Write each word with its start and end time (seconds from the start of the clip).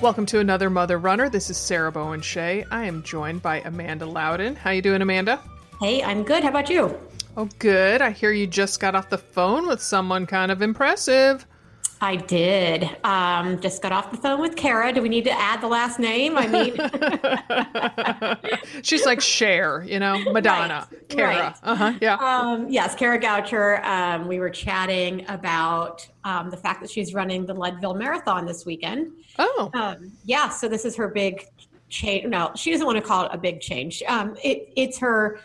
Welcome 0.00 0.26
to 0.26 0.38
another 0.38 0.70
Mother 0.70 0.96
Runner. 0.96 1.28
This 1.28 1.50
is 1.50 1.56
Sarah 1.56 1.90
Bowen 1.90 2.20
Shea. 2.20 2.64
I 2.70 2.84
am 2.84 3.02
joined 3.02 3.42
by 3.42 3.62
Amanda 3.62 4.06
Loudin. 4.06 4.54
How 4.54 4.70
you 4.70 4.80
doing, 4.80 5.02
Amanda? 5.02 5.40
Hey, 5.80 6.04
I'm 6.04 6.22
good. 6.22 6.44
How 6.44 6.50
about 6.50 6.70
you? 6.70 6.96
Oh, 7.36 7.48
good. 7.58 8.00
I 8.00 8.12
hear 8.12 8.30
you 8.30 8.46
just 8.46 8.78
got 8.78 8.94
off 8.94 9.10
the 9.10 9.18
phone 9.18 9.66
with 9.66 9.82
someone 9.82 10.24
kind 10.24 10.52
of 10.52 10.62
impressive. 10.62 11.44
I 12.00 12.16
did. 12.16 12.88
Um, 13.04 13.60
just 13.60 13.82
got 13.82 13.90
off 13.92 14.10
the 14.10 14.16
phone 14.16 14.40
with 14.40 14.54
Kara. 14.54 14.92
Do 14.92 15.02
we 15.02 15.08
need 15.08 15.24
to 15.24 15.32
add 15.32 15.60
the 15.60 15.66
last 15.66 15.98
name? 15.98 16.36
I 16.36 16.46
mean, 16.46 16.76
she's 18.82 19.04
like 19.04 19.20
Cher, 19.20 19.84
you 19.84 19.98
know, 19.98 20.18
Madonna, 20.32 20.88
right, 20.90 21.08
Kara. 21.08 21.36
Right. 21.36 21.54
Uh 21.62 21.74
huh. 21.74 21.92
Yeah. 22.00 22.14
Um, 22.14 22.68
yes, 22.68 22.94
Kara 22.94 23.18
Goucher. 23.18 23.84
Um, 23.84 24.28
we 24.28 24.38
were 24.38 24.50
chatting 24.50 25.24
about 25.28 26.06
um, 26.24 26.50
the 26.50 26.56
fact 26.56 26.80
that 26.82 26.90
she's 26.90 27.14
running 27.14 27.46
the 27.46 27.54
Leadville 27.54 27.94
Marathon 27.94 28.46
this 28.46 28.64
weekend. 28.64 29.12
Oh. 29.38 29.70
Um, 29.74 30.12
yeah. 30.24 30.48
So 30.48 30.68
this 30.68 30.84
is 30.84 30.94
her 30.96 31.08
big 31.08 31.46
change. 31.88 32.26
No, 32.26 32.52
she 32.54 32.70
doesn't 32.70 32.86
want 32.86 32.98
to 32.98 33.04
call 33.04 33.24
it 33.24 33.30
a 33.32 33.38
big 33.38 33.60
change. 33.60 34.02
Um, 34.06 34.36
it, 34.44 34.72
it's 34.76 34.98
her 34.98 35.40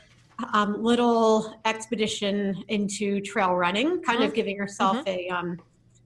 um, 0.53 0.83
little 0.83 1.59
expedition 1.65 2.63
into 2.67 3.21
trail 3.21 3.55
running, 3.55 4.03
kind 4.03 4.19
mm-hmm. 4.19 4.27
of 4.27 4.33
giving 4.33 4.57
herself 4.57 4.97
mm-hmm. 4.97 5.09
a 5.09 5.29
um, 5.29 5.59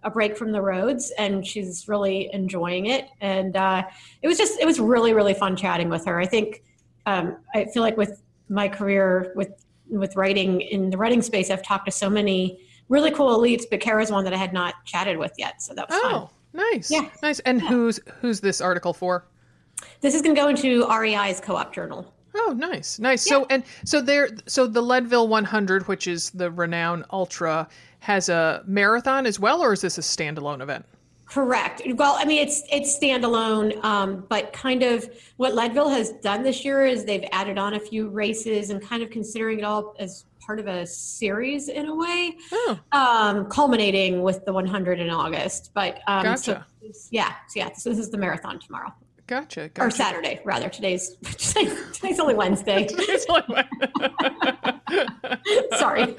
a 0.04 0.12
break 0.12 0.38
from 0.38 0.52
the 0.52 0.62
roads 0.62 1.12
and 1.18 1.46
she's 1.46 1.88
really 1.88 2.30
enjoying 2.34 2.86
it 2.88 3.10
and 3.22 3.56
uh, 3.56 3.84
it 4.22 4.28
was 4.28 4.38
just 4.38 4.60
it 4.60 4.66
was 4.66 4.80
really 4.80 5.14
really 5.14 5.34
fun 5.34 5.56
chatting 5.56 5.90
with 5.90 6.06
her 6.06 6.20
i 6.20 6.26
think 6.26 6.64
um, 7.06 7.38
i 7.56 7.66
feel 7.66 7.84
like 7.84 7.98
with 7.98 8.22
my 8.50 8.68
career 8.68 9.32
with 9.36 9.66
with 9.90 10.16
writing 10.16 10.62
in 10.62 10.90
the 10.90 10.98
writing 10.98 11.22
space 11.22 11.50
i've 11.50 11.64
talked 11.64 11.86
to 11.86 11.92
so 11.92 12.10
many 12.10 12.60
really 12.90 13.12
cool 13.12 13.38
elites 13.38 13.64
but 13.70 13.80
kara's 13.80 14.12
one 14.12 14.24
that 14.24 14.34
i 14.34 14.38
had 14.38 14.54
not 14.54 14.76
chatted 14.86 15.18
with 15.18 15.34
yet 15.38 15.62
so 15.62 15.74
that 15.74 15.90
was 15.90 16.00
oh 16.04 16.30
fun. 16.54 16.66
nice 16.72 16.92
yeah 16.92 17.10
nice 17.22 17.40
and 17.40 17.62
yeah. 17.62 17.68
who's 17.68 18.00
who's 18.22 18.40
this 18.40 18.62
article 18.62 18.94
for 18.94 19.26
this 20.02 20.14
is 20.14 20.22
going 20.22 20.36
to 20.36 20.42
go 20.42 20.48
into 20.48 20.88
rei's 20.88 21.40
co-op 21.40 21.74
journal 21.74 22.14
Oh, 22.40 22.54
nice, 22.54 23.00
nice. 23.00 23.26
Yeah. 23.26 23.32
So 23.32 23.48
and 23.50 23.64
so 23.84 24.02
there, 24.02 24.30
so 24.46 24.68
the 24.68 24.82
Leadville 24.82 25.28
100, 25.28 25.88
which 25.88 26.08
is 26.08 26.30
the 26.30 26.52
renowned 26.52 27.06
ultra, 27.12 27.68
has 28.08 28.30
a 28.30 28.64
marathon 28.66 29.26
as 29.26 29.38
well, 29.38 29.62
or 29.62 29.74
is 29.74 29.82
this 29.82 29.98
a 29.98 30.02
standalone 30.02 30.62
event? 30.62 30.86
Correct. 31.26 31.82
Well, 31.96 32.16
I 32.18 32.24
mean, 32.24 32.42
it's 32.42 32.64
it's 32.72 32.98
standalone, 32.98 33.84
um, 33.84 34.26
but 34.30 34.54
kind 34.54 34.82
of 34.82 35.10
what 35.36 35.54
Leadville 35.54 35.90
has 35.90 36.12
done 36.24 36.42
this 36.42 36.64
year 36.64 36.86
is 36.86 37.04
they've 37.04 37.26
added 37.34 37.58
on 37.58 37.74
a 37.74 37.80
few 37.82 38.08
races 38.08 38.70
and 38.70 38.82
kind 38.82 39.04
of 39.04 39.10
considering 39.10 39.60
it 39.60 39.66
all 39.66 39.94
as 40.00 40.24
part 40.40 40.58
of 40.58 40.68
a 40.68 40.88
series 40.88 41.68
in 41.68 41.88
a 41.88 41.94
way, 41.94 42.38
oh. 42.54 42.80
um, 42.94 43.46
culminating 43.50 44.24
with 44.24 44.46
the 44.46 44.54
100 44.54 45.02
in 45.02 45.10
August. 45.10 45.72
But 45.74 46.00
um, 46.08 46.24
gotcha. 46.24 46.66
so, 46.80 47.02
yeah, 47.12 47.34
so 47.50 47.60
yeah, 47.60 47.74
so 47.74 47.90
this 47.90 48.00
is 48.00 48.10
the 48.10 48.18
marathon 48.18 48.58
tomorrow. 48.58 48.94
Gotcha, 49.28 49.70
gotcha. 49.74 49.88
Or 49.88 49.92
Saturday, 49.92 50.40
rather. 50.46 50.70
Today's 50.70 51.16
today's 51.22 52.20
only 52.20 52.34
Wednesday. 52.34 52.88
today's 52.88 53.26
only 53.28 53.44
Sorry. 55.78 56.16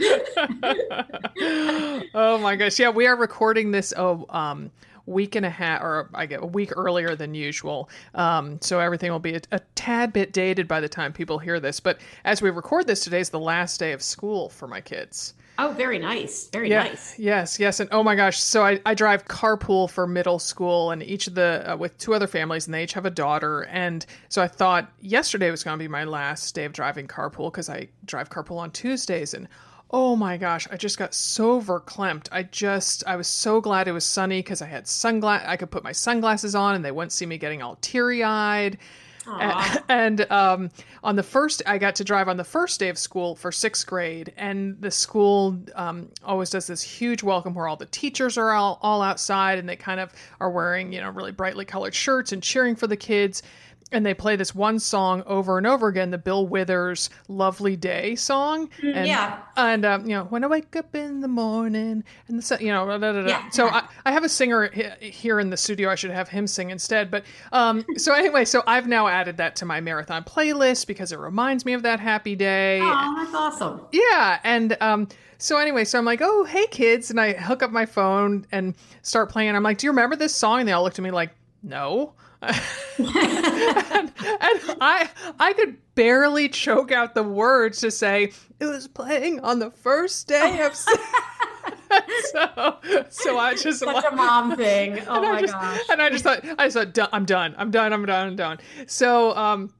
oh 2.14 2.38
my 2.38 2.54
gosh! 2.56 2.78
Yeah, 2.78 2.90
we 2.90 3.06
are 3.06 3.16
recording 3.16 3.70
this. 3.70 3.94
Oh, 3.96 4.26
um, 4.28 4.70
week 5.06 5.36
and 5.36 5.46
a 5.46 5.50
half, 5.50 5.80
or 5.80 6.10
I 6.12 6.26
get 6.26 6.42
a 6.42 6.46
week 6.46 6.70
earlier 6.76 7.16
than 7.16 7.34
usual. 7.34 7.88
Um, 8.14 8.60
so 8.60 8.78
everything 8.78 9.10
will 9.10 9.18
be 9.18 9.36
a, 9.36 9.40
a, 9.52 9.60
tad 9.74 10.12
bit 10.12 10.34
dated 10.34 10.68
by 10.68 10.80
the 10.80 10.88
time 10.88 11.14
people 11.14 11.38
hear 11.38 11.58
this. 11.58 11.80
But 11.80 11.98
as 12.26 12.42
we 12.42 12.50
record 12.50 12.86
this, 12.86 13.00
today 13.00 13.20
is 13.20 13.30
the 13.30 13.40
last 13.40 13.80
day 13.80 13.92
of 13.92 14.02
school 14.02 14.50
for 14.50 14.68
my 14.68 14.82
kids. 14.82 15.32
Oh, 15.60 15.72
very 15.72 15.98
nice. 15.98 16.48
Very 16.50 16.70
yeah, 16.70 16.84
nice. 16.84 17.18
Yes, 17.18 17.58
yes. 17.58 17.80
And 17.80 17.88
oh 17.90 18.04
my 18.04 18.14
gosh. 18.14 18.38
So 18.40 18.64
I, 18.64 18.80
I 18.86 18.94
drive 18.94 19.26
carpool 19.26 19.90
for 19.90 20.06
middle 20.06 20.38
school 20.38 20.92
and 20.92 21.02
each 21.02 21.26
of 21.26 21.34
the, 21.34 21.72
uh, 21.72 21.76
with 21.76 21.98
two 21.98 22.14
other 22.14 22.28
families 22.28 22.66
and 22.66 22.74
they 22.74 22.84
each 22.84 22.92
have 22.92 23.06
a 23.06 23.10
daughter. 23.10 23.62
And 23.62 24.06
so 24.28 24.40
I 24.40 24.46
thought 24.46 24.88
yesterday 25.00 25.50
was 25.50 25.64
going 25.64 25.76
to 25.76 25.82
be 25.82 25.88
my 25.88 26.04
last 26.04 26.54
day 26.54 26.64
of 26.64 26.72
driving 26.72 27.08
carpool 27.08 27.50
because 27.50 27.68
I 27.68 27.88
drive 28.04 28.30
carpool 28.30 28.58
on 28.58 28.70
Tuesdays. 28.70 29.34
And 29.34 29.48
oh 29.90 30.14
my 30.14 30.36
gosh, 30.36 30.68
I 30.70 30.76
just 30.76 30.96
got 30.96 31.12
so 31.12 31.60
verklempt. 31.60 32.28
I 32.30 32.44
just, 32.44 33.02
I 33.08 33.16
was 33.16 33.26
so 33.26 33.60
glad 33.60 33.88
it 33.88 33.92
was 33.92 34.04
sunny 34.04 34.38
because 34.38 34.62
I 34.62 34.66
had 34.66 34.84
sunglass, 34.84 35.44
I 35.44 35.56
could 35.56 35.72
put 35.72 35.82
my 35.82 35.92
sunglasses 35.92 36.54
on 36.54 36.76
and 36.76 36.84
they 36.84 36.92
wouldn't 36.92 37.10
see 37.10 37.26
me 37.26 37.36
getting 37.36 37.62
all 37.62 37.78
teary 37.80 38.22
eyed. 38.22 38.78
And, 39.88 40.30
um, 40.30 40.70
on 41.02 41.16
the 41.16 41.22
first, 41.22 41.62
I 41.66 41.78
got 41.78 41.94
to 41.96 42.04
drive 42.04 42.28
on 42.28 42.36
the 42.36 42.44
first 42.44 42.78
day 42.80 42.88
of 42.88 42.98
school 42.98 43.34
for 43.34 43.50
sixth 43.50 43.86
grade, 43.86 44.32
and 44.36 44.80
the 44.80 44.90
school 44.90 45.58
um, 45.74 46.08
always 46.24 46.50
does 46.50 46.66
this 46.66 46.82
huge 46.82 47.22
welcome 47.22 47.54
where 47.54 47.66
all 47.68 47.76
the 47.76 47.86
teachers 47.86 48.36
are 48.36 48.52
all, 48.52 48.78
all 48.82 49.02
outside 49.02 49.58
and 49.58 49.68
they 49.68 49.76
kind 49.76 50.00
of 50.00 50.12
are 50.40 50.50
wearing, 50.50 50.92
you 50.92 51.00
know, 51.00 51.10
really 51.10 51.32
brightly 51.32 51.64
colored 51.64 51.94
shirts 51.94 52.32
and 52.32 52.42
cheering 52.42 52.76
for 52.76 52.86
the 52.86 52.96
kids 52.96 53.42
and 53.92 54.04
they 54.04 54.14
play 54.14 54.36
this 54.36 54.54
one 54.54 54.78
song 54.78 55.22
over 55.26 55.58
and 55.58 55.66
over 55.66 55.88
again, 55.88 56.10
the 56.10 56.18
Bill 56.18 56.46
Withers 56.46 57.10
"Lovely 57.28 57.76
Day" 57.76 58.14
song. 58.14 58.68
Mm, 58.82 58.96
and, 58.96 59.06
yeah. 59.06 59.40
And 59.56 59.84
um, 59.84 60.02
you 60.02 60.14
know, 60.14 60.24
when 60.24 60.44
I 60.44 60.46
wake 60.46 60.76
up 60.76 60.94
in 60.94 61.20
the 61.20 61.28
morning, 61.28 62.04
and 62.28 62.42
the 62.42 62.58
you 62.60 62.72
know, 62.72 62.86
da, 62.86 62.98
da, 62.98 63.12
da. 63.12 63.26
Yeah. 63.26 63.48
so 63.50 63.68
I, 63.68 63.86
I 64.04 64.12
have 64.12 64.24
a 64.24 64.28
singer 64.28 64.70
here 65.00 65.40
in 65.40 65.50
the 65.50 65.56
studio. 65.56 65.90
I 65.90 65.94
should 65.94 66.10
have 66.10 66.28
him 66.28 66.46
sing 66.46 66.70
instead. 66.70 67.10
But 67.10 67.24
um, 67.52 67.84
so 67.96 68.12
anyway, 68.12 68.44
so 68.44 68.62
I've 68.66 68.86
now 68.86 69.08
added 69.08 69.36
that 69.38 69.56
to 69.56 69.64
my 69.64 69.80
marathon 69.80 70.24
playlist 70.24 70.86
because 70.86 71.12
it 71.12 71.18
reminds 71.18 71.64
me 71.64 71.72
of 71.72 71.82
that 71.82 72.00
happy 72.00 72.36
day. 72.36 72.80
Oh, 72.82 73.14
that's 73.16 73.34
awesome. 73.34 73.80
Yeah, 73.92 74.40
and 74.44 74.76
um, 74.80 75.08
so 75.38 75.56
anyway, 75.58 75.84
so 75.84 75.98
I'm 75.98 76.04
like, 76.04 76.20
oh, 76.22 76.44
hey 76.44 76.66
kids, 76.66 77.10
and 77.10 77.20
I 77.20 77.32
hook 77.32 77.62
up 77.62 77.70
my 77.70 77.86
phone 77.86 78.46
and 78.52 78.74
start 79.02 79.30
playing. 79.30 79.54
I'm 79.54 79.62
like, 79.62 79.78
do 79.78 79.86
you 79.86 79.92
remember 79.92 80.16
this 80.16 80.34
song? 80.34 80.60
And 80.60 80.68
they 80.68 80.72
all 80.72 80.82
looked 80.82 80.98
at 80.98 81.02
me 81.02 81.10
like, 81.10 81.30
no. 81.62 82.12
And, 82.42 82.56
and, 82.98 84.12
I 84.80 85.08
I 85.38 85.52
could 85.54 85.76
barely 85.94 86.48
choke 86.48 86.92
out 86.92 87.14
the 87.14 87.22
words 87.22 87.80
to 87.80 87.90
say 87.90 88.32
it 88.60 88.64
was 88.66 88.86
playing 88.86 89.40
on 89.40 89.58
the 89.58 89.70
first 89.70 90.28
day 90.28 90.60
of 90.62 90.74
so 92.32 92.76
so 93.08 93.38
I 93.38 93.54
just 93.56 93.80
such 93.80 94.04
a 94.04 94.14
mom 94.14 94.56
thing. 94.56 95.00
Oh 95.08 95.22
my 95.22 95.40
just, 95.40 95.52
gosh! 95.52 95.80
And 95.90 96.02
I 96.02 96.10
just 96.10 96.24
thought 96.24 96.44
I 96.58 96.70
thought 96.70 96.96
I'm 97.12 97.24
done. 97.24 97.54
I'm 97.58 97.70
done. 97.70 97.92
I'm 97.92 98.04
done. 98.06 98.28
I'm 98.28 98.36
done. 98.36 98.58
So 98.86 99.34
um, 99.36 99.72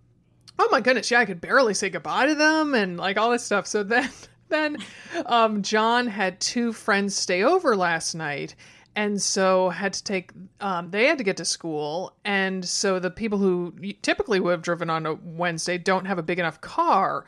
oh 0.59 0.69
my 0.71 0.81
goodness, 0.81 1.11
yeah, 1.11 1.21
I 1.21 1.27
could 1.27 1.41
barely 1.41 1.75
say 1.75 1.91
goodbye 1.91 2.27
to 2.27 2.35
them 2.35 2.75
and 2.75 2.97
like 2.97 3.17
all 3.17 3.31
this 3.31 3.45
stuff. 3.45 3.67
So 3.67 3.83
then 3.83 4.11
then 4.49 4.79
um, 5.27 5.63
John 5.63 6.07
had 6.07 6.41
two 6.41 6.73
friends 6.73 7.15
stay 7.15 7.43
over 7.43 7.77
last 7.77 8.15
night 8.15 8.55
and 8.97 9.21
so 9.21 9.71
had 9.71 9.93
to 9.93 10.05
take 10.05 10.33
um, 10.61 10.91
they 10.91 11.07
had 11.07 11.19
to 11.19 11.25
get 11.25 11.37
to 11.37 11.45
school. 11.45 12.15
And 12.25 12.65
so 12.65 12.99
the 12.99 13.11
people 13.11 13.39
who 13.39 13.75
typically 14.03 14.41
would 14.41 14.51
have 14.51 14.63
driven 14.63 14.91
on 14.91 15.07
a 15.07 15.15
wednesday 15.15 15.79
don't 15.79 16.05
have 16.05 16.19
a 16.19 16.23
big 16.23 16.39
enough 16.39 16.61
car 16.61 17.25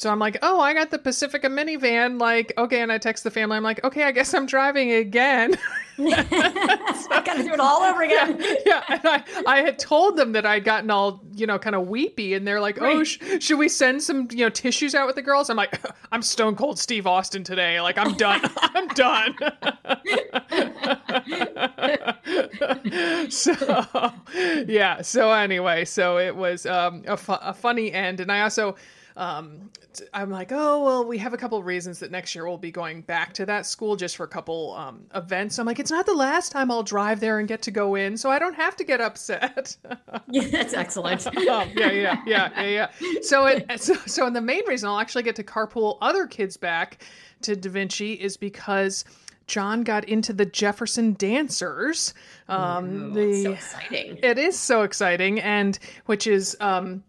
so 0.00 0.10
i'm 0.10 0.18
like 0.18 0.38
oh 0.42 0.60
i 0.60 0.72
got 0.72 0.90
the 0.90 0.98
pacifica 0.98 1.48
minivan 1.48 2.20
like 2.20 2.52
okay 2.56 2.80
and 2.80 2.90
i 2.90 2.98
text 2.98 3.24
the 3.24 3.30
family 3.30 3.56
i'm 3.56 3.62
like 3.62 3.82
okay 3.84 4.04
i 4.04 4.12
guess 4.12 4.32
i'm 4.34 4.46
driving 4.46 4.92
again 4.92 5.56
I 6.08 7.22
gotta 7.24 7.42
do 7.42 7.52
it 7.52 7.60
all 7.60 7.82
over 7.82 8.02
again. 8.02 8.38
Yeah, 8.40 8.54
yeah. 8.64 8.82
And 8.88 9.00
I, 9.04 9.22
I 9.46 9.60
had 9.60 9.78
told 9.78 10.16
them 10.16 10.32
that 10.32 10.46
I'd 10.46 10.64
gotten 10.64 10.90
all, 10.90 11.22
you 11.34 11.46
know, 11.46 11.58
kind 11.58 11.76
of 11.76 11.88
weepy, 11.88 12.32
and 12.34 12.46
they're 12.46 12.60
like, 12.60 12.80
"Oh, 12.80 13.04
sh- 13.04 13.18
should 13.40 13.58
we 13.58 13.68
send 13.68 14.02
some, 14.02 14.28
you 14.30 14.38
know, 14.38 14.48
tissues 14.48 14.94
out 14.94 15.06
with 15.06 15.16
the 15.16 15.22
girls?" 15.22 15.50
I'm 15.50 15.56
like, 15.56 15.78
"I'm 16.12 16.22
stone 16.22 16.56
cold 16.56 16.78
Steve 16.78 17.06
Austin 17.06 17.44
today. 17.44 17.80
Like, 17.80 17.98
I'm 17.98 18.14
done. 18.14 18.40
I'm 18.56 18.88
done." 18.88 19.36
so, 23.30 24.12
yeah. 24.66 25.02
So 25.02 25.32
anyway, 25.32 25.84
so 25.84 26.18
it 26.18 26.34
was 26.34 26.64
um, 26.64 27.02
a, 27.06 27.16
fu- 27.16 27.32
a 27.32 27.52
funny 27.52 27.92
end, 27.92 28.20
and 28.20 28.32
I 28.32 28.40
also 28.40 28.76
um, 29.20 29.70
I'm 30.14 30.30
like, 30.30 30.50
oh 30.50 30.82
well, 30.82 31.04
we 31.04 31.18
have 31.18 31.34
a 31.34 31.36
couple 31.36 31.58
of 31.58 31.66
reasons 31.66 31.98
that 31.98 32.10
next 32.10 32.34
year 32.34 32.48
we'll 32.48 32.56
be 32.56 32.70
going 32.70 33.02
back 33.02 33.34
to 33.34 33.44
that 33.44 33.66
school 33.66 33.94
just 33.94 34.16
for 34.16 34.24
a 34.24 34.28
couple 34.28 34.72
um, 34.72 35.04
events. 35.14 35.58
I'm 35.58 35.66
like, 35.66 35.78
it's 35.78 35.90
not 35.90 36.06
the 36.06 36.14
last 36.14 36.50
time 36.50 36.70
I'll 36.70 36.82
drive 36.82 37.20
there 37.20 37.38
and 37.38 37.46
get 37.46 37.60
to 37.62 37.70
go 37.70 37.96
in, 37.96 38.16
so 38.16 38.30
I 38.30 38.38
don't 38.38 38.54
have 38.54 38.76
to 38.76 38.84
get 38.84 39.02
upset. 39.02 39.76
yeah, 40.30 40.48
that's 40.48 40.72
excellent. 40.72 41.26
um, 41.26 41.34
yeah, 41.76 41.90
yeah, 41.90 42.22
yeah, 42.26 42.50
yeah, 42.56 42.62
yeah. 42.62 43.20
So, 43.20 43.44
it, 43.44 43.66
so, 43.78 43.92
so, 44.06 44.26
and 44.26 44.34
the 44.34 44.40
main 44.40 44.66
reason 44.66 44.88
I'll 44.88 44.98
actually 44.98 45.24
get 45.24 45.36
to 45.36 45.44
carpool 45.44 45.98
other 46.00 46.26
kids 46.26 46.56
back 46.56 47.04
to 47.42 47.54
Da 47.54 47.70
Vinci 47.70 48.14
is 48.14 48.36
because. 48.36 49.04
John 49.46 49.82
got 49.82 50.04
into 50.04 50.32
the 50.32 50.46
Jefferson 50.46 51.14
Dancers. 51.14 52.14
Um, 52.46 53.06
Ooh, 53.06 53.14
the, 53.14 53.42
so 53.42 53.52
exciting! 53.52 54.18
It 54.22 54.38
is 54.38 54.56
so 54.56 54.82
exciting, 54.82 55.40
and 55.40 55.76
which 56.06 56.28
is 56.28 56.56
um, 56.60 57.02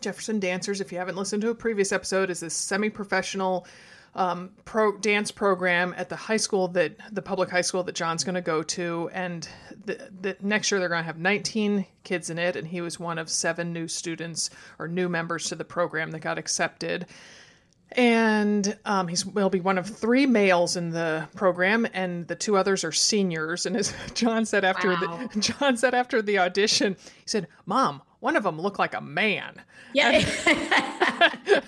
Jefferson 0.00 0.40
Dancers, 0.40 0.80
if 0.80 0.92
you 0.92 0.98
haven't 0.98 1.16
listened 1.16 1.42
to 1.42 1.50
a 1.50 1.54
previous 1.54 1.92
episode, 1.92 2.30
is 2.30 2.40
this 2.40 2.54
semi-professional 2.54 3.66
um, 4.16 4.50
pro 4.64 4.96
dance 4.98 5.30
program 5.30 5.94
at 5.96 6.08
the 6.08 6.16
high 6.16 6.36
school 6.36 6.66
that 6.68 6.96
the 7.14 7.22
public 7.22 7.48
high 7.48 7.60
school 7.60 7.84
that 7.84 7.94
John's 7.94 8.24
going 8.24 8.34
to 8.34 8.40
go 8.40 8.62
to, 8.64 9.08
and 9.12 9.48
the, 9.84 10.10
the 10.20 10.36
next 10.40 10.70
year 10.70 10.80
they're 10.80 10.88
going 10.88 11.00
to 11.02 11.06
have 11.06 11.18
19 11.18 11.86
kids 12.02 12.28
in 12.30 12.38
it, 12.38 12.56
and 12.56 12.66
he 12.66 12.80
was 12.80 12.98
one 12.98 13.18
of 13.18 13.28
seven 13.28 13.72
new 13.72 13.86
students 13.86 14.50
or 14.80 14.88
new 14.88 15.08
members 15.08 15.48
to 15.48 15.54
the 15.54 15.64
program 15.64 16.10
that 16.10 16.20
got 16.20 16.38
accepted. 16.38 17.06
and 17.92 18.76
um, 18.84 19.08
he's 19.08 19.24
will 19.26 19.50
be 19.50 19.60
one 19.60 19.78
of 19.78 19.86
three 19.86 20.26
males 20.26 20.76
in 20.76 20.90
the 20.90 21.28
program, 21.36 21.86
and 21.92 22.26
the 22.28 22.36
two 22.36 22.56
others 22.56 22.82
are 22.84 22.92
seniors. 22.92 23.66
And 23.66 23.76
as 23.76 23.92
John 24.14 24.44
said 24.44 24.64
after 24.64 24.88
Wow. 24.90 25.28
the 25.32 25.40
John 25.58 25.76
said 25.76 25.94
after 25.94 26.20
the 26.22 26.38
audition, 26.38 26.96
he 27.00 27.26
said, 27.26 27.46
"Mom, 27.66 28.02
one 28.20 28.36
of 28.36 28.42
them 28.44 28.60
looked 28.60 28.78
like 28.78 28.94
a 28.94 29.00
man." 29.00 29.60
Yeah. 29.92 30.10
And 30.10 30.24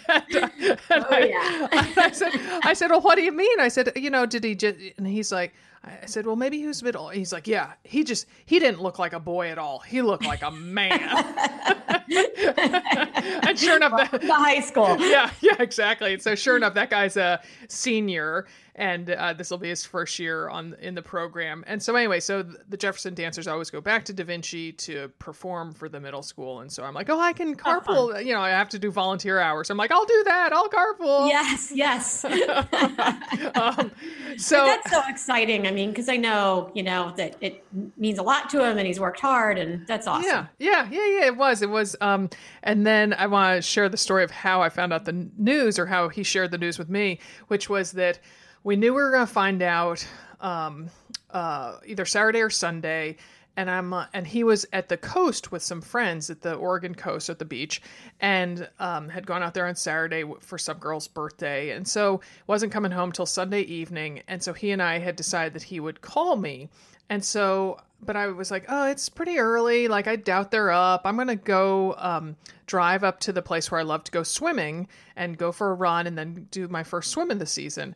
Oh, 0.91 1.07
I, 1.11 1.19
yeah. 1.31 1.69
I 1.97 2.11
said, 2.13 2.33
I 2.65 2.73
said, 2.73 2.91
well, 2.91 3.01
what 3.01 3.17
do 3.17 3.23
you 3.23 3.33
mean? 3.33 3.61
I 3.61 3.69
said, 3.69 3.93
you 3.97 4.11
know, 4.11 4.27
did 4.27 4.45
he 4.45 4.55
just? 4.55 4.79
And 4.97 5.07
he's 5.07 5.31
like, 5.33 5.53
I 5.85 6.07
said, 6.07 6.27
well, 6.27 6.37
maybe 6.37 6.59
he 6.59 6.67
was 6.67 6.81
a 6.81 6.85
bit. 6.85 6.97
old. 6.97 7.13
He's 7.15 7.33
like, 7.33 7.47
yeah, 7.49 7.73
he 7.85 8.05
just 8.05 8.27
he 8.47 8.59
didn't 8.59 8.81
look 8.81 8.99
like 8.99 9.13
a 9.13 9.21
boy 9.21 9.49
at 9.51 9.59
all. 9.59 9.81
He 9.81 10.01
looked 10.03 10.25
like 10.25 10.43
a 10.43 10.51
man. 10.51 10.93
and 12.09 13.59
sure 13.59 13.77
enough, 13.77 14.11
that, 14.11 14.21
the 14.21 14.35
high 14.35 14.61
school. 14.61 14.97
yeah, 15.01 15.31
yeah, 15.41 15.57
exactly. 15.59 16.15
And 16.15 16.23
so, 16.23 16.35
sure 16.35 16.57
enough, 16.57 16.75
that 16.75 16.91
guy's 16.91 17.17
a 17.17 17.41
senior, 17.69 18.47
and 18.75 19.11
uh, 19.11 19.35
this 19.35 19.51
will 19.51 19.59
be 19.59 19.69
his 19.69 19.85
first 19.85 20.19
year 20.19 20.49
on 20.49 20.75
in 20.81 20.95
the 20.95 21.03
program. 21.03 21.63
And 21.67 21.83
so, 21.83 21.95
anyway, 21.95 22.21
so 22.21 22.43
the 22.43 22.77
Jefferson 22.77 23.15
dancers 23.15 23.47
always 23.47 23.71
go 23.71 23.81
back 23.81 24.05
to 24.07 24.13
Da 24.13 24.25
Vinci 24.25 24.73
to 24.73 25.09
perform 25.19 25.73
for 25.73 25.89
the 25.89 26.01
middle 26.01 26.23
school, 26.23 26.61
and 26.61 26.73
so 26.73 26.83
I'm 26.83 26.95
like, 26.95 27.11
oh, 27.11 27.21
I 27.21 27.33
can 27.33 27.55
carpool. 27.55 28.25
You 28.25 28.33
know, 28.33 28.41
I 28.41 28.51
have 28.51 28.71
to 28.71 28.79
do 28.79 28.91
volunteer 28.91 29.39
hours. 29.39 29.69
I'm 29.69 29.77
like, 29.77 29.91
I'll 29.91 30.07
do 30.07 30.23
that. 30.25 30.53
I'll 30.53 30.69
carpool. 30.69 31.29
Yes, 31.29 31.73
yes. 31.75 32.25
um, 33.55 33.91
so 34.39 34.65
That's 34.65 34.91
so 34.91 35.03
exciting. 35.09 35.67
I 35.67 35.71
mean, 35.71 35.91
because 35.91 36.09
I 36.09 36.17
know, 36.17 36.71
you 36.75 36.83
know, 36.83 37.13
that 37.17 37.37
it 37.41 37.65
means 37.97 38.19
a 38.19 38.23
lot 38.23 38.49
to 38.51 38.65
him 38.65 38.79
and 38.79 38.87
he's 38.87 39.01
worked 39.01 39.21
hard 39.21 39.59
and 39.59 39.87
that's 39.87 40.07
awesome. 40.07 40.25
Yeah, 40.25 40.47
yeah, 40.59 40.89
yeah, 40.91 41.07
yeah. 41.19 41.27
It 41.27 41.37
was, 41.37 41.63
it 41.63 41.71
was. 41.71 41.97
Um, 42.01 42.31
and 42.63 42.87
then 42.87 43.13
I 43.13 43.27
want 43.27 43.57
to 43.57 43.63
share 43.63 43.89
the 43.89 43.97
story 43.97 44.25
of 44.25 44.31
how 44.31 44.63
I 44.63 44.69
found 44.69 44.93
out 44.93 45.05
the 45.05 45.29
news, 45.37 45.79
or 45.79 45.87
how 45.87 46.09
he 46.09 46.23
shared 46.23 46.51
the 46.51 46.59
news 46.59 46.79
with 46.79 46.89
me, 46.89 47.19
which 47.49 47.69
was 47.69 47.93
that 47.93 48.19
we 48.65 48.77
knew 48.77 48.95
we 48.95 49.03
were 49.03 49.11
going 49.11 49.27
to 49.27 49.33
find 49.33 49.63
out 49.63 50.07
um, 50.41 50.89
uh, 51.31 51.79
either 51.87 52.05
Saturday 52.05 52.41
or 52.41 52.51
Sunday. 52.51 53.17
And 53.55 53.71
I'm 53.71 53.93
uh, 53.93 54.07
and 54.15 54.27
he 54.27 54.45
was 54.45 54.65
at 54.73 54.89
the 54.89 54.97
coast 54.97 55.53
with 55.53 55.63
some 55.63 55.83
friends 55.83 56.31
at 56.31 56.41
the 56.41 56.55
Oregon 56.55 56.95
coast 56.95 57.29
at 57.29 57.39
the 57.39 57.45
beach, 57.45 57.83
and 58.19 58.67
um, 58.79 59.11
had 59.11 59.27
gone 59.27 59.43
out 59.43 59.53
there 59.53 59.67
on 59.67 59.75
Saturday 59.75 60.25
for 60.41 60.57
some 60.57 60.79
girl's 60.79 61.07
birthday, 61.07 61.73
and 61.73 61.87
so 61.87 62.23
wasn't 62.47 62.73
coming 62.73 62.93
home 62.93 63.13
till 63.13 63.27
Sunday 63.27 63.61
evening. 63.61 64.23
And 64.27 64.43
so 64.43 64.55
he 64.55 64.71
and 64.71 64.81
I 64.81 65.01
had 65.01 65.17
decided 65.17 65.53
that 65.53 65.65
he 65.65 65.81
would 65.81 66.01
call 66.01 66.37
me, 66.37 66.71
and 67.11 67.23
so, 67.23 67.79
but 68.01 68.17
I 68.17 68.29
was 68.29 68.51
like, 68.51 68.65
oh, 68.71 68.87
it's 68.87 69.11
pretty 69.11 69.39
early. 69.39 69.87
Like, 69.87 70.07
I 70.07 70.17
doubt 70.17 70.51
they're 70.51 70.71
up. 70.71 71.03
I'm 71.05 71.17
going 71.17 71.29
to 71.29 71.37
go 71.37 71.95
um, 71.99 72.37
drive 72.65 73.05
up 73.05 73.21
to 73.21 73.35
the 73.35 73.43
place 73.43 73.71
where 73.71 73.81
I 73.81 73.85
love 73.85 74.03
to 74.05 74.11
go 74.11 74.23
swimming 74.23 74.89
and 75.15 75.37
go 75.37 75.53
for 75.53 75.73
a 75.73 75.75
run 75.75 76.07
and 76.07 76.17
then 76.17 76.49
do 76.51 76.69
my 76.69 76.85
first 76.85 77.11
swim 77.11 77.31
in 77.31 77.39
the 77.39 77.45
season. 77.45 77.95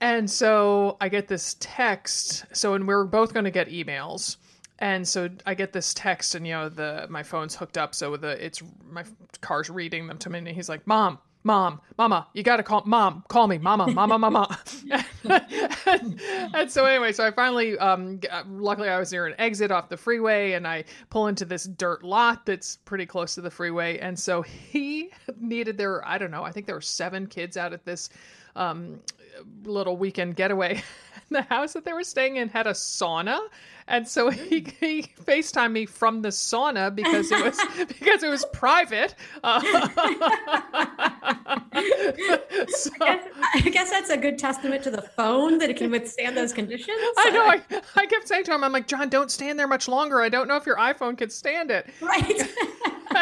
And 0.00 0.30
so 0.30 0.96
I 1.00 1.08
get 1.08 1.28
this 1.28 1.56
text. 1.60 2.44
So, 2.52 2.74
and 2.74 2.86
we're 2.86 3.04
both 3.04 3.34
going 3.34 3.44
to 3.44 3.50
get 3.50 3.68
emails. 3.68 4.36
And 4.80 5.06
so 5.06 5.28
I 5.44 5.54
get 5.54 5.74
this 5.74 5.92
text, 5.92 6.34
and 6.34 6.46
you 6.46 6.54
know 6.54 6.70
the 6.70 7.06
my 7.10 7.22
phone's 7.22 7.54
hooked 7.54 7.76
up, 7.76 7.94
so 7.94 8.16
the 8.16 8.42
it's 8.42 8.62
my 8.90 9.04
car's 9.42 9.68
reading 9.68 10.06
them 10.06 10.16
to 10.18 10.30
me, 10.30 10.38
and 10.38 10.48
he's 10.48 10.70
like, 10.70 10.86
"Mom, 10.86 11.18
mom, 11.44 11.82
mama, 11.98 12.26
you 12.32 12.42
got 12.42 12.56
to 12.56 12.62
call 12.62 12.82
mom, 12.86 13.22
call 13.28 13.46
me, 13.46 13.58
mama, 13.58 13.88
mama, 13.88 14.18
mama." 14.18 14.58
and, 15.86 16.18
and 16.54 16.70
so 16.72 16.86
anyway, 16.86 17.12
so 17.12 17.26
I 17.26 17.30
finally, 17.30 17.76
um, 17.76 18.20
uh, 18.30 18.42
luckily 18.48 18.88
I 18.88 18.98
was 18.98 19.12
near 19.12 19.26
an 19.26 19.34
exit 19.36 19.70
off 19.70 19.90
the 19.90 19.98
freeway, 19.98 20.52
and 20.52 20.66
I 20.66 20.84
pull 21.10 21.26
into 21.26 21.44
this 21.44 21.64
dirt 21.64 22.02
lot 22.02 22.46
that's 22.46 22.76
pretty 22.76 23.04
close 23.04 23.34
to 23.34 23.42
the 23.42 23.50
freeway, 23.50 23.98
and 23.98 24.18
so 24.18 24.40
he 24.40 25.10
needed 25.38 25.76
there. 25.76 26.06
I 26.08 26.16
don't 26.16 26.30
know, 26.30 26.42
I 26.42 26.52
think 26.52 26.64
there 26.64 26.74
were 26.74 26.80
seven 26.80 27.26
kids 27.26 27.58
out 27.58 27.74
at 27.74 27.84
this 27.84 28.08
um, 28.56 29.00
little 29.64 29.96
weekend 29.96 30.36
getaway. 30.36 30.82
the 31.30 31.42
house 31.42 31.72
that 31.74 31.84
they 31.84 31.92
were 31.92 32.04
staying 32.04 32.36
in 32.36 32.48
had 32.48 32.66
a 32.66 32.72
sauna, 32.72 33.38
and 33.86 34.06
so 34.06 34.30
he, 34.30 34.60
he 34.80 35.02
FaceTimed 35.24 35.72
me 35.72 35.86
from 35.86 36.22
the 36.22 36.28
sauna 36.28 36.94
because 36.94 37.30
it 37.30 37.44
was 37.44 37.60
because 37.88 38.22
it 38.22 38.28
was 38.28 38.44
private. 38.52 39.14
Uh, 39.42 39.60
so, 42.68 42.90
I 43.00 43.70
guess 43.72 43.90
that's 43.90 44.10
a 44.10 44.16
good 44.16 44.38
testament 44.38 44.82
to 44.84 44.90
the 44.90 45.02
phone 45.02 45.58
that 45.58 45.70
it 45.70 45.76
can 45.76 45.90
withstand 45.90 46.36
those 46.36 46.52
conditions. 46.52 46.98
I 47.18 47.30
know. 47.30 47.44
I, 47.44 47.62
I 47.96 48.06
kept 48.06 48.28
saying 48.28 48.44
to 48.44 48.54
him, 48.54 48.64
I'm 48.64 48.72
like, 48.72 48.86
John, 48.86 49.08
don't 49.08 49.30
stand 49.30 49.58
there 49.58 49.68
much 49.68 49.88
longer. 49.88 50.20
I 50.20 50.28
don't 50.28 50.48
know 50.48 50.56
if 50.56 50.66
your 50.66 50.76
iPhone 50.76 51.16
could 51.16 51.32
stand 51.32 51.70
it. 51.70 51.88
Right. 52.00 52.42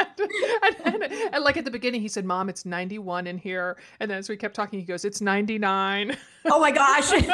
and, 0.62 0.76
and, 0.84 1.02
and, 1.04 1.44
like 1.44 1.56
at 1.56 1.64
the 1.64 1.70
beginning, 1.70 2.00
he 2.00 2.08
said, 2.08 2.24
Mom, 2.24 2.48
it's 2.48 2.64
91 2.66 3.26
in 3.26 3.38
here. 3.38 3.76
And 4.00 4.10
then 4.10 4.18
as 4.18 4.28
we 4.28 4.36
kept 4.36 4.54
talking, 4.54 4.78
he 4.78 4.84
goes, 4.84 5.04
It's 5.04 5.20
99. 5.20 6.16
oh 6.46 6.60
my 6.60 6.70
gosh. 6.70 7.12
and, 7.12 7.24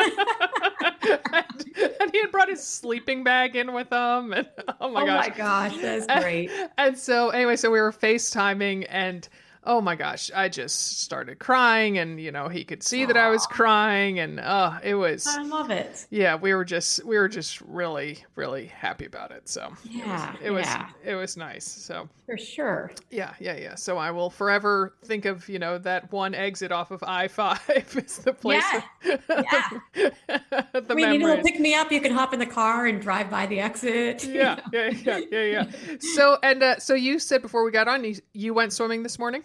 and 2.01 2.13
he 2.13 2.21
had 2.21 2.31
brought 2.31 2.49
his 2.49 2.63
sleeping 2.63 3.25
bag 3.25 3.57
in 3.57 3.73
with 3.73 3.93
him. 3.93 4.33
And 4.33 4.49
oh 4.81 4.91
my 4.91 5.03
oh 5.03 5.07
gosh. 5.07 5.27
Oh 5.27 5.31
my 5.31 5.37
gosh. 5.37 5.77
That's 5.79 6.07
great. 6.23 6.51
And, 6.51 6.71
and 6.79 6.99
so, 6.99 7.31
anyway, 7.31 7.57
so 7.57 7.71
we 7.71 7.81
were 7.81 7.93
FaceTiming 7.93 8.87
and 8.89 9.29
oh 9.65 9.81
my 9.81 9.97
gosh, 9.97 10.31
I 10.35 10.49
just 10.49 11.01
started 11.01 11.39
crying, 11.39 11.99
and 11.99 12.21
you 12.21 12.31
know 12.33 12.49
he 12.49 12.65
could 12.65 12.83
see 12.83 13.05
that 13.07 13.17
I 13.17 13.29
was 13.31 13.47
crying, 13.47 14.19
and 14.19 14.39
uh, 14.41 14.79
it 14.83 14.95
was. 14.95 15.27
I 15.27 15.43
love 15.43 15.71
it. 15.71 16.07
Yeah, 16.11 16.37
we 16.37 16.55
were 16.55 16.65
just 16.65 17.05
we 17.05 17.17
were 17.17 17.29
just 17.29 17.61
really 17.63 18.19
really 18.37 18.67
happy 18.67 19.07
about 19.07 19.31
it. 19.31 19.49
So 19.49 19.73
Yeah, 19.85 20.35
it 20.43 20.51
was 20.51 20.67
yeah. 20.67 20.89
it 21.05 21.15
was 21.15 21.37
nice. 21.37 21.65
So 21.65 22.09
For 22.27 22.37
sure. 22.37 22.93
yeah, 23.11 23.35
yeah, 23.41 23.57
yeah. 23.57 23.75
So 23.75 23.97
I 23.99 24.11
will 24.11 24.31
forever 24.31 24.95
think 25.05 25.25
of 25.25 25.49
you 25.49 25.59
know 25.59 25.79
that 25.79 26.13
one 26.13 26.35
exit 26.35 26.73
off 26.73 26.91
of 26.91 27.03
I 27.03 27.29
five 27.29 27.61
is 27.97 28.19
the 28.19 28.33
place. 28.33 28.65
Yeah, 29.03 29.17
yeah. 29.29 29.69
the 30.27 30.87
I 30.91 30.95
mean, 30.95 31.13
you 31.13 31.19
know, 31.19 31.27
memories. 31.29 31.45
pick 31.45 31.61
me 31.61 31.75
up. 31.75 31.91
You 31.91 32.01
can 32.01 32.13
hop 32.13 32.33
in 32.35 32.41
the 32.41 32.47
car 32.47 32.87
and 32.87 33.01
drive 33.01 33.31
by 33.31 33.47
the 33.47 33.61
exit. 33.61 34.25
yeah, 34.25 34.61
yeah, 34.73 34.91
yeah, 34.91 35.21
yeah, 35.31 35.43
yeah. 35.43 35.65
So 36.15 36.39
and 36.43 36.63
uh, 36.63 36.79
so 36.79 36.95
you 36.95 37.19
said 37.19 37.43
before 37.43 37.65
we 37.65 37.71
got 37.71 37.89
on, 37.89 38.05
you, 38.05 38.17
you 38.33 38.55
went 38.55 38.73
swimming 38.73 39.03
this 39.03 39.19
morning. 39.19 39.43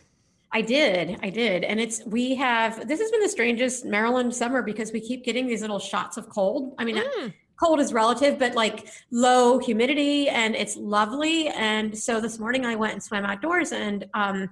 I 0.51 0.61
did. 0.61 1.19
I 1.21 1.29
did. 1.29 1.63
And 1.63 1.79
it's, 1.79 2.03
we 2.05 2.33
have, 2.35 2.87
this 2.87 2.99
has 2.99 3.11
been 3.11 3.21
the 3.21 3.29
strangest 3.29 3.85
Maryland 3.85 4.33
summer 4.33 4.61
because 4.63 4.91
we 4.91 4.99
keep 4.99 5.23
getting 5.23 5.47
these 5.47 5.61
little 5.61 5.79
shots 5.79 6.17
of 6.17 6.27
cold. 6.29 6.73
I 6.79 6.85
mean, 6.85 6.97
Mm. 6.97 7.33
cold 7.57 7.79
is 7.79 7.93
relative, 7.93 8.39
but 8.39 8.55
like 8.55 8.87
low 9.11 9.59
humidity 9.59 10.27
and 10.29 10.55
it's 10.55 10.75
lovely. 10.75 11.49
And 11.49 11.95
so 11.95 12.19
this 12.19 12.39
morning 12.39 12.65
I 12.65 12.75
went 12.75 12.93
and 12.93 13.03
swam 13.03 13.25
outdoors 13.25 13.71
and, 13.73 14.05
um, 14.15 14.49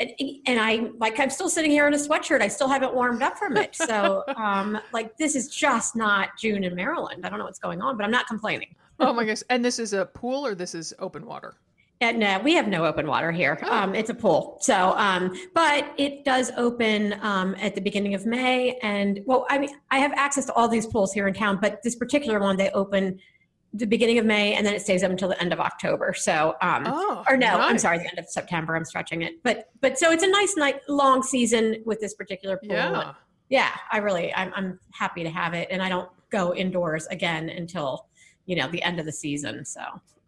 and, 0.00 0.10
and 0.46 0.58
I 0.58 0.90
like 0.98 1.20
I'm 1.20 1.30
still 1.30 1.48
sitting 1.48 1.70
here 1.70 1.86
in 1.86 1.94
a 1.94 1.96
sweatshirt. 1.96 2.40
I 2.40 2.48
still 2.48 2.66
haven't 2.68 2.94
warmed 2.94 3.22
up 3.22 3.38
from 3.38 3.56
it. 3.56 3.76
So 3.76 4.24
um, 4.36 4.80
like 4.92 5.16
this 5.18 5.36
is 5.36 5.46
just 5.48 5.94
not 5.94 6.30
June 6.36 6.64
in 6.64 6.74
Maryland. 6.74 7.24
I 7.24 7.28
don't 7.28 7.38
know 7.38 7.44
what's 7.44 7.60
going 7.60 7.80
on, 7.80 7.96
but 7.96 8.02
I'm 8.04 8.10
not 8.10 8.26
complaining. 8.26 8.74
Oh 8.98 9.12
my 9.12 9.24
gosh! 9.24 9.42
And 9.50 9.64
this 9.64 9.78
is 9.78 9.92
a 9.92 10.06
pool 10.06 10.44
or 10.44 10.56
this 10.56 10.74
is 10.74 10.92
open 10.98 11.24
water? 11.26 11.54
And 12.00 12.18
no, 12.18 12.38
we 12.40 12.54
have 12.54 12.68
no 12.68 12.84
open 12.84 13.06
water 13.06 13.32
here. 13.32 13.58
Oh. 13.62 13.72
Um, 13.72 13.94
it's 13.94 14.10
a 14.10 14.14
pool. 14.14 14.58
So, 14.60 14.94
um, 14.96 15.32
but 15.54 15.92
it 15.96 16.24
does 16.24 16.50
open 16.56 17.14
um, 17.22 17.54
at 17.60 17.74
the 17.74 17.80
beginning 17.80 18.14
of 18.14 18.26
May. 18.26 18.76
And 18.82 19.20
well, 19.26 19.46
I 19.48 19.58
mean, 19.58 19.70
I 19.90 19.98
have 19.98 20.12
access 20.14 20.44
to 20.46 20.52
all 20.54 20.68
these 20.68 20.86
pools 20.86 21.12
here 21.12 21.28
in 21.28 21.34
town, 21.34 21.58
but 21.62 21.82
this 21.82 21.94
particular 21.94 22.40
one, 22.40 22.56
they 22.56 22.70
open 22.70 23.20
the 23.72 23.86
beginning 23.86 24.18
of 24.18 24.24
May 24.24 24.54
and 24.54 24.64
then 24.64 24.72
it 24.72 24.82
stays 24.82 25.02
up 25.02 25.10
until 25.10 25.28
the 25.28 25.40
end 25.40 25.52
of 25.52 25.58
October. 25.60 26.14
So, 26.16 26.54
um, 26.60 26.84
Oh, 26.86 27.24
or 27.28 27.36
no, 27.36 27.58
I'm 27.58 27.78
sorry, 27.78 27.98
the 27.98 28.08
end 28.08 28.18
of 28.18 28.28
September. 28.28 28.76
I'm 28.76 28.84
stretching 28.84 29.22
it, 29.22 29.42
but 29.42 29.68
but 29.80 29.98
so 29.98 30.12
it's 30.12 30.22
a 30.22 30.30
nice 30.30 30.56
night 30.56 30.80
long 30.88 31.22
season 31.22 31.82
with 31.84 32.00
this 32.00 32.14
particular 32.14 32.56
pool. 32.56 32.70
Yeah. 32.70 33.12
yeah. 33.48 33.70
I 33.90 33.98
really, 33.98 34.32
I'm 34.34 34.52
I'm 34.54 34.78
happy 34.92 35.24
to 35.24 35.30
have 35.30 35.54
it, 35.54 35.68
and 35.72 35.82
I 35.82 35.88
don't 35.88 36.08
go 36.30 36.54
indoors 36.54 37.06
again 37.08 37.48
until 37.48 38.06
you 38.46 38.54
know 38.54 38.68
the 38.68 38.82
end 38.82 39.00
of 39.00 39.06
the 39.06 39.12
season. 39.12 39.64
So 39.64 39.80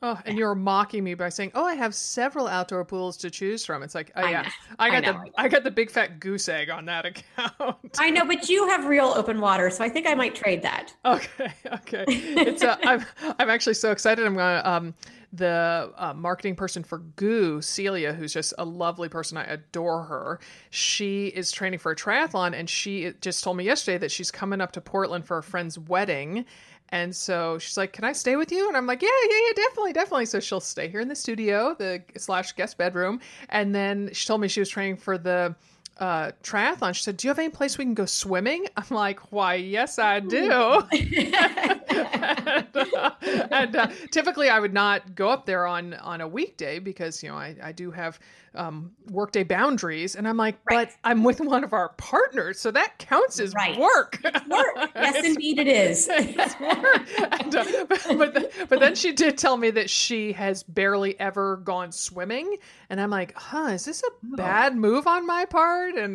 Oh, 0.02 0.20
and 0.26 0.36
you're 0.36 0.54
mocking 0.54 1.04
me 1.04 1.14
by 1.14 1.30
saying, 1.30 1.52
"Oh, 1.54 1.64
I 1.64 1.74
have 1.74 1.94
several 1.94 2.46
outdoor 2.46 2.84
pools 2.84 3.16
to 3.18 3.30
choose 3.30 3.64
from." 3.64 3.82
It's 3.82 3.94
like, 3.94 4.12
oh 4.14 4.22
I 4.22 4.30
yeah, 4.30 4.42
know. 4.42 4.48
I 4.78 4.90
got 4.90 5.04
I 5.04 5.12
the 5.12 5.18
I. 5.18 5.44
I 5.44 5.48
got 5.48 5.64
the 5.64 5.70
big 5.70 5.90
fat 5.90 6.20
goose 6.20 6.48
egg 6.48 6.68
on 6.68 6.84
that 6.84 7.06
account. 7.06 7.76
I 7.98 8.10
know, 8.10 8.26
but 8.26 8.48
you 8.48 8.68
have 8.68 8.84
real 8.86 9.12
open 9.16 9.40
water, 9.40 9.70
so 9.70 9.82
I 9.82 9.88
think 9.88 10.06
I 10.06 10.14
might 10.14 10.34
trade 10.34 10.62
that. 10.62 10.94
Okay, 11.04 11.52
okay. 11.72 12.04
It's 12.08 12.62
uh, 12.62 12.76
I'm 12.82 13.04
I'm 13.38 13.48
actually 13.48 13.74
so 13.74 13.90
excited. 13.90 14.26
I'm 14.26 14.34
gonna 14.34 14.62
um 14.64 14.94
the 15.32 15.92
uh, 15.96 16.14
marketing 16.14 16.56
person 16.56 16.82
for 16.82 16.98
GU, 17.16 17.60
Celia, 17.60 18.12
who's 18.12 18.32
just 18.32 18.54
a 18.58 18.64
lovely 18.64 19.08
person. 19.08 19.36
I 19.36 19.44
adore 19.44 20.04
her. 20.04 20.40
She 20.70 21.26
is 21.28 21.52
training 21.52 21.78
for 21.78 21.92
a 21.92 21.96
triathlon, 21.96 22.54
and 22.54 22.68
she 22.68 23.12
just 23.20 23.42
told 23.42 23.56
me 23.56 23.64
yesterday 23.64 23.98
that 23.98 24.10
she's 24.10 24.30
coming 24.30 24.60
up 24.60 24.72
to 24.72 24.80
Portland 24.80 25.26
for 25.26 25.38
a 25.38 25.42
friend's 25.42 25.78
wedding. 25.78 26.44
And 26.90 27.14
so 27.14 27.58
she's 27.58 27.76
like, 27.76 27.92
"Can 27.92 28.04
I 28.04 28.12
stay 28.12 28.36
with 28.36 28.52
you?" 28.52 28.68
And 28.68 28.76
I'm 28.76 28.86
like, 28.86 29.02
"Yeah, 29.02 29.08
yeah, 29.28 29.36
yeah, 29.48 29.52
definitely, 29.54 29.92
definitely." 29.92 30.26
So 30.26 30.40
she'll 30.40 30.60
stay 30.60 30.88
here 30.88 31.00
in 31.00 31.08
the 31.08 31.16
studio, 31.16 31.74
the 31.78 32.02
slash 32.16 32.52
guest 32.52 32.78
bedroom, 32.78 33.20
and 33.48 33.74
then 33.74 34.10
she 34.12 34.26
told 34.26 34.40
me 34.40 34.48
she 34.48 34.60
was 34.60 34.68
training 34.68 34.96
for 34.96 35.18
the 35.18 35.54
uh, 35.98 36.30
triathlon. 36.42 36.94
She 36.94 37.02
said, 37.02 37.16
"Do 37.16 37.26
you 37.26 37.30
have 37.30 37.38
any 37.38 37.48
place 37.48 37.78
we 37.78 37.84
can 37.84 37.94
go 37.94 38.06
swimming?" 38.06 38.66
I'm 38.76 38.84
like, 38.90 39.32
"Why, 39.32 39.54
yes, 39.54 39.98
I 39.98 40.20
do." 40.20 40.82
and, 40.92 42.76
uh, 42.76 43.10
and, 43.50 43.76
uh, 43.76 43.88
typically, 44.10 44.48
I 44.48 44.60
would 44.60 44.74
not 44.74 45.14
go 45.14 45.30
up 45.30 45.46
there 45.46 45.66
on 45.66 45.94
on 45.94 46.20
a 46.20 46.28
weekday 46.28 46.78
because 46.78 47.22
you 47.22 47.30
know 47.30 47.36
I, 47.36 47.56
I 47.62 47.72
do 47.72 47.90
have 47.90 48.20
um, 48.56 48.90
workday 49.10 49.44
boundaries. 49.44 50.16
And 50.16 50.26
I'm 50.26 50.36
like, 50.36 50.56
right. 50.70 50.88
but 50.88 50.96
I'm 51.04 51.22
with 51.22 51.40
one 51.40 51.64
of 51.64 51.72
our 51.72 51.90
partners, 51.90 52.58
so 52.58 52.70
that 52.70 52.98
counts 52.98 53.38
as 53.38 53.54
right. 53.54 53.78
work. 53.78 54.20
It's 54.24 54.46
work. 54.48 54.90
Yes, 54.94 55.24
indeed, 55.24 55.58
it 55.58 55.68
is. 55.68 56.08
it's 56.12 56.58
work. 56.60 57.40
And, 57.40 57.54
uh, 57.54 57.84
but 57.88 58.18
but, 58.18 58.34
the, 58.34 58.66
but 58.68 58.80
then 58.80 58.94
she 58.94 59.12
did 59.12 59.38
tell 59.38 59.56
me 59.56 59.70
that 59.70 59.90
she 59.90 60.32
has 60.32 60.62
barely 60.62 61.18
ever 61.20 61.58
gone 61.58 61.92
swimming, 61.92 62.56
and 62.90 63.00
I'm 63.00 63.10
like, 63.10 63.34
huh, 63.36 63.70
is 63.72 63.84
this 63.84 64.02
a 64.02 64.06
oh. 64.10 64.36
bad 64.36 64.76
move 64.76 65.06
on 65.06 65.26
my 65.26 65.44
part? 65.44 65.94
And 65.94 66.14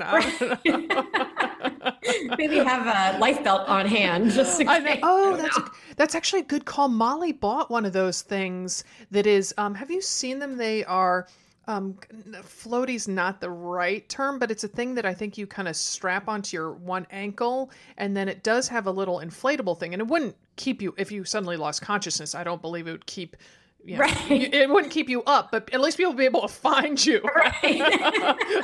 maybe 2.38 2.58
have 2.58 2.88
a 2.88 3.20
life 3.20 3.44
belt 3.44 3.68
on 3.68 3.86
hand 3.86 4.32
just 4.32 4.58
to. 4.60 4.64
Know, 4.66 5.00
oh, 5.04 5.38
that's 5.38 5.58
a, 5.58 5.72
that's 5.96 6.16
actually 6.16 6.42
a 6.42 6.46
good 6.46 6.66
call. 6.66 6.88
Molly 6.88 7.32
bought 7.32 7.70
one 7.70 7.86
of 7.86 7.94
those 7.94 8.22
things 8.22 8.84
that 9.12 9.28
is. 9.28 9.54
Um, 9.58 9.76
have 9.76 9.92
you 9.92 10.02
seen 10.02 10.40
them? 10.40 10.58
They 10.58 10.84
are 10.86 11.28
um 11.72 11.98
floaty's 12.44 13.08
not 13.08 13.42
the 13.42 13.50
right 13.50 14.08
term 14.10 14.38
but 14.38 14.52
it's 14.52 14.64
a 14.64 14.68
thing 14.68 14.94
that 14.96 15.06
i 15.06 15.14
think 15.14 15.38
you 15.38 15.48
kind 15.48 15.68
of 15.68 15.76
strap 15.76 16.28
onto 16.28 16.56
your 16.56 16.74
one 16.74 17.08
ankle 17.12 17.72
and 17.98 18.16
then 18.16 18.28
it 18.28 18.44
does 18.44 18.68
have 18.68 18.88
a 18.88 18.92
little 18.92 19.20
inflatable 19.20 19.80
thing 19.80 19.94
and 19.94 20.02
it 20.02 20.08
wouldn't 20.08 20.36
keep 20.58 20.82
you 20.82 20.94
if 20.98 21.12
you 21.12 21.24
suddenly 21.24 21.58
lost 21.58 21.82
consciousness 21.82 22.36
i 22.36 22.44
don't 22.44 22.62
believe 22.62 22.88
it 22.88 22.92
would 22.92 23.06
keep 23.06 23.36
you 23.84 23.96
know, 23.96 24.02
right. 24.02 24.30
You, 24.30 24.50
it 24.52 24.70
wouldn't 24.70 24.92
keep 24.92 25.10
you 25.10 25.24
up, 25.24 25.52
but 25.52 25.74
at 25.74 25.82
least 25.82 25.98
people 25.98 26.12
would 26.12 26.18
be 26.18 26.26
able 26.26 26.42
to 26.42 26.48
find 26.48 27.04
you. 27.04 27.22
Right. 27.42 27.82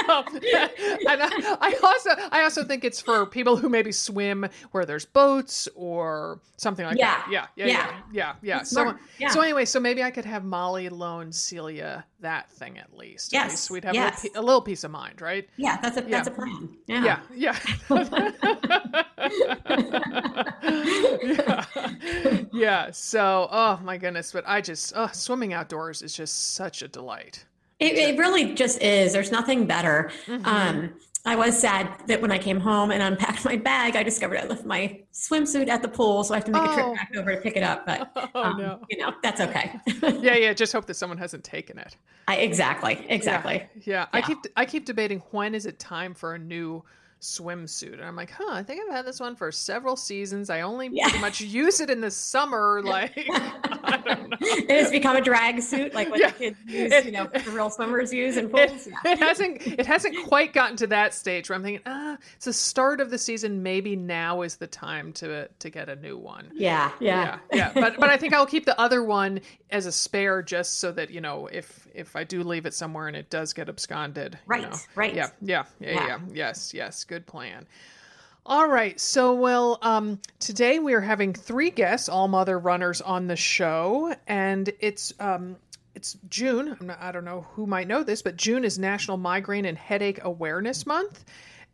um, 0.09 0.25
and 0.35 1.21
I, 1.23 1.57
I, 1.61 1.79
also, 1.83 2.09
I 2.31 2.43
also 2.43 2.63
think 2.63 2.83
it's 2.83 3.01
for 3.01 3.25
people 3.25 3.55
who 3.57 3.69
maybe 3.69 3.91
swim 3.91 4.47
where 4.71 4.85
there's 4.85 5.05
boats 5.05 5.67
or 5.75 6.39
something 6.57 6.85
like 6.85 6.97
yeah. 6.97 7.05
that. 7.05 7.27
Yeah, 7.31 7.47
yeah, 7.55 7.65
yeah, 7.65 7.73
yeah, 7.73 8.01
yeah. 8.11 8.35
yeah. 8.41 8.63
So, 8.63 8.95
yeah. 9.17 9.29
so 9.29 9.41
anyway, 9.41 9.65
so 9.65 9.79
maybe 9.79 10.03
I 10.03 10.11
could 10.11 10.25
have 10.25 10.43
Molly 10.43 10.89
loan 10.89 11.31
Celia 11.31 12.05
that 12.21 12.51
thing 12.51 12.77
at 12.77 12.95
least. 12.95 13.33
Yes, 13.33 13.45
at 13.45 13.50
least 13.51 13.71
we'd 13.71 13.86
have 13.86 13.95
yes. 13.95 14.24
a, 14.24 14.27
little, 14.27 14.41
a, 14.41 14.45
little, 14.45 14.62
peace 14.62 14.83
of 14.83 14.91
mind, 14.91 15.21
right? 15.21 15.47
Yeah, 15.57 15.79
that's 15.81 15.97
a 15.97 16.01
that's 16.01 16.27
a 16.27 16.31
plan. 16.31 16.69
Yeah, 16.88 17.19
yeah, 17.33 17.33
yeah. 17.33 17.57
yeah. 21.24 21.65
yeah. 22.53 22.91
So, 22.91 23.47
oh 23.51 23.79
my 23.83 23.97
goodness, 23.97 24.31
but 24.31 24.43
I 24.47 24.62
just, 24.62 24.93
oh, 24.95 25.09
swimming 25.13 25.53
outdoors 25.53 26.01
is 26.01 26.13
just 26.13 26.53
such 26.53 26.81
a 26.81 26.88
delight. 26.88 27.45
It, 27.79 27.93
it 27.93 28.17
really 28.17 28.55
just 28.55 28.81
is. 28.81 29.13
There's 29.13 29.31
nothing 29.31 29.67
better. 29.67 30.12
Mm-hmm. 30.25 30.45
Um, 30.45 30.93
I 31.27 31.36
was 31.36 31.60
sad 31.60 31.89
that 32.07 32.22
when 32.22 32.31
I 32.31 32.38
came 32.38 32.57
home 32.57 32.89
and 32.89 33.03
unpacked 33.03 33.43
my 33.43 33.57
bag, 33.57 33.98
I 33.98 34.03
discovered 34.03 34.38
I 34.38 34.46
left 34.46 34.65
my 34.65 35.01
swimsuit 35.12 35.67
at 35.67 35.81
the 35.81 35.89
pool, 35.89 36.24
so 36.24 36.34
I 36.34 36.38
have 36.38 36.46
to 36.46 36.51
make 36.51 36.62
oh. 36.62 36.72
a 36.72 36.74
trip 36.74 36.86
oh. 36.86 36.96
back 36.96 37.12
over 37.17 37.36
to 37.36 37.41
pick 37.41 37.57
it 37.57 37.63
up. 37.63 37.86
But 37.86 38.12
oh, 38.34 38.43
um, 38.43 38.57
no. 38.57 38.79
you 38.89 38.98
know, 38.98 39.12
that's 39.22 39.41
okay. 39.41 39.74
yeah, 40.22 40.36
yeah. 40.36 40.53
Just 40.57 40.72
hope 40.72 40.86
that 40.86 40.93
someone 40.93 41.17
hasn't 41.17 41.43
taken 41.43 41.77
it. 41.79 41.98
I, 42.29 42.38
exactly, 42.38 43.05
exactly. 43.10 43.55
Yeah, 43.55 43.67
yeah. 43.75 43.81
yeah. 43.84 44.05
I 44.13 44.22
keep 44.22 44.38
I 44.55 44.65
keep 44.65 44.86
debating 44.86 45.22
when 45.31 45.53
is 45.53 45.65
it 45.65 45.79
time 45.79 46.13
for 46.13 46.34
a 46.34 46.39
new 46.39 46.81
swimsuit. 47.21 47.93
And 47.93 48.03
I'm 48.03 48.15
like, 48.15 48.31
huh, 48.31 48.51
I 48.51 48.63
think 48.63 48.81
I've 48.81 48.95
had 48.95 49.05
this 49.05 49.19
one 49.19 49.36
for 49.36 49.51
several 49.51 49.95
seasons. 49.95 50.50
I 50.50 50.62
only 50.62 50.89
yeah. 50.91 51.05
pretty 51.05 51.19
much 51.19 51.41
use 51.41 51.79
it 51.79 51.89
in 51.89 52.01
the 52.01 52.12
summer. 52.12 52.81
Like, 52.88 53.27
I 53.29 54.01
don't 54.03 54.29
know. 54.29 54.38
It 54.39 54.69
has 54.69 54.91
become 54.91 55.17
a 55.17 55.21
drag 55.21 55.62
suit, 55.62 55.93
like 55.93 56.09
what 56.09 56.19
yeah. 56.19 56.29
the 56.29 56.38
kids 56.38 56.57
use, 56.65 56.91
it, 56.93 57.05
you 57.05 57.12
know, 57.12 57.29
real 57.51 57.69
swimmers 57.69 58.13
use 58.13 58.38
in 58.38 58.50
pools. 58.50 58.88
It, 58.88 58.93
yeah. 59.03 59.12
it, 59.12 59.19
hasn't, 59.19 59.67
it 59.67 59.86
hasn't 59.86 60.25
quite 60.27 60.53
gotten 60.53 60.77
to 60.77 60.88
that 60.88 61.13
stage 61.13 61.50
where 61.50 61.55
I'm 61.57 61.63
thinking, 61.63 61.83
ah, 61.86 62.17
it's 62.36 62.45
the 62.45 62.53
start 62.53 63.01
of 63.01 63.09
the 63.09 63.17
season. 63.17 63.62
Maybe 63.62 63.95
now 63.95 64.41
is 64.41 64.55
the 64.55 64.67
time 64.67 65.12
to 65.13 65.47
to 65.47 65.69
get 65.69 65.89
a 65.89 65.95
new 65.95 66.17
one. 66.17 66.50
Yeah, 66.53 66.91
yeah, 67.00 67.39
yeah. 67.51 67.57
yeah. 67.57 67.71
But 67.74 68.00
but 68.00 68.09
I 68.09 68.17
think 68.17 68.33
I'll 68.33 68.45
keep 68.45 68.65
the 68.65 68.79
other 68.79 69.03
one 69.03 69.41
as 69.69 69.86
a 69.86 69.91
spare, 69.91 70.41
just 70.41 70.79
so 70.79 70.91
that 70.93 71.09
you 71.09 71.21
know, 71.21 71.47
if 71.47 71.87
if 71.97 72.15
I 72.15 72.23
do 72.23 72.43
leave 72.43 72.65
it 72.65 72.73
somewhere 72.73 73.07
and 73.07 73.15
it 73.15 73.29
does 73.29 73.53
get 73.53 73.69
absconded, 73.69 74.37
right, 74.45 74.61
you 74.61 74.69
know. 74.69 74.77
right, 74.95 75.13
yeah, 75.13 75.29
yeah, 75.41 75.63
yeah, 75.79 75.91
yeah, 75.91 76.07
yeah, 76.07 76.19
yes, 76.33 76.73
yes 76.73 77.03
good 77.03 77.25
plan. 77.25 77.65
All 78.45 78.65
right. 78.65 78.97
So, 78.97 79.33
well, 79.33 79.77
um, 79.81 80.21
today 80.39 80.79
we 80.79 80.93
are 80.93 81.01
having 81.01 81.33
three 81.33 81.69
guests, 81.69 82.07
all 82.07 82.29
mother 82.29 82.57
runners, 82.57 83.01
on 83.01 83.27
the 83.27 83.35
show, 83.35 84.15
and 84.25 84.71
it's 84.79 85.11
um, 85.19 85.57
it's 85.95 86.15
June. 86.29 86.77
Not, 86.79 87.01
I 87.01 87.11
don't 87.11 87.25
know 87.25 87.45
who 87.55 87.67
might 87.67 87.89
know 87.89 88.03
this, 88.03 88.21
but 88.21 88.37
June 88.37 88.63
is 88.63 88.79
National 88.79 89.17
Migraine 89.17 89.65
and 89.65 89.77
Headache 89.77 90.23
Awareness 90.23 90.85
Month. 90.85 91.25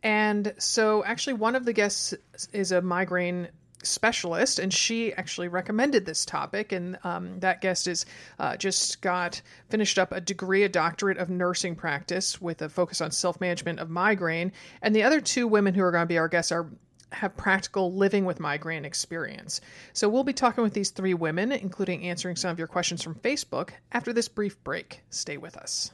And 0.02 0.52
so, 0.58 1.04
actually, 1.04 1.34
one 1.34 1.54
of 1.54 1.64
the 1.64 1.72
guests 1.72 2.12
is 2.52 2.72
a 2.72 2.82
migraine 2.82 3.48
specialist, 3.86 4.58
and 4.58 4.72
she 4.72 5.12
actually 5.14 5.48
recommended 5.48 6.06
this 6.06 6.24
topic. 6.24 6.72
And 6.72 6.98
um, 7.04 7.40
that 7.40 7.60
guest 7.60 7.86
is 7.86 8.06
uh, 8.38 8.56
just 8.56 9.00
got 9.00 9.40
finished 9.68 9.98
up 9.98 10.12
a 10.12 10.20
degree, 10.20 10.64
a 10.64 10.68
doctorate 10.68 11.18
of 11.18 11.30
nursing 11.30 11.74
practice 11.74 12.40
with 12.40 12.62
a 12.62 12.68
focus 12.68 13.00
on 13.00 13.10
self 13.10 13.40
management 13.40 13.80
of 13.80 13.90
migraine. 13.90 14.52
And 14.82 14.94
the 14.94 15.02
other 15.02 15.20
two 15.20 15.46
women 15.46 15.74
who 15.74 15.82
are 15.82 15.92
going 15.92 16.02
to 16.02 16.06
be 16.06 16.18
our 16.18 16.28
guests 16.28 16.52
are 16.52 16.68
have 17.12 17.36
practical 17.36 17.94
living 17.94 18.24
with 18.24 18.40
migraine 18.40 18.84
experience. 18.84 19.60
So 19.92 20.08
we'll 20.08 20.24
be 20.24 20.32
talking 20.32 20.64
with 20.64 20.74
these 20.74 20.90
three 20.90 21.14
women, 21.14 21.52
including 21.52 22.04
answering 22.08 22.36
some 22.36 22.50
of 22.50 22.58
your 22.58 22.68
questions 22.68 23.02
from 23.02 23.14
Facebook 23.14 23.70
after 23.92 24.12
this 24.12 24.28
brief 24.28 24.62
break. 24.64 25.02
Stay 25.10 25.36
with 25.36 25.56
us. 25.56 25.92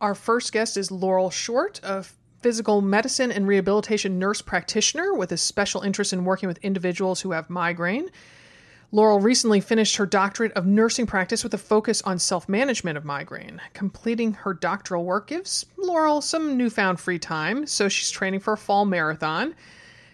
Our 0.00 0.14
first 0.16 0.52
guest 0.52 0.76
is 0.76 0.90
Laurel 0.90 1.30
Short, 1.30 1.80
a 1.84 2.04
physical 2.42 2.80
medicine 2.80 3.32
and 3.32 3.46
rehabilitation 3.46 4.18
nurse 4.18 4.42
practitioner 4.42 5.14
with 5.14 5.32
a 5.32 5.36
special 5.36 5.82
interest 5.82 6.12
in 6.12 6.24
working 6.24 6.48
with 6.48 6.58
individuals 6.58 7.20
who 7.20 7.32
have 7.32 7.48
migraine. 7.48 8.10
Laurel 8.90 9.20
recently 9.20 9.60
finished 9.60 9.96
her 9.96 10.04
doctorate 10.04 10.52
of 10.52 10.66
nursing 10.66 11.06
practice 11.06 11.42
with 11.42 11.54
a 11.54 11.58
focus 11.58 12.02
on 12.02 12.18
self 12.18 12.48
management 12.48 12.98
of 12.98 13.06
migraine. 13.06 13.60
Completing 13.72 14.34
her 14.34 14.52
doctoral 14.52 15.04
work 15.04 15.28
gives 15.28 15.64
Laurel 15.78 16.20
some 16.20 16.58
newfound 16.58 17.00
free 17.00 17.18
time, 17.18 17.66
so 17.66 17.88
she's 17.88 18.10
training 18.10 18.40
for 18.40 18.52
a 18.52 18.58
fall 18.58 18.84
marathon. 18.84 19.54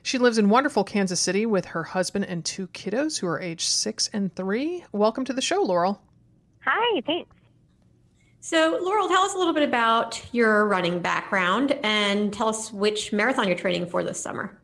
She 0.05 0.19
lives 0.19 0.39
in 0.39 0.49
wonderful 0.49 0.85
Kansas 0.85 1.19
City 1.19 1.45
with 1.45 1.65
her 1.67 1.83
husband 1.83 2.27
and 2.27 2.45
two 2.45 2.69
kiddos 2.69 3.19
who 3.19 3.27
are 3.27 3.41
age 3.41 3.67
six 3.67 4.09
and 4.13 4.33
three. 4.37 4.85
Welcome 4.93 5.25
to 5.25 5.33
the 5.33 5.43
show, 5.43 5.61
Laurel. 5.63 6.01
Hi, 6.61 7.01
thanks. 7.01 7.35
So, 8.41 8.79
Laurel, 8.81 9.09
tell 9.09 9.23
us 9.23 9.35
a 9.35 9.39
little 9.39 9.53
bit 9.53 9.65
about 9.65 10.23
your 10.33 10.67
running 10.67 11.01
background 11.01 11.79
and 11.83 12.33
tell 12.33 12.49
us 12.49 12.73
which 12.73 13.13
marathon 13.13 13.49
you're 13.49 13.57
training 13.57 13.87
for 13.87 14.05
this 14.05 14.21
summer. 14.21 14.59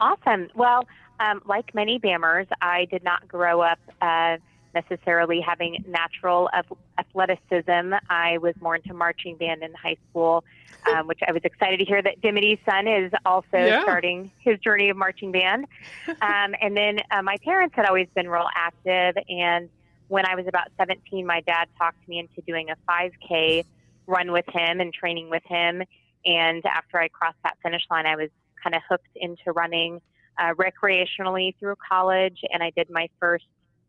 Awesome. 0.00 0.48
Well, 0.54 0.86
um, 1.20 1.42
like 1.44 1.74
many 1.74 1.98
BAMers, 1.98 2.46
I 2.60 2.86
did 2.86 3.04
not 3.04 3.28
grow 3.28 3.60
up 3.60 3.78
uh, 4.00 4.38
necessarily 4.74 5.40
having 5.40 5.84
natural 5.86 6.50
athleticism. 6.98 7.94
I 8.10 8.38
was 8.38 8.54
more 8.60 8.76
into 8.76 8.94
marching 8.94 9.36
band 9.36 9.62
in 9.62 9.72
high 9.74 9.96
school, 10.10 10.44
um, 10.90 11.06
which 11.06 11.20
I 11.26 11.32
was 11.32 11.42
excited 11.44 11.78
to 11.78 11.84
hear 11.84 12.02
that 12.02 12.20
Dimity's 12.20 12.58
son 12.68 12.88
is 12.88 13.12
also 13.24 13.44
yeah. 13.52 13.82
starting 13.82 14.32
his 14.38 14.58
journey 14.58 14.88
of 14.90 14.96
marching 14.96 15.30
band. 15.30 15.66
Um, 16.20 16.54
and 16.60 16.76
then 16.76 17.00
uh, 17.10 17.22
my 17.22 17.36
parents 17.44 17.74
had 17.74 17.86
always 17.86 18.08
been 18.14 18.28
real 18.28 18.48
active 18.54 19.22
and 19.28 19.68
when 20.14 20.24
I 20.26 20.36
was 20.36 20.46
about 20.46 20.68
17, 20.78 21.26
my 21.26 21.40
dad 21.40 21.66
talked 21.76 22.08
me 22.08 22.20
into 22.20 22.40
doing 22.46 22.68
a 22.70 22.76
5K 22.88 23.64
run 24.06 24.30
with 24.30 24.44
him 24.46 24.78
and 24.78 24.94
training 24.94 25.28
with 25.28 25.42
him. 25.44 25.82
And 26.24 26.64
after 26.64 27.00
I 27.00 27.08
crossed 27.08 27.38
that 27.42 27.56
finish 27.64 27.82
line, 27.90 28.06
I 28.06 28.14
was 28.14 28.30
kind 28.62 28.76
of 28.76 28.82
hooked 28.88 29.16
into 29.16 29.50
running 29.50 30.00
uh, 30.38 30.54
recreationally 30.54 31.58
through 31.58 31.74
college. 31.90 32.38
And 32.52 32.62
I 32.62 32.70
did 32.76 32.90
my 32.90 33.08
first 33.18 33.46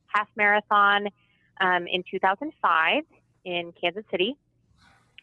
half 0.08 0.27
marathon 0.36 1.10
um, 1.62 1.86
in 1.86 2.03
2005 2.10 3.03
in 3.44 3.72
Kansas 3.79 4.03
City. 4.10 4.36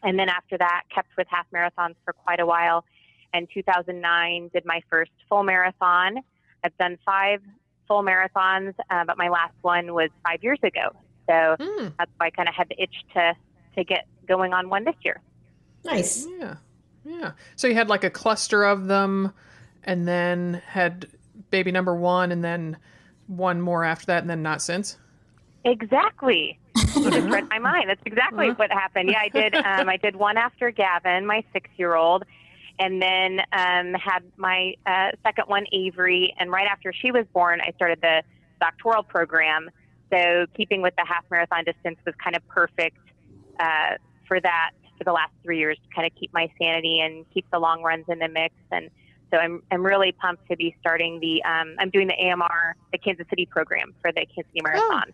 And 0.03 0.17
then 0.17 0.29
after 0.29 0.57
that, 0.57 0.83
kept 0.95 1.09
with 1.17 1.27
half 1.29 1.47
marathons 1.53 1.95
for 2.05 2.13
quite 2.13 2.39
a 2.39 2.45
while. 2.45 2.85
And 3.33 3.49
2009, 3.53 4.51
did 4.53 4.63
my 4.65 4.81
first 4.89 5.11
full 5.27 5.43
marathon. 5.43 6.19
I've 6.63 6.77
done 6.77 6.97
five 7.05 7.41
full 7.87 8.03
marathons, 8.03 8.73
uh, 8.89 9.03
but 9.05 9.17
my 9.17 9.29
last 9.29 9.53
one 9.61 9.93
was 9.93 10.09
five 10.23 10.43
years 10.43 10.59
ago. 10.63 10.89
So 11.27 11.33
mm. 11.33 11.93
that's 11.97 12.11
why 12.17 12.27
I 12.27 12.29
kind 12.29 12.49
of 12.49 12.55
had 12.55 12.69
the 12.69 12.81
itch 12.81 12.95
to 13.13 13.33
to 13.75 13.83
get 13.83 14.05
going 14.27 14.53
on 14.53 14.69
one 14.69 14.83
this 14.83 14.95
year. 15.03 15.21
Nice. 15.83 16.27
Yeah. 16.39 16.55
Yeah. 17.05 17.31
So 17.55 17.67
you 17.67 17.75
had 17.75 17.89
like 17.89 18.03
a 18.03 18.09
cluster 18.09 18.63
of 18.63 18.87
them 18.87 19.33
and 19.83 20.07
then 20.07 20.61
had 20.65 21.07
baby 21.49 21.71
number 21.71 21.95
one 21.95 22.31
and 22.31 22.43
then 22.43 22.77
one 23.27 23.61
more 23.61 23.83
after 23.83 24.07
that 24.07 24.21
and 24.21 24.29
then 24.29 24.41
not 24.41 24.61
since? 24.61 24.97
Exactly. 25.65 26.59
You 26.95 27.09
just 27.09 27.27
read 27.27 27.49
my 27.49 27.59
mind. 27.59 27.89
That's 27.89 28.01
exactly 28.05 28.47
uh-huh. 28.47 28.55
what 28.55 28.71
happened. 28.71 29.09
Yeah, 29.09 29.19
I 29.19 29.27
did. 29.27 29.55
Um, 29.55 29.89
I 29.89 29.97
did 29.97 30.15
one 30.15 30.37
after 30.37 30.69
Gavin, 30.69 31.25
my 31.25 31.43
six-year-old, 31.51 32.23
and 32.79 33.01
then 33.01 33.39
um, 33.51 33.93
had 33.93 34.23
my 34.37 34.73
uh, 34.85 35.11
second 35.23 35.45
one, 35.47 35.65
Avery. 35.71 36.33
And 36.39 36.51
right 36.51 36.67
after 36.67 36.91
she 36.93 37.11
was 37.11 37.25
born, 37.33 37.61
I 37.61 37.71
started 37.75 37.99
the 38.01 38.23
doctoral 38.59 39.03
program. 39.03 39.69
So 40.11 40.45
keeping 40.55 40.81
with 40.81 40.95
the 40.95 41.05
half 41.05 41.25
marathon 41.29 41.63
distance 41.63 41.97
was 42.05 42.15
kind 42.23 42.35
of 42.35 42.47
perfect 42.47 42.97
uh, 43.59 43.97
for 44.27 44.39
that 44.39 44.71
for 44.97 45.03
the 45.03 45.11
last 45.11 45.31
three 45.43 45.59
years 45.59 45.77
to 45.77 45.95
kind 45.95 46.05
of 46.05 46.17
keep 46.19 46.33
my 46.33 46.51
sanity 46.59 46.99
and 46.99 47.25
keep 47.33 47.45
the 47.51 47.59
long 47.59 47.81
runs 47.81 48.05
in 48.07 48.19
the 48.19 48.27
mix. 48.27 48.53
And 48.71 48.89
so 49.31 49.37
I'm, 49.37 49.63
I'm 49.71 49.85
really 49.85 50.11
pumped 50.11 50.47
to 50.49 50.55
be 50.55 50.75
starting 50.79 51.19
the, 51.19 51.43
um, 51.43 51.75
I'm 51.79 51.89
doing 51.89 52.07
the 52.07 52.13
AMR, 52.13 52.75
the 52.91 52.97
Kansas 52.97 53.25
City 53.29 53.47
program 53.47 53.93
for 54.01 54.11
the 54.11 54.25
Kansas 54.25 54.51
City 54.51 54.61
Marathon. 54.63 55.11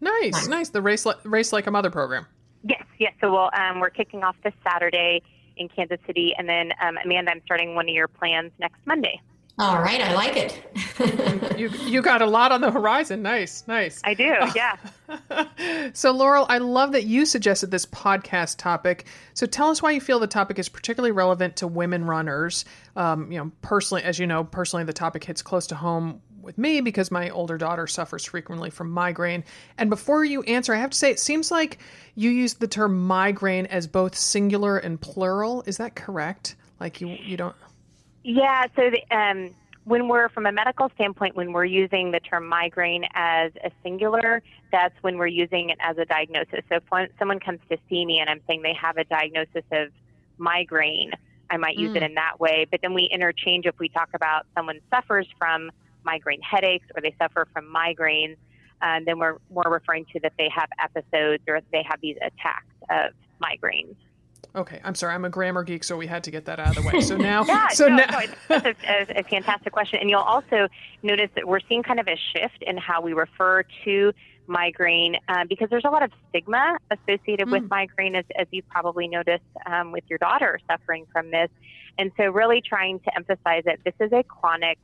Nice, 0.00 0.32
nice. 0.32 0.48
nice. 0.48 0.68
The 0.70 0.82
race, 0.82 1.06
race 1.24 1.52
like 1.52 1.66
a 1.66 1.70
mother 1.70 1.90
program. 1.90 2.26
Yes, 2.62 2.84
yes. 2.98 3.12
So 3.20 3.32
we'll, 3.32 3.50
um, 3.52 3.80
we're 3.80 3.90
kicking 3.90 4.22
off 4.22 4.36
this 4.44 4.54
Saturday 4.62 5.22
in 5.56 5.68
Kansas 5.68 5.98
City, 6.06 6.34
and 6.36 6.48
then 6.48 6.72
um, 6.82 6.96
Amanda, 7.04 7.30
I'm 7.30 7.42
starting 7.44 7.74
one 7.74 7.88
of 7.88 7.94
your 7.94 8.08
plans 8.08 8.52
next 8.58 8.78
Monday. 8.86 9.20
All 9.58 9.80
right, 9.80 10.02
I 10.02 10.12
like 10.12 10.36
it. 10.36 11.58
you 11.58 11.70
you 11.86 12.02
got 12.02 12.20
a 12.20 12.26
lot 12.26 12.52
on 12.52 12.60
the 12.60 12.70
horizon. 12.70 13.22
Nice, 13.22 13.64
nice. 13.66 14.02
I 14.04 14.12
do, 14.12 14.34
yeah. 14.54 14.76
so 15.94 16.10
Laurel, 16.10 16.44
I 16.50 16.58
love 16.58 16.92
that 16.92 17.04
you 17.04 17.24
suggested 17.24 17.70
this 17.70 17.86
podcast 17.86 18.58
topic. 18.58 19.06
So 19.32 19.46
tell 19.46 19.70
us 19.70 19.80
why 19.80 19.92
you 19.92 20.00
feel 20.00 20.18
the 20.18 20.26
topic 20.26 20.58
is 20.58 20.68
particularly 20.68 21.12
relevant 21.12 21.56
to 21.56 21.66
women 21.66 22.04
runners. 22.04 22.66
Um, 22.96 23.32
you 23.32 23.38
know, 23.38 23.50
personally, 23.62 24.02
as 24.02 24.18
you 24.18 24.26
know, 24.26 24.44
personally, 24.44 24.84
the 24.84 24.92
topic 24.92 25.24
hits 25.24 25.40
close 25.40 25.66
to 25.68 25.74
home 25.74 26.20
with 26.46 26.56
me 26.56 26.80
because 26.80 27.10
my 27.10 27.28
older 27.28 27.58
daughter 27.58 27.86
suffers 27.86 28.24
frequently 28.24 28.70
from 28.70 28.90
migraine. 28.90 29.44
And 29.76 29.90
before 29.90 30.24
you 30.24 30.42
answer, 30.44 30.72
I 30.72 30.78
have 30.78 30.90
to 30.90 30.96
say 30.96 31.10
it 31.10 31.20
seems 31.20 31.50
like 31.50 31.78
you 32.14 32.30
use 32.30 32.54
the 32.54 32.68
term 32.68 33.06
migraine 33.06 33.66
as 33.66 33.86
both 33.86 34.14
singular 34.14 34.78
and 34.78 34.98
plural. 34.98 35.62
Is 35.66 35.76
that 35.76 35.94
correct? 35.94 36.56
Like 36.80 37.00
you 37.00 37.08
you 37.08 37.36
don't 37.36 37.56
yeah, 38.28 38.66
so 38.74 38.90
the, 38.90 39.16
um, 39.16 39.54
when 39.84 40.08
we're, 40.08 40.28
from 40.30 40.46
a 40.46 40.52
medical 40.52 40.90
standpoint, 40.96 41.36
when 41.36 41.52
we're 41.52 41.64
using 41.64 42.10
the 42.10 42.18
term 42.18 42.44
migraine 42.44 43.04
as 43.14 43.52
a 43.62 43.70
singular, 43.84 44.42
that's 44.72 45.00
when 45.02 45.16
we're 45.16 45.28
using 45.28 45.70
it 45.70 45.78
as 45.80 45.96
a 45.96 46.04
diagnosis. 46.04 46.62
So 46.68 46.80
if 46.82 47.10
someone 47.20 47.38
comes 47.38 47.60
to 47.70 47.78
see 47.88 48.04
me 48.04 48.18
and 48.18 48.28
I'm 48.28 48.40
saying 48.48 48.62
they 48.62 48.74
have 48.74 48.96
a 48.96 49.04
diagnosis 49.04 49.62
of 49.70 49.92
migraine, 50.38 51.12
I 51.50 51.56
might 51.56 51.76
use 51.76 51.92
mm. 51.92 51.98
it 51.98 52.02
in 52.02 52.14
that 52.14 52.40
way. 52.40 52.66
But 52.68 52.80
then 52.82 52.94
we 52.94 53.08
interchange 53.12 53.64
if 53.64 53.78
we 53.78 53.88
talk 53.88 54.08
about 54.12 54.44
someone 54.56 54.80
suffers 54.90 55.28
from 55.38 55.70
migraine 56.06 56.40
headaches 56.40 56.86
or 56.94 57.02
they 57.02 57.14
suffer 57.18 57.46
from 57.52 57.66
migraines, 57.66 58.36
um, 58.80 59.04
then 59.04 59.18
we're 59.18 59.36
more 59.50 59.64
referring 59.66 60.06
to 60.12 60.20
that 60.20 60.32
they 60.38 60.48
have 60.48 60.68
episodes 60.82 61.42
or 61.48 61.60
they 61.72 61.82
have 61.82 62.00
these 62.00 62.16
attacks 62.22 62.66
of 62.90 63.12
migraines. 63.42 63.96
Okay, 64.54 64.80
I'm 64.84 64.94
sorry. 64.94 65.14
I'm 65.14 65.24
a 65.26 65.28
grammar 65.30 65.64
geek, 65.64 65.84
so 65.84 65.98
we 65.98 66.06
had 66.06 66.24
to 66.24 66.30
get 66.30 66.46
that 66.46 66.58
out 66.58 66.76
of 66.76 66.82
the 66.82 66.90
way. 66.90 67.02
So 67.02 67.16
now, 67.18 67.44
yeah, 67.44 67.68
so 67.68 67.88
no, 67.88 67.96
now, 67.96 68.06
no, 68.48 68.56
it's, 68.56 68.80
a, 68.84 69.18
a, 69.18 69.22
fantastic 69.24 69.72
question, 69.72 69.98
and 70.00 70.08
you'll 70.08 70.20
also 70.20 70.68
notice 71.02 71.28
that 71.34 71.46
we're 71.46 71.60
seeing 71.68 71.82
kind 71.82 72.00
of 72.00 72.08
a 72.08 72.16
shift 72.16 72.62
in 72.62 72.78
how 72.78 73.02
we 73.02 73.12
refer 73.12 73.64
to 73.84 74.12
migraine 74.46 75.16
uh, 75.28 75.44
because 75.46 75.68
there's 75.68 75.84
a 75.84 75.90
lot 75.90 76.02
of 76.02 76.10
stigma 76.28 76.78
associated 76.90 77.48
mm. 77.48 77.52
with 77.52 77.68
migraine, 77.68 78.16
as, 78.16 78.24
as 78.38 78.46
you've 78.50 78.68
probably 78.68 79.08
noticed 79.08 79.44
um, 79.66 79.92
with 79.92 80.04
your 80.08 80.18
daughter 80.18 80.58
suffering 80.70 81.06
from 81.12 81.30
this, 81.30 81.50
and 81.98 82.10
so 82.16 82.24
really 82.24 82.62
trying 82.62 82.98
to 83.00 83.14
emphasize 83.14 83.62
that 83.66 83.78
this 83.84 83.94
is 84.00 84.12
a 84.12 84.22
chronic 84.22 84.78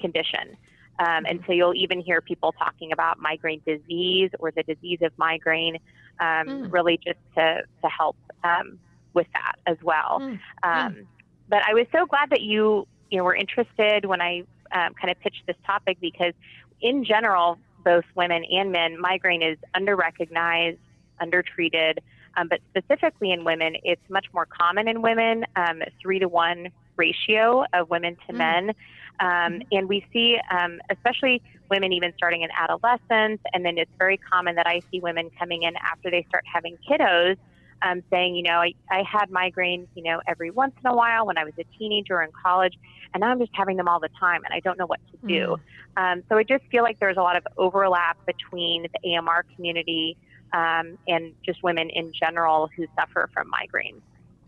condition. 0.00 0.56
Um, 0.98 1.26
and 1.26 1.42
so 1.46 1.52
you'll 1.52 1.76
even 1.76 2.00
hear 2.00 2.20
people 2.20 2.52
talking 2.52 2.92
about 2.92 3.20
migraine 3.20 3.62
disease 3.66 4.30
or 4.38 4.50
the 4.50 4.62
disease 4.64 4.98
of 5.02 5.12
migraine, 5.16 5.76
um, 6.20 6.46
mm. 6.46 6.72
really 6.72 6.98
just 6.98 7.18
to, 7.36 7.62
to 7.82 7.88
help 7.88 8.16
um, 8.42 8.78
with 9.14 9.28
that 9.32 9.56
as 9.66 9.76
well. 9.82 10.18
Mm. 10.20 10.40
Um, 10.62 10.94
mm. 10.94 11.06
But 11.48 11.62
I 11.66 11.74
was 11.74 11.86
so 11.92 12.04
glad 12.06 12.30
that 12.30 12.42
you 12.42 12.86
you 13.10 13.18
know 13.18 13.24
were 13.24 13.34
interested 13.34 14.04
when 14.04 14.20
I 14.20 14.42
um, 14.72 14.94
kind 14.94 15.10
of 15.10 15.18
pitched 15.20 15.46
this 15.46 15.56
topic 15.64 15.98
because 16.00 16.34
in 16.80 17.04
general, 17.04 17.58
both 17.84 18.04
women 18.14 18.44
and 18.44 18.70
men, 18.72 19.00
migraine 19.00 19.42
is 19.42 19.56
underrecognized, 19.74 20.78
undertreated. 21.20 22.00
Um, 22.36 22.48
but 22.48 22.60
specifically 22.70 23.32
in 23.32 23.44
women, 23.44 23.76
it's 23.82 24.02
much 24.08 24.26
more 24.32 24.46
common 24.46 24.88
in 24.88 25.02
women, 25.02 25.44
um, 25.56 25.82
three 26.00 26.18
to 26.18 26.28
one 26.28 26.68
ratio 26.96 27.64
of 27.72 27.90
women 27.90 28.16
to 28.26 28.32
mm. 28.32 28.36
men. 28.36 28.74
Um, 29.20 29.54
hmm. 29.54 29.60
and 29.72 29.88
we 29.88 30.06
see, 30.12 30.38
um, 30.50 30.80
especially 30.90 31.42
women 31.70 31.92
even 31.92 32.12
starting 32.16 32.42
in 32.42 32.50
adolescence, 32.56 33.40
and 33.52 33.64
then 33.64 33.78
it's 33.78 33.90
very 33.98 34.16
common 34.16 34.54
that 34.56 34.66
I 34.66 34.80
see 34.90 35.00
women 35.00 35.30
coming 35.38 35.64
in 35.64 35.74
after 35.76 36.10
they 36.10 36.24
start 36.28 36.44
having 36.52 36.78
kiddos 36.88 37.36
um, 37.82 38.02
saying, 38.10 38.34
you 38.34 38.42
know, 38.42 38.60
I, 38.60 38.74
I 38.90 39.02
had 39.02 39.30
migraines, 39.30 39.86
you 39.94 40.02
know, 40.02 40.20
every 40.26 40.50
once 40.50 40.74
in 40.82 40.90
a 40.90 40.94
while 40.94 41.26
when 41.26 41.38
I 41.38 41.44
was 41.44 41.54
a 41.58 41.64
teenager 41.78 42.22
in 42.22 42.30
college, 42.42 42.74
and 43.14 43.20
now 43.20 43.28
I'm 43.28 43.38
just 43.38 43.52
having 43.54 43.76
them 43.76 43.88
all 43.88 44.00
the 44.00 44.10
time, 44.18 44.44
and 44.44 44.52
I 44.52 44.60
don't 44.60 44.78
know 44.78 44.86
what 44.86 45.00
to 45.12 45.28
do. 45.28 45.56
Mm. 45.96 46.12
Um, 46.12 46.22
so 46.28 46.36
I 46.36 46.42
just 46.42 46.64
feel 46.70 46.82
like 46.82 46.98
there's 46.98 47.16
a 47.16 47.22
lot 47.22 47.36
of 47.36 47.46
overlap 47.56 48.18
between 48.26 48.86
the 49.02 49.16
AMR 49.16 49.44
community 49.54 50.16
um, 50.52 50.98
and 51.06 51.34
just 51.44 51.62
women 51.62 51.90
in 51.90 52.12
general 52.12 52.68
who 52.76 52.86
suffer 52.98 53.28
from 53.32 53.50
migraines. 53.50 54.00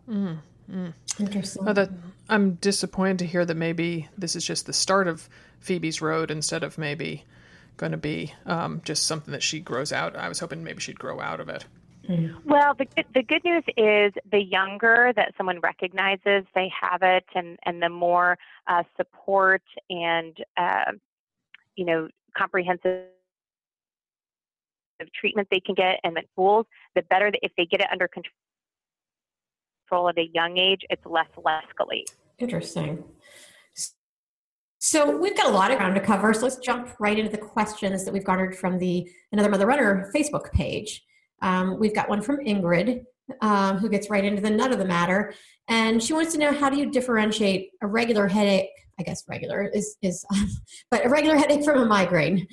Mm. 0.08 0.38
Mm. 0.70 0.92
Interesting. 1.18 1.64
Oh, 1.66 1.72
that, 1.72 1.90
I'm 2.28 2.54
disappointed 2.54 3.18
to 3.20 3.26
hear 3.26 3.44
that 3.44 3.56
maybe 3.56 4.08
this 4.16 4.36
is 4.36 4.44
just 4.44 4.66
the 4.66 4.72
start 4.72 5.08
of 5.08 5.28
Phoebe's 5.60 6.00
road 6.00 6.30
instead 6.30 6.62
of 6.62 6.78
maybe 6.78 7.24
going 7.76 7.92
to 7.92 7.98
be 7.98 8.32
um, 8.46 8.80
just 8.84 9.06
something 9.06 9.32
that 9.32 9.42
she 9.42 9.60
grows 9.60 9.92
out. 9.92 10.16
I 10.16 10.28
was 10.28 10.38
hoping 10.38 10.62
maybe 10.62 10.80
she'd 10.80 10.98
grow 10.98 11.20
out 11.20 11.40
of 11.40 11.48
it. 11.48 11.64
Well, 12.44 12.74
the, 12.74 12.86
the 13.14 13.22
good 13.22 13.44
news 13.44 13.62
is 13.76 14.12
the 14.30 14.40
younger 14.40 15.12
that 15.14 15.32
someone 15.36 15.60
recognizes 15.60 16.44
they 16.54 16.68
have 16.80 17.02
it, 17.02 17.24
and, 17.36 17.56
and 17.64 17.80
the 17.80 17.88
more 17.88 18.36
uh, 18.66 18.82
support 18.96 19.62
and, 19.88 20.36
uh, 20.56 20.92
you 21.76 21.84
know, 21.84 22.08
comprehensive 22.36 23.06
treatment 25.14 25.48
they 25.50 25.60
can 25.60 25.74
get 25.74 26.00
and 26.02 26.16
the 26.16 26.22
tools, 26.34 26.66
the 26.94 27.02
better 27.02 27.30
if 27.42 27.52
they 27.56 27.64
get 27.64 27.80
it 27.80 27.86
under 27.92 28.08
control 28.08 28.32
at 30.08 30.18
a 30.18 30.28
young 30.32 30.58
age, 30.58 30.82
it's 30.90 31.04
less 31.06 31.28
escalate. 31.36 32.10
Interesting. 32.38 33.04
So 34.82 35.14
we've 35.14 35.36
got 35.36 35.46
a 35.46 35.50
lot 35.50 35.70
of 35.70 35.76
ground 35.76 35.94
to 35.96 36.00
cover. 36.00 36.32
So 36.32 36.42
let's 36.44 36.56
jump 36.56 36.88
right 36.98 37.18
into 37.18 37.30
the 37.30 37.38
questions 37.38 38.04
that 38.04 38.14
we've 38.14 38.24
garnered 38.24 38.56
from 38.56 38.78
the 38.78 39.10
Another 39.30 39.50
Mother 39.50 39.66
Runner 39.66 40.10
Facebook 40.14 40.50
page. 40.52 41.04
Um, 41.42 41.78
we've 41.78 41.94
got 41.94 42.08
one 42.08 42.22
from 42.22 42.38
Ingrid, 42.38 43.04
um, 43.42 43.76
who 43.76 43.90
gets 43.90 44.08
right 44.08 44.24
into 44.24 44.40
the 44.40 44.50
nut 44.50 44.72
of 44.72 44.78
the 44.78 44.86
matter. 44.86 45.34
And 45.68 46.02
she 46.02 46.14
wants 46.14 46.32
to 46.32 46.38
know 46.38 46.52
how 46.52 46.70
do 46.70 46.78
you 46.78 46.90
differentiate 46.90 47.70
a 47.82 47.86
regular 47.86 48.26
headache? 48.26 48.70
I 48.98 49.02
guess 49.02 49.24
regular 49.28 49.70
is, 49.72 49.96
is 50.02 50.24
but 50.90 51.04
a 51.04 51.08
regular 51.08 51.36
headache 51.36 51.64
from 51.64 51.82
a 51.82 51.86
migraine. 51.86 52.46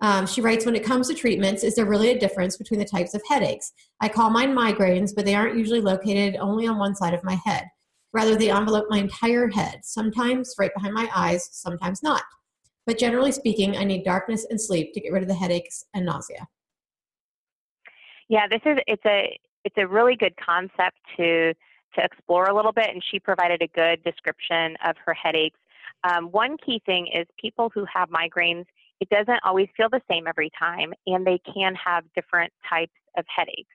Um, 0.00 0.26
she 0.26 0.40
writes, 0.40 0.66
when 0.66 0.74
it 0.74 0.84
comes 0.84 1.08
to 1.08 1.14
treatments, 1.14 1.64
is 1.64 1.76
there 1.76 1.86
really 1.86 2.10
a 2.10 2.18
difference 2.18 2.56
between 2.56 2.80
the 2.80 2.84
types 2.84 3.14
of 3.14 3.22
headaches? 3.28 3.72
I 4.00 4.08
call 4.08 4.30
mine 4.30 4.54
migraines, 4.54 5.14
but 5.14 5.24
they 5.24 5.34
aren't 5.34 5.56
usually 5.56 5.80
located 5.80 6.36
only 6.36 6.66
on 6.66 6.78
one 6.78 6.94
side 6.94 7.14
of 7.14 7.24
my 7.24 7.38
head. 7.44 7.68
Rather, 8.12 8.36
they 8.36 8.50
envelope 8.50 8.86
my 8.88 8.98
entire 8.98 9.48
head, 9.48 9.80
sometimes 9.82 10.54
right 10.58 10.72
behind 10.74 10.94
my 10.94 11.08
eyes, 11.14 11.48
sometimes 11.52 12.02
not. 12.02 12.22
But 12.86 12.98
generally 12.98 13.32
speaking, 13.32 13.76
I 13.76 13.84
need 13.84 14.04
darkness 14.04 14.46
and 14.50 14.60
sleep 14.60 14.92
to 14.94 15.00
get 15.00 15.12
rid 15.12 15.22
of 15.22 15.28
the 15.28 15.34
headaches 15.34 15.84
and 15.94 16.04
nausea. 16.04 16.46
Yeah, 18.28 18.46
this 18.48 18.60
is 18.64 18.78
it's 18.86 19.04
a 19.06 19.38
it's 19.64 19.76
a 19.78 19.86
really 19.86 20.16
good 20.16 20.34
concept 20.36 20.96
to 21.16 21.54
to 21.94 22.04
explore 22.04 22.44
a 22.44 22.54
little 22.54 22.72
bit, 22.72 22.90
and 22.90 23.02
she 23.10 23.18
provided 23.18 23.62
a 23.62 23.68
good 23.68 24.02
description 24.04 24.76
of 24.84 24.96
her 25.04 25.14
headaches. 25.14 25.58
Um, 26.04 26.26
one 26.26 26.56
key 26.64 26.82
thing 26.84 27.06
is 27.06 27.26
people 27.40 27.70
who 27.72 27.84
have 27.92 28.10
migraines, 28.10 28.66
it 29.00 29.08
doesn't 29.08 29.40
always 29.44 29.68
feel 29.76 29.88
the 29.90 30.00
same 30.10 30.26
every 30.26 30.50
time, 30.58 30.92
and 31.06 31.26
they 31.26 31.40
can 31.52 31.74
have 31.74 32.04
different 32.14 32.52
types 32.68 32.92
of 33.16 33.24
headaches. 33.34 33.74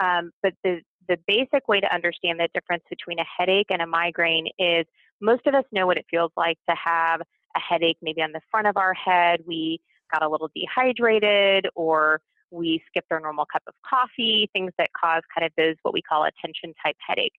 Um, 0.00 0.30
but 0.42 0.54
the 0.64 0.80
the 1.08 1.18
basic 1.26 1.66
way 1.66 1.80
to 1.80 1.92
understand 1.92 2.38
the 2.38 2.48
difference 2.54 2.84
between 2.88 3.18
a 3.18 3.24
headache 3.36 3.66
and 3.70 3.82
a 3.82 3.86
migraine 3.86 4.46
is 4.58 4.86
most 5.20 5.46
of 5.46 5.54
us 5.54 5.64
know 5.72 5.86
what 5.86 5.96
it 5.96 6.06
feels 6.08 6.30
like 6.36 6.56
to 6.68 6.76
have 6.76 7.20
a 7.20 7.60
headache 7.60 7.96
maybe 8.00 8.22
on 8.22 8.30
the 8.32 8.40
front 8.50 8.68
of 8.68 8.76
our 8.76 8.94
head. 8.94 9.40
We 9.44 9.80
got 10.12 10.22
a 10.22 10.28
little 10.28 10.50
dehydrated 10.54 11.66
or 11.74 12.20
we 12.52 12.82
skipped 12.88 13.10
our 13.10 13.20
normal 13.20 13.46
cup 13.52 13.62
of 13.66 13.74
coffee, 13.88 14.48
things 14.52 14.72
that 14.78 14.90
cause 14.92 15.22
kind 15.36 15.44
of 15.44 15.52
those 15.56 15.74
what 15.82 15.94
we 15.94 16.02
call 16.02 16.24
a 16.24 16.30
tension 16.44 16.74
type 16.84 16.96
headache. 17.06 17.34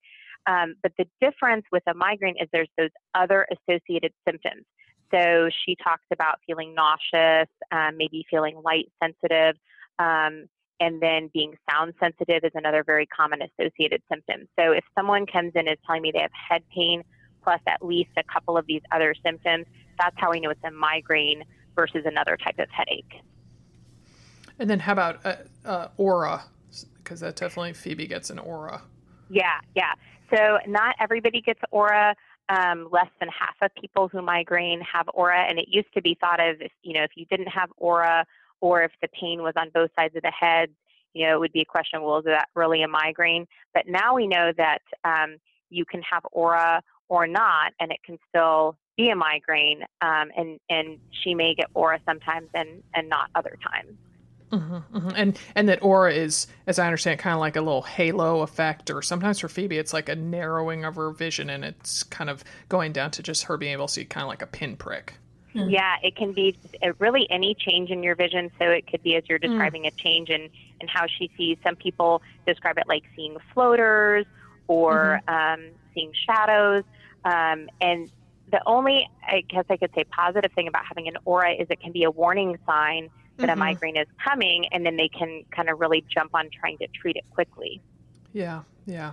Um, 0.47 0.75
but 0.81 0.91
the 0.97 1.05
difference 1.21 1.65
with 1.71 1.83
a 1.87 1.93
migraine 1.93 2.35
is 2.41 2.47
there's 2.51 2.69
those 2.77 2.89
other 3.13 3.47
associated 3.51 4.11
symptoms. 4.27 4.65
So 5.11 5.49
she 5.65 5.75
talks 5.75 6.05
about 6.11 6.39
feeling 6.47 6.73
nauseous, 6.73 7.49
um, 7.71 7.97
maybe 7.97 8.25
feeling 8.29 8.61
light 8.63 8.89
sensitive, 9.03 9.55
um, 9.99 10.47
and 10.79 10.99
then 11.01 11.29
being 11.33 11.53
sound 11.69 11.93
sensitive 11.99 12.43
is 12.43 12.51
another 12.55 12.83
very 12.83 13.05
common 13.05 13.41
associated 13.41 14.01
symptom. 14.09 14.47
So 14.57 14.71
if 14.71 14.83
someone 14.97 15.25
comes 15.25 15.51
in 15.53 15.67
and 15.67 15.69
is 15.69 15.77
telling 15.85 16.01
me 16.01 16.11
they 16.11 16.21
have 16.21 16.31
head 16.49 16.63
pain 16.73 17.03
plus 17.43 17.59
at 17.67 17.85
least 17.85 18.11
a 18.17 18.23
couple 18.23 18.57
of 18.57 18.65
these 18.65 18.81
other 18.91 19.13
symptoms, 19.23 19.65
that's 19.99 20.15
how 20.17 20.31
we 20.31 20.39
know 20.39 20.49
it's 20.49 20.63
a 20.63 20.71
migraine 20.71 21.43
versus 21.75 22.03
another 22.05 22.37
type 22.37 22.57
of 22.57 22.67
headache. 22.69 23.21
And 24.59 24.69
then 24.69 24.79
how 24.79 24.93
about 24.93 25.25
uh, 25.25 25.35
uh, 25.65 25.87
aura? 25.97 26.43
Because 26.97 27.19
that 27.19 27.35
definitely 27.35 27.73
Phoebe 27.73 28.07
gets 28.07 28.29
an 28.29 28.39
aura. 28.39 28.81
Yeah, 29.29 29.59
yeah. 29.75 29.93
So 30.33 30.59
not 30.67 30.95
everybody 30.99 31.41
gets 31.41 31.59
aura. 31.71 32.15
Um, 32.51 32.89
less 32.91 33.07
than 33.21 33.29
half 33.29 33.55
of 33.61 33.73
people 33.79 34.09
who 34.09 34.21
migraine 34.21 34.81
have 34.81 35.07
aura, 35.13 35.45
and 35.47 35.57
it 35.57 35.69
used 35.69 35.93
to 35.93 36.01
be 36.01 36.17
thought 36.19 36.41
of 36.41 36.59
if 36.59 36.71
you 36.83 36.93
know 36.93 37.03
if 37.03 37.11
you 37.15 37.25
didn't 37.27 37.47
have 37.47 37.69
aura 37.77 38.25
or 38.59 38.83
if 38.83 38.91
the 39.01 39.07
pain 39.07 39.41
was 39.41 39.53
on 39.55 39.69
both 39.73 39.89
sides 39.97 40.17
of 40.17 40.21
the 40.21 40.33
head, 40.37 40.69
you 41.13 41.25
know 41.25 41.35
it 41.35 41.39
would 41.39 41.53
be 41.53 41.61
a 41.61 41.65
question: 41.65 42.01
Well, 42.01 42.19
is 42.19 42.25
that 42.25 42.49
really 42.53 42.83
a 42.83 42.89
migraine? 42.89 43.47
But 43.73 43.87
now 43.87 44.15
we 44.15 44.27
know 44.27 44.51
that 44.57 44.81
um, 45.05 45.37
you 45.69 45.85
can 45.85 46.01
have 46.01 46.23
aura 46.33 46.81
or 47.07 47.25
not, 47.25 47.71
and 47.79 47.89
it 47.89 47.99
can 48.05 48.17
still 48.27 48.75
be 48.97 49.11
a 49.11 49.15
migraine. 49.15 49.83
Um, 50.01 50.31
and 50.35 50.59
and 50.69 50.97
she 51.23 51.33
may 51.33 51.55
get 51.55 51.67
aura 51.73 51.99
sometimes 52.05 52.49
and 52.53 52.83
and 52.93 53.07
not 53.07 53.29
other 53.33 53.57
times. 53.63 53.97
Mm-hmm, 54.51 54.97
mm-hmm. 54.97 55.09
And 55.15 55.39
and 55.55 55.69
that 55.69 55.81
aura 55.81 56.13
is, 56.13 56.47
as 56.67 56.77
I 56.77 56.85
understand, 56.85 57.19
kind 57.19 57.33
of 57.33 57.39
like 57.39 57.55
a 57.55 57.61
little 57.61 57.83
halo 57.83 58.41
effect, 58.41 58.89
or 58.89 59.01
sometimes 59.01 59.39
for 59.39 59.47
Phoebe, 59.47 59.77
it's 59.77 59.93
like 59.93 60.09
a 60.09 60.15
narrowing 60.15 60.83
of 60.83 60.95
her 60.95 61.11
vision, 61.11 61.49
and 61.49 61.63
it's 61.63 62.03
kind 62.03 62.29
of 62.29 62.43
going 62.67 62.91
down 62.91 63.11
to 63.11 63.23
just 63.23 63.45
her 63.45 63.57
being 63.57 63.73
able 63.73 63.87
to 63.87 63.93
see 63.93 64.05
kind 64.05 64.23
of 64.23 64.29
like 64.29 64.41
a 64.41 64.47
pinprick. 64.47 65.13
Mm-hmm. 65.55 65.69
Yeah, 65.69 65.95
it 66.01 66.15
can 66.15 66.31
be 66.31 66.57
really 66.99 67.27
any 67.29 67.55
change 67.55 67.89
in 67.89 68.03
your 68.03 68.15
vision. 68.15 68.51
So 68.57 68.65
it 68.65 68.87
could 68.87 69.03
be 69.03 69.15
as 69.15 69.23
you're 69.27 69.39
mm. 69.39 69.49
describing 69.49 69.83
mm. 69.83 69.87
a 69.87 69.91
change 69.91 70.29
in, 70.29 70.49
in 70.79 70.87
how 70.87 71.07
she 71.07 71.29
sees. 71.35 71.57
Some 71.63 71.75
people 71.75 72.21
describe 72.45 72.77
it 72.77 72.87
like 72.87 73.03
seeing 73.15 73.37
floaters 73.53 74.25
or 74.67 75.21
mm-hmm. 75.27 75.63
um, 75.63 75.69
seeing 75.93 76.13
shadows. 76.25 76.83
Um, 77.25 77.69
and 77.81 78.09
the 78.49 78.61
only, 78.65 79.09
I 79.25 79.41
guess 79.41 79.65
I 79.69 79.77
could 79.77 79.93
say, 79.93 80.05
positive 80.05 80.51
thing 80.53 80.67
about 80.67 80.85
having 80.85 81.07
an 81.07 81.17
aura 81.25 81.51
is 81.53 81.67
it 81.69 81.81
can 81.81 81.91
be 81.91 82.03
a 82.03 82.11
warning 82.11 82.57
sign 82.65 83.09
that 83.41 83.49
mm-hmm. 83.49 83.61
a 83.61 83.65
migraine 83.65 83.97
is 83.97 84.07
coming, 84.23 84.67
and 84.71 84.85
then 84.85 84.95
they 84.95 85.09
can 85.09 85.43
kind 85.51 85.69
of 85.69 85.79
really 85.79 86.03
jump 86.07 86.33
on 86.33 86.49
trying 86.49 86.77
to 86.79 86.87
treat 86.87 87.15
it 87.15 87.25
quickly. 87.31 87.81
Yeah, 88.33 88.61
yeah. 88.85 89.11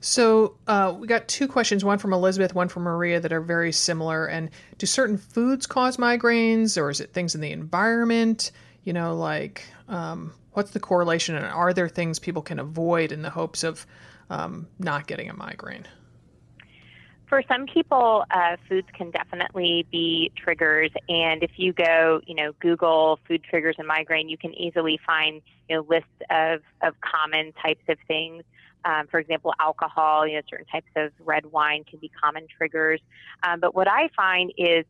So 0.00 0.56
uh, 0.66 0.94
we 0.98 1.06
got 1.06 1.28
two 1.28 1.46
questions, 1.46 1.84
one 1.84 1.98
from 1.98 2.12
Elizabeth, 2.12 2.56
one 2.56 2.68
from 2.68 2.82
Maria, 2.82 3.20
that 3.20 3.32
are 3.32 3.40
very 3.40 3.70
similar. 3.70 4.26
And 4.26 4.50
do 4.78 4.84
certain 4.84 5.16
foods 5.16 5.66
cause 5.66 5.96
migraines, 5.96 6.76
or 6.76 6.90
is 6.90 7.00
it 7.00 7.12
things 7.12 7.36
in 7.36 7.40
the 7.40 7.52
environment? 7.52 8.50
You 8.82 8.92
know, 8.92 9.14
like 9.14 9.64
um, 9.88 10.34
what's 10.54 10.72
the 10.72 10.80
correlation, 10.80 11.36
and 11.36 11.46
are 11.46 11.72
there 11.72 11.88
things 11.88 12.18
people 12.18 12.42
can 12.42 12.58
avoid 12.58 13.12
in 13.12 13.22
the 13.22 13.30
hopes 13.30 13.62
of 13.62 13.86
um, 14.28 14.66
not 14.80 15.06
getting 15.06 15.30
a 15.30 15.34
migraine? 15.34 15.86
For 17.32 17.42
some 17.48 17.64
people, 17.64 18.26
uh, 18.30 18.58
foods 18.68 18.88
can 18.92 19.10
definitely 19.10 19.86
be 19.90 20.30
triggers, 20.36 20.90
and 21.08 21.42
if 21.42 21.52
you 21.56 21.72
go, 21.72 22.20
you 22.26 22.34
know, 22.34 22.52
Google 22.60 23.18
food 23.26 23.42
triggers 23.42 23.76
and 23.78 23.88
migraine, 23.88 24.28
you 24.28 24.36
can 24.36 24.52
easily 24.52 25.00
find, 25.06 25.40
you 25.66 25.76
know, 25.76 25.86
lists 25.88 26.10
of, 26.28 26.60
of 26.82 26.94
common 27.00 27.54
types 27.54 27.80
of 27.88 27.96
things. 28.06 28.44
Um, 28.84 29.06
for 29.06 29.18
example, 29.18 29.54
alcohol, 29.58 30.26
you 30.26 30.34
know, 30.34 30.42
certain 30.50 30.66
types 30.66 30.90
of 30.94 31.10
red 31.24 31.46
wine 31.46 31.84
can 31.88 32.00
be 32.00 32.10
common 32.22 32.48
triggers. 32.54 33.00
Um, 33.42 33.60
but 33.60 33.74
what 33.74 33.88
I 33.88 34.10
find 34.14 34.52
is 34.58 34.84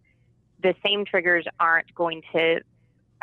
the 0.64 0.74
same 0.84 1.04
triggers 1.04 1.46
aren't 1.60 1.94
going 1.94 2.22
to 2.32 2.60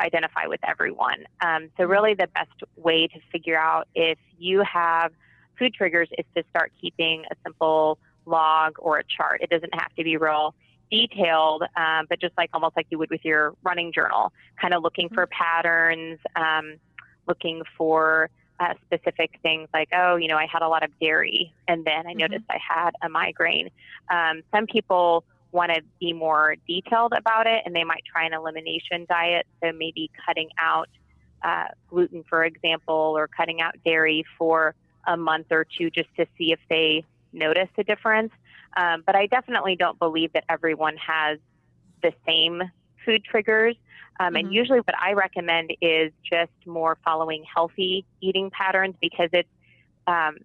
identify 0.00 0.46
with 0.46 0.60
everyone. 0.66 1.26
Um, 1.42 1.68
so, 1.76 1.82
mm-hmm. 1.82 1.92
really, 1.92 2.14
the 2.14 2.28
best 2.28 2.58
way 2.74 3.06
to 3.08 3.20
figure 3.30 3.58
out 3.58 3.86
if 3.94 4.18
you 4.38 4.62
have 4.62 5.12
food 5.58 5.74
triggers 5.74 6.08
is 6.16 6.24
to 6.34 6.42
start 6.48 6.72
keeping 6.80 7.24
a 7.30 7.34
simple 7.44 7.98
log 8.26 8.76
or 8.78 8.98
a 8.98 9.04
chart. 9.04 9.40
It 9.42 9.50
doesn't 9.50 9.74
have 9.74 9.94
to 9.96 10.04
be 10.04 10.16
real 10.16 10.54
detailed, 10.90 11.62
um, 11.76 12.06
but 12.08 12.20
just 12.20 12.36
like 12.36 12.50
almost 12.52 12.76
like 12.76 12.86
you 12.90 12.98
would 12.98 13.10
with 13.10 13.24
your 13.24 13.54
running 13.62 13.92
journal, 13.92 14.32
kind 14.60 14.74
of 14.74 14.82
looking 14.82 15.08
for 15.08 15.26
mm-hmm. 15.26 15.42
patterns, 15.42 16.18
um, 16.36 16.74
looking 17.26 17.62
for 17.76 18.28
uh, 18.58 18.74
specific 18.86 19.38
things 19.42 19.68
like, 19.72 19.88
oh, 19.94 20.16
you 20.16 20.28
know, 20.28 20.36
I 20.36 20.46
had 20.46 20.62
a 20.62 20.68
lot 20.68 20.82
of 20.82 20.90
dairy 21.00 21.52
and 21.68 21.84
then 21.84 22.06
I 22.06 22.10
mm-hmm. 22.10 22.18
noticed 22.18 22.44
I 22.50 22.58
had 22.58 22.90
a 23.02 23.08
migraine. 23.08 23.70
Um, 24.10 24.42
some 24.52 24.66
people 24.66 25.24
want 25.52 25.72
to 25.72 25.82
be 25.98 26.12
more 26.12 26.56
detailed 26.68 27.12
about 27.16 27.46
it 27.46 27.62
and 27.64 27.74
they 27.74 27.84
might 27.84 28.04
try 28.04 28.24
an 28.24 28.34
elimination 28.34 29.06
diet. 29.08 29.46
So 29.62 29.72
maybe 29.72 30.10
cutting 30.26 30.50
out 30.58 30.88
uh, 31.42 31.68
gluten, 31.88 32.24
for 32.28 32.44
example, 32.44 33.14
or 33.16 33.26
cutting 33.26 33.60
out 33.60 33.74
dairy 33.84 34.24
for 34.36 34.74
a 35.06 35.16
month 35.16 35.46
or 35.50 35.64
two 35.64 35.90
just 35.90 36.08
to 36.16 36.26
see 36.36 36.52
if 36.52 36.60
they 36.68 37.04
notice 37.32 37.68
a 37.78 37.84
difference. 37.84 38.32
Um, 38.76 39.02
but 39.04 39.16
I 39.16 39.26
definitely 39.26 39.76
don't 39.76 39.98
believe 39.98 40.32
that 40.32 40.44
everyone 40.48 40.96
has 40.96 41.38
the 42.02 42.12
same 42.26 42.62
food 43.04 43.24
triggers. 43.24 43.76
Um, 44.18 44.28
mm-hmm. 44.28 44.36
And 44.36 44.52
usually, 44.52 44.78
what 44.78 44.94
I 44.98 45.12
recommend 45.12 45.72
is 45.80 46.12
just 46.22 46.52
more 46.66 46.98
following 47.04 47.44
healthy 47.52 48.04
eating 48.20 48.50
patterns 48.50 48.94
because 49.00 49.30
it's 49.32 49.48
um, 50.06 50.36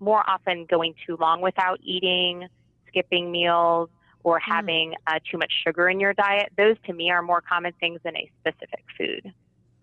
more 0.00 0.28
often 0.28 0.66
going 0.66 0.94
too 1.06 1.16
long 1.20 1.40
without 1.40 1.78
eating, 1.82 2.48
skipping 2.88 3.30
meals, 3.30 3.90
or 4.24 4.38
mm. 4.38 4.42
having 4.46 4.90
mm-hmm. 4.90 5.16
uh, 5.16 5.18
too 5.30 5.38
much 5.38 5.52
sugar 5.64 5.88
in 5.88 6.00
your 6.00 6.14
diet. 6.14 6.52
Those 6.56 6.76
to 6.86 6.92
me 6.92 7.10
are 7.10 7.22
more 7.22 7.40
common 7.40 7.72
things 7.80 8.00
than 8.04 8.16
a 8.16 8.30
specific 8.40 8.84
food. 8.96 9.32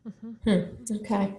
Mm-hmm. 0.07 0.51
Hmm. 0.51 0.95
Okay. 0.97 1.33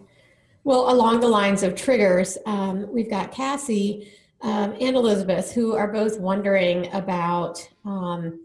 Well, 0.64 0.90
along 0.90 1.20
the 1.20 1.29
lines 1.29 1.62
of 1.62 1.76
triggers, 1.76 2.37
um, 2.46 2.92
we've 2.92 3.09
got 3.09 3.31
Cassie 3.31 4.11
um, 4.42 4.75
and 4.81 4.96
Elizabeth 4.96 5.53
who 5.53 5.75
are 5.75 5.92
both 5.92 6.20
wondering 6.20 6.92
about 6.92 7.68
um, 7.85 8.40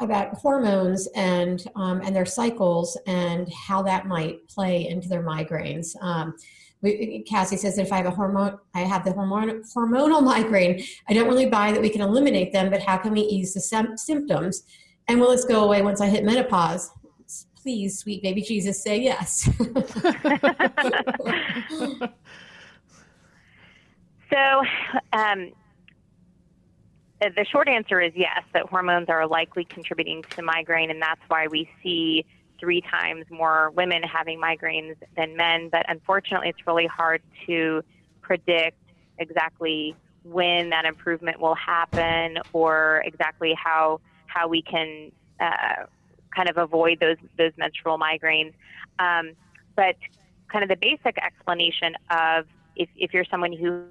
about 0.00 0.34
hormones 0.34 1.08
and 1.14 1.64
um, 1.74 2.00
and 2.02 2.14
their 2.14 2.26
cycles 2.26 2.98
and 3.06 3.50
how 3.52 3.82
that 3.82 4.06
might 4.06 4.46
play 4.48 4.88
into 4.88 5.08
their 5.08 5.22
migraines. 5.22 6.00
Um, 6.02 6.34
we, 6.82 7.24
Cassie 7.26 7.56
says 7.56 7.76
that 7.76 7.86
if 7.86 7.92
I 7.92 7.96
have 7.96 8.06
a 8.06 8.10
hormone, 8.10 8.58
I 8.74 8.80
have 8.80 9.04
the 9.04 9.12
hormonal 9.12 10.22
migraine. 10.22 10.84
I 11.08 11.14
don't 11.14 11.28
really 11.28 11.46
buy 11.46 11.72
that 11.72 11.80
we 11.80 11.88
can 11.88 12.02
eliminate 12.02 12.52
them, 12.52 12.70
but 12.70 12.82
how 12.82 12.98
can 12.98 13.12
we 13.12 13.22
ease 13.22 13.54
the 13.54 13.60
sem- 13.60 13.96
symptoms? 13.96 14.64
And 15.08 15.20
will 15.20 15.30
this 15.30 15.44
go 15.44 15.64
away 15.64 15.82
once 15.82 16.00
I 16.00 16.08
hit 16.08 16.24
menopause? 16.24 16.90
Please, 17.56 17.98
sweet 17.98 18.22
baby 18.22 18.42
Jesus, 18.42 18.82
say 18.82 19.00
yes. 19.00 19.48
so, 24.30 24.62
um, 25.12 25.52
the 27.20 27.46
short 27.50 27.68
answer 27.68 28.00
is 28.00 28.12
yes, 28.14 28.42
that 28.52 28.66
hormones 28.66 29.08
are 29.08 29.26
likely 29.26 29.64
contributing 29.64 30.24
to 30.36 30.42
migraine, 30.42 30.90
and 30.90 31.00
that's 31.00 31.20
why 31.28 31.46
we 31.46 31.68
see 31.82 32.24
three 32.58 32.82
times 32.82 33.24
more 33.30 33.70
women 33.70 34.02
having 34.02 34.40
migraines 34.40 34.96
than 35.16 35.36
men. 35.36 35.68
But 35.70 35.86
unfortunately, 35.88 36.48
it's 36.48 36.66
really 36.66 36.86
hard 36.86 37.22
to 37.46 37.82
predict 38.20 38.78
exactly 39.18 39.96
when 40.24 40.70
that 40.70 40.84
improvement 40.84 41.40
will 41.40 41.54
happen 41.54 42.38
or 42.52 43.02
exactly 43.06 43.54
how 43.54 44.00
how 44.26 44.48
we 44.48 44.60
can 44.60 45.12
uh, 45.40 45.84
kind 46.34 46.50
of 46.50 46.58
avoid 46.58 47.00
those 47.00 47.16
those 47.38 47.52
menstrual 47.56 47.98
migraines. 47.98 48.52
Um, 48.98 49.32
but 49.74 49.96
kind 50.52 50.62
of 50.62 50.68
the 50.68 50.76
basic 50.76 51.16
explanation 51.18 51.94
of 52.10 52.46
if, 52.76 52.88
if 52.96 53.12
you're 53.14 53.24
someone 53.30 53.52
who 53.52 53.84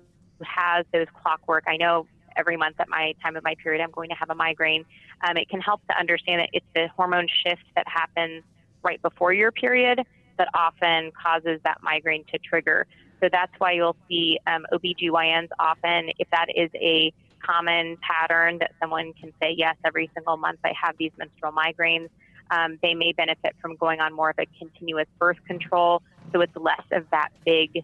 has 0.43 0.86
those 0.91 1.08
clockwork, 1.21 1.63
I 1.67 1.78
know 1.78 2.08
every 2.36 2.58
month 2.58 2.76
at 2.80 2.89
my 2.89 3.13
time 3.24 3.36
of 3.36 3.43
my 3.43 3.56
period, 3.56 3.82
I'm 3.82 3.91
going 3.91 4.10
to 4.10 4.15
have 4.15 4.30
a 4.30 4.36
migraine. 4.36 4.86
Um, 5.28 5.38
it 5.38 5.50
can 5.50 5.62
help 5.62 5.82
to 5.88 5.98
understand 5.98 6.41
that 6.41 6.50
it's 6.54 6.65
the 6.76 6.88
hormone 6.95 7.28
shift 7.45 7.63
that 7.76 7.88
happens 7.88 8.43
right 8.84 9.02
before 9.02 9.34
your 9.34 9.52
period 9.52 10.02
that 10.38 10.50
often 10.54 11.12
causes 11.12 11.60
that 11.63 11.78
migraine 11.82 12.26
to 12.32 12.38
trigger. 12.39 12.86
So 13.21 13.30
that's 13.32 13.54
why 13.58 13.71
you'll 13.71 13.95
see 14.10 14.39
um, 14.45 14.65
OBGYNs 14.74 15.48
often, 15.60 16.10
if 16.19 16.30
that 16.32 16.48
is 16.56 16.69
a 16.76 17.13
common 17.41 17.98
pattern 18.02 18.58
that 18.60 18.71
someone 18.82 19.13
can 19.13 19.32
say, 19.41 19.54
yes, 19.58 19.76
every 19.86 20.10
single 20.13 20.36
month 20.36 20.60
I 20.63 20.74
have 20.82 20.95
these 20.98 21.12
menstrual 21.17 21.54
migraines, 21.54 22.10
um, 22.52 22.78
they 22.82 22.93
may 22.93 23.13
benefit 23.13 23.56
from 23.62 23.76
going 23.78 24.02
on 24.02 24.13
more 24.13 24.30
of 24.30 24.36
a 24.39 24.45
continuous 24.60 25.08
birth 25.19 25.38
control. 25.48 26.02
So 26.34 26.41
it's 26.41 26.56
less 26.56 26.84
of 26.91 27.10
that 27.12 27.30
big 27.45 27.84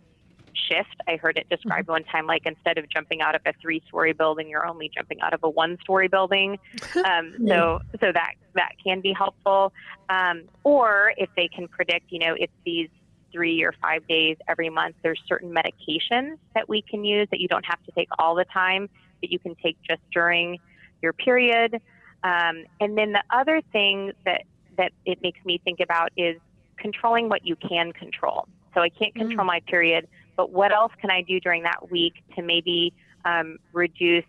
shift. 0.55 0.95
I 1.07 1.15
heard 1.15 1.37
it 1.37 1.49
described 1.49 1.83
mm-hmm. 1.83 1.93
one 1.93 2.03
time 2.05 2.27
like 2.27 2.43
instead 2.45 2.77
of 2.77 2.89
jumping 2.89 3.21
out 3.21 3.35
of 3.35 3.41
a 3.45 3.53
three 3.61 3.81
story 3.87 4.13
building, 4.13 4.49
you're 4.49 4.65
only 4.65 4.89
jumping 4.93 5.21
out 5.21 5.33
of 5.33 5.43
a 5.43 5.49
one 5.49 5.77
story 5.81 6.07
building. 6.07 6.57
Um, 7.01 7.33
so 7.47 7.79
so 7.99 8.11
that 8.11 8.33
that 8.53 8.73
can 8.83 9.01
be 9.01 9.11
helpful. 9.11 9.73
Um, 10.09 10.43
or 10.63 11.13
if 11.17 11.29
they 11.35 11.47
can 11.47 11.67
predict, 11.67 12.11
you 12.11 12.19
know, 12.19 12.35
it's 12.37 12.53
these 12.63 12.89
three 13.31 13.63
or 13.63 13.73
five 13.81 14.07
days 14.07 14.37
every 14.47 14.69
month, 14.69 14.95
there's 15.01 15.21
certain 15.27 15.51
medications 15.51 16.37
that 16.53 16.67
we 16.69 16.81
can 16.81 17.03
use 17.03 17.27
that 17.31 17.39
you 17.39 17.47
don't 17.47 17.65
have 17.65 17.83
to 17.85 17.91
take 17.93 18.09
all 18.19 18.35
the 18.35 18.45
time, 18.45 18.89
that 19.21 19.31
you 19.31 19.39
can 19.39 19.55
take 19.55 19.77
just 19.81 20.01
during 20.13 20.59
your 21.01 21.13
period. 21.13 21.81
Um, 22.23 22.65
and 22.79 22.97
then 22.97 23.13
the 23.13 23.23
other 23.31 23.61
thing 23.71 24.11
that 24.25 24.43
that 24.77 24.91
it 25.05 25.21
makes 25.21 25.43
me 25.45 25.59
think 25.63 25.79
about 25.79 26.11
is 26.15 26.37
controlling 26.77 27.29
what 27.29 27.45
you 27.45 27.55
can 27.55 27.91
control. 27.93 28.47
So 28.73 28.81
I 28.81 28.89
can't 28.89 29.13
control 29.13 29.43
mm. 29.43 29.47
my 29.47 29.59
period, 29.67 30.07
but 30.35 30.51
what 30.51 30.71
else 30.71 30.91
can 30.99 31.11
I 31.11 31.21
do 31.21 31.39
during 31.39 31.63
that 31.63 31.91
week 31.91 32.15
to 32.35 32.41
maybe 32.41 32.93
um, 33.25 33.57
reduce 33.73 34.25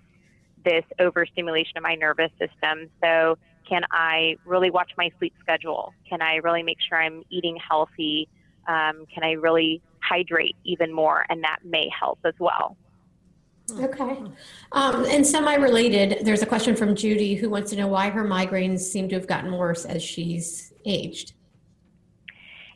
this 0.64 0.84
overstimulation 0.98 1.76
of 1.76 1.82
my 1.82 1.94
nervous 1.94 2.30
system? 2.38 2.90
So, 3.02 3.38
can 3.68 3.82
I 3.90 4.36
really 4.44 4.70
watch 4.70 4.90
my 4.98 5.10
sleep 5.18 5.32
schedule? 5.40 5.94
Can 6.08 6.20
I 6.20 6.36
really 6.36 6.62
make 6.62 6.78
sure 6.88 7.00
I'm 7.00 7.22
eating 7.30 7.56
healthy? 7.56 8.28
Um, 8.66 9.06
can 9.12 9.22
I 9.22 9.32
really 9.32 9.80
hydrate 10.00 10.56
even 10.64 10.92
more? 10.92 11.24
And 11.30 11.44
that 11.44 11.60
may 11.64 11.88
help 11.88 12.18
as 12.24 12.34
well. 12.38 12.76
Okay. 13.80 14.18
Um, 14.72 15.04
and 15.06 15.26
semi 15.26 15.54
related, 15.54 16.24
there's 16.24 16.42
a 16.42 16.46
question 16.46 16.74
from 16.74 16.94
Judy 16.94 17.34
who 17.34 17.48
wants 17.48 17.70
to 17.70 17.76
know 17.76 17.86
why 17.86 18.10
her 18.10 18.24
migraines 18.24 18.80
seem 18.80 19.08
to 19.10 19.14
have 19.14 19.26
gotten 19.26 19.52
worse 19.52 19.84
as 19.84 20.02
she's 20.02 20.72
aged. 20.84 21.32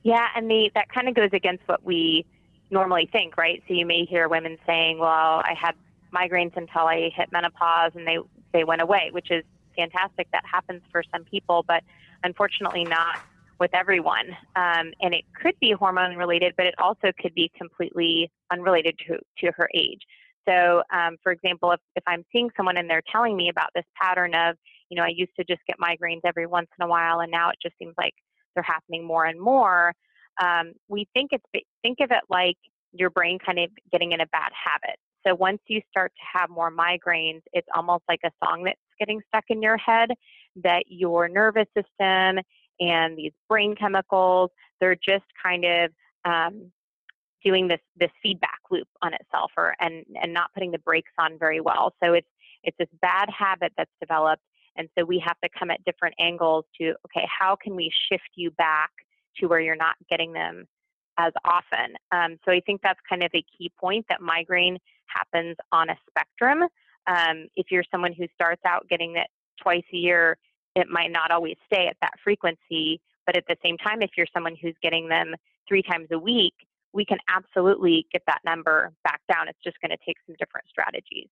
Yeah, 0.03 0.29
and 0.37 0.49
the, 0.49 0.71
that 0.75 0.89
kind 0.89 1.09
of 1.09 1.15
goes 1.15 1.31
against 1.33 1.65
what 1.67 1.85
we 1.85 2.25
normally 2.71 3.09
think, 3.11 3.37
right? 3.37 3.63
So 3.69 3.75
you 3.75 3.87
may 3.87 4.05
hear 4.05 4.29
women 4.29 4.59
saying, 4.67 4.99
"Well, 4.99 5.09
I 5.45 5.55
had 5.59 5.75
migraines 6.13 6.57
until 6.57 6.83
I 6.83 7.11
hit 7.15 7.31
menopause 7.33 7.93
and 7.95 8.07
they 8.07 8.19
they 8.53 8.65
went 8.65 8.83
away," 8.83 9.11
which 9.13 9.31
is 9.31 9.45
fantastic. 9.77 10.29
That 10.33 10.45
happens 10.51 10.83
for 10.91 11.03
some 11.13 11.25
people, 11.25 11.65
but 11.67 11.83
unfortunately 12.25 12.85
not 12.85 13.21
with 13.59 13.75
everyone. 13.75 14.29
Um, 14.55 14.93
and 15.01 15.15
it 15.15 15.25
could 15.41 15.55
be 15.61 15.73
hormone 15.73 16.17
related, 16.17 16.55
but 16.57 16.67
it 16.67 16.75
also 16.79 17.13
could 17.21 17.35
be 17.35 17.51
completely 17.57 18.31
unrelated 18.51 18.99
to, 19.07 19.19
to 19.39 19.53
her 19.57 19.69
age. 19.75 20.01
So, 20.49 20.83
um, 20.93 21.17
for 21.23 21.33
example, 21.33 21.73
if, 21.73 21.81
if 21.97 22.05
I'm 22.07 22.25
seeing 22.33 22.51
someone 22.57 22.77
and 22.77 22.89
they're 22.89 23.03
telling 23.11 23.37
me 23.37 23.49
about 23.49 23.71
this 23.75 23.85
pattern 24.01 24.35
of, 24.35 24.57
you 24.91 24.97
know, 24.97 25.03
I 25.03 25.13
used 25.15 25.33
to 25.39 25.45
just 25.45 25.61
get 25.67 25.77
migraines 25.81 26.21
every 26.25 26.47
once 26.47 26.69
in 26.79 26.85
a 26.85 26.89
while, 26.89 27.21
and 27.21 27.31
now 27.31 27.51
it 27.51 27.57
just 27.61 27.75
seems 27.79 27.95
like 27.99 28.15
they're 28.55 28.63
happening 28.63 29.05
more 29.05 29.25
and 29.25 29.41
more. 29.41 29.93
Um, 30.42 30.72
we 30.88 31.09
think 31.14 31.31
it's 31.33 31.66
think 31.83 31.99
of 32.01 32.11
it 32.11 32.22
like 32.29 32.57
your 32.92 33.11
brain 33.11 33.38
kind 33.44 33.59
of 33.59 33.70
getting 33.92 34.12
in 34.12 34.20
a 34.20 34.27
bad 34.27 34.51
habit. 34.53 34.99
So 35.27 35.35
once 35.35 35.59
you 35.66 35.81
start 35.90 36.12
to 36.16 36.38
have 36.38 36.51
more 36.51 36.70
migraines, 36.70 37.42
it's 37.53 37.66
almost 37.75 38.05
like 38.09 38.20
a 38.25 38.31
song 38.44 38.62
that's 38.64 38.79
getting 38.99 39.20
stuck 39.29 39.44
in 39.49 39.61
your 39.61 39.77
head 39.77 40.11
that 40.62 40.85
your 40.88 41.29
nervous 41.29 41.66
system 41.77 42.42
and 42.79 43.16
these 43.16 43.33
brain 43.49 43.75
chemicals, 43.75 44.51
they're 44.81 44.94
just 44.96 45.25
kind 45.42 45.64
of 45.64 45.90
um, 46.25 46.70
doing 47.44 47.68
this 47.68 47.81
this 47.99 48.11
feedback 48.22 48.61
loop 48.70 48.88
on 49.03 49.14
itself 49.14 49.51
or 49.57 49.75
and 49.81 50.05
and 50.20 50.33
not 50.33 50.53
putting 50.55 50.70
the 50.70 50.79
brakes 50.79 51.12
on 51.18 51.38
very 51.38 51.61
well. 51.61 51.94
So 52.03 52.12
it's 52.12 52.29
it's 52.62 52.77
this 52.79 52.88
bad 53.01 53.29
habit 53.31 53.72
that's 53.77 53.90
developed 54.01 54.42
and 54.77 54.88
so 54.96 55.05
we 55.05 55.22
have 55.25 55.38
to 55.42 55.49
come 55.59 55.70
at 55.70 55.85
different 55.85 56.14
angles 56.18 56.64
to 56.81 56.94
okay, 57.07 57.27
how 57.27 57.57
can 57.57 57.75
we 57.75 57.90
shift 58.11 58.31
you 58.35 58.51
back 58.53 58.90
to 59.38 59.46
where 59.46 59.61
you're 59.61 59.77
not 59.77 59.96
getting 60.09 60.33
them 60.33 60.66
as 61.18 61.33
often? 61.44 61.96
Um, 62.12 62.38
so 62.44 62.53
I 62.53 62.61
think 62.61 62.81
that's 62.83 63.01
kind 63.09 63.22
of 63.22 63.31
a 63.35 63.44
key 63.57 63.70
point 63.79 64.07
that 64.09 64.20
migraine 64.20 64.79
happens 65.07 65.57
on 65.72 65.90
a 65.90 65.96
spectrum. 66.09 66.68
Um, 67.07 67.46
if 67.57 67.66
you're 67.70 67.85
someone 67.90 68.12
who 68.12 68.27
starts 68.35 68.62
out 68.66 68.88
getting 68.88 69.16
it 69.16 69.29
twice 69.62 69.85
a 69.92 69.96
year, 69.96 70.37
it 70.75 70.88
might 70.88 71.11
not 71.11 71.31
always 71.31 71.57
stay 71.66 71.87
at 71.87 71.96
that 72.03 72.12
frequency. 72.22 73.01
But 73.27 73.37
at 73.37 73.44
the 73.49 73.57
same 73.64 73.77
time, 73.79 74.03
if 74.03 74.11
you're 74.16 74.27
someone 74.33 74.55
who's 74.61 74.77
getting 74.83 75.09
them 75.09 75.35
three 75.68 75.83
times 75.83 76.09
a 76.12 76.18
week, 76.18 76.55
we 76.92 77.05
can 77.05 77.18
absolutely 77.29 78.07
get 78.12 78.22
that 78.27 78.40
number 78.44 78.92
back 79.05 79.20
down. 79.31 79.49
It's 79.49 79.59
just 79.62 79.81
going 79.81 79.90
to 79.90 79.99
take 80.07 80.16
some 80.27 80.37
different 80.38 80.66
strategies. 80.68 81.29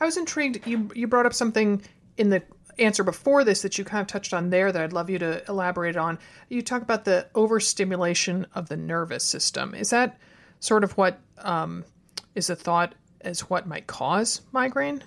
I 0.00 0.06
was 0.06 0.16
intrigued. 0.16 0.66
You 0.66 0.90
you 0.94 1.06
brought 1.06 1.26
up 1.26 1.34
something 1.34 1.82
in 2.16 2.30
the 2.30 2.42
answer 2.80 3.04
before 3.04 3.44
this 3.44 3.62
that 3.62 3.78
you 3.78 3.84
kind 3.84 4.00
of 4.00 4.06
touched 4.06 4.32
on 4.32 4.50
there 4.50 4.72
that 4.72 4.82
I'd 4.82 4.92
love 4.92 5.10
you 5.10 5.18
to 5.18 5.42
elaborate 5.48 5.96
on. 5.96 6.18
You 6.48 6.62
talk 6.62 6.82
about 6.82 7.04
the 7.04 7.28
overstimulation 7.34 8.46
of 8.54 8.68
the 8.68 8.76
nervous 8.76 9.24
system. 9.24 9.74
Is 9.74 9.90
that 9.90 10.18
sort 10.60 10.84
of 10.84 10.96
what 10.96 11.20
um, 11.38 11.84
is 12.34 12.50
a 12.50 12.56
thought 12.56 12.94
as 13.20 13.50
what 13.50 13.66
might 13.66 13.86
cause 13.86 14.42
migraine? 14.52 15.02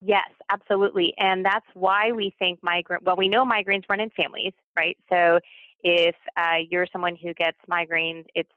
Yes, 0.00 0.28
absolutely. 0.50 1.14
And 1.18 1.44
that's 1.44 1.66
why 1.74 2.12
we 2.12 2.34
think 2.38 2.60
migraine, 2.62 3.00
well, 3.02 3.16
we 3.16 3.28
know 3.28 3.44
migraines 3.44 3.84
run 3.88 4.00
in 4.00 4.10
families, 4.10 4.52
right? 4.76 4.96
So 5.10 5.40
if 5.82 6.14
uh, 6.36 6.58
you're 6.70 6.86
someone 6.92 7.16
who 7.16 7.34
gets 7.34 7.58
migraines, 7.70 8.24
it's 8.34 8.50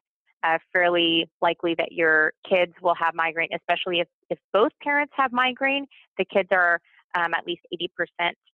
uh, 0.44 0.58
fairly 0.72 1.30
likely 1.42 1.76
that 1.76 1.92
your 1.92 2.34
kids 2.48 2.74
will 2.82 2.96
have 2.96 3.14
migraine, 3.14 3.50
especially 3.54 4.00
if, 4.00 4.08
if 4.30 4.40
both 4.54 4.72
parents 4.82 5.14
have 5.16 5.32
migraine, 5.32 5.86
the 6.18 6.26
kids 6.26 6.50
are 6.52 6.80
um, 7.16 7.34
at 7.34 7.46
least 7.46 7.62
80% 7.74 7.88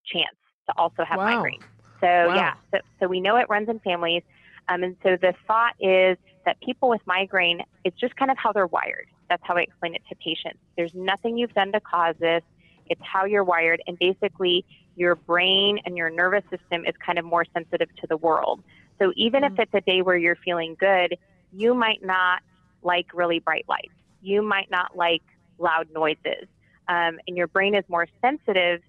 chance 0.06 0.36
to 0.68 0.78
also 0.78 1.04
have 1.04 1.18
wow. 1.18 1.36
migraine. 1.36 1.62
So, 2.02 2.08
wow. 2.08 2.36
yeah, 2.36 2.54
so, 2.72 2.80
so 3.00 3.08
we 3.08 3.20
know 3.20 3.38
it 3.38 3.48
runs 3.50 3.70
in 3.70 3.80
families. 3.80 4.24
Um, 4.68 4.84
and 4.84 4.96
so 5.04 5.18
the 5.22 5.34
thought 5.48 5.76
is 5.80 6.18
that 6.46 6.60
people 6.62 6.90
with 6.90 7.02
migraine, 7.06 7.62
it's 7.84 8.00
just 8.00 8.16
kind 8.16 8.32
of 8.32 8.38
how 8.38 8.52
they're 8.52 8.68
wired. 8.68 9.08
That's 9.30 9.44
how 9.46 9.56
I 9.56 9.62
explain 9.62 9.96
it 9.96 10.02
to 10.10 10.16
patients. 10.16 10.60
There's 10.76 10.94
nothing 10.94 11.38
you've 11.38 11.54
done 11.54 11.72
to 11.72 11.80
cause 11.80 12.16
this. 12.20 12.44
It's 12.88 13.02
how 13.04 13.26
you're 13.26 13.44
wired. 13.44 13.82
And 13.88 13.98
basically, 13.98 14.66
your 14.96 15.16
brain 15.16 15.80
and 15.86 15.98
your 15.98 16.10
nervous 16.10 16.44
system 16.50 16.86
is 16.86 16.94
kind 17.04 17.20
of 17.20 17.26
more 17.26 17.46
sensitive 17.54 17.90
to 18.02 18.08
the 18.08 18.18
world. 18.18 18.64
So 19.00 19.12
even 19.16 19.44
mm-hmm. 19.44 19.54
if 19.54 19.60
it's 19.60 19.74
a 19.74 19.82
day 19.82 20.02
where 20.02 20.18
you're 20.18 20.38
feeling 20.38 20.76
good, 20.80 21.18
you 21.52 21.74
might 21.74 22.04
not 22.04 22.42
like 22.84 23.08
really 23.14 23.40
bright 23.40 23.66
lights. 23.68 23.94
You 24.22 24.42
might 24.42 24.70
not 24.70 24.96
like 24.96 25.24
loud 25.58 25.88
noises 25.94 26.48
um, 26.88 27.20
and 27.28 27.38
your 27.38 27.48
brain 27.48 27.76
is 27.76 27.84
more 27.88 28.08
sensitive 28.22 28.82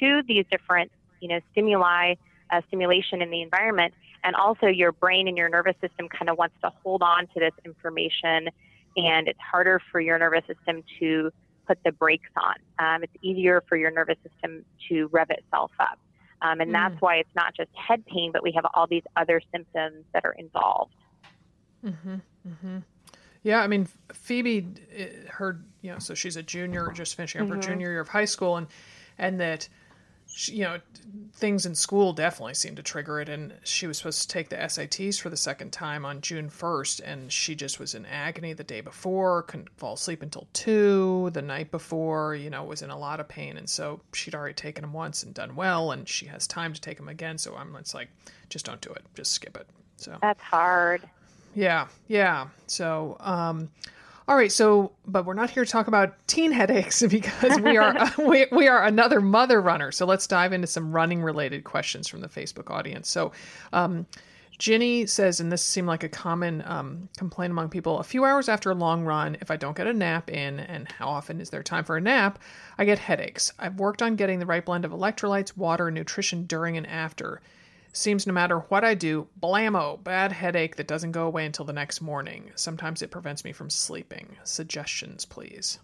to 0.00 0.22
these 0.26 0.44
different, 0.50 0.90
you 1.20 1.28
know, 1.28 1.40
stimuli, 1.52 2.14
uh, 2.50 2.60
stimulation 2.68 3.22
in 3.22 3.30
the 3.30 3.42
environment, 3.42 3.94
and 4.22 4.34
also 4.36 4.66
your 4.66 4.92
brain 4.92 5.28
and 5.28 5.36
your 5.36 5.48
nervous 5.48 5.76
system 5.80 6.08
kind 6.08 6.28
of 6.28 6.38
wants 6.38 6.54
to 6.62 6.70
hold 6.82 7.02
on 7.02 7.26
to 7.28 7.40
this 7.40 7.52
information, 7.64 8.48
and 8.96 9.28
it's 9.28 9.40
harder 9.40 9.80
for 9.90 10.00
your 10.00 10.18
nervous 10.18 10.44
system 10.46 10.82
to 10.98 11.30
put 11.66 11.78
the 11.84 11.92
brakes 11.92 12.30
on. 12.36 12.54
Um, 12.78 13.02
it's 13.02 13.12
easier 13.22 13.62
for 13.68 13.76
your 13.76 13.90
nervous 13.90 14.18
system 14.22 14.64
to 14.88 15.08
rev 15.12 15.30
itself 15.30 15.70
up. 15.80 15.98
Um, 16.42 16.60
and 16.60 16.70
mm. 16.70 16.74
that's 16.74 17.00
why 17.00 17.16
it's 17.16 17.34
not 17.34 17.54
just 17.54 17.70
head 17.74 18.04
pain, 18.06 18.30
but 18.32 18.42
we 18.42 18.52
have 18.52 18.66
all 18.74 18.86
these 18.86 19.02
other 19.16 19.40
symptoms 19.52 20.04
that 20.12 20.24
are 20.24 20.32
involved. 20.32 20.94
Mm-hmm, 21.84 22.14
mm-hmm. 22.48 22.78
Yeah, 23.44 23.60
I 23.60 23.66
mean, 23.66 23.86
Phoebe, 24.12 24.66
her, 25.28 25.60
you 25.82 25.92
know, 25.92 25.98
so 25.98 26.14
she's 26.14 26.36
a 26.36 26.42
junior, 26.42 26.90
just 26.92 27.14
finishing 27.14 27.42
up 27.42 27.46
mm-hmm. 27.46 27.56
her 27.56 27.62
junior 27.62 27.90
year 27.90 28.00
of 28.00 28.08
high 28.08 28.24
school, 28.24 28.56
and 28.56 28.66
and 29.18 29.38
that, 29.38 29.68
she, 30.26 30.54
you 30.54 30.64
know, 30.64 30.80
things 31.34 31.66
in 31.66 31.74
school 31.74 32.14
definitely 32.14 32.54
seemed 32.54 32.78
to 32.78 32.82
trigger 32.82 33.20
it. 33.20 33.28
And 33.28 33.52
she 33.62 33.86
was 33.86 33.98
supposed 33.98 34.22
to 34.22 34.28
take 34.28 34.48
the 34.48 34.56
SATs 34.56 35.20
for 35.20 35.28
the 35.28 35.36
second 35.36 35.72
time 35.72 36.06
on 36.06 36.22
June 36.22 36.48
first, 36.48 37.00
and 37.00 37.30
she 37.30 37.54
just 37.54 37.78
was 37.78 37.94
in 37.94 38.06
agony 38.06 38.54
the 38.54 38.64
day 38.64 38.80
before, 38.80 39.42
couldn't 39.42 39.68
fall 39.76 39.92
asleep 39.92 40.22
until 40.22 40.48
two 40.54 41.28
the 41.34 41.42
night 41.42 41.70
before. 41.70 42.34
You 42.34 42.48
know, 42.48 42.64
was 42.64 42.80
in 42.80 42.88
a 42.88 42.98
lot 42.98 43.20
of 43.20 43.28
pain, 43.28 43.58
and 43.58 43.68
so 43.68 44.00
she'd 44.14 44.34
already 44.34 44.54
taken 44.54 44.82
them 44.82 44.94
once 44.94 45.22
and 45.22 45.34
done 45.34 45.54
well, 45.54 45.92
and 45.92 46.08
she 46.08 46.24
has 46.26 46.46
time 46.46 46.72
to 46.72 46.80
take 46.80 46.96
them 46.96 47.08
again. 47.08 47.36
So 47.36 47.54
I'm, 47.54 47.76
it's 47.76 47.92
like, 47.92 48.08
just 48.48 48.64
don't 48.64 48.80
do 48.80 48.90
it, 48.90 49.04
just 49.14 49.32
skip 49.32 49.54
it. 49.56 49.68
So 49.96 50.16
that's 50.22 50.42
hard. 50.42 51.02
Yeah, 51.54 51.88
yeah. 52.08 52.48
So, 52.66 53.16
um, 53.20 53.70
all 54.26 54.36
right. 54.36 54.50
So, 54.50 54.92
but 55.06 55.26
we're 55.26 55.34
not 55.34 55.50
here 55.50 55.64
to 55.64 55.70
talk 55.70 55.86
about 55.86 56.14
teen 56.26 56.52
headaches 56.52 57.02
because 57.08 57.60
we 57.60 57.76
are 57.76 58.10
we, 58.18 58.46
we 58.50 58.68
are 58.68 58.84
another 58.84 59.20
mother 59.20 59.60
runner. 59.60 59.92
So 59.92 60.06
let's 60.06 60.26
dive 60.26 60.52
into 60.52 60.66
some 60.66 60.92
running 60.92 61.22
related 61.22 61.64
questions 61.64 62.08
from 62.08 62.20
the 62.20 62.28
Facebook 62.28 62.70
audience. 62.70 63.08
So, 63.08 63.32
um, 63.72 64.06
Ginny 64.58 65.04
says, 65.06 65.40
and 65.40 65.50
this 65.50 65.64
seemed 65.64 65.88
like 65.88 66.04
a 66.04 66.08
common 66.08 66.62
um, 66.64 67.08
complaint 67.16 67.50
among 67.50 67.70
people 67.70 67.98
a 67.98 68.04
few 68.04 68.24
hours 68.24 68.48
after 68.48 68.70
a 68.70 68.74
long 68.74 69.04
run, 69.04 69.36
if 69.40 69.50
I 69.50 69.56
don't 69.56 69.76
get 69.76 69.88
a 69.88 69.92
nap 69.92 70.30
in, 70.30 70.60
and 70.60 70.90
how 70.92 71.08
often 71.08 71.40
is 71.40 71.50
there 71.50 71.62
time 71.62 71.82
for 71.84 71.96
a 71.96 72.00
nap, 72.00 72.38
I 72.78 72.84
get 72.84 73.00
headaches. 73.00 73.52
I've 73.58 73.80
worked 73.80 74.00
on 74.00 74.14
getting 74.14 74.38
the 74.38 74.46
right 74.46 74.64
blend 74.64 74.84
of 74.84 74.92
electrolytes, 74.92 75.56
water, 75.56 75.88
and 75.88 75.94
nutrition 75.96 76.46
during 76.46 76.76
and 76.76 76.86
after. 76.86 77.40
Seems 77.96 78.26
no 78.26 78.32
matter 78.32 78.58
what 78.58 78.82
I 78.82 78.94
do, 78.94 79.28
blammo, 79.40 80.02
bad 80.02 80.32
headache 80.32 80.74
that 80.76 80.88
doesn't 80.88 81.12
go 81.12 81.28
away 81.28 81.46
until 81.46 81.64
the 81.64 81.72
next 81.72 82.00
morning. 82.00 82.50
Sometimes 82.56 83.02
it 83.02 83.12
prevents 83.12 83.44
me 83.44 83.52
from 83.52 83.70
sleeping. 83.70 84.36
Suggestions, 84.42 85.24
please. 85.24 85.78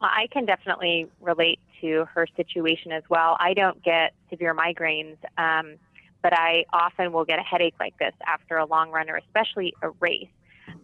Well, 0.00 0.10
I 0.12 0.28
can 0.28 0.46
definitely 0.46 1.10
relate 1.20 1.58
to 1.80 2.06
her 2.14 2.28
situation 2.36 2.92
as 2.92 3.02
well. 3.08 3.36
I 3.40 3.54
don't 3.54 3.82
get 3.82 4.14
severe 4.30 4.54
migraines, 4.54 5.16
um, 5.36 5.78
but 6.22 6.32
I 6.32 6.64
often 6.72 7.12
will 7.12 7.24
get 7.24 7.40
a 7.40 7.42
headache 7.42 7.74
like 7.80 7.98
this 7.98 8.14
after 8.24 8.56
a 8.58 8.64
long 8.64 8.92
run 8.92 9.10
or 9.10 9.16
especially 9.16 9.74
a 9.82 9.90
race. 9.98 10.28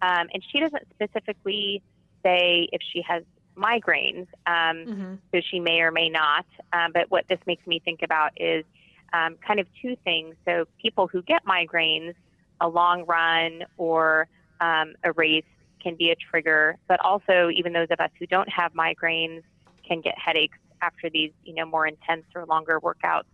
Um, 0.02 0.26
and 0.34 0.44
she 0.50 0.58
doesn't 0.58 0.88
specifically 0.92 1.82
say 2.24 2.68
if 2.72 2.82
she 2.92 3.00
has 3.02 3.22
migraines, 3.56 4.26
um, 4.44 4.76
mm-hmm. 4.76 5.14
so 5.32 5.40
she 5.40 5.60
may 5.60 5.82
or 5.82 5.92
may 5.92 6.08
not. 6.08 6.46
Um, 6.72 6.90
but 6.92 7.12
what 7.12 7.28
this 7.28 7.38
makes 7.46 7.64
me 7.64 7.78
think 7.78 8.02
about 8.02 8.32
is 8.36 8.64
um, 9.12 9.36
kind 9.46 9.60
of 9.60 9.66
two 9.80 9.96
things. 10.04 10.34
So 10.44 10.64
people 10.80 11.06
who 11.06 11.22
get 11.22 11.44
migraines, 11.44 12.14
a 12.60 12.68
long 12.68 13.04
run 13.06 13.64
or 13.76 14.28
um, 14.60 14.94
a 15.04 15.12
race 15.12 15.44
can 15.82 15.96
be 15.96 16.10
a 16.10 16.16
trigger, 16.16 16.76
but 16.88 17.00
also 17.00 17.50
even 17.54 17.72
those 17.72 17.88
of 17.90 18.00
us 18.00 18.10
who 18.18 18.26
don't 18.26 18.48
have 18.48 18.72
migraines 18.74 19.42
can 19.86 20.00
get 20.00 20.14
headaches 20.18 20.58
after 20.82 21.10
these, 21.10 21.30
you 21.44 21.54
know, 21.54 21.64
more 21.64 21.86
intense 21.86 22.24
or 22.34 22.44
longer 22.46 22.78
workouts. 22.80 23.24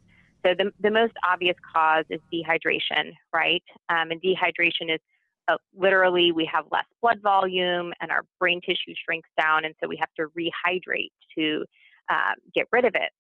So 0.45 0.55
the, 0.57 0.71
the 0.81 0.91
most 0.91 1.15
obvious 1.29 1.57
cause 1.75 2.05
is 2.09 2.21
dehydration, 2.33 3.13
right? 3.33 3.65
Um, 3.89 4.11
and 4.13 4.23
dehydration 4.23 4.95
is 4.95 5.01
uh, 5.49 5.57
literally 5.77 6.33
we 6.33 6.49
have 6.53 6.67
less 6.71 6.85
blood 7.01 7.21
volume 7.21 7.93
and 8.01 8.11
our 8.11 8.23
brain 8.39 8.61
tissue 8.61 8.95
shrinks 9.05 9.29
down, 9.39 9.65
and 9.65 9.75
so 9.81 9.89
we 9.89 9.97
have 9.97 10.09
to 10.17 10.27
rehydrate 10.39 11.11
to 11.37 11.65
uh, 12.09 12.33
get 12.55 12.67
rid 12.73 12.85
of 12.85 12.95
it. 12.95 13.11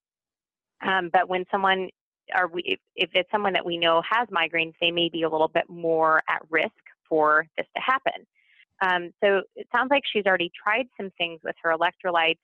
Um, 0.86 1.10
but 1.12 1.28
when 1.28 1.44
someone 1.50 1.88
are 2.34 2.48
we, 2.48 2.62
if, 2.64 2.80
if 2.94 3.10
it's 3.14 3.30
someone 3.30 3.52
that 3.52 3.64
we 3.64 3.76
know 3.76 4.02
has 4.08 4.28
migraines, 4.28 4.74
they 4.80 4.90
may 4.90 5.08
be 5.08 5.22
a 5.22 5.28
little 5.28 5.48
bit 5.48 5.68
more 5.68 6.22
at 6.28 6.42
risk 6.50 6.72
for 7.08 7.46
this 7.56 7.66
to 7.74 7.82
happen. 7.82 8.26
Um, 8.82 9.12
so 9.22 9.42
it 9.54 9.66
sounds 9.74 9.88
like 9.90 10.02
she's 10.12 10.26
already 10.26 10.50
tried 10.62 10.86
some 10.96 11.10
things 11.16 11.40
with 11.44 11.54
her 11.62 11.74
electrolytes, 11.74 12.38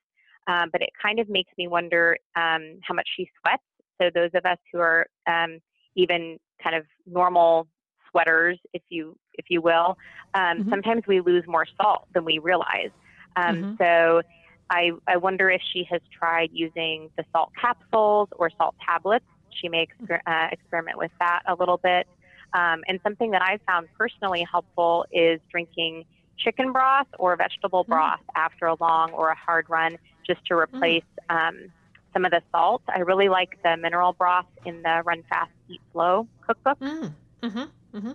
um, 0.47 0.71
but 0.73 0.83
it 0.83 0.91
kind 1.01 1.19
of 1.19 1.29
makes 1.29 1.51
me 1.59 1.69
wonder 1.69 2.17
um, 2.37 2.79
how 2.83 2.95
much 2.95 3.09
she 3.17 3.29
sweats. 3.41 3.63
So 4.01 4.11
those 4.15 4.31
of 4.35 4.47
us 4.47 4.59
who 4.73 4.79
are 4.81 5.07
um, 5.27 5.59
even 5.95 6.39
kind 6.63 6.75
of 6.75 6.85
normal 7.07 7.69
sweaters, 8.11 8.59
if 8.73 8.83
you 8.89 9.17
if 9.35 9.47
you 9.49 9.61
will, 9.61 9.97
um, 10.35 10.43
mm-hmm. 10.59 10.71
sometimes 10.71 11.03
we 11.07 11.21
lose 11.21 11.45
more 11.47 11.67
salt 11.81 12.07
than 12.15 12.25
we 12.25 12.39
realize. 12.39 12.91
Um, 13.37 13.57
mm-hmm. 13.57 13.75
So 13.79 14.23
I, 14.71 14.91
I 15.07 15.17
wonder 15.17 15.51
if 15.51 15.61
she 15.73 15.85
has 15.91 16.01
tried 16.19 16.51
using 16.53 17.11
the 17.17 17.25
salt 17.33 17.51
capsules 17.61 18.29
or 18.33 18.51
salt 18.57 18.75
tablets 18.85 19.25
she 19.61 19.69
may 19.69 19.87
exper- 19.87 20.21
uh, 20.27 20.49
experiment 20.51 20.99
with 20.99 21.11
that 21.19 21.43
a 21.47 21.55
little 21.55 21.79
bit. 21.79 22.07
Um, 22.55 22.83
and 22.87 23.01
something 23.03 23.31
that 23.31 23.43
I 23.43 23.59
found 23.67 23.89
personally 23.97 24.47
helpful 24.51 25.07
is 25.13 25.41
drinking 25.51 26.05
chicken 26.39 26.73
broth 26.73 27.07
or 27.19 27.35
vegetable 27.37 27.85
Hmm. 27.85 27.93
broth 27.93 28.21
after 28.35 28.67
a 28.67 28.75
long 28.81 29.13
or 29.13 29.29
a 29.29 29.35
hard 29.35 29.71
run 29.71 29.97
just 30.27 30.45
to 30.47 30.55
replace 30.55 31.05
um, 31.31 31.71
some 32.13 32.25
of 32.25 32.31
the 32.31 32.43
salt. 32.51 32.83
I 32.89 33.01
really 33.01 33.29
like 33.29 33.59
the 33.63 33.77
mineral 33.77 34.13
broth 34.13 34.47
in 34.67 34.83
the 34.83 35.03
Run 35.05 35.23
Fast, 35.31 35.51
Eat 35.69 35.81
Slow 35.93 36.27
cookbook. 36.47 36.79
Mm. 36.81 37.13
Mm-hmm. 37.43 37.97
Mm-hmm. 37.97 38.13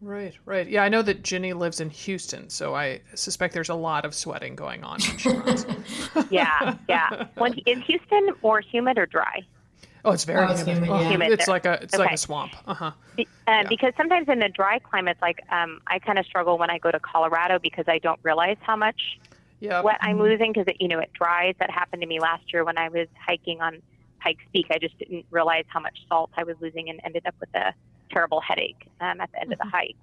Right, 0.00 0.34
right. 0.44 0.68
Yeah, 0.68 0.84
I 0.84 0.88
know 0.88 1.02
that 1.02 1.24
Ginny 1.24 1.52
lives 1.54 1.80
in 1.80 1.90
Houston, 1.90 2.48
so 2.50 2.72
I 2.74 3.00
suspect 3.14 3.52
there's 3.52 3.68
a 3.68 3.74
lot 3.74 4.04
of 4.04 4.14
sweating 4.14 4.54
going 4.54 4.84
on 4.84 5.00
when 5.00 5.18
she 5.18 5.28
runs. 5.30 5.66
Yeah, 6.30 6.76
yeah. 6.88 7.26
When, 7.36 7.54
is 7.66 7.82
Houston 7.84 8.28
more 8.40 8.60
humid 8.60 8.96
or 8.96 9.06
dry? 9.06 9.40
Oh, 10.04 10.12
it's 10.12 10.24
very 10.24 10.44
Oh, 10.44 10.48
humid. 10.56 10.66
humid, 10.76 10.88
Oh, 10.90 11.00
yeah. 11.00 11.08
Humid 11.10 11.32
It's 11.32 11.46
there. 11.46 11.54
like 11.54 11.64
a 11.66 11.82
it's 11.82 11.98
like 11.98 12.12
a 12.12 12.16
swamp. 12.16 12.52
Uh 12.66 12.74
huh. 12.74 12.90
Be- 13.16 13.28
um, 13.46 13.54
Yeah. 13.62 13.68
Because 13.68 13.92
sometimes 13.96 14.28
in 14.28 14.38
the 14.38 14.48
dry 14.48 14.78
climates, 14.78 15.20
like 15.20 15.40
um, 15.50 15.80
I 15.86 15.98
kind 15.98 16.18
of 16.18 16.26
struggle 16.26 16.58
when 16.58 16.70
I 16.70 16.78
go 16.78 16.90
to 16.90 17.00
Colorado 17.00 17.58
because 17.58 17.84
I 17.88 17.98
don't 17.98 18.20
realize 18.22 18.56
how 18.60 18.76
much 18.76 19.18
Yeah. 19.60 19.80
what 19.82 19.96
I'm 20.00 20.18
losing 20.18 20.52
because 20.52 20.72
you 20.78 20.88
know 20.88 20.98
it 21.00 21.10
dries. 21.12 21.54
That 21.58 21.70
happened 21.70 22.02
to 22.02 22.08
me 22.08 22.20
last 22.20 22.52
year 22.52 22.64
when 22.64 22.78
I 22.78 22.88
was 22.88 23.08
hiking 23.26 23.60
on 23.60 23.82
Pikes 24.20 24.44
Peak. 24.52 24.66
I 24.70 24.78
just 24.78 24.98
didn't 24.98 25.26
realize 25.30 25.64
how 25.68 25.80
much 25.80 25.98
salt 26.08 26.30
I 26.36 26.44
was 26.44 26.56
losing 26.60 26.88
and 26.90 27.00
ended 27.04 27.26
up 27.26 27.34
with 27.40 27.54
a 27.54 27.74
terrible 28.10 28.40
headache 28.40 28.86
um, 29.00 29.20
at 29.20 29.30
the 29.32 29.40
end 29.40 29.52
of 29.52 29.58
the 29.58 29.66
hike. 29.66 29.96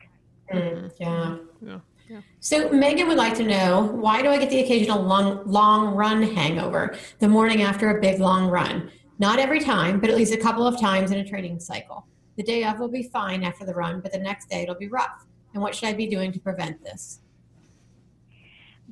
Mm, 0.54 0.92
yeah. 1.00 1.38
Yeah. 1.62 1.80
Yeah. 2.08 2.22
So 2.40 2.70
Megan 2.70 3.08
would 3.08 3.18
like 3.18 3.34
to 3.38 3.44
know 3.44 3.82
why 3.82 4.22
do 4.22 4.30
I 4.30 4.38
get 4.38 4.52
the 4.52 4.60
occasional 4.60 5.02
long 5.02 5.42
long 5.50 5.96
run 5.96 6.22
hangover 6.22 6.96
the 7.18 7.28
morning 7.28 7.64
after 7.64 7.98
a 7.98 8.00
big 8.00 8.20
long 8.20 8.48
run? 8.48 8.92
Not 9.18 9.40
every 9.40 9.60
time, 9.60 10.00
but 10.00 10.10
at 10.10 10.16
least 10.16 10.34
a 10.34 10.38
couple 10.38 10.68
of 10.68 10.80
times 10.80 11.12
in 11.12 11.20
a 11.20 11.28
training 11.28 11.60
cycle. 11.60 12.06
The 12.36 12.44
day 12.44 12.66
of 12.66 12.80
will 12.80 12.90
be 12.90 13.04
fine 13.04 13.44
after 13.44 13.66
the 13.66 13.74
run, 13.74 14.02
but 14.02 14.12
the 14.12 14.20
next 14.20 14.50
day 14.50 14.64
it'll 14.64 14.76
be 14.76 14.90
rough. 14.90 15.26
And 15.54 15.62
what 15.62 15.74
should 15.74 15.88
I 15.88 15.94
be 15.94 16.08
doing 16.08 16.34
to 16.34 16.40
prevent 16.40 16.84
this? 16.84 17.22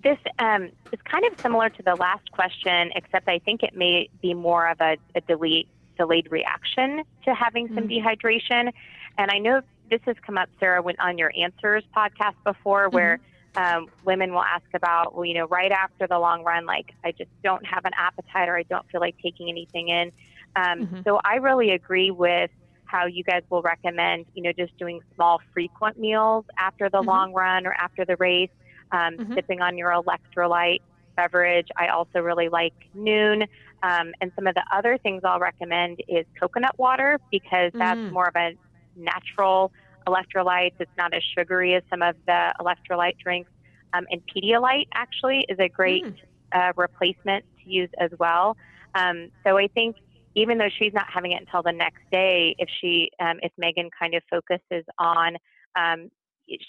This 0.01 0.17
um, 0.39 0.69
is 0.91 0.99
kind 1.03 1.25
of 1.25 1.39
similar 1.39 1.69
to 1.69 1.83
the 1.83 1.95
last 1.95 2.31
question, 2.31 2.91
except 2.95 3.27
I 3.27 3.39
think 3.39 3.63
it 3.63 3.75
may 3.75 4.09
be 4.21 4.33
more 4.33 4.67
of 4.69 4.79
a, 4.79 4.97
a 5.15 5.21
delayed, 5.21 5.67
delayed 5.97 6.31
reaction 6.31 7.03
to 7.25 7.33
having 7.33 7.67
some 7.75 7.87
dehydration. 7.87 8.71
And 9.17 9.29
I 9.29 9.39
know 9.39 9.61
this 9.89 10.01
has 10.05 10.15
come 10.25 10.37
up, 10.37 10.49
Sarah, 10.59 10.81
when 10.81 10.95
on 10.99 11.17
your 11.17 11.31
Answers 11.37 11.83
podcast 11.95 12.35
before, 12.43 12.89
where 12.89 13.19
um, 13.55 13.87
women 14.01 14.31
will 14.33 14.43
ask 14.43 14.65
about, 14.75 15.15
well, 15.15 15.25
you 15.25 15.33
know, 15.33 15.47
right 15.47 15.71
after 15.71 16.07
the 16.07 16.17
long 16.19 16.43
run, 16.43 16.65
like 16.65 16.85
I 17.03 17.11
just 17.17 17.29
don't 17.43 17.65
have 17.65 17.85
an 17.85 17.91
appetite 17.97 18.49
or 18.49 18.57
I 18.57 18.63
don't 18.69 18.85
feel 18.91 19.01
like 19.01 19.15
taking 19.23 19.49
anything 19.49 19.89
in. 19.89 20.11
Um, 20.55 20.85
Mhm. 20.85 21.05
So 21.05 21.19
I 21.23 21.35
really 21.35 21.71
agree 21.71 22.11
with 22.11 22.49
how 22.85 23.05
you 23.05 23.23
guys 23.23 23.41
will 23.49 23.61
recommend, 23.61 24.25
you 24.33 24.43
know, 24.43 24.51
just 24.57 24.73
doing 24.77 24.99
small, 25.15 25.39
frequent 25.53 25.97
meals 25.97 26.45
after 26.59 26.89
the 26.89 27.01
Mhm. 27.01 27.05
long 27.05 27.33
run 27.33 27.65
or 27.65 27.73
after 27.73 28.05
the 28.05 28.15
race, 28.19 28.49
um, 28.91 29.19
Mhm. 29.19 29.35
sipping 29.35 29.61
on 29.61 29.77
your 29.77 29.91
electrolyte 29.91 30.79
beverage. 31.15 31.67
I 31.77 31.87
also 31.87 32.19
really 32.19 32.49
like 32.49 32.73
Nuun. 32.95 33.43
Um, 33.83 34.13
and 34.21 34.31
some 34.35 34.47
of 34.47 34.55
the 34.55 34.63
other 34.73 34.97
things 34.97 35.21
I'll 35.23 35.39
recommend 35.39 35.99
is 36.07 36.25
coconut 36.39 36.73
water 36.77 37.19
because 37.31 37.71
that's 37.79 38.01
Mm. 38.01 38.09
more 38.09 38.27
of 38.27 38.35
a 38.35 38.51
natural 38.95 39.71
electrolytes. 40.07 40.73
It's 40.79 40.91
not 40.97 41.13
as 41.13 41.23
sugary 41.37 41.75
as 41.75 41.83
some 41.89 42.01
of 42.01 42.15
the 42.27 42.53
electrolyte 42.59 43.17
drinks. 43.17 43.51
Um, 43.93 44.05
and 44.09 44.21
Pedialyte 44.27 44.87
actually 44.93 45.45
is 45.49 45.59
a 45.59 45.69
great 45.69 46.03
Mm. 46.03 46.15
uh, 46.51 46.73
replacement 46.75 47.45
to 47.63 47.69
use 47.69 47.89
as 47.99 48.11
well. 48.19 48.55
Um, 48.95 49.29
so 49.43 49.57
I 49.57 49.67
think 49.67 49.95
even 50.35 50.57
though 50.57 50.69
she's 50.69 50.93
not 50.93 51.05
having 51.11 51.31
it 51.31 51.41
until 51.41 51.61
the 51.63 51.71
next 51.71 52.01
day, 52.11 52.55
if 52.57 52.69
she, 52.81 53.11
um, 53.19 53.39
if 53.43 53.51
Megan 53.57 53.89
kind 53.97 54.15
of 54.15 54.23
focuses 54.29 54.83
on, 54.97 55.37
um, 55.75 56.09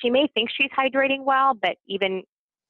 she 0.01 0.11
may 0.11 0.27
think 0.35 0.51
she's 0.51 0.71
hydrating 0.71 1.25
well, 1.25 1.55
but 1.55 1.77
even, 1.87 2.23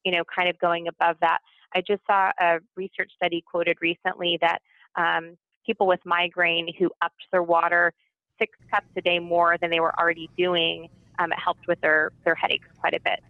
you 0.03 0.11
know, 0.11 0.23
kind 0.33 0.49
of 0.49 0.57
going 0.59 0.87
above 0.87 1.17
that. 1.21 1.39
I 1.73 1.81
just 1.81 2.01
saw 2.07 2.31
a 2.39 2.59
research 2.75 3.11
study 3.15 3.43
quoted 3.49 3.77
recently 3.81 4.37
that 4.41 4.61
um, 4.95 5.37
people 5.65 5.87
with 5.87 5.99
migraine 6.05 6.73
who 6.77 6.89
upped 7.01 7.23
their 7.31 7.43
water 7.43 7.93
six 8.39 8.57
cups 8.71 8.87
a 8.95 9.01
day 9.01 9.19
more 9.19 9.57
than 9.59 9.69
they 9.69 9.79
were 9.79 9.97
already 9.99 10.29
doing, 10.37 10.89
um, 11.19 11.31
it 11.31 11.39
helped 11.39 11.67
with 11.67 11.79
their 11.81 12.11
their 12.23 12.35
headaches 12.35 12.67
quite 12.79 12.93
a 12.93 12.99
bit. 12.99 13.21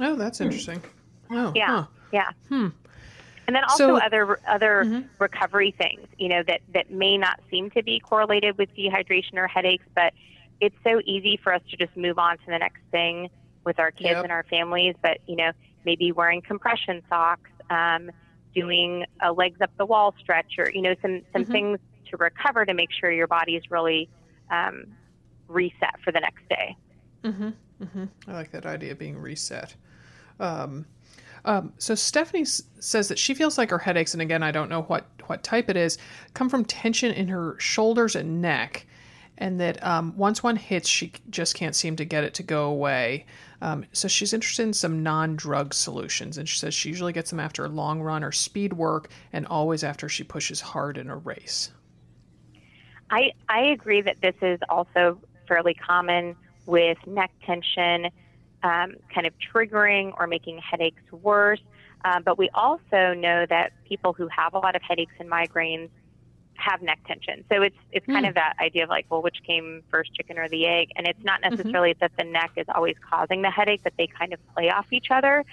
Oh, 0.00 0.16
that's 0.16 0.40
interesting. 0.40 0.82
Oh, 1.30 1.52
Yeah. 1.54 1.66
huh. 1.66 1.86
Yeah. 2.12 2.30
Hmm. 2.48 2.68
And 3.46 3.54
then 3.54 3.64
also 3.64 3.96
So- 3.98 4.00
other 4.04 4.38
other 4.46 4.84
Mhm. 4.84 5.08
recovery 5.18 5.70
things, 5.72 6.06
you 6.18 6.28
know, 6.28 6.42
that 6.44 6.60
that 6.72 6.90
may 6.90 7.18
not 7.18 7.40
seem 7.50 7.70
to 7.70 7.82
be 7.82 8.00
correlated 8.00 8.56
with 8.58 8.74
dehydration 8.74 9.34
or 9.36 9.46
headaches, 9.46 9.84
but 9.94 10.12
it's 10.60 10.76
so 10.84 11.00
easy 11.04 11.36
for 11.36 11.52
us 11.52 11.62
to 11.70 11.76
just 11.76 11.96
move 11.96 12.18
on 12.18 12.38
to 12.38 12.46
the 12.46 12.58
next 12.58 12.80
thing 12.90 13.28
with 13.64 13.78
our 13.78 13.90
kids 13.90 14.10
Yep. 14.10 14.24
and 14.24 14.32
our 14.32 14.44
families. 14.44 14.94
But 15.02 15.18
you 15.26 15.36
know, 15.36 15.52
maybe 15.84 16.12
wearing 16.12 16.40
compression 16.42 17.02
socks, 17.08 17.50
um, 17.70 18.10
doing 18.54 19.04
a 19.20 19.32
legs 19.32 19.60
up 19.60 19.70
the 19.76 19.86
wall 19.86 20.14
stretch, 20.18 20.58
or 20.58 20.70
you 20.70 20.80
know, 20.82 20.94
some 21.02 21.22
some 21.32 21.44
Mhm. 21.44 21.52
things 21.52 21.78
to 22.10 22.16
recover 22.16 22.64
to 22.64 22.72
make 22.74 22.92
sure 22.92 23.10
your 23.10 23.26
body's 23.26 23.70
really 23.70 24.08
um, 24.50 24.86
reset 25.48 26.00
for 26.02 26.12
the 26.12 26.20
next 26.20 26.48
day. 26.48 26.76
Mm-hmm. 27.24 27.48
Mm-hmm. 27.82 28.04
I 28.28 28.32
like 28.32 28.50
that 28.52 28.66
idea 28.66 28.92
of 28.92 28.98
being 28.98 29.18
reset. 29.18 29.74
Um, 30.40 30.86
um, 31.44 31.72
so 31.78 31.94
Stephanie 31.94 32.42
s- 32.42 32.62
says 32.80 33.08
that 33.08 33.18
she 33.18 33.34
feels 33.34 33.58
like 33.58 33.70
her 33.70 33.78
headaches, 33.78 34.14
and 34.14 34.22
again, 34.22 34.42
I 34.42 34.50
don't 34.50 34.68
know 34.70 34.82
what 34.82 35.06
what 35.26 35.42
type 35.42 35.70
it 35.70 35.76
is, 35.76 35.96
come 36.34 36.50
from 36.50 36.64
tension 36.64 37.10
in 37.12 37.28
her 37.28 37.58
shoulders 37.58 38.14
and 38.14 38.42
neck, 38.42 38.86
and 39.38 39.58
that 39.60 39.82
um, 39.84 40.14
once 40.16 40.42
one 40.42 40.56
hits, 40.56 40.88
she 40.88 41.12
just 41.30 41.54
can't 41.54 41.74
seem 41.74 41.96
to 41.96 42.04
get 42.04 42.24
it 42.24 42.34
to 42.34 42.42
go 42.42 42.66
away. 42.66 43.26
Um, 43.62 43.86
so 43.92 44.06
she's 44.06 44.34
interested 44.34 44.64
in 44.64 44.74
some 44.74 45.02
non-drug 45.02 45.72
solutions, 45.72 46.36
and 46.36 46.46
she 46.48 46.58
says 46.58 46.74
she 46.74 46.90
usually 46.90 47.14
gets 47.14 47.30
them 47.30 47.40
after 47.40 47.64
a 47.64 47.68
long 47.68 48.02
run 48.02 48.22
or 48.22 48.32
speed 48.32 48.74
work, 48.74 49.08
and 49.32 49.46
always 49.46 49.82
after 49.82 50.08
she 50.08 50.24
pushes 50.24 50.60
hard 50.60 50.98
in 50.98 51.08
a 51.08 51.16
race. 51.16 51.70
I, 53.10 53.32
I 53.48 53.60
agree 53.66 54.02
that 54.02 54.16
this 54.22 54.34
is 54.42 54.58
also 54.68 55.20
fairly 55.46 55.74
common 55.74 56.36
with 56.66 56.98
neck 57.06 57.30
tension, 57.44 58.06
um, 58.62 58.94
kind 59.12 59.26
of 59.26 59.34
triggering 59.54 60.12
or 60.18 60.26
making 60.26 60.58
headaches 60.68 61.02
worse. 61.12 61.60
Um, 62.04 62.22
but 62.24 62.38
we 62.38 62.50
also 62.54 63.14
know 63.14 63.46
that 63.48 63.72
people 63.88 64.12
who 64.12 64.28
have 64.34 64.54
a 64.54 64.58
lot 64.58 64.76
of 64.76 64.82
headaches 64.86 65.14
and 65.18 65.30
migraines 65.30 65.90
have 66.56 66.82
neck 66.82 67.00
tension. 67.06 67.44
So 67.52 67.62
it's 67.62 67.76
it's 67.90 68.06
kind 68.12 68.24
Hmm. 68.24 68.26
of 68.26 68.34
that 68.34 68.54
idea 68.60 68.84
of 68.84 68.88
like, 68.90 69.06
well, 69.10 69.22
which 69.22 69.38
came 69.46 69.82
first, 69.90 70.10
chicken 70.14 70.38
or 70.38 70.48
the 70.48 70.66
egg? 70.66 70.88
And 70.96 71.06
it's 71.06 71.18
not 71.24 71.40
necessarily 71.42 71.94
that 72.00 72.12
the 72.18 72.24
neck 72.24 72.52
is 72.56 72.66
always 72.74 72.94
causing 73.10 73.42
the 73.42 73.50
headache, 73.50 73.80
but 73.84 73.94
they 73.98 74.08
kind 74.18 74.32
of 74.32 74.40
play 74.56 74.70
off 74.70 74.86
each 74.92 75.08
other. 75.10 75.44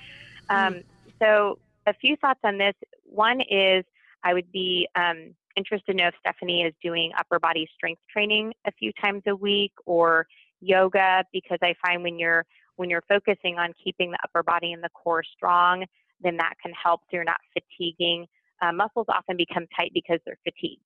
Um, 0.49 0.81
So 1.21 1.59
a 1.87 1.93
few 1.93 2.15
thoughts 2.17 2.39
on 2.43 2.57
this. 2.57 2.75
One 3.03 3.41
is 3.41 3.85
I 4.23 4.33
would 4.33 4.51
be 4.51 4.87
um, 4.95 5.35
interested 5.55 5.91
to 5.91 5.97
know 5.97 6.07
if 6.07 6.15
Stephanie 6.19 6.63
is 6.63 6.73
doing 6.83 7.11
upper 7.17 7.39
body 7.39 7.67
strength 7.75 8.01
training 8.11 8.53
a 8.65 8.71
few 8.73 8.91
times 9.01 9.23
a 9.27 9.35
week 9.35 9.73
or 9.85 10.25
yoga, 10.59 11.23
because 11.33 11.59
I 11.61 11.73
find 11.85 12.03
when 12.03 12.19
you're 12.19 12.45
when 12.77 12.89
you're 12.89 13.03
focusing 13.07 13.59
on 13.59 13.73
keeping 13.83 14.11
the 14.11 14.17
upper 14.23 14.43
body 14.43 14.73
and 14.73 14.83
the 14.83 14.89
core 14.89 15.23
strong, 15.23 15.85
then 16.21 16.37
that 16.37 16.53
can 16.61 16.71
help 16.73 17.01
so 17.01 17.17
you're 17.17 17.23
not 17.23 17.39
fatiguing. 17.53 18.25
Uh, 18.61 18.71
muscles 18.71 19.05
often 19.09 19.37
become 19.37 19.65
tight 19.77 19.91
because 19.93 20.19
they're 20.25 20.39
fatigued. 20.43 20.81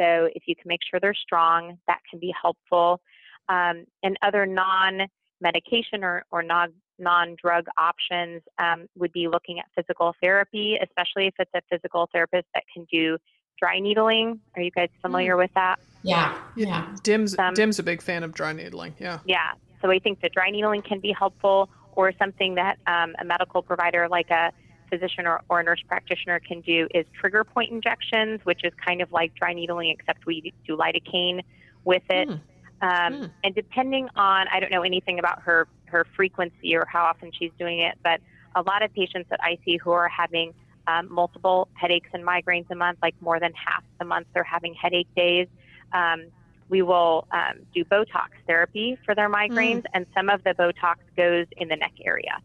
So 0.00 0.28
if 0.34 0.44
you 0.46 0.54
can 0.54 0.68
make 0.68 0.80
sure 0.88 1.00
they're 1.00 1.14
strong, 1.14 1.78
that 1.86 2.00
can 2.08 2.18
be 2.18 2.32
helpful. 2.40 3.00
Um, 3.48 3.84
and 4.02 4.16
other 4.22 4.46
non-medication 4.46 6.02
or, 6.02 6.24
or 6.30 6.42
non 6.42 6.72
non-drug 6.98 7.66
options 7.76 8.40
um, 8.58 8.86
would 8.96 9.12
be 9.12 9.26
looking 9.26 9.58
at 9.58 9.64
physical 9.74 10.14
therapy, 10.22 10.78
especially 10.80 11.26
if 11.26 11.34
it's 11.40 11.50
a 11.54 11.60
physical 11.68 12.08
therapist 12.12 12.46
that 12.54 12.62
can 12.72 12.86
do 12.90 13.18
dry 13.58 13.78
needling. 13.80 14.40
Are 14.56 14.62
you 14.62 14.70
guys 14.70 14.88
familiar 15.02 15.36
with 15.36 15.50
that? 15.54 15.78
Yeah. 16.02 16.36
Yeah. 16.56 16.94
Dim's 17.02 17.38
Um, 17.38 17.54
Dim's 17.54 17.78
a 17.78 17.82
big 17.82 18.02
fan 18.02 18.22
of 18.22 18.34
dry 18.34 18.52
needling. 18.52 18.94
Yeah. 18.98 19.20
Yeah. 19.24 19.52
So 19.80 19.90
I 19.90 19.98
think 19.98 20.20
the 20.20 20.28
dry 20.28 20.50
needling 20.50 20.82
can 20.82 21.00
be 21.00 21.12
helpful, 21.12 21.68
or 21.96 22.12
something 22.18 22.56
that 22.56 22.78
um, 22.86 23.14
a 23.20 23.24
medical 23.24 23.62
provider 23.62 24.08
like 24.08 24.30
a 24.30 24.52
physician 24.90 25.26
or, 25.26 25.42
or 25.48 25.60
a 25.60 25.62
nurse 25.62 25.82
practitioner 25.86 26.40
can 26.40 26.60
do 26.60 26.88
is 26.94 27.06
trigger 27.18 27.44
point 27.44 27.70
injections, 27.70 28.40
which 28.44 28.64
is 28.64 28.72
kind 28.84 29.00
of 29.00 29.12
like 29.12 29.34
dry 29.34 29.52
needling, 29.52 29.90
except 29.90 30.26
we 30.26 30.52
do 30.66 30.76
lidocaine 30.76 31.42
with 31.84 32.02
it. 32.10 32.28
Hmm. 32.28 32.34
Um, 32.82 33.14
Hmm. 33.14 33.24
And 33.44 33.54
depending 33.54 34.08
on, 34.16 34.46
I 34.48 34.60
don't 34.60 34.70
know 34.70 34.82
anything 34.82 35.18
about 35.18 35.42
her 35.42 35.68
her 35.86 36.04
frequency 36.16 36.74
or 36.74 36.84
how 36.86 37.04
often 37.04 37.30
she's 37.32 37.52
doing 37.58 37.78
it, 37.80 37.96
but 38.02 38.20
a 38.56 38.62
lot 38.62 38.82
of 38.82 38.92
patients 38.92 39.28
that 39.30 39.40
I 39.42 39.58
see 39.64 39.76
who 39.76 39.92
are 39.92 40.08
having 40.08 40.52
um, 40.86 41.12
multiple 41.12 41.68
headaches 41.74 42.08
and 42.12 42.24
migraines 42.24 42.70
a 42.70 42.74
month, 42.74 42.98
like 43.02 43.14
more 43.20 43.40
than 43.40 43.52
half 43.54 43.82
the 43.98 44.04
month 44.04 44.26
they're 44.34 44.44
having 44.44 44.74
headache 44.74 45.08
days. 45.16 45.48
Um, 45.92 46.26
we 46.68 46.82
will 46.82 47.26
um, 47.30 47.60
do 47.74 47.84
Botox 47.84 48.28
therapy 48.46 48.98
for 49.04 49.14
their 49.14 49.28
migraines, 49.28 49.84
and 49.92 50.06
some 50.14 50.28
of 50.28 50.42
the 50.44 50.54
Botox 50.54 50.96
goes 51.16 51.46
in 51.56 51.68
the 51.68 51.76
neck 51.76 51.92
area. 52.04 52.40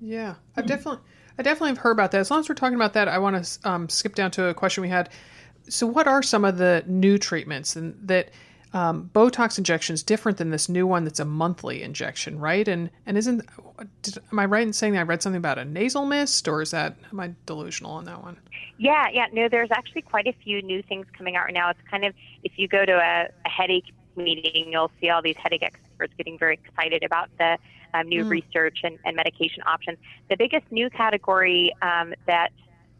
Yeah, 0.00 0.34
I've 0.56 0.66
definitely, 0.66 1.00
I 1.38 1.42
definitely 1.42 1.70
have 1.70 1.78
heard 1.78 1.92
about 1.92 2.10
that. 2.10 2.20
As 2.20 2.30
long 2.30 2.40
as 2.40 2.48
we're 2.48 2.54
talking 2.54 2.74
about 2.74 2.92
that, 2.94 3.08
I 3.08 3.18
want 3.18 3.44
to 3.44 3.68
um, 3.68 3.88
skip 3.88 4.14
down 4.14 4.30
to 4.32 4.46
a 4.46 4.54
question 4.54 4.82
we 4.82 4.88
had. 4.88 5.08
So, 5.68 5.86
what 5.86 6.06
are 6.06 6.22
some 6.22 6.44
of 6.44 6.58
the 6.58 6.84
new 6.86 7.18
treatments 7.18 7.76
and 7.76 7.96
that 8.06 8.30
um, 8.72 9.10
Botox 9.14 9.58
injection 9.58 9.94
is 9.94 10.02
different 10.02 10.38
than 10.38 10.50
this 10.50 10.68
new 10.68 10.86
one 10.86 11.04
that's 11.04 11.20
a 11.20 11.24
monthly 11.24 11.82
injection, 11.82 12.38
right? 12.38 12.66
And 12.66 12.90
and 13.06 13.16
isn't 13.16 13.44
did, 14.02 14.18
am 14.32 14.38
I 14.38 14.46
right 14.46 14.66
in 14.66 14.72
saying 14.72 14.96
I 14.96 15.02
read 15.02 15.22
something 15.22 15.38
about 15.38 15.58
a 15.58 15.64
nasal 15.64 16.04
mist, 16.04 16.46
or 16.48 16.62
is 16.62 16.72
that 16.72 16.96
am 17.10 17.20
I 17.20 17.34
delusional 17.46 17.92
on 17.92 18.04
that 18.04 18.22
one? 18.22 18.36
Yeah, 18.78 19.06
yeah. 19.12 19.26
No, 19.32 19.48
there's 19.48 19.70
actually 19.70 20.02
quite 20.02 20.26
a 20.26 20.34
few 20.44 20.62
new 20.62 20.82
things 20.82 21.06
coming 21.16 21.36
out 21.36 21.44
right 21.44 21.54
now. 21.54 21.70
It's 21.70 21.80
kind 21.90 22.04
of 22.04 22.14
if 22.42 22.52
you 22.56 22.68
go 22.68 22.84
to 22.84 22.92
a, 22.92 23.28
a 23.44 23.48
headache 23.48 23.92
meeting, 24.16 24.72
you'll 24.72 24.90
see 25.00 25.10
all 25.10 25.22
these 25.22 25.36
headache 25.36 25.62
experts 25.62 26.12
getting 26.16 26.38
very 26.38 26.58
excited 26.62 27.02
about 27.02 27.30
the 27.38 27.58
um, 27.94 28.08
new 28.08 28.24
mm. 28.24 28.30
research 28.30 28.78
and, 28.82 28.98
and, 29.04 29.16
medication 29.16 29.62
options. 29.66 29.98
The 30.28 30.36
biggest 30.36 30.70
new 30.70 30.90
category 30.90 31.72
um, 31.82 32.14
that 32.26 32.50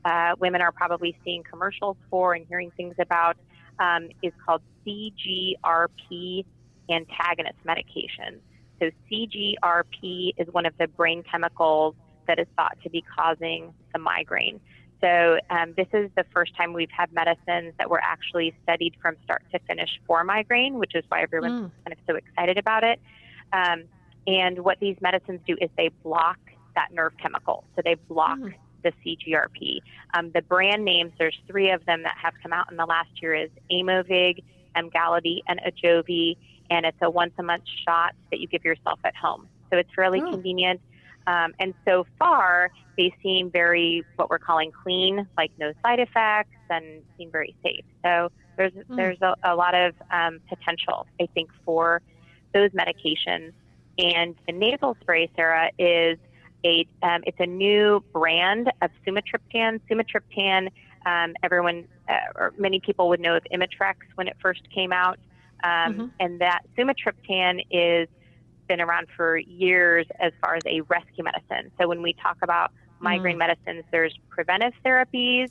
uh, 0.05 0.37
women 0.39 0.62
are 0.62 0.73
probably 0.73 1.17
seeing 1.25 1.43
commercials 1.43 1.97
for 2.11 2.35
and 2.35 2.47
hearing 2.47 2.71
things 2.77 2.95
about 2.99 3.37
um, 3.79 4.09
is 4.23 4.33
called 4.45 4.62
CGRP 4.87 6.45
antagonist 6.91 7.59
medication. 7.64 8.41
So, 8.80 8.91
CGRP 9.11 10.34
is 10.37 10.49
one 10.53 10.66
of 10.66 10.74
the 10.78 10.87
brain 10.87 11.22
chemicals 11.30 11.95
that 12.26 12.39
is 12.39 12.47
thought 12.57 12.76
to 12.82 12.91
be 12.91 13.03
causing 13.03 13.72
the 13.93 13.99
migraine. 13.99 14.61
So, 15.01 15.39
um, 15.51 15.74
this 15.76 15.89
is 15.93 16.11
the 16.16 16.24
first 16.32 16.55
time 16.57 16.72
we've 16.72 16.91
had 16.91 17.12
medicines 17.12 17.74
that 17.78 17.89
were 17.91 18.01
actually 18.03 18.55
studied 18.62 18.95
from 19.01 19.16
start 19.24 19.43
to 19.53 19.59
finish 19.61 19.91
for 20.07 20.24
migraine, 20.24 20.78
which 20.78 20.95
is 20.95 21.05
why 21.09 21.22
everyone's 21.22 21.70
mm. 21.70 21.70
kind 21.84 21.93
of 21.93 21.99
so 22.07 22.16
excited 22.16 22.59
about 22.59 22.84
it. 22.84 23.01
Um, 23.53 23.84
and 24.26 24.59
what 24.61 24.78
these 24.80 24.97
medicines 25.01 25.41
do 25.47 25.57
is 25.61 25.70
they 25.76 25.91
block 26.03 26.39
that 26.74 26.93
nerve 26.93 27.12
chemical. 27.20 27.64
So, 27.76 27.82
they 27.84 27.95
block 27.95 28.39
mm 28.39 28.55
the 28.87 28.93
CGRP. 29.05 29.80
Um, 30.14 30.30
the 30.32 30.43
brand 30.43 30.84
names, 30.84 31.12
there's 31.18 31.37
three 31.47 31.70
of 31.70 31.84
them 31.87 32.03
that 32.05 32.16
have 32.22 32.34
come 32.43 32.53
out 32.53 32.70
in 32.70 32.76
the 32.76 32.87
last 32.87 33.11
year 33.20 33.34
is 33.34 33.51
Aimovig, 33.70 34.45
Emgality, 34.77 35.43
and 35.49 35.61
Ajovy, 35.61 36.37
and 36.70 36.87
it's 36.87 36.99
a 37.03 37.11
once 37.11 37.33
a 37.39 37.43
month 37.43 37.64
shot 37.87 38.14
that 38.31 38.41
you 38.41 38.47
give 38.47 38.64
yourself 38.64 38.99
at 39.05 39.14
home. 39.16 39.49
So 39.70 39.79
it's 39.79 39.91
fairly 39.95 40.22
oh. 40.22 40.31
convenient. 40.31 40.81
Um, 41.27 41.55
and 41.59 41.74
so 41.85 42.07
far, 42.18 42.70
they 42.97 43.14
seem 43.22 43.51
very 43.51 44.05
what 44.14 44.31
we're 44.31 44.39
calling 44.39 44.70
clean, 44.70 45.27
like 45.37 45.51
no 45.59 45.72
side 45.85 45.99
effects, 45.99 46.55
and 46.70 47.03
seem 47.18 47.31
very 47.31 47.55
safe. 47.64 47.85
So 48.05 48.31
there's 48.57 48.72
mm. 48.72 48.97
there's 48.97 49.20
a, 49.22 49.35
a, 49.43 49.55
lot 49.57 49.74
of 49.74 49.95
um, 50.11 50.41
potential, 50.49 51.07
I 51.20 51.27
think, 51.35 51.51
for 51.64 52.01
those 52.55 52.70
medications. 52.70 53.53
And 53.99 54.37
the 54.47 54.53
nasal 54.53 54.97
spray, 55.01 55.29
Sarah, 55.35 55.70
is 55.79 56.18
a 56.64 56.87
um, 57.03 57.22
it's 57.27 57.41
a 57.41 57.47
new 57.47 58.05
brand 58.12 58.70
of 58.81 58.91
sumatriptan. 59.07 59.81
Sumatriptan, 59.91 60.68
um, 61.07 61.34
everyone 61.42 61.86
uh, 62.09 62.14
or 62.34 62.52
many 62.59 62.80
people 62.80 63.09
would 63.09 63.20
know 63.20 63.36
of 63.36 63.44
Imitrex 63.52 63.94
when 64.16 64.28
it 64.28 64.36
first 64.42 64.62
came 64.74 64.92
out, 64.92 65.18
um, 65.64 65.70
mm-hmm. 65.70 66.07
and 66.20 66.40
that 66.40 66.62
sumatriptan 66.76 67.64
is 67.70 68.09
been 68.66 68.80
around 68.80 69.07
for 69.16 69.38
years 69.38 70.07
as 70.18 70.32
far 70.40 70.57
as 70.57 70.62
a 70.66 70.80
rescue 70.82 71.24
medicine. 71.24 71.70
So 71.80 71.88
when 71.88 72.02
we 72.02 72.12
talk 72.14 72.38
about 72.42 72.72
migraine 72.98 73.36
mm 73.36 73.38
medicines, 73.38 73.84
there's 73.92 74.18
preventive 74.28 74.72
therapies, 74.84 75.48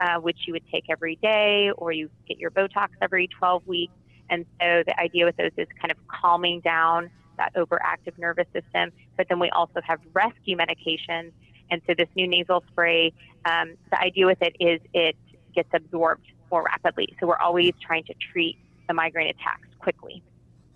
uh, 0.00 0.16
which 0.16 0.38
you 0.46 0.52
would 0.52 0.66
take 0.72 0.84
every 0.90 1.16
day, 1.16 1.70
or 1.76 1.92
you 1.92 2.10
get 2.26 2.38
your 2.38 2.50
Botox 2.50 2.88
every 3.00 3.28
12 3.28 3.66
weeks. 3.66 3.92
And 4.30 4.44
so 4.60 4.82
the 4.86 4.98
idea 4.98 5.24
with 5.24 5.36
those 5.36 5.52
is 5.56 5.68
kind 5.80 5.92
of 5.92 5.98
calming 6.08 6.60
down 6.60 7.10
that 7.36 7.54
overactive 7.54 8.18
nervous 8.18 8.46
system. 8.52 8.90
But 9.16 9.28
then 9.28 9.38
we 9.38 9.50
also 9.50 9.80
have 9.84 10.00
rescue 10.12 10.56
medications. 10.56 11.32
And 11.70 11.82
so 11.86 11.94
this 11.96 12.08
new 12.14 12.28
nasal 12.28 12.64
spray, 12.68 13.12
um, 13.44 13.74
the 13.90 14.00
idea 14.00 14.26
with 14.26 14.40
it 14.40 14.56
is 14.60 14.80
it 14.92 15.16
gets 15.54 15.68
absorbed 15.72 16.26
more 16.50 16.62
rapidly. 16.62 17.16
So 17.18 17.26
we're 17.26 17.38
always 17.38 17.72
trying 17.80 18.04
to 18.04 18.14
treat 18.32 18.58
the 18.88 18.94
migraine 18.94 19.28
attacks 19.28 19.68
quickly. 19.78 20.22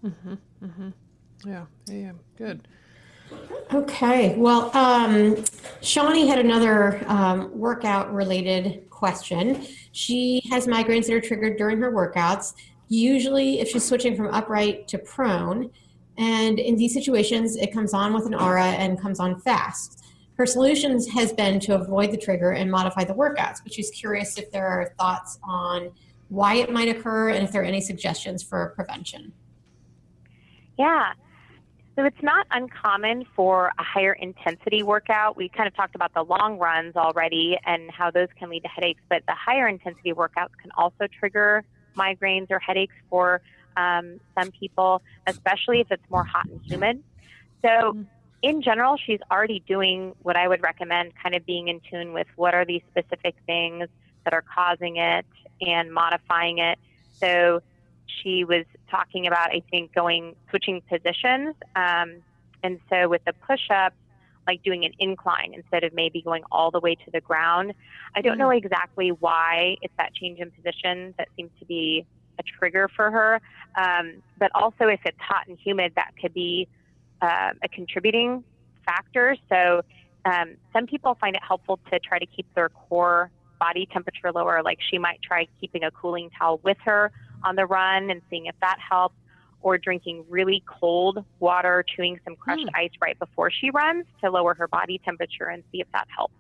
Mm-hmm, 0.05 0.35
mm-hmm. 0.65 0.89
Yeah, 1.47 1.67
yeah, 1.87 2.13
good. 2.37 2.67
Okay. 3.73 4.35
Well, 4.37 4.77
um, 4.77 5.45
Shawnee 5.81 6.27
had 6.27 6.39
another 6.39 7.03
um, 7.07 7.57
workout 7.57 8.13
related 8.13 8.91
question. 8.91 9.65
She 9.93 10.43
has 10.51 10.67
migraines 10.67 11.07
that 11.07 11.15
are 11.15 11.21
triggered 11.21 11.57
during 11.57 11.79
her 11.79 11.93
workouts. 11.93 12.55
Usually, 12.89 13.61
if 13.61 13.69
she's 13.69 13.85
switching 13.85 14.17
from 14.17 14.27
upright 14.29 14.89
to 14.89 14.99
prone, 14.99 15.71
and 16.19 16.59
in 16.59 16.77
these 16.77 16.93
situations, 16.93 17.57
it 17.57 17.73
comes 17.73 17.95
on 17.95 18.13
with 18.13 18.27
an 18.27 18.35
aura 18.35 18.67
and 18.67 19.01
comes 19.01 19.21
on 19.21 19.41
fast. 19.41 20.05
Her 20.41 20.47
solutions 20.47 21.07
has 21.09 21.35
been 21.35 21.61
to 21.61 21.75
avoid 21.75 22.13
the 22.13 22.17
trigger 22.17 22.53
and 22.53 22.71
modify 22.71 23.05
the 23.05 23.13
workouts, 23.13 23.63
but 23.63 23.75
she's 23.75 23.91
curious 23.91 24.39
if 24.39 24.51
there 24.51 24.67
are 24.67 24.95
thoughts 24.99 25.39
on 25.45 25.91
why 26.31 26.55
it 26.55 26.73
might 26.73 26.89
occur 26.89 27.29
and 27.29 27.45
if 27.45 27.53
there 27.53 27.61
are 27.61 27.67
any 27.67 27.83
suggestions 27.83 28.43
for 28.43 28.73
prevention. 28.75 29.35
Yeah. 30.79 31.13
So 31.95 32.07
it's 32.07 32.23
not 32.23 32.47
uncommon 32.53 33.27
for 33.37 33.71
a 33.79 33.83
higher 33.83 34.15
intensity 34.15 34.83
workout. 34.83 35.37
We 35.37 35.51
kind 35.51 35.67
of 35.67 35.77
talked 35.77 35.95
about 35.95 36.15
the 36.15 36.23
long 36.23 36.57
runs 36.59 36.97
already 36.97 37.59
and 37.67 37.91
how 37.91 38.11
those 38.11 38.29
can 38.39 38.49
lead 38.49 38.63
to 38.63 38.69
headaches, 38.71 39.03
but 39.11 39.23
the 39.29 39.35
higher 39.35 39.69
intensity 39.69 40.15
workouts 40.15 40.57
can 40.63 40.71
also 40.75 41.07
trigger 41.19 41.65
migraines 41.99 42.47
or 42.49 42.59
headaches 42.61 42.95
for 43.11 43.43
um, 43.77 44.19
some 44.35 44.51
people, 44.53 45.03
especially 45.27 45.81
if 45.81 45.89
it's 45.91 46.09
more 46.09 46.25
hot 46.25 46.47
and 46.47 46.63
humid. 46.65 47.03
So, 47.61 47.69
mm-hmm. 47.69 48.03
In 48.43 48.63
general, 48.63 48.97
she's 48.97 49.21
already 49.31 49.63
doing 49.67 50.15
what 50.23 50.37
I 50.37 50.49
would 50.49 50.63
recommend, 50.63 51.13
kind 51.23 51.35
of 51.35 51.45
being 51.45 51.69
in 51.69 51.81
tune 51.91 52.13
with 52.13 52.27
what 52.37 52.55
are 52.55 52.65
these 52.65 52.83
specific 52.91 53.35
things 53.47 53.89
that 54.25 54.33
are 54.33 54.43
causing 54.43 54.97
it 54.97 55.27
and 55.61 55.93
modifying 55.93 56.59
it. 56.59 56.79
So, 57.19 57.63
she 58.23 58.45
was 58.45 58.65
talking 58.91 59.27
about, 59.27 59.51
I 59.51 59.63
think, 59.71 59.95
going 59.95 60.35
switching 60.51 60.81
positions. 60.83 61.55
Um, 61.77 62.17
and 62.63 62.81
so, 62.89 63.09
with 63.09 63.25
the 63.25 63.33
push 63.33 63.71
up, 63.71 63.93
like 64.47 64.63
doing 64.63 64.85
an 64.85 64.93
incline 64.99 65.53
instead 65.55 65.85
of 65.85 65.93
maybe 65.95 66.23
going 66.23 66.43
all 66.51 66.71
the 66.71 66.81
way 66.81 66.95
to 66.95 67.11
the 67.13 67.21
ground. 67.21 67.75
I 68.17 68.21
don't 68.21 68.33
mm-hmm. 68.33 68.41
know 68.41 68.51
exactly 68.51 69.11
why 69.11 69.77
it's 69.83 69.95
that 69.97 70.15
change 70.15 70.41
in 70.41 70.51
position 70.51 71.15
that 71.19 71.29
seems 71.37 71.51
to 71.61 71.65
be 71.65 72.05
a 72.39 72.43
trigger 72.43 72.89
for 72.89 73.11
her. 73.11 73.41
Um, 73.77 74.23
but 74.39 74.51
also, 74.55 74.89
if 74.89 75.01
it's 75.05 75.21
hot 75.21 75.47
and 75.47 75.59
humid, 75.59 75.93
that 75.97 76.13
could 76.21 76.35
be 76.35 76.67
uh, 77.23 77.53
a 77.63 77.69
contributing 77.69 78.45
factor. 78.85 79.37
So, 79.49 79.83
um, 80.25 80.57
some 80.73 80.87
people 80.87 81.17
find 81.21 81.35
it 81.35 81.43
helpful 81.47 81.79
to 81.91 81.99
try 81.99 82.19
to 82.19 82.27
keep 82.27 82.47
their 82.55 82.69
core 82.69 83.31
body 83.59 83.87
temperature 83.93 84.33
lower. 84.33 84.63
Like 84.63 84.79
she 84.91 84.99
might 84.99 85.21
try 85.23 85.47
keeping 85.61 85.85
a 85.85 85.91
cooling 85.91 86.31
towel 86.39 86.61
with 86.63 86.79
her 86.85 87.13
on 87.45 87.57
the 87.57 87.67
run 87.67 88.11
and 88.11 88.21
seeing 88.29 88.47
if 88.47 88.55
that 88.61 88.79
helps, 88.81 89.17
or 89.63 89.79
drinking 89.79 90.25
really 90.29 90.63
cold 90.67 91.25
water, 91.39 91.85
chewing 91.95 92.19
some 92.25 92.37
crushed 92.37 92.67
mm. 92.67 92.75
ice 92.75 92.91
right 93.01 93.19
before 93.19 93.51
she 93.51 93.71
runs 93.71 94.07
to 94.23 94.31
lower 94.31 94.55
her 94.55 94.67
body 94.69 95.01
temperature 95.05 95.47
and 95.47 95.63
see 95.71 95.81
if 95.81 95.87
that 95.93 96.09
helps. 96.15 96.35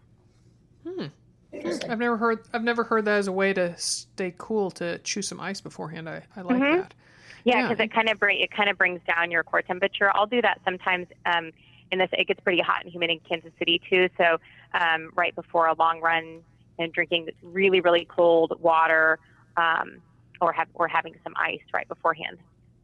Hmm. 0.87 1.07
I've 1.53 1.99
never 1.99 2.17
heard. 2.17 2.47
I've 2.53 2.63
never 2.63 2.85
heard 2.85 3.05
that 3.07 3.19
as 3.19 3.27
a 3.27 3.33
way 3.33 3.53
to 3.53 3.77
stay 3.77 4.33
cool 4.39 4.71
to 4.73 4.99
chew 4.99 5.21
some 5.21 5.41
ice 5.41 5.61
beforehand. 5.61 6.09
I, 6.09 6.23
I 6.37 6.43
like 6.43 6.57
mm-hmm. 6.57 6.77
that. 6.79 6.95
Yeah, 7.45 7.63
because 7.63 7.79
yeah. 7.79 7.85
it 7.85 7.93
kind 7.93 8.09
of 8.09 8.19
bring 8.19 8.41
it 8.41 8.51
kind 8.51 8.69
of 8.69 8.79
brings 8.79 9.01
down 9.07 9.31
your 9.31 9.43
core 9.43 9.63
temperature. 9.63 10.11
I'll 10.15 10.27
do 10.27 10.43
that 10.43 10.61
sometimes. 10.65 11.07
Um, 11.27 11.53
in 11.93 11.99
this, 11.99 12.11
it 12.13 12.29
gets 12.29 12.41
pretty 12.41 12.61
hot 12.61 12.85
and 12.85 12.93
humid 12.93 13.11
in 13.11 13.21
Kansas 13.21 13.51
City 13.59 13.81
too. 13.91 14.09
So 14.17 14.39
um, 14.75 15.11
right 15.15 15.35
before 15.35 15.67
a 15.67 15.75
long 15.75 16.01
run, 16.01 16.43
and 16.79 16.93
drinking 16.93 17.29
really 17.43 17.81
really 17.81 18.07
cold 18.07 18.59
water, 18.61 19.19
um, 19.57 20.01
or 20.41 20.53
have 20.53 20.69
or 20.75 20.89
having 20.89 21.15
some 21.23 21.35
ice 21.37 21.61
right 21.73 21.89
beforehand. 21.89 22.39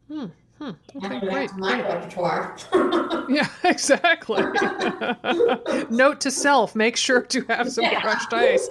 Hmm. 0.08 0.26
Hmm. 0.58 0.70
Okay, 0.96 1.20
great. 1.20 1.52
my 1.56 1.82
repertoire. 1.82 2.56
yeah, 3.28 3.46
exactly. 3.64 4.42
Note 5.90 6.20
to 6.22 6.30
self: 6.30 6.74
make 6.74 6.96
sure 6.96 7.20
to 7.22 7.42
have 7.42 7.70
some 7.70 7.84
yeah. 7.84 8.00
crushed 8.00 8.32
ice. 8.32 8.68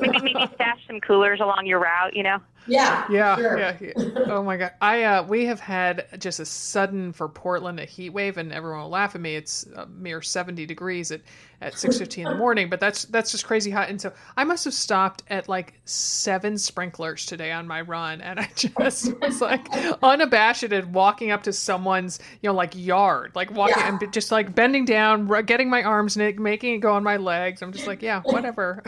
maybe, 0.00 0.20
maybe 0.20 0.50
stash 0.54 0.80
some 0.86 1.00
coolers 1.00 1.40
along 1.40 1.66
your 1.66 1.78
route. 1.78 2.14
You 2.14 2.24
know. 2.24 2.38
Yeah. 2.68 3.04
Yeah. 3.10 3.36
Sure. 3.36 3.58
Yeah. 3.58 3.76
yeah. 3.80 3.92
Oh 4.26 4.42
my 4.42 4.56
god. 4.56 4.72
I 4.80 5.02
uh, 5.04 5.22
we 5.24 5.46
have 5.46 5.60
had 5.60 6.06
just 6.18 6.40
a 6.40 6.44
sudden 6.44 7.12
for 7.12 7.28
Portland 7.28 7.80
a 7.80 7.84
heat 7.84 8.10
wave, 8.10 8.36
and 8.36 8.52
everyone 8.52 8.82
will 8.82 8.90
laugh 8.90 9.14
at 9.14 9.20
me. 9.20 9.36
It's 9.36 9.66
a 9.74 9.86
mere 9.86 10.22
seventy 10.22 10.66
degrees 10.66 11.10
at 11.10 11.22
at 11.60 11.76
six 11.76 11.98
fifteen 11.98 12.26
in 12.26 12.32
the 12.32 12.38
morning, 12.38 12.68
but 12.68 12.78
that's 12.78 13.04
that's 13.06 13.32
just 13.32 13.46
crazy 13.46 13.70
hot. 13.70 13.88
And 13.88 14.00
so 14.00 14.12
I 14.36 14.44
must 14.44 14.64
have 14.64 14.74
stopped 14.74 15.22
at 15.28 15.48
like 15.48 15.74
seven 15.84 16.58
sprinklers 16.58 17.26
today 17.26 17.50
on 17.50 17.66
my 17.66 17.80
run, 17.80 18.20
and 18.20 18.38
I 18.38 18.48
just 18.54 18.72
was 18.78 19.40
like 19.40 19.66
unabashed 20.02 20.62
and 20.62 20.94
walking 20.94 21.30
up 21.30 21.42
to 21.44 21.52
someone's 21.52 22.20
you 22.42 22.48
know 22.48 22.54
like 22.54 22.72
yard, 22.76 23.32
like 23.34 23.50
walking 23.50 23.76
yeah. 23.78 23.98
and 24.00 24.12
just 24.12 24.30
like 24.30 24.54
bending 24.54 24.84
down, 24.84 25.26
getting 25.44 25.70
my 25.70 25.82
arms 25.82 26.16
in 26.16 26.42
making 26.42 26.74
it 26.74 26.78
go 26.78 26.92
on 26.92 27.02
my 27.02 27.16
legs. 27.16 27.62
I'm 27.62 27.72
just 27.72 27.86
like, 27.86 28.02
yeah, 28.02 28.22
whatever. 28.22 28.82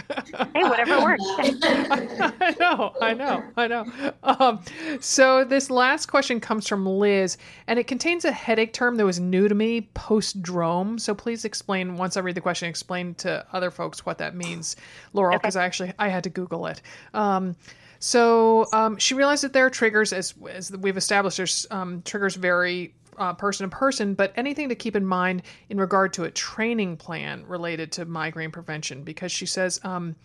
hey, 0.54 0.62
whatever 0.64 1.00
works. 1.02 1.24
I, 1.38 2.32
I 2.40 2.56
know. 2.58 2.92
I 3.00 3.14
know. 3.14 3.44
I 3.56 3.66
know. 3.66 3.69
Um, 3.72 4.60
so 5.00 5.44
this 5.44 5.70
last 5.70 6.06
question 6.06 6.40
comes 6.40 6.68
from 6.68 6.86
Liz, 6.86 7.38
and 7.66 7.78
it 7.78 7.86
contains 7.86 8.24
a 8.24 8.32
headache 8.32 8.72
term 8.72 8.96
that 8.96 9.04
was 9.04 9.20
new 9.20 9.48
to 9.48 9.54
me, 9.54 9.88
post-drome. 9.94 10.98
So 10.98 11.14
please 11.14 11.44
explain 11.44 11.96
once 11.96 12.16
I 12.16 12.20
read 12.20 12.34
the 12.34 12.40
question, 12.40 12.68
explain 12.68 13.14
to 13.16 13.44
other 13.52 13.70
folks 13.70 14.04
what 14.04 14.18
that 14.18 14.34
means, 14.34 14.76
Laurel, 15.12 15.38
because 15.38 15.56
okay. 15.56 15.62
I 15.62 15.66
actually 15.66 15.92
I 15.98 16.08
had 16.08 16.24
to 16.24 16.30
Google 16.30 16.66
it. 16.66 16.82
Um, 17.14 17.56
So 18.02 18.66
um, 18.72 18.96
she 18.96 19.12
realized 19.12 19.44
that 19.44 19.52
there 19.52 19.66
are 19.66 19.70
triggers, 19.70 20.14
as 20.14 20.34
as 20.50 20.72
we've 20.72 20.96
established. 20.96 21.36
There's 21.36 21.66
um, 21.70 22.00
triggers 22.02 22.34
vary 22.34 22.94
uh, 23.18 23.34
person 23.34 23.68
to 23.68 23.76
person, 23.76 24.14
but 24.14 24.32
anything 24.36 24.70
to 24.70 24.74
keep 24.74 24.96
in 24.96 25.04
mind 25.04 25.42
in 25.68 25.78
regard 25.78 26.14
to 26.14 26.24
a 26.24 26.30
training 26.30 26.96
plan 26.96 27.44
related 27.46 27.92
to 27.92 28.06
migraine 28.06 28.50
prevention, 28.50 29.04
because 29.04 29.30
she 29.30 29.46
says. 29.46 29.80
Um, 29.84 30.16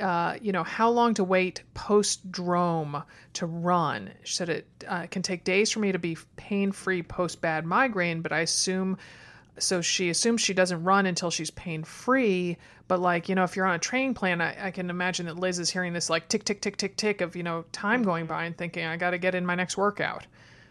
uh, 0.00 0.36
you 0.40 0.52
know, 0.52 0.62
how 0.62 0.90
long 0.90 1.14
to 1.14 1.24
wait 1.24 1.62
post 1.74 2.30
drome 2.30 3.02
to 3.34 3.46
run. 3.46 4.10
She 4.24 4.34
said 4.34 4.48
it 4.48 4.66
uh, 4.88 5.06
can 5.10 5.22
take 5.22 5.44
days 5.44 5.70
for 5.70 5.80
me 5.80 5.92
to 5.92 5.98
be 5.98 6.16
pain 6.36 6.72
free 6.72 7.02
post 7.02 7.40
bad 7.40 7.64
migraine, 7.64 8.22
but 8.22 8.32
I 8.32 8.40
assume 8.40 8.98
so 9.58 9.80
she 9.80 10.10
assumes 10.10 10.40
she 10.40 10.54
doesn't 10.54 10.82
run 10.82 11.06
until 11.06 11.30
she's 11.30 11.50
pain 11.50 11.82
free. 11.84 12.56
But 12.88 13.00
like, 13.00 13.28
you 13.28 13.34
know, 13.34 13.44
if 13.44 13.56
you're 13.56 13.66
on 13.66 13.74
a 13.74 13.78
training 13.78 14.14
plan, 14.14 14.40
I, 14.40 14.66
I, 14.66 14.70
can 14.70 14.90
imagine 14.90 15.26
that 15.26 15.38
Liz 15.38 15.58
is 15.58 15.70
hearing 15.70 15.92
this 15.92 16.10
like 16.10 16.28
tick, 16.28 16.44
tick, 16.44 16.60
tick, 16.60 16.76
tick, 16.76 16.96
tick 16.96 17.20
of, 17.20 17.34
you 17.34 17.42
know, 17.42 17.64
time 17.72 18.02
going 18.02 18.24
mm-hmm. 18.24 18.34
by 18.34 18.44
and 18.44 18.56
thinking, 18.56 18.84
I 18.84 18.96
got 18.96 19.10
to 19.10 19.18
get 19.18 19.34
in 19.34 19.44
my 19.44 19.54
next 19.54 19.76
workout. 19.76 20.26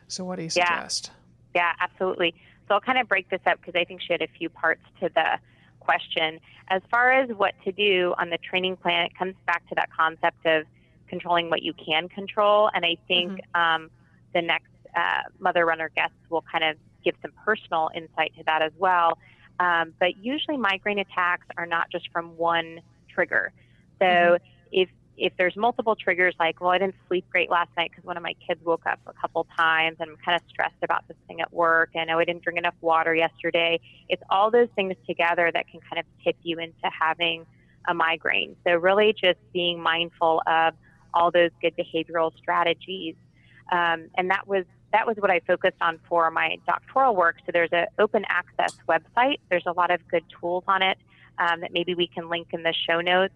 So 0.08 0.24
what 0.24 0.38
do 0.38 0.44
you 0.44 0.50
suggest? 0.50 1.12
Yeah, 1.54 1.62
yeah 1.62 1.74
absolutely. 1.82 2.36
So 2.68 2.76
I'll 2.76 2.82
kind 2.82 3.00
of 3.00 3.08
break 3.08 3.30
this 3.30 3.42
up 3.46 3.60
because 3.60 3.76
I 3.76 3.86
think 3.86 4.02
she 4.02 4.14
had 4.14 4.22
a 4.22 4.28
few 4.28 4.50
parts 4.50 4.84
to 5.02 5.10
the 5.10 5.40
question. 5.86 6.40
As 6.70 6.82
far 6.90 7.12
as 7.12 7.30
what 7.30 7.54
to 7.64 7.72
do 7.72 8.14
on 8.18 8.30
the 8.30 8.38
training 8.38 8.76
plan, 8.78 9.06
it 9.06 9.18
comes 9.18 9.36
back 9.46 9.68
to 9.70 9.76
that 9.76 9.90
concept 9.92 10.46
of 10.46 10.66
controlling 11.08 11.50
what 11.50 11.62
you 11.62 11.74
can 11.74 12.10
control. 12.10 12.70
And 12.74 12.86
I 12.86 12.98
think 13.08 13.32
mm-hmm. 13.32 13.62
um, 13.84 13.92
the 14.34 14.42
next 14.42 14.72
uh, 14.96 15.24
mother 15.40 15.66
runner 15.66 15.90
guests 15.96 16.18
will 16.30 16.44
kind 16.52 16.64
of 16.64 16.78
give 17.04 17.16
some 17.22 17.32
personal 17.46 17.90
insight 17.96 18.34
to 18.38 18.44
that 18.46 18.62
as 18.62 18.72
well. 18.78 19.18
Um, 19.60 19.94
but 20.00 20.18
usually, 20.18 20.58
migraine 20.58 21.00
attacks 21.00 21.48
are 21.58 21.66
not 21.66 21.90
just 21.92 22.12
from 22.12 22.36
one 22.38 22.82
trigger. 23.08 23.54
So 24.00 24.06
mm-hmm. 24.06 24.44
if 24.72 24.90
if 25.18 25.34
there's 25.38 25.56
multiple 25.56 25.96
triggers, 25.96 26.36
like, 26.40 26.60
well, 26.62 26.72
I 26.72 26.78
didn't 26.78 26.96
sleep 27.08 27.26
great 27.30 27.50
last 27.50 27.70
night 27.78 27.92
because 27.92 28.04
one 28.04 28.18
of 28.18 28.24
my 28.24 28.34
kids 28.48 28.64
woke 28.64 28.86
up 28.86 29.00
a 29.08 29.14
couple 29.14 29.48
times 29.58 29.98
and 30.00 30.12
I'm 30.12 30.18
kind 30.18 30.36
of 30.36 30.42
stressed 30.50 30.84
about 30.84 31.08
this 31.08 31.18
thing 31.28 31.42
at 31.42 31.54
work, 31.54 31.92
and 31.96 32.10
oh, 32.10 32.20
I 32.20 32.26
didn't 32.26 32.44
drink 32.44 32.60
enough 32.60 32.76
water 32.82 33.16
yesterday. 33.16 33.80
It's 34.10 34.24
all 34.30 34.52
those 34.52 34.70
things 34.76 34.96
together 35.08 35.52
that 35.54 35.68
can 35.68 35.80
kind 35.82 36.00
of 36.00 36.06
tip 36.24 36.36
you 36.44 36.60
into 36.60 36.76
having 36.84 37.46
a 37.88 37.94
migraine. 37.94 38.56
So, 38.66 38.76
really, 38.76 39.14
just 39.14 39.40
being 39.54 39.82
mindful 39.82 40.42
of 40.48 40.74
all 41.14 41.32
those 41.32 41.52
good 41.62 41.76
behavioral 41.78 42.36
strategies. 42.38 43.16
Um, 43.72 44.10
and 44.18 44.30
that 44.30 44.48
was 44.48 44.66
that 44.92 45.08
was 45.08 45.18
what 45.18 45.30
I 45.30 45.42
focused 45.42 45.78
on 45.82 46.00
for 46.08 46.30
my 46.32 46.58
doctoral 46.66 47.16
work. 47.16 47.38
So 47.46 47.52
there's 47.52 47.72
an 47.74 47.88
open 48.00 48.24
access 48.30 48.78
website. 48.88 49.40
There's 49.50 49.66
a 49.66 49.74
lot 49.74 49.92
of 49.92 50.08
good 50.08 50.24
tools 50.40 50.64
on 50.68 50.82
it 50.82 50.98
um, 51.38 51.62
that 51.62 51.74
maybe 51.74 51.96
we 51.96 52.08
can 52.08 52.30
link 52.30 52.48
in 52.52 52.64
the 52.64 52.74
show 52.88 53.02
notes. 53.02 53.34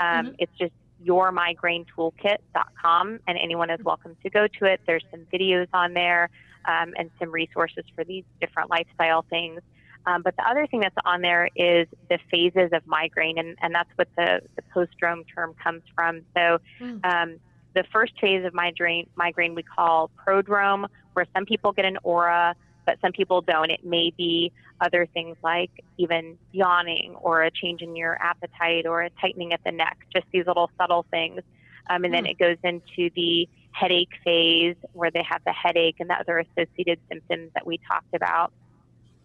Um, 0.00 0.26
mm-hmm. 0.26 0.34
It's 0.38 0.52
just 0.58 0.72
yourmigrainetoolkit.com, 1.06 3.20
and 3.26 3.38
anyone 3.38 3.70
is 3.70 3.82
welcome 3.84 4.16
to 4.22 4.30
go 4.30 4.46
to 4.46 4.66
it. 4.66 4.80
There's 4.86 5.04
some 5.10 5.26
videos 5.32 5.66
on 5.72 5.94
there 5.94 6.30
um, 6.64 6.94
and 6.96 7.10
some 7.18 7.30
resources 7.30 7.84
for 7.94 8.04
these 8.04 8.24
different 8.40 8.70
lifestyle 8.70 9.24
things. 9.28 9.60
Um, 10.04 10.22
but 10.22 10.34
the 10.36 10.48
other 10.48 10.66
thing 10.66 10.80
that's 10.80 10.96
on 11.04 11.20
there 11.20 11.48
is 11.54 11.86
the 12.10 12.18
phases 12.30 12.70
of 12.72 12.86
migraine, 12.86 13.38
and, 13.38 13.56
and 13.62 13.74
that's 13.74 13.90
what 13.96 14.08
the, 14.16 14.40
the 14.56 14.62
post-drome 14.74 15.24
term 15.24 15.54
comes 15.62 15.82
from. 15.94 16.22
So 16.34 16.58
mm. 16.80 17.04
um, 17.04 17.38
the 17.74 17.84
first 17.92 18.12
phase 18.20 18.44
of 18.44 18.52
migraine, 18.52 19.08
migraine 19.14 19.54
we 19.54 19.62
call 19.62 20.10
prodrome, 20.16 20.88
where 21.12 21.26
some 21.34 21.44
people 21.44 21.72
get 21.72 21.84
an 21.84 21.98
aura, 22.02 22.56
but 22.84 22.98
some 23.00 23.12
people 23.12 23.40
don't. 23.40 23.70
It 23.70 23.84
may 23.84 24.12
be 24.16 24.52
other 24.80 25.06
things 25.06 25.36
like 25.42 25.70
even 25.98 26.36
yawning 26.52 27.14
or 27.20 27.42
a 27.42 27.50
change 27.50 27.82
in 27.82 27.96
your 27.96 28.20
appetite 28.20 28.86
or 28.86 29.02
a 29.02 29.10
tightening 29.20 29.52
at 29.52 29.62
the 29.64 29.72
neck, 29.72 29.98
just 30.12 30.26
these 30.32 30.46
little 30.46 30.70
subtle 30.78 31.06
things. 31.10 31.40
Um, 31.88 32.04
and 32.04 32.12
then 32.12 32.24
hmm. 32.24 32.30
it 32.30 32.38
goes 32.38 32.56
into 32.62 33.10
the 33.14 33.48
headache 33.72 34.10
phase 34.24 34.76
where 34.92 35.10
they 35.10 35.24
have 35.28 35.42
the 35.44 35.52
headache 35.52 35.96
and 35.98 36.10
the 36.10 36.14
other 36.14 36.38
associated 36.38 36.98
symptoms 37.08 37.50
that 37.54 37.66
we 37.66 37.78
talked 37.88 38.14
about. 38.14 38.52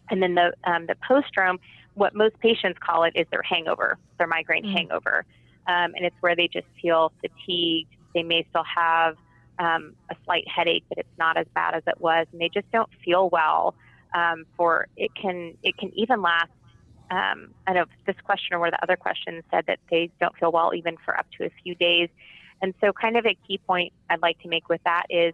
And 0.09 0.23
then 0.23 0.35
the, 0.35 0.53
um, 0.63 0.87
the 0.87 0.95
postdrome, 1.09 1.59
what 1.95 2.15
most 2.15 2.39
patients 2.39 2.79
call 2.79 3.03
it 3.03 3.13
is 3.15 3.25
their 3.29 3.41
hangover, 3.41 3.97
their 4.17 4.27
migraine 4.27 4.63
mm. 4.63 4.71
hangover. 4.71 5.25
Um, 5.67 5.93
and 5.95 6.05
it's 6.05 6.15
where 6.21 6.35
they 6.35 6.47
just 6.47 6.67
feel 6.81 7.11
fatigued. 7.21 7.93
They 8.13 8.23
may 8.23 8.45
still 8.49 8.63
have 8.63 9.17
um, 9.59 9.95
a 10.09 10.15
slight 10.25 10.47
headache, 10.47 10.83
but 10.89 10.97
it's 10.97 11.17
not 11.17 11.37
as 11.37 11.47
bad 11.53 11.75
as 11.75 11.83
it 11.87 11.99
was, 11.99 12.27
and 12.31 12.41
they 12.41 12.49
just 12.49 12.69
don't 12.71 12.89
feel 13.03 13.29
well. 13.29 13.75
Um, 14.13 14.45
for 14.55 14.87
it 14.95 15.11
can 15.15 15.55
it 15.63 15.77
can 15.77 15.91
even 15.97 16.21
last. 16.21 16.51
Um, 17.09 17.53
I 17.65 17.73
know 17.73 17.85
this 18.05 18.15
question 18.23 18.53
or 18.53 18.59
one 18.59 18.69
of 18.69 18.73
the 18.73 18.83
other 18.83 18.97
questions 18.97 19.43
said 19.51 19.65
that 19.67 19.79
they 19.89 20.09
don't 20.19 20.35
feel 20.37 20.51
well 20.51 20.73
even 20.73 20.97
for 21.05 21.17
up 21.17 21.25
to 21.37 21.45
a 21.45 21.49
few 21.63 21.75
days, 21.75 22.09
and 22.61 22.73
so 22.81 22.93
kind 22.93 23.17
of 23.17 23.25
a 23.25 23.37
key 23.47 23.57
point 23.57 23.93
I'd 24.09 24.21
like 24.21 24.39
to 24.41 24.47
make 24.47 24.69
with 24.69 24.81
that 24.85 25.05
is. 25.09 25.33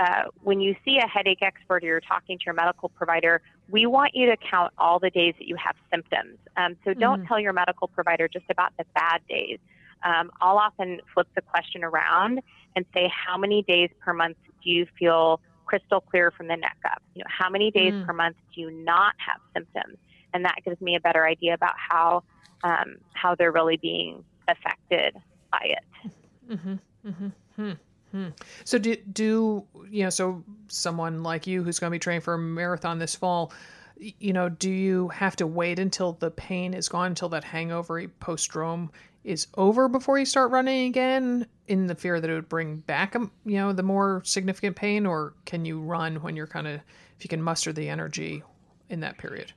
Uh, 0.00 0.24
when 0.42 0.60
you 0.60 0.74
see 0.84 0.98
a 0.98 1.06
headache 1.06 1.38
expert 1.40 1.84
or 1.84 1.86
you're 1.86 2.00
talking 2.00 2.36
to 2.36 2.44
your 2.46 2.54
medical 2.54 2.88
provider, 2.88 3.40
we 3.68 3.86
want 3.86 4.12
you 4.12 4.26
to 4.26 4.36
count 4.36 4.72
all 4.76 4.98
the 4.98 5.08
days 5.08 5.34
that 5.38 5.46
you 5.46 5.54
have 5.54 5.76
symptoms. 5.88 6.36
Um, 6.56 6.74
so 6.84 6.94
don't 6.94 7.20
mm-hmm. 7.20 7.28
tell 7.28 7.38
your 7.38 7.52
medical 7.52 7.86
provider 7.86 8.26
just 8.26 8.46
about 8.50 8.72
the 8.76 8.84
bad 8.92 9.20
days. 9.28 9.60
Um, 10.04 10.30
I'll 10.40 10.58
often 10.58 11.00
flip 11.12 11.28
the 11.34 11.42
question 11.42 11.82
around 11.84 12.40
and 12.76 12.84
say, 12.94 13.10
how 13.26 13.36
many 13.36 13.62
days 13.62 13.90
per 14.00 14.12
month 14.12 14.36
do 14.62 14.70
you 14.70 14.86
feel 14.98 15.40
crystal 15.66 16.00
clear 16.00 16.30
from 16.30 16.48
the 16.48 16.56
neck 16.56 16.76
up? 16.84 17.02
You 17.14 17.20
know, 17.20 17.30
how 17.30 17.48
many 17.48 17.70
days 17.70 17.92
mm. 17.92 18.06
per 18.06 18.12
month 18.12 18.36
do 18.54 18.60
you 18.60 18.70
not 18.70 19.14
have 19.18 19.40
symptoms? 19.54 19.98
And 20.32 20.44
that 20.44 20.56
gives 20.64 20.80
me 20.80 20.96
a 20.96 21.00
better 21.00 21.26
idea 21.26 21.54
about 21.54 21.74
how 21.76 22.24
um, 22.64 22.96
how 23.12 23.34
they're 23.34 23.52
really 23.52 23.76
being 23.76 24.24
affected 24.48 25.14
by 25.52 25.60
it. 25.64 26.10
Mm-hmm. 26.50 26.74
Mm-hmm. 27.08 27.28
Hmm. 27.56 27.72
Hmm. 28.10 28.28
So 28.64 28.78
do 28.78 28.96
do 28.96 29.64
you 29.90 30.04
know? 30.04 30.10
So 30.10 30.44
someone 30.68 31.22
like 31.22 31.46
you 31.46 31.62
who's 31.62 31.78
going 31.78 31.90
to 31.90 31.94
be 31.94 31.98
training 31.98 32.20
for 32.20 32.34
a 32.34 32.38
marathon 32.38 32.98
this 32.98 33.14
fall, 33.14 33.52
you 33.96 34.32
know, 34.32 34.48
do 34.48 34.70
you 34.70 35.08
have 35.08 35.36
to 35.36 35.46
wait 35.46 35.78
until 35.78 36.12
the 36.12 36.30
pain 36.30 36.74
is 36.74 36.88
gone, 36.88 37.08
until 37.08 37.28
that 37.30 37.44
hangover 37.44 38.06
post-drome 38.20 38.90
is 39.24 39.46
over 39.56 39.88
before 39.88 40.18
you 40.18 40.26
start 40.26 40.50
running 40.50 40.86
again 40.86 41.46
in 41.66 41.86
the 41.86 41.94
fear 41.94 42.20
that 42.20 42.28
it 42.28 42.34
would 42.34 42.48
bring 42.48 42.76
back 42.76 43.16
um, 43.16 43.30
you 43.44 43.56
know 43.56 43.72
the 43.72 43.82
more 43.82 44.22
significant 44.24 44.76
pain 44.76 45.06
or 45.06 45.32
can 45.46 45.64
you 45.64 45.80
run 45.80 46.16
when 46.16 46.36
you're 46.36 46.46
kind 46.46 46.66
of 46.66 46.74
if 47.16 47.24
you 47.24 47.28
can 47.28 47.42
muster 47.42 47.72
the 47.72 47.88
energy 47.88 48.42
in 48.90 49.00
that 49.00 49.18
period? 49.18 49.52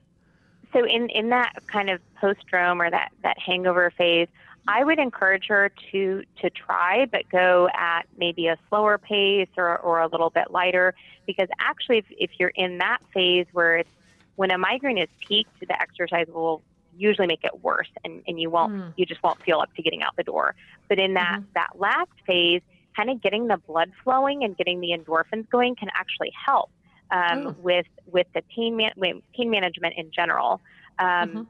So 0.72 0.84
in 0.84 1.08
in 1.10 1.28
that 1.30 1.54
kind 1.66 1.90
of 1.90 2.00
post-drome 2.16 2.80
or 2.80 2.90
that 2.90 3.12
that 3.22 3.38
hangover 3.38 3.90
phase 3.90 4.28
i 4.66 4.84
would 4.84 4.98
encourage 4.98 5.46
her 5.46 5.70
to 5.90 6.22
to 6.40 6.50
try 6.50 7.06
but 7.06 7.28
go 7.30 7.68
at 7.74 8.02
maybe 8.16 8.46
a 8.46 8.56
slower 8.68 8.98
pace 8.98 9.48
or 9.56 9.78
or 9.78 10.00
a 10.00 10.06
little 10.06 10.30
bit 10.30 10.50
lighter 10.50 10.94
because 11.26 11.48
actually 11.58 11.98
if, 11.98 12.04
if 12.10 12.30
you're 12.38 12.52
in 12.54 12.78
that 12.78 12.98
phase 13.12 13.46
where 13.52 13.78
it's 13.78 13.90
when 14.36 14.50
a 14.50 14.58
migraine 14.58 14.98
is 14.98 15.08
peaked 15.26 15.58
the 15.60 15.82
exercise 15.82 16.26
will 16.28 16.62
usually 16.98 17.26
make 17.26 17.44
it 17.44 17.62
worse 17.62 17.88
and, 18.04 18.22
and 18.26 18.40
you 18.40 18.50
won't 18.50 18.72
mm. 18.72 18.92
you 18.96 19.06
just 19.06 19.22
won't 19.22 19.40
feel 19.42 19.60
up 19.60 19.72
to 19.74 19.82
getting 19.82 20.02
out 20.02 20.16
the 20.16 20.22
door 20.22 20.54
but 20.88 20.98
in 20.98 21.14
that 21.14 21.38
mm-hmm. 21.40 21.50
that 21.54 21.68
last 21.76 22.10
phase 22.26 22.62
kind 22.96 23.10
of 23.10 23.22
getting 23.22 23.46
the 23.46 23.56
blood 23.56 23.90
flowing 24.02 24.42
and 24.42 24.56
getting 24.56 24.80
the 24.80 24.88
endorphins 24.88 25.48
going 25.50 25.76
can 25.76 25.88
actually 25.94 26.32
help 26.46 26.70
um, 27.10 27.46
oh. 27.46 27.56
with 27.62 27.86
with 28.06 28.26
the 28.34 28.42
pain 28.54 28.76
man- 28.76 29.22
pain 29.34 29.50
management 29.50 29.94
in 29.96 30.10
general 30.10 30.60
um, 30.98 31.06
mm-hmm. 31.06 31.42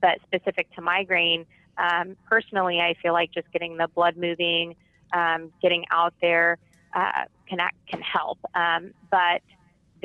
but 0.00 0.18
specific 0.26 0.72
to 0.74 0.80
migraine 0.80 1.46
um, 1.78 2.16
personally 2.28 2.80
i 2.80 2.94
feel 3.02 3.12
like 3.12 3.30
just 3.32 3.50
getting 3.52 3.76
the 3.76 3.88
blood 3.88 4.16
moving 4.16 4.74
um, 5.12 5.52
getting 5.62 5.84
out 5.90 6.14
there 6.20 6.58
uh, 6.94 7.24
can 7.48 7.58
can 7.88 8.00
help 8.00 8.38
um, 8.54 8.92
but 9.10 9.42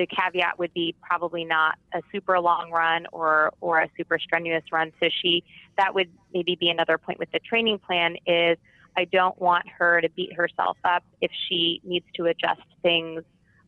the 0.00 0.06
caveat 0.06 0.58
would 0.58 0.72
be 0.72 0.94
probably 1.02 1.44
not 1.44 1.76
a 1.92 2.00
super 2.10 2.40
long 2.40 2.70
run 2.70 3.06
or 3.12 3.52
or 3.60 3.80
a 3.80 3.88
super 3.98 4.18
strenuous 4.18 4.64
run. 4.72 4.92
So 4.98 5.10
she 5.22 5.44
that 5.76 5.94
would 5.94 6.08
maybe 6.32 6.56
be 6.58 6.70
another 6.70 6.96
point 6.96 7.18
with 7.18 7.30
the 7.32 7.38
training 7.38 7.78
plan 7.78 8.16
is 8.26 8.56
I 8.96 9.04
don't 9.04 9.38
want 9.38 9.68
her 9.78 10.00
to 10.00 10.08
beat 10.08 10.32
herself 10.32 10.78
up 10.84 11.04
if 11.20 11.30
she 11.48 11.82
needs 11.84 12.06
to 12.14 12.24
adjust 12.24 12.62
things 12.80 13.22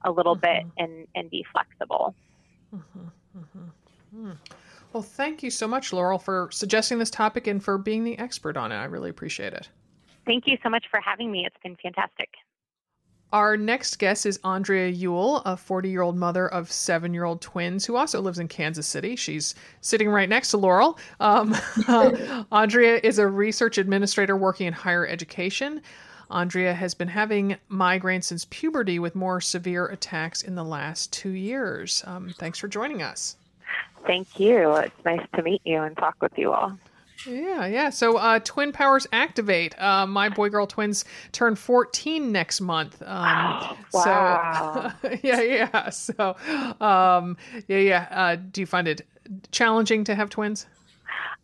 a 0.05 0.11
little 0.11 0.35
mm-hmm. 0.35 0.69
bit 0.69 0.73
and 0.79 1.07
and 1.15 1.29
be 1.29 1.45
flexible. 1.53 2.15
Mm-hmm. 2.75 3.39
Mm-hmm. 3.39 4.31
Well, 4.95 5.03
thank 5.03 5.43
you 5.43 5.51
so 5.51 5.69
much, 5.69 5.93
Laurel, 5.93 6.19
for 6.19 6.49
suggesting 6.51 6.99
this 6.99 7.11
topic 7.11 7.47
and 7.47 7.63
for 7.63 7.77
being 7.77 8.05
the 8.05 8.19
expert 8.19 8.57
on 8.57 8.73
it. 8.73 8.77
I 8.77 8.85
really 8.85 9.11
appreciate 9.11 9.53
it. 9.53 9.69
Thank 10.25 10.45
you 10.47 10.57
so 10.63 10.71
much 10.71 10.87
for 10.91 11.01
having 11.01 11.31
me. 11.31 11.45
It's 11.45 11.57
been 11.63 11.77
fantastic. 11.83 12.31
Our 13.33 13.57
next 13.57 13.99
guest 13.99 14.27
is 14.27 14.39
Andrea 14.45 14.89
Yule, 14.89 15.39
a 15.39 15.57
40 15.57 15.89
year 15.89 16.03
old 16.03 16.17
mother 16.17 16.49
of 16.49 16.71
seven 16.71 17.15
year 17.15 17.25
old 17.25 17.41
twins 17.41 17.87
who 17.87 17.97
also 17.97 18.21
lives 18.21 18.39
in 18.39 18.47
Kansas 18.47 18.87
City. 18.87 19.17
She's 19.17 19.55
sitting 19.81 20.11
right 20.11 20.29
next 20.29 20.51
to 20.51 20.59
Laurel. 20.59 20.99
Um, 21.19 21.57
uh, 21.89 22.45
Andrea 22.53 23.01
is 23.03 23.19
a 23.19 23.27
research 23.27 23.79
administrator 23.79 24.37
working 24.37 24.67
in 24.67 24.75
higher 24.75 25.07
education. 25.07 25.81
Andrea 26.31 26.75
has 26.75 26.95
been 26.95 27.09
having 27.09 27.57
migraines 27.71 28.25
since 28.25 28.47
puberty 28.51 28.99
with 28.99 29.15
more 29.15 29.41
severe 29.41 29.87
attacks 29.87 30.43
in 30.43 30.55
the 30.55 30.65
last 30.65 31.13
two 31.13 31.31
years. 31.31 32.05
Um, 32.07 32.35
thanks 32.39 32.59
for 32.59 32.69
joining 32.69 33.03
us. 33.03 33.37
Thank 34.07 34.39
you. 34.39 34.75
It's 34.77 35.05
nice 35.05 35.27
to 35.37 35.43
meet 35.43 35.63
you 35.65 35.81
and 35.83 35.97
talk 35.97 36.17
with 36.21 36.37
you 36.37 36.53
all. 36.53 36.77
Yeah, 37.27 37.67
yeah. 37.67 37.91
So, 37.91 38.17
uh, 38.17 38.39
Twin 38.41 38.73
Powers 38.73 39.07
Activate. 39.13 39.81
Uh, 39.81 40.07
my 40.07 40.29
boy 40.29 40.49
girl 40.49 40.67
twins 40.67 41.05
turn 41.33 41.55
14 41.57 42.33
next 42.33 42.61
month. 42.61 43.01
Um, 43.03 43.77
wow. 43.93 44.93
So, 45.03 45.11
yeah, 45.23 45.41
yeah. 45.43 45.91
So, 45.91 46.37
um, 46.81 47.37
yeah, 47.69 47.79
yeah. 47.79 48.09
Uh, 48.11 48.37
do 48.37 48.61
you 48.61 48.67
find 48.67 48.89
it 48.89 49.03
challenging 49.51 50.05
to 50.05 50.15
have 50.15 50.31
twins? 50.31 50.67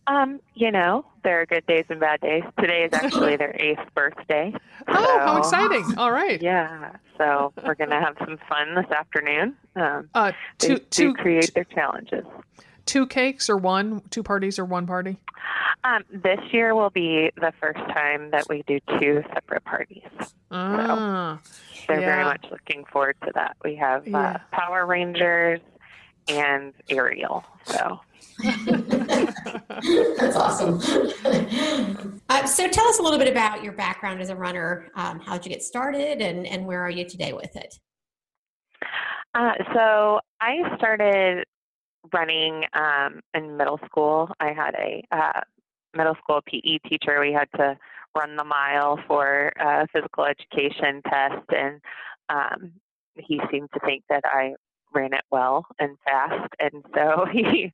Um, 0.07 0.41
you 0.55 0.71
know, 0.71 1.05
there 1.23 1.43
are 1.43 1.47
good 1.47 1.67
days 1.67 1.85
and 1.91 2.01
bad 2.01 2.21
days. 2.23 2.43
Today 2.59 2.85
is 2.85 2.93
actually 2.95 3.37
their 3.37 3.55
eighth 3.61 3.95
birthday. 3.95 4.55
Oh, 4.89 5.19
how 5.21 5.37
exciting! 5.37 5.85
All 5.99 6.11
right. 6.11 6.41
Yeah, 6.41 6.93
so 7.19 7.53
we're 7.63 7.75
gonna 7.75 8.01
have 8.01 8.17
some 8.19 8.39
fun 8.49 8.75
this 8.75 8.91
afternoon. 8.91 9.55
Um, 9.77 10.09
Uh, 10.15 10.33
they 10.61 10.69
two, 10.69 10.75
do 10.79 10.85
two, 10.91 11.15
create 11.15 11.53
their 11.55 11.65
challenges. 11.65 12.25
Two 12.89 13.07
cakes 13.07 13.49
or 13.49 13.57
one? 13.57 14.03
Two 14.11 14.23
parties 14.25 14.59
or 14.59 14.65
one 14.65 14.87
party? 14.87 15.19
Um, 15.85 16.03
this 16.11 16.41
year 16.51 16.75
will 16.75 16.91
be 16.91 17.31
the 17.37 17.53
first 17.61 17.79
time 17.95 18.31
that 18.33 18.49
we 18.49 18.63
do 18.67 18.81
two 18.99 19.23
separate 19.33 19.65
parties. 19.65 20.03
Ah, 20.51 21.39
They're 21.87 22.01
very 22.01 22.25
much 22.25 22.45
looking 22.51 22.85
forward 22.91 23.15
to 23.25 23.31
that. 23.35 23.57
We 23.63 23.77
have 23.77 24.03
uh, 24.07 24.11
Yeah. 24.11 24.37
Power 24.53 24.87
Rangers 24.87 25.61
and 26.27 26.73
Ariel. 26.89 27.45
So 27.65 28.01
That's 28.43 30.37
awesome. 30.37 30.81
Uh, 32.31 32.45
so 32.47 32.69
tell 32.69 32.87
us 32.89 32.99
a 32.99 33.03
little 33.03 33.19
bit 33.19 33.27
about 33.29 33.65
your 33.65 33.73
background 33.73 34.21
as 34.21 34.29
a 34.29 34.37
runner. 34.37 34.89
Um, 34.95 35.19
how 35.19 35.39
did 35.39 35.47
you 35.47 35.51
get 35.51 35.63
started 35.63 36.21
and, 36.21 36.47
and 36.47 36.67
where 36.67 36.83
are 36.83 36.91
you 36.91 37.09
today 37.09 37.33
with 37.33 37.57
it? 37.57 37.75
Uh, 39.35 39.53
so 39.73 40.21
I 40.39 40.57
started 40.77 41.45
running 42.13 42.65
um, 42.75 43.21
in 43.35 43.57
middle 43.57 43.81
school. 43.87 44.31
I 44.41 44.53
had 44.53 44.75
a 44.75 45.03
uh, 45.11 45.41
middle 45.95 46.17
school 46.23 46.41
PE 46.47 46.79
teacher. 46.89 47.21
We 47.21 47.33
had 47.33 47.49
to 47.57 47.77
run 48.17 48.37
the 48.37 48.45
mile 48.45 48.99
for 49.07 49.53
a 49.59 49.87
physical 49.93 50.25
education 50.25 51.03
test, 51.09 51.45
and 51.51 51.81
um, 52.29 52.73
he 53.17 53.41
seemed 53.51 53.71
to 53.75 53.81
think 53.81 54.05
that 54.09 54.25
I 54.25 54.55
ran 54.95 55.13
it 55.13 55.25
well 55.31 55.67
and 55.79 55.97
fast, 56.05 56.53
and 56.59 56.85
so 56.95 57.27
he 57.33 57.73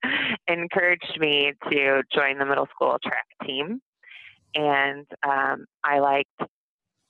encouraged 0.49 1.18
me 1.18 1.53
to 1.70 2.03
join 2.14 2.39
the 2.39 2.47
middle 2.47 2.68
school 2.74 2.99
track 3.03 3.26
team. 3.47 3.80
And 4.57 5.07
um, 5.28 5.66
I 5.82 5.99
liked 5.99 6.41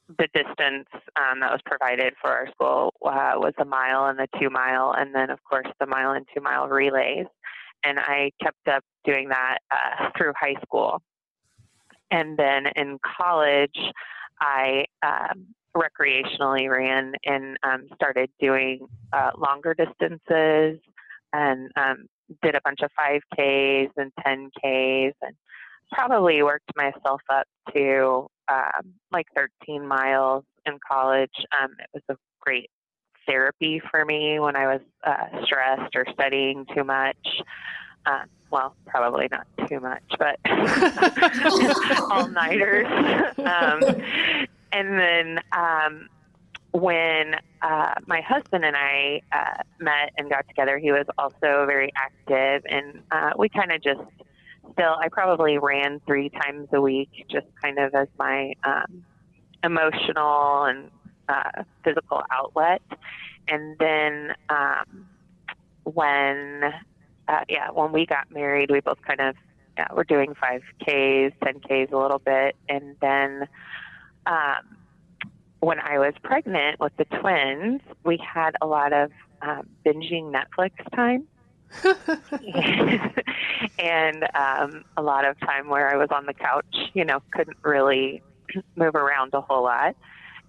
the 0.09 0.29
distance 0.35 0.89
um, 1.17 1.41
that 1.41 1.51
was 1.51 1.61
provided 1.65 2.15
for 2.21 2.31
our 2.31 2.49
school 2.51 2.93
uh, 3.05 3.33
was 3.37 3.55
a 3.59 3.65
mile 3.65 4.07
and 4.07 4.19
the 4.19 4.29
two 4.39 4.51
mile, 4.51 4.95
and 4.97 5.15
then 5.15 5.31
of 5.31 5.43
course 5.45 5.67
the 5.81 5.87
mile 5.87 6.13
and 6.13 6.27
two 6.35 6.41
mile 6.41 6.69
relays. 6.69 7.27
And 7.85 7.99
I 7.99 8.31
kept 8.43 8.69
up 8.69 8.83
doing 9.05 9.29
that 9.29 9.59
uh, 9.71 10.11
through 10.17 10.33
high 10.39 10.57
school. 10.63 11.03
And 12.11 12.39
then 12.39 12.67
in 12.77 12.99
college, 13.19 13.79
I 14.41 14.85
um, 15.03 15.47
recreationally 15.77 16.71
ran 16.71 17.15
and 17.25 17.59
um, 17.63 17.87
started 17.95 18.31
doing 18.41 18.87
uh, 19.13 19.31
longer 19.37 19.75
distances 19.75 20.79
and 21.33 21.71
um, 21.77 22.07
did 22.43 22.55
a 22.55 22.61
bunch 22.65 22.81
of 22.83 22.91
5Ks 22.99 23.91
and 23.97 24.13
10Ks 24.25 25.13
and 25.23 25.35
probably 25.93 26.43
worked 26.43 26.71
myself 26.77 27.21
up 27.31 27.47
to 27.75 28.29
um, 28.49 28.95
like 29.13 29.27
13 29.35 29.87
miles 29.87 30.45
in 30.67 30.79
college. 30.87 31.33
Um, 31.61 31.71
it 31.79 31.89
was 31.93 32.03
a 32.09 32.17
great 32.41 32.71
therapy 33.27 33.81
for 33.91 34.05
me 34.05 34.39
when 34.39 34.57
I 34.57 34.67
was 34.67 34.81
uh, 35.05 35.45
stressed 35.45 35.95
or 35.97 36.05
studying 36.13 36.67
too 36.75 36.85
much. 36.85 37.17
Um, 38.07 38.27
well, 38.51 38.77
probably 38.87 39.29
not 39.31 39.47
too 39.69 39.81
much, 39.81 40.03
but 40.19 40.39
all 42.11 42.29
nighters. 42.29 42.87
um, 43.39 43.81
and 44.73 44.99
then 44.99 45.41
um, 45.57 46.09
when 46.73 47.37
uh, 47.63 47.95
my 48.07 48.21
husband 48.21 48.65
and 48.65 48.77
I 48.77 49.23
uh, 49.33 49.63
met 49.81 50.13
and 50.19 50.29
got 50.29 50.47
together, 50.49 50.79
he 50.79 50.93
was 50.93 51.07
also 51.19 51.67
very 51.67 51.93
active, 51.97 52.63
and 52.69 53.01
uh, 53.11 53.31
we 53.39 53.49
kind 53.49 53.73
of 53.73 53.83
just 53.83 54.01
still, 54.73 54.97
I 55.01 55.09
probably 55.11 55.59
ran 55.59 56.01
three 56.07 56.31
times 56.31 56.69
a 56.73 56.81
week, 56.81 57.11
just 57.29 57.47
kind 57.63 57.79
of 57.79 57.95
as 57.95 58.09
my 58.19 58.55
um, 58.65 59.05
emotional 59.63 60.65
and 60.65 60.91
uh, 61.29 61.63
physical 61.85 62.23
outlet. 62.31 62.83
And 63.49 63.77
then 63.79 64.35
um, 64.49 65.07
when, 65.85 66.63
uh, 67.29 67.41
yeah, 67.49 67.71
when 67.71 67.93
we 67.93 68.07
got 68.07 68.31
married, 68.31 68.71
we 68.71 68.81
both 68.81 69.03
kind 69.03 69.21
of, 69.21 69.37
yeah, 69.77 69.89
we're 69.95 70.05
doing 70.05 70.35
5Ks, 70.35 71.33
10Ks 71.43 71.93
a 71.93 71.97
little 71.97 72.21
bit. 72.21 72.57
And 72.69 72.97
then 73.01 73.49
um, 74.27 74.77
when 75.61 75.81
I 75.81 75.99
was 75.99 76.15
pregnant 76.23 76.81
with 76.81 76.97
the 76.97 77.05
twins, 77.07 77.81
we 78.05 78.19
had 78.19 78.57
a 78.61 78.67
lot 78.67 78.93
of 78.93 79.11
um, 79.43 79.69
binging 79.85 80.33
Netflix 80.33 80.73
time. 80.95 81.27
and 83.79 84.25
um, 84.35 84.85
a 84.97 85.03
lot 85.03 85.25
of 85.25 85.39
time 85.41 85.69
where 85.69 85.89
I 85.93 85.97
was 85.97 86.09
on 86.11 86.27
the 86.27 86.35
couch, 86.35 86.91
you 86.95 87.05
know, 87.05 87.21
couldn't 87.33 87.57
really 87.63 88.23
move 88.77 88.95
around 88.95 89.35
a 89.35 89.41
whole 89.41 89.65
lot. 89.65 89.97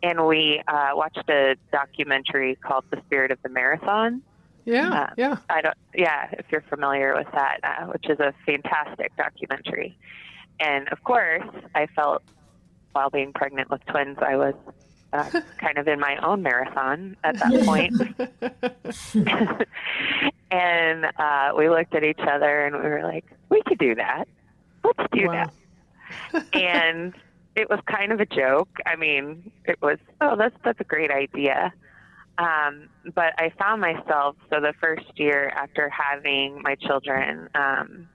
And 0.03 0.27
we 0.27 0.61
uh, 0.67 0.89
watched 0.93 1.27
a 1.29 1.55
documentary 1.71 2.55
called 2.55 2.83
The 2.91 3.01
Spirit 3.07 3.31
of 3.31 3.39
the 3.41 3.49
Marathon. 3.49 4.21
yeah, 4.65 4.89
Uh, 4.89 5.13
yeah. 5.17 5.37
I 5.49 5.61
don't, 5.61 5.77
yeah, 5.95 6.27
if 6.33 6.45
you're 6.51 6.61
familiar 6.69 7.15
with 7.15 7.27
that, 7.33 7.59
uh, 7.63 7.85
which 7.87 8.05
is 8.09 8.19
a 8.19 8.33
fantastic 8.45 9.15
documentary. 9.17 9.97
And 10.59 10.87
of 10.89 11.03
course, 11.03 11.43
I 11.73 11.87
felt 11.87 12.21
while 12.91 13.09
being 13.09 13.33
pregnant 13.33 13.69
with 13.69 13.83
twins, 13.87 14.17
I 14.21 14.35
was 14.37 14.53
uh, 15.11 15.41
kind 15.57 15.77
of 15.77 15.87
in 15.87 15.99
my 15.99 16.17
own 16.17 16.43
marathon 16.43 17.17
at 17.23 17.37
that 17.39 17.65
point. 17.65 17.93
And 20.55 21.05
uh, 21.17 21.51
we 21.57 21.69
looked 21.69 21.93
at 21.95 22.03
each 22.03 22.19
other 22.19 22.65
and 22.65 22.75
we 22.75 22.89
were 22.89 23.03
like, 23.03 23.25
we 23.49 23.61
could 23.67 23.77
do 23.77 23.95
that. 23.95 24.25
Let's 24.83 25.09
do 25.11 25.27
Wow. 25.27 25.51
that. 26.33 26.45
and 26.53 27.13
it 27.55 27.69
was 27.69 27.79
kind 27.87 28.11
of 28.11 28.19
a 28.21 28.25
joke. 28.25 28.69
I 28.85 28.95
mean, 28.95 29.51
it 29.65 29.81
was, 29.81 29.97
oh, 30.21 30.35
that's 30.35 30.55
that's 30.63 30.79
a 30.79 30.83
great 30.85 31.11
idea. 31.11 31.73
Um, 32.37 32.89
but 33.13 33.33
I 33.37 33.51
found 33.57 33.81
myself 33.81 34.35
so 34.49 34.59
the 34.59 34.73
first 34.79 35.05
year 35.17 35.49
after 35.49 35.89
having 35.89 36.61
my 36.61 36.75
children 36.75 37.49
um, 37.55 38.09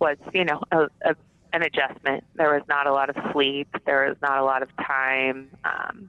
was, 0.00 0.16
you 0.32 0.44
know, 0.44 0.60
a, 0.70 0.84
a, 1.04 1.16
an 1.52 1.62
adjustment. 1.62 2.24
There 2.34 2.52
was 2.52 2.62
not 2.68 2.86
a 2.86 2.92
lot 2.92 3.10
of 3.10 3.16
sleep. 3.32 3.68
There 3.84 4.08
was 4.08 4.16
not 4.22 4.38
a 4.38 4.44
lot 4.44 4.62
of 4.62 4.68
time 4.76 5.50
um, 5.64 6.08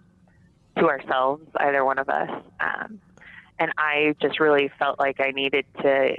to 0.77 0.87
ourselves, 0.87 1.43
either 1.57 1.83
one 1.83 1.97
of 1.99 2.07
us. 2.09 2.29
Um, 2.59 2.99
and 3.59 3.71
I 3.77 4.15
just 4.21 4.39
really 4.39 4.69
felt 4.79 4.99
like 4.99 5.19
I 5.19 5.31
needed 5.31 5.65
to 5.81 6.17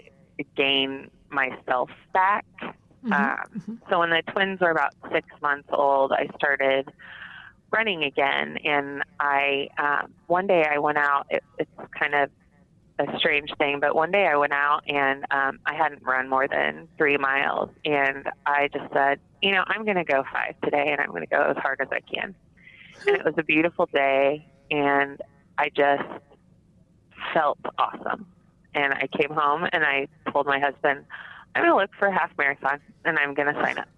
gain 0.57 1.11
myself 1.30 1.91
back. 2.12 2.45
Mhm, 3.05 3.12
Um, 3.12 3.80
so 3.89 3.99
when 4.01 4.11
the 4.11 4.22
twins 4.32 4.61
were 4.61 4.70
about 4.70 4.95
six 5.12 5.28
months 5.41 5.68
old, 5.72 6.12
I 6.12 6.28
started 6.37 6.93
running 7.70 8.05
again. 8.05 8.59
And 8.64 9.03
I 9.20 9.68
um, 9.78 10.12
one 10.26 10.47
day 10.47 10.64
I 10.68 10.78
went 10.78 10.99
out. 10.99 11.26
It, 11.30 11.43
it's 11.59 11.70
kind 11.99 12.14
of 12.14 12.30
a 12.99 13.18
strange 13.18 13.51
thing, 13.59 13.78
but 13.80 13.95
one 13.95 14.11
day 14.11 14.26
I 14.26 14.37
went 14.37 14.55
out 14.55 14.80
and 14.89 15.24
um, 15.30 15.59
I 15.66 15.74
hadn't 15.74 16.03
run 16.03 16.30
more 16.30 16.49
than 16.49 16.89
three 16.97 17.18
miles, 17.18 17.68
and 17.84 18.26
I 18.47 18.68
just 18.72 18.91
said, 18.93 19.20
you 19.43 19.53
know, 19.53 19.64
I'm 19.66 19.84
going 19.84 19.99
to 19.99 20.05
go 20.05 20.24
five 20.32 20.55
today, 20.64 20.89
and 20.93 21.01
I'm 21.01 21.11
going 21.11 21.20
to 21.22 21.28
go 21.28 21.43
as 21.43 21.59
hard 21.59 21.82
as 21.82 21.89
I 21.93 22.01
can. 22.01 22.34
And 23.07 23.16
it 23.18 23.24
was 23.24 23.34
a 23.37 23.43
beautiful 23.43 23.87
day, 23.93 24.47
and 24.70 25.20
I 25.59 25.68
just 25.68 26.05
felt 27.33 27.59
awesome. 27.79 28.27
And 28.74 28.93
I 28.93 29.07
came 29.07 29.31
home 29.31 29.66
and 29.72 29.85
I 29.85 30.09
told 30.33 30.47
my 30.47 30.59
husband, 30.59 31.05
I'm 31.55 31.62
going 31.62 31.72
to 31.72 31.77
look 31.77 31.91
for 31.99 32.09
a 32.09 32.12
half 32.12 32.31
marathon 32.37 32.81
and 33.05 33.18
I'm 33.18 33.35
going 33.35 33.53
to 33.55 33.61
sign 33.61 33.79
up. 33.79 33.89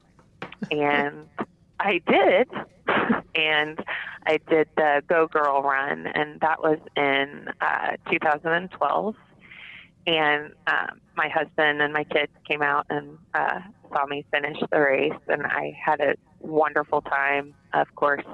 And 0.71 1.27
I 1.81 2.01
did. 2.07 2.49
and 3.35 3.83
I 4.27 4.39
did 4.49 4.69
the 4.77 5.03
Go 5.09 5.27
Girl 5.27 5.63
run, 5.63 6.07
and 6.07 6.41
that 6.41 6.63
was 6.63 6.79
in 6.97 7.49
uh, 7.61 7.97
2012. 8.11 9.15
And 10.07 10.53
um, 10.67 11.01
my 11.17 11.29
husband 11.29 11.83
and 11.83 11.93
my 11.93 12.05
kids 12.05 12.33
came 12.47 12.63
out 12.63 12.87
and 12.89 13.19
uh, 13.35 13.61
saw 13.93 14.07
me 14.07 14.25
finish 14.31 14.57
the 14.71 14.81
race, 14.81 15.21
and 15.29 15.45
I 15.45 15.79
had 15.83 16.01
a 16.01 16.15
wonderful 16.41 17.03
time. 17.03 17.55
Of 17.75 17.95
course, 17.95 18.25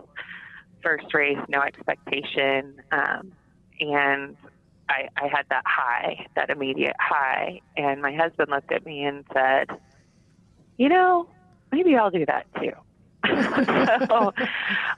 first 0.83 1.13
race, 1.15 1.39
no 1.49 1.61
expectation. 1.61 2.81
Um, 2.93 3.33
and 3.81 4.37
I, 4.89 5.09
I 5.17 5.29
had 5.29 5.47
that 5.51 5.65
high, 5.67 6.27
that 6.35 6.51
immediate 6.51 6.97
high. 6.99 7.61
And 7.77 8.03
my 8.03 8.13
husband 8.13 8.51
looked 8.51 8.73
at 8.73 8.85
me 8.85 9.05
and 9.05 9.25
said, 9.33 9.71
You 10.77 10.89
know, 10.89 11.29
maybe 11.73 11.97
I'll 11.97 12.11
do 12.11 12.27
that 12.27 12.47
too. 12.61 12.73
so 14.09 14.35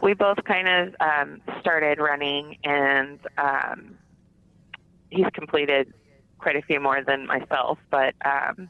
we 0.03 0.15
both 0.15 0.43
kind 0.45 0.69
of 0.69 0.95
um, 1.01 1.41
started 1.61 1.99
running, 1.99 2.59
and 2.65 3.21
um, 3.39 3.97
he's 5.11 5.27
completed 5.33 5.93
quite 6.39 6.57
a 6.57 6.63
few 6.63 6.81
more 6.81 7.03
than 7.03 7.27
myself, 7.27 7.79
but 7.91 8.15
um, 8.25 8.69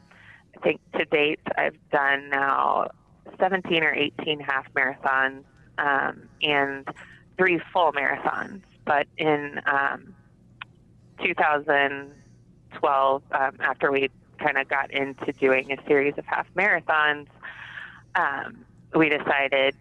I 0.55 0.59
think 0.63 0.79
to 0.93 1.05
date 1.05 1.39
I've 1.57 1.77
done 1.91 2.29
now 2.29 2.89
17 3.39 3.83
or 3.83 3.93
18 3.93 4.39
half 4.39 4.65
marathons 4.73 5.43
um, 5.77 6.29
and 6.41 6.87
three 7.37 7.59
full 7.73 7.91
marathons. 7.91 8.61
But 8.85 9.07
in 9.17 9.59
um, 9.65 10.15
2012, 11.23 13.23
um, 13.31 13.51
after 13.59 13.91
we 13.91 14.09
kind 14.39 14.57
of 14.57 14.67
got 14.67 14.91
into 14.91 15.31
doing 15.33 15.71
a 15.71 15.77
series 15.87 16.15
of 16.17 16.25
half 16.25 16.47
marathons, 16.55 17.27
um, 18.15 18.65
we 18.95 19.09
decided 19.09 19.75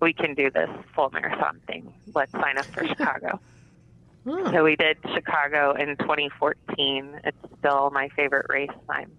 we 0.00 0.12
can 0.12 0.34
do 0.34 0.50
this 0.50 0.68
full 0.94 1.10
marathon 1.10 1.60
thing. 1.66 1.92
Let's 2.14 2.32
sign 2.32 2.58
up 2.58 2.66
for 2.66 2.86
Chicago. 2.86 3.40
Hmm. 4.24 4.50
So 4.52 4.64
we 4.64 4.76
did 4.76 4.98
Chicago 5.14 5.72
in 5.72 5.96
2014. 5.96 7.20
It's 7.24 7.36
still 7.58 7.90
my 7.90 8.08
favorite 8.10 8.46
race. 8.48 8.70
I'm 8.88 9.10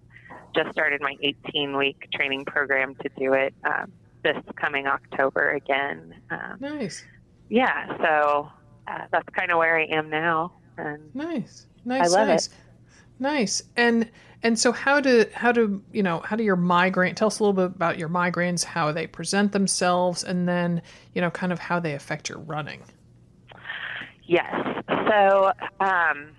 just 0.54 0.72
started 0.72 1.00
my 1.00 1.16
18 1.20 1.76
week 1.76 2.08
training 2.12 2.44
program 2.44 2.94
to 2.96 3.08
do 3.16 3.34
it 3.34 3.54
um, 3.64 3.92
this 4.22 4.36
coming 4.56 4.86
October 4.86 5.52
again. 5.52 6.14
Um, 6.30 6.56
nice. 6.60 7.04
Yeah, 7.48 7.96
so 7.98 8.50
uh, 8.86 9.06
that's 9.10 9.28
kind 9.30 9.50
of 9.50 9.58
where 9.58 9.78
I 9.78 9.86
am 9.86 10.10
now. 10.10 10.52
And 10.76 11.14
nice, 11.14 11.66
nice, 11.84 12.12
nice. 12.12 12.46
it. 12.46 12.52
Nice. 13.18 13.62
And 13.76 14.10
and 14.42 14.58
so 14.58 14.72
how 14.72 15.00
do 15.00 15.26
how 15.34 15.52
do 15.52 15.82
you 15.92 16.02
know 16.02 16.20
how 16.20 16.36
do 16.36 16.42
your 16.42 16.56
migraine 16.56 17.14
tell 17.14 17.28
us 17.28 17.38
a 17.38 17.42
little 17.42 17.52
bit 17.52 17.76
about 17.76 17.98
your 17.98 18.08
migraines, 18.08 18.64
how 18.64 18.90
they 18.92 19.06
present 19.06 19.52
themselves, 19.52 20.24
and 20.24 20.48
then 20.48 20.82
you 21.14 21.20
know 21.20 21.30
kind 21.30 21.52
of 21.52 21.58
how 21.58 21.78
they 21.78 21.94
affect 21.94 22.28
your 22.28 22.38
running. 22.38 22.82
Yes. 24.24 24.52
So 25.08 25.52
um, 25.80 26.30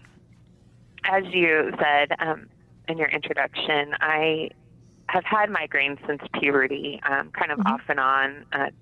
as 1.03 1.23
you 1.31 1.71
said 1.79 2.15
um, 2.19 2.47
in 2.87 2.97
your 2.97 3.09
introduction, 3.09 3.93
I 3.99 4.49
have 5.07 5.25
had 5.25 5.49
migraines 5.49 6.05
since 6.07 6.21
puberty, 6.39 6.99
um, 7.07 7.29
kind 7.31 7.51
of 7.51 7.59
mm-hmm. 7.59 7.73
off 7.73 7.81
and 7.89 7.99
on 7.99 8.45
at 8.53 8.73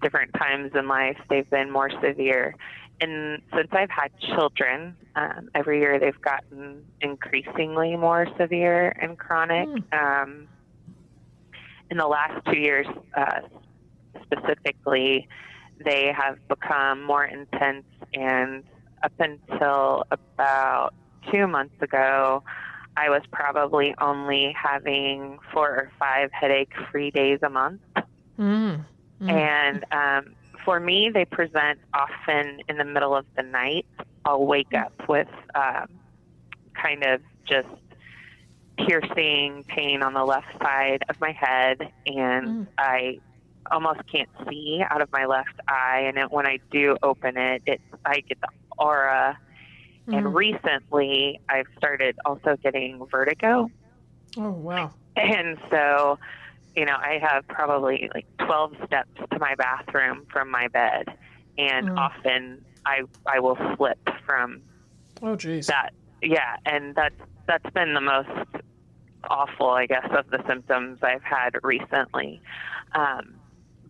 different 0.00 0.32
times 0.34 0.72
in 0.74 0.88
life. 0.88 1.18
They've 1.28 1.48
been 1.50 1.70
more 1.70 1.90
severe 2.00 2.54
and 3.00 3.42
since 3.54 3.68
I've 3.72 3.90
had 3.90 4.10
children, 4.20 4.96
um, 5.14 5.50
every 5.54 5.80
year 5.80 5.98
they've 5.98 6.20
gotten 6.20 6.84
increasingly 7.00 7.96
more 7.96 8.26
severe 8.38 8.88
and 9.00 9.18
chronic. 9.18 9.68
Mm. 9.68 10.22
Um, 10.22 10.48
in 11.90 11.96
the 11.96 12.06
last 12.06 12.44
two 12.46 12.58
years, 12.58 12.86
uh, 13.14 13.40
specifically, 14.24 15.28
they 15.84 16.12
have 16.16 16.36
become 16.48 17.02
more 17.02 17.24
intense, 17.24 17.84
and 18.12 18.64
up 19.02 19.12
until 19.18 20.04
about 20.10 20.92
two 21.30 21.46
months 21.46 21.80
ago, 21.80 22.42
I 22.96 23.10
was 23.10 23.22
probably 23.30 23.94
only 24.00 24.54
having 24.60 25.38
four 25.52 25.68
or 25.68 25.92
five 25.98 26.30
headache 26.32 26.72
free 26.90 27.10
days 27.10 27.38
a 27.42 27.48
month. 27.48 27.80
Mm. 28.38 28.84
Mm. 29.20 29.30
And 29.30 29.84
um, 29.92 30.34
for 30.68 30.78
me, 30.78 31.08
they 31.08 31.24
present 31.24 31.78
often 31.94 32.60
in 32.68 32.76
the 32.76 32.84
middle 32.84 33.16
of 33.16 33.24
the 33.38 33.42
night. 33.42 33.86
I'll 34.26 34.44
wake 34.44 34.74
up 34.74 34.92
with 35.08 35.26
um, 35.54 35.88
kind 36.74 37.02
of 37.06 37.22
just 37.46 37.68
piercing 38.76 39.64
pain 39.66 40.02
on 40.02 40.12
the 40.12 40.26
left 40.26 40.52
side 40.60 41.04
of 41.08 41.18
my 41.22 41.32
head, 41.32 41.90
and 42.04 42.46
mm. 42.46 42.66
I 42.76 43.18
almost 43.70 44.00
can't 44.12 44.28
see 44.46 44.82
out 44.90 45.00
of 45.00 45.10
my 45.10 45.24
left 45.24 45.58
eye. 45.68 46.02
And 46.06 46.18
it, 46.18 46.30
when 46.30 46.46
I 46.46 46.58
do 46.70 46.98
open 47.02 47.38
it, 47.38 47.62
it 47.64 47.80
I 48.04 48.20
get 48.20 48.38
the 48.42 48.48
aura. 48.76 49.38
Mm. 50.06 50.18
And 50.18 50.34
recently, 50.34 51.40
I've 51.48 51.68
started 51.78 52.18
also 52.26 52.58
getting 52.62 53.06
vertigo. 53.06 53.70
Oh 54.36 54.50
wow! 54.50 54.92
And 55.16 55.56
so 55.70 56.18
you 56.78 56.84
know, 56.84 56.96
I 56.96 57.18
have 57.20 57.46
probably 57.48 58.08
like 58.14 58.26
12 58.38 58.74
steps 58.86 59.10
to 59.32 59.38
my 59.40 59.56
bathroom 59.56 60.26
from 60.32 60.48
my 60.48 60.68
bed, 60.68 61.06
and 61.58 61.88
mm. 61.88 61.98
often 61.98 62.64
I 62.86 63.02
I 63.26 63.40
will 63.40 63.58
slip 63.76 63.98
from. 64.24 64.62
Oh, 65.20 65.34
geez. 65.34 65.66
That 65.66 65.90
yeah, 66.22 66.56
and 66.66 66.94
that's 66.94 67.20
that's 67.48 67.68
been 67.70 67.94
the 67.94 68.00
most 68.00 68.28
awful, 69.28 69.70
I 69.70 69.86
guess, 69.86 70.06
of 70.16 70.30
the 70.30 70.40
symptoms 70.46 71.00
I've 71.02 71.24
had 71.24 71.56
recently. 71.64 72.40
Um, 72.94 73.34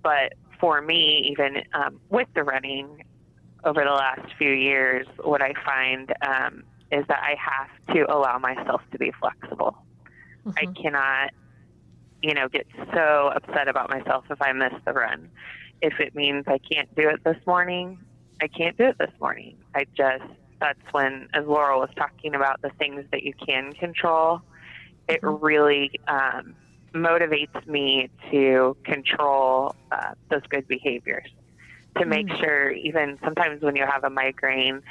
but 0.02 0.32
for 0.58 0.80
me, 0.80 1.28
even 1.30 1.62
um, 1.74 2.00
with 2.08 2.28
the 2.34 2.42
running 2.42 3.04
over 3.64 3.84
the 3.84 3.90
last 3.90 4.32
few 4.38 4.52
years, 4.52 5.06
what 5.22 5.42
I 5.42 5.52
find 5.62 6.10
um, 6.26 6.62
is 6.90 7.04
that 7.08 7.22
I 7.22 7.36
have 7.38 7.94
to 7.94 8.10
allow 8.10 8.38
myself 8.38 8.80
to 8.92 8.98
be 8.98 9.12
flexible. 9.20 9.76
Mm-hmm. 10.46 10.50
I 10.56 10.80
cannot 10.80 11.30
you 12.22 12.34
know, 12.34 12.48
get 12.48 12.66
so 12.92 13.32
upset 13.34 13.68
about 13.68 13.90
myself 13.90 14.24
if 14.30 14.40
I 14.40 14.52
miss 14.52 14.72
the 14.84 14.92
run. 14.92 15.30
If 15.80 16.00
it 16.00 16.14
means 16.14 16.44
I 16.46 16.58
can't 16.58 16.92
do 16.96 17.08
it 17.08 17.22
this 17.24 17.36
morning, 17.46 17.98
I 18.42 18.48
can't 18.48 18.76
do 18.76 18.84
it 18.84 18.98
this 18.98 19.12
morning. 19.20 19.56
I 19.74 19.84
just, 19.96 20.24
that's 20.60 20.80
when, 20.90 21.28
as 21.34 21.46
Laurel 21.46 21.80
was 21.80 21.90
talking 21.96 22.34
about 22.34 22.62
the 22.62 22.70
things 22.78 23.04
that 23.12 23.22
you 23.22 23.32
can 23.34 23.72
control, 23.72 24.42
it 25.08 25.22
mm-hmm. 25.22 25.44
really 25.44 25.90
um, 26.08 26.54
motivates 26.94 27.66
me 27.66 28.10
to 28.30 28.76
control 28.84 29.74
uh, 29.92 30.14
those 30.30 30.42
good 30.48 30.66
behaviors. 30.66 31.28
To 31.98 32.06
make 32.06 32.26
mm. 32.26 32.38
sure, 32.38 32.70
even 32.70 33.18
sometimes 33.24 33.62
when 33.62 33.74
you 33.74 33.84
have 33.84 34.04
a 34.04 34.10
migraine, 34.10 34.82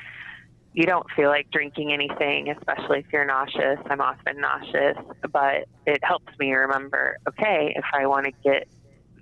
you 0.78 0.86
don't 0.86 1.10
feel 1.16 1.30
like 1.30 1.50
drinking 1.50 1.92
anything, 1.92 2.52
especially 2.52 3.00
if 3.00 3.06
you're 3.12 3.26
nauseous. 3.26 3.80
I'm 3.90 4.00
often 4.00 4.40
nauseous, 4.40 4.96
but 5.34 5.68
it 5.88 6.04
helps 6.04 6.32
me 6.38 6.54
remember, 6.54 7.18
okay, 7.28 7.74
if 7.76 7.84
I 7.94 8.06
want 8.06 8.28
to 8.28 8.32
get 8.44 8.68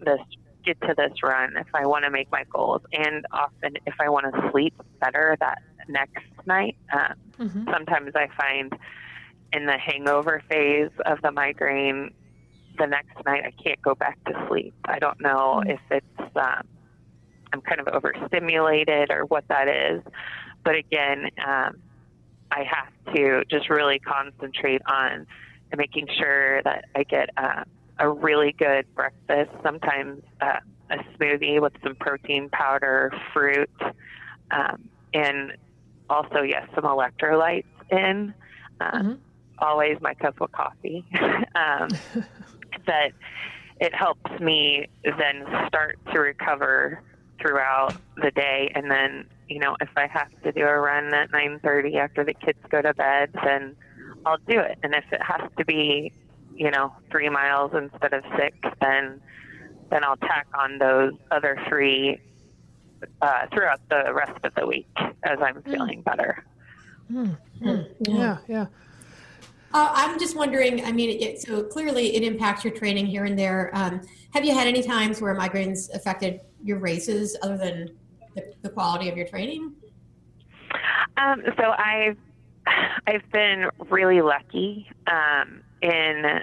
this 0.01 0.19
get 0.65 0.81
to 0.81 0.93
this 0.97 1.13
run, 1.23 1.55
if 1.55 1.67
I 1.73 1.85
want 1.85 2.03
to 2.03 2.11
make 2.11 2.29
my 2.29 2.43
goals, 2.49 2.81
and 2.91 3.25
often 3.31 3.77
if 3.85 3.93
I 4.01 4.09
want 4.09 4.25
to 4.33 4.51
sleep 4.51 4.73
better 4.99 5.37
that 5.39 5.59
next 5.87 6.25
night. 6.45 6.75
Um, 6.91 7.15
mm-hmm. 7.39 7.71
Sometimes 7.71 8.11
I 8.15 8.27
find 8.35 8.73
in 9.53 9.65
the 9.65 9.77
hangover 9.77 10.43
phase 10.49 10.91
of 11.05 11.21
the 11.21 11.31
migraine, 11.31 12.13
the 12.77 12.87
next 12.87 13.15
night 13.25 13.45
I 13.45 13.51
can't 13.63 13.81
go 13.81 13.95
back 13.95 14.21
to 14.25 14.45
sleep. 14.49 14.73
I 14.83 14.99
don't 14.99 15.21
know 15.21 15.63
mm-hmm. 15.63 15.69
if 15.69 15.79
it's 15.89 16.35
um, 16.35 16.67
I'm 17.53 17.61
kind 17.61 17.79
of 17.79 17.87
overstimulated 17.87 19.09
or 19.09 19.23
what 19.23 19.47
that 19.47 19.69
is. 19.69 20.01
But 20.65 20.75
again, 20.75 21.29
um, 21.47 21.77
I 22.51 22.63
have 22.63 23.15
to 23.15 23.43
just 23.49 23.69
really 23.69 23.99
concentrate 23.99 24.81
on 24.85 25.27
making 25.77 26.07
sure 26.17 26.61
that 26.63 26.85
I 26.95 27.03
get 27.03 27.29
uh, 27.37 27.63
a 27.99 28.09
really 28.09 28.51
good 28.51 28.85
breakfast. 28.95 29.51
Sometimes 29.63 30.23
uh, 30.41 30.59
a 30.89 30.97
smoothie 31.17 31.61
with 31.61 31.73
some 31.83 31.95
protein 31.95 32.49
powder, 32.49 33.13
fruit, 33.31 33.69
um, 34.51 34.89
and 35.13 35.53
also 36.09 36.41
yes, 36.41 36.67
some 36.73 36.83
electrolytes 36.83 37.65
in. 37.91 38.33
Uh, 38.81 38.91
mm-hmm. 38.91 39.13
Always 39.59 40.01
my 40.01 40.13
cup 40.15 40.41
of 40.41 40.51
coffee. 40.51 41.05
um, 41.55 41.87
that 42.87 43.11
it 43.79 43.93
helps 43.93 44.39
me 44.39 44.87
then 45.03 45.45
start 45.67 45.99
to 46.11 46.19
recover 46.19 47.01
throughout 47.39 47.95
the 48.17 48.31
day 48.31 48.71
and 48.75 48.89
then 48.89 49.25
you 49.47 49.59
know, 49.59 49.75
if 49.81 49.89
I 49.95 50.07
have 50.07 50.29
to 50.43 50.51
do 50.51 50.61
a 50.61 50.79
run 50.79 51.13
at 51.13 51.31
9:30 51.31 51.97
after 51.97 52.23
the 52.23 52.33
kids 52.33 52.59
go 52.69 52.81
to 52.81 52.93
bed, 52.93 53.31
then 53.43 53.75
I'll 54.25 54.37
do 54.37 54.59
it. 54.59 54.79
And 54.83 54.93
if 54.93 55.05
it 55.11 55.21
has 55.21 55.49
to 55.57 55.65
be, 55.65 56.11
you 56.55 56.71
know, 56.71 56.93
three 57.11 57.29
miles 57.29 57.73
instead 57.73 58.13
of 58.13 58.23
six, 58.37 58.57
then 58.81 59.21
then 59.89 60.03
I'll 60.03 60.17
tack 60.17 60.47
on 60.57 60.79
those 60.79 61.13
other 61.29 61.61
three 61.69 62.19
uh, 63.21 63.45
throughout 63.53 63.81
the 63.89 64.11
rest 64.13 64.43
of 64.43 64.53
the 64.55 64.65
week 64.65 64.89
as 65.23 65.39
I'm 65.41 65.57
hmm. 65.57 65.71
feeling 65.71 65.99
mm. 65.99 66.05
better. 66.05 66.43
Mm. 67.11 67.37
Mm. 67.61 67.87
Yeah, 68.01 68.37
yeah. 68.47 68.65
Uh, 69.73 69.91
I'm 69.93 70.17
just 70.17 70.35
wondering. 70.35 70.83
I 70.85 70.91
mean, 70.91 71.21
it, 71.21 71.41
so 71.41 71.63
clearly 71.63 72.15
it 72.15 72.23
impacts 72.23 72.63
your 72.63 72.73
training 72.73 73.05
here 73.05 73.25
and 73.25 73.37
there. 73.37 73.69
Um, 73.73 74.01
have 74.33 74.43
you 74.43 74.53
had 74.53 74.67
any 74.67 74.81
times 74.81 75.21
where 75.21 75.35
migraines 75.35 75.93
affected 75.93 76.41
your 76.63 76.79
races, 76.79 77.37
other 77.43 77.57
than 77.57 77.95
the, 78.35 78.53
the 78.61 78.69
quality 78.69 79.09
of 79.09 79.17
your 79.17 79.27
training? 79.27 79.73
Um, 81.17 81.43
so 81.57 81.73
I've 81.77 82.17
I've 83.07 83.29
been 83.31 83.69
really 83.89 84.21
lucky. 84.21 84.89
Um, 85.07 85.61
in 85.81 86.41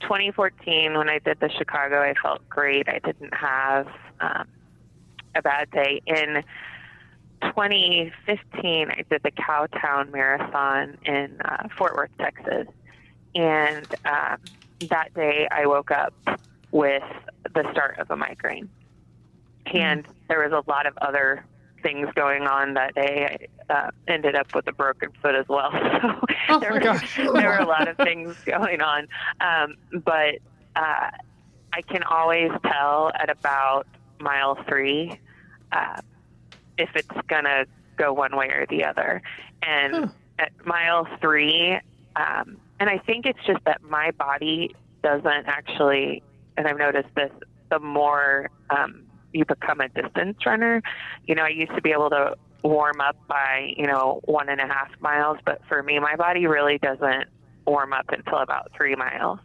2014, 0.00 0.96
when 0.96 1.08
I 1.08 1.18
did 1.18 1.40
the 1.40 1.50
Chicago, 1.50 2.00
I 2.00 2.14
felt 2.20 2.48
great. 2.48 2.88
I 2.88 3.00
didn't 3.00 3.34
have 3.34 3.88
um, 4.20 4.46
a 5.34 5.42
bad 5.42 5.70
day. 5.70 6.00
In 6.06 6.44
2015, 7.42 8.90
I 8.90 9.04
did 9.10 9.22
the 9.22 9.32
Cowtown 9.32 10.12
Marathon 10.12 10.96
in 11.04 11.40
uh, 11.44 11.68
Fort 11.76 11.96
Worth, 11.96 12.10
Texas, 12.18 12.68
and 13.34 13.86
um, 14.04 14.38
that 14.88 15.12
day 15.14 15.48
I 15.50 15.66
woke 15.66 15.90
up 15.90 16.14
with 16.70 17.02
the 17.54 17.68
start 17.72 17.98
of 17.98 18.10
a 18.10 18.16
migraine 18.16 18.68
and 19.66 20.06
there 20.28 20.40
was 20.48 20.52
a 20.52 20.68
lot 20.70 20.86
of 20.86 20.94
other 21.00 21.46
things 21.82 22.08
going 22.14 22.42
on 22.44 22.74
that 22.74 22.94
day. 22.94 23.48
I 23.68 23.72
uh, 23.74 23.90
ended 24.08 24.34
up 24.36 24.46
with 24.54 24.66
a 24.68 24.72
broken 24.72 25.10
foot 25.20 25.34
as 25.34 25.46
well. 25.48 25.70
So 26.48 26.54
Oh 26.54 26.60
there, 26.60 26.72
were, 26.74 27.00
there 27.36 27.48
were 27.50 27.58
a 27.58 27.66
lot 27.66 27.88
of 27.88 27.96
things 27.98 28.36
going 28.46 28.80
on. 28.82 29.06
Um, 29.40 29.76
but 30.04 30.36
uh, 30.76 31.10
I 31.72 31.82
can 31.88 32.02
always 32.02 32.50
tell 32.66 33.10
at 33.18 33.30
about 33.30 33.86
mile 34.20 34.58
three 34.68 35.18
uh, 35.72 36.00
if 36.78 36.90
it's 36.94 37.08
going 37.28 37.44
to 37.44 37.66
go 37.98 38.12
one 38.12 38.36
way 38.36 38.48
or 38.48 38.66
the 38.68 38.84
other. 38.84 39.22
And 39.62 39.92
Huh. 39.94 40.08
at 40.38 40.52
mile 40.64 41.06
three, 41.20 41.78
um, 42.16 42.58
and 42.80 42.90
I 42.90 42.98
think 42.98 43.26
it's 43.26 43.38
just 43.46 43.60
that 43.66 43.82
my 43.82 44.10
body 44.18 44.74
doesn't 45.02 45.46
actually, 45.46 46.22
and 46.56 46.66
I've 46.66 46.78
noticed 46.78 47.08
this, 47.16 47.30
the 47.70 47.78
more 47.78 48.50
um, 48.70 49.06
you 49.32 49.44
become 49.44 49.80
a 49.80 49.88
distance 49.88 50.38
runner, 50.44 50.82
you 51.26 51.34
know, 51.34 51.44
I 51.44 51.48
used 51.48 51.74
to 51.74 51.82
be 51.82 51.90
able 51.92 52.10
to 52.10 52.34
warm 52.62 53.00
up 53.00 53.16
by, 53.28 53.72
you 53.76 53.86
know, 53.86 54.20
one 54.24 54.48
and 54.48 54.60
a 54.60 54.66
half 54.66 54.90
miles, 55.00 55.38
but 55.44 55.60
for 55.68 55.82
me, 55.82 55.98
my 55.98 56.16
body 56.16 56.46
really 56.46 56.78
doesn't 56.78 57.24
warm 57.66 57.92
up 57.92 58.06
until 58.08 58.38
about 58.38 58.70
three 58.76 58.94
miles. 58.94 59.38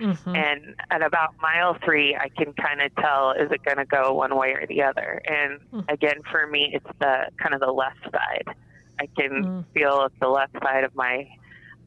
Mhm. 0.00 0.34
And 0.34 0.74
at 0.90 1.02
about 1.02 1.30
mile 1.40 1.76
three, 1.84 2.16
I 2.16 2.28
can 2.36 2.54
kind 2.54 2.80
of 2.80 2.94
tell 2.94 3.32
is 3.32 3.50
it 3.50 3.62
going 3.64 3.76
to 3.76 3.84
go 3.86 4.14
one 4.14 4.36
way 4.36 4.52
or 4.52 4.66
the 4.66 4.82
other. 4.82 5.20
And 5.26 5.60
Mm. 5.72 5.84
again, 5.88 6.16
for 6.30 6.46
me, 6.46 6.70
it's 6.72 6.98
the 6.98 7.28
kind 7.40 7.54
of 7.54 7.60
the 7.60 7.72
left 7.72 8.02
side. 8.04 8.54
I 9.00 9.08
can 9.18 9.44
Mm. 9.44 9.66
feel 9.74 10.08
the 10.20 10.28
left 10.28 10.52
side 10.62 10.84
of 10.84 10.94
my 10.94 11.28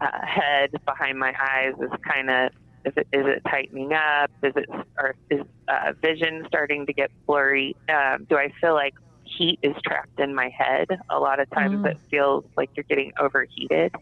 uh, 0.02 0.26
head 0.26 0.72
behind 0.86 1.18
my 1.18 1.34
eyes 1.40 1.74
is 1.80 1.90
kind 2.08 2.30
of 2.30 2.52
is 2.86 2.94
it 2.96 3.08
is 3.12 3.26
it 3.26 3.42
tightening 3.50 3.94
up? 3.94 4.32
Is 4.44 4.54
it 4.56 4.70
or 4.98 5.16
is 5.30 5.42
uh, 5.68 5.94
vision 6.02 6.44
starting 6.48 6.86
to 6.86 6.94
get 6.94 7.12
blurry? 7.26 7.76
Um, 7.90 8.26
do 8.30 8.38
I 8.38 8.52
feel 8.62 8.74
like 8.74 8.94
heat 9.24 9.60
is 9.64 9.74
trapped 9.84 10.20
in 10.20 10.36
my 10.36 10.50
head? 10.50 10.88
A 11.10 11.20
lot 11.20 11.40
of 11.40 11.50
times, 11.50 11.84
Mm. 11.84 11.92
it 11.92 11.98
feels 12.12 12.46
like 12.56 12.70
you're 12.76 12.84
getting 12.84 13.12
overheated. 13.20 13.94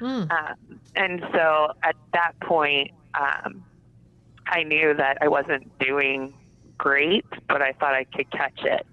Mm. 0.00 0.30
Um, 0.30 0.80
and 0.96 1.24
so 1.32 1.72
at 1.82 1.96
that 2.12 2.32
point, 2.40 2.92
um, 3.14 3.64
I 4.46 4.62
knew 4.62 4.94
that 4.94 5.18
I 5.20 5.28
wasn't 5.28 5.76
doing 5.78 6.34
great, 6.78 7.24
but 7.48 7.62
I 7.62 7.72
thought 7.72 7.94
I 7.94 8.04
could 8.04 8.30
catch 8.30 8.64
it. 8.64 8.86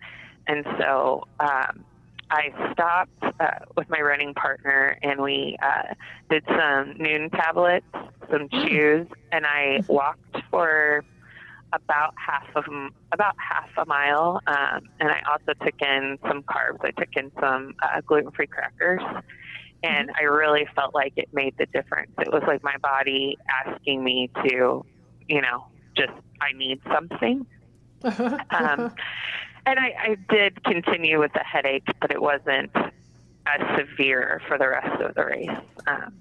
And 0.47 0.65
so 0.79 1.25
um, 1.39 1.83
I 2.31 2.71
stopped 2.73 3.23
uh, 3.39 3.65
with 3.75 3.89
my 3.89 3.99
running 4.01 4.33
partner 4.33 4.97
and 5.01 5.21
we 5.21 5.57
uh, 5.61 5.93
did 6.29 6.43
some 6.47 6.95
Nuun 6.95 7.31
tablets, 7.31 7.85
some 8.31 8.49
chews, 8.49 9.07
and 9.31 9.45
I 9.45 9.81
walked 9.87 10.37
for 10.51 11.03
about 11.73 12.13
half 12.17 12.47
of 12.55 12.65
about 13.11 13.35
half 13.37 13.69
a 13.77 13.85
mile. 13.85 14.41
Um, 14.47 14.89
and 14.99 15.09
I 15.09 15.21
also 15.29 15.53
took 15.63 15.81
in 15.81 16.17
some 16.27 16.43
carbs. 16.43 16.79
I 16.83 16.91
took 16.91 17.15
in 17.15 17.31
some 17.39 17.75
uh, 17.81 18.01
gluten-free 18.01 18.47
crackers 18.47 19.01
and 19.83 20.11
I 20.19 20.23
really 20.23 20.67
felt 20.75 20.93
like 20.93 21.13
it 21.15 21.29
made 21.33 21.55
the 21.57 21.65
difference. 21.67 22.11
It 22.19 22.31
was 22.31 22.43
like 22.45 22.63
my 22.63 22.77
body 22.77 23.37
asking 23.65 24.03
me 24.03 24.29
to, 24.43 24.85
you 25.27 25.41
know, 25.41 25.65
just 25.95 26.13
I 26.41 26.55
need 26.55 26.81
something. 26.91 27.45
Um, 28.51 28.93
and 29.65 29.79
I, 29.79 29.93
I 29.99 30.15
did 30.29 30.63
continue 30.63 31.19
with 31.19 31.33
the 31.33 31.43
headache, 31.43 31.87
but 32.01 32.11
it 32.11 32.21
wasn't 32.21 32.71
as 33.45 33.61
severe 33.77 34.41
for 34.47 34.57
the 34.57 34.67
rest 34.69 35.01
of 35.01 35.15
the 35.15 35.25
race. 35.25 35.49
Um, 35.87 36.13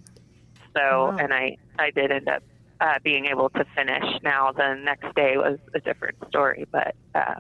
so, 0.75 0.81
Wow. 1.11 1.17
and 1.19 1.33
I, 1.35 1.57
I 1.79 1.91
did 1.91 2.11
end 2.13 2.29
up 2.29 2.43
uh, 2.81 2.99
being 3.03 3.27
able 3.27 3.49
to 3.51 3.65
finish. 3.75 4.05
Now, 4.23 4.53
the 4.53 4.75
next 4.75 5.15
day 5.15 5.37
was 5.37 5.59
a 5.75 5.81
different 5.81 6.17
story, 6.29 6.67
but 6.71 6.95
uh, 7.15 7.35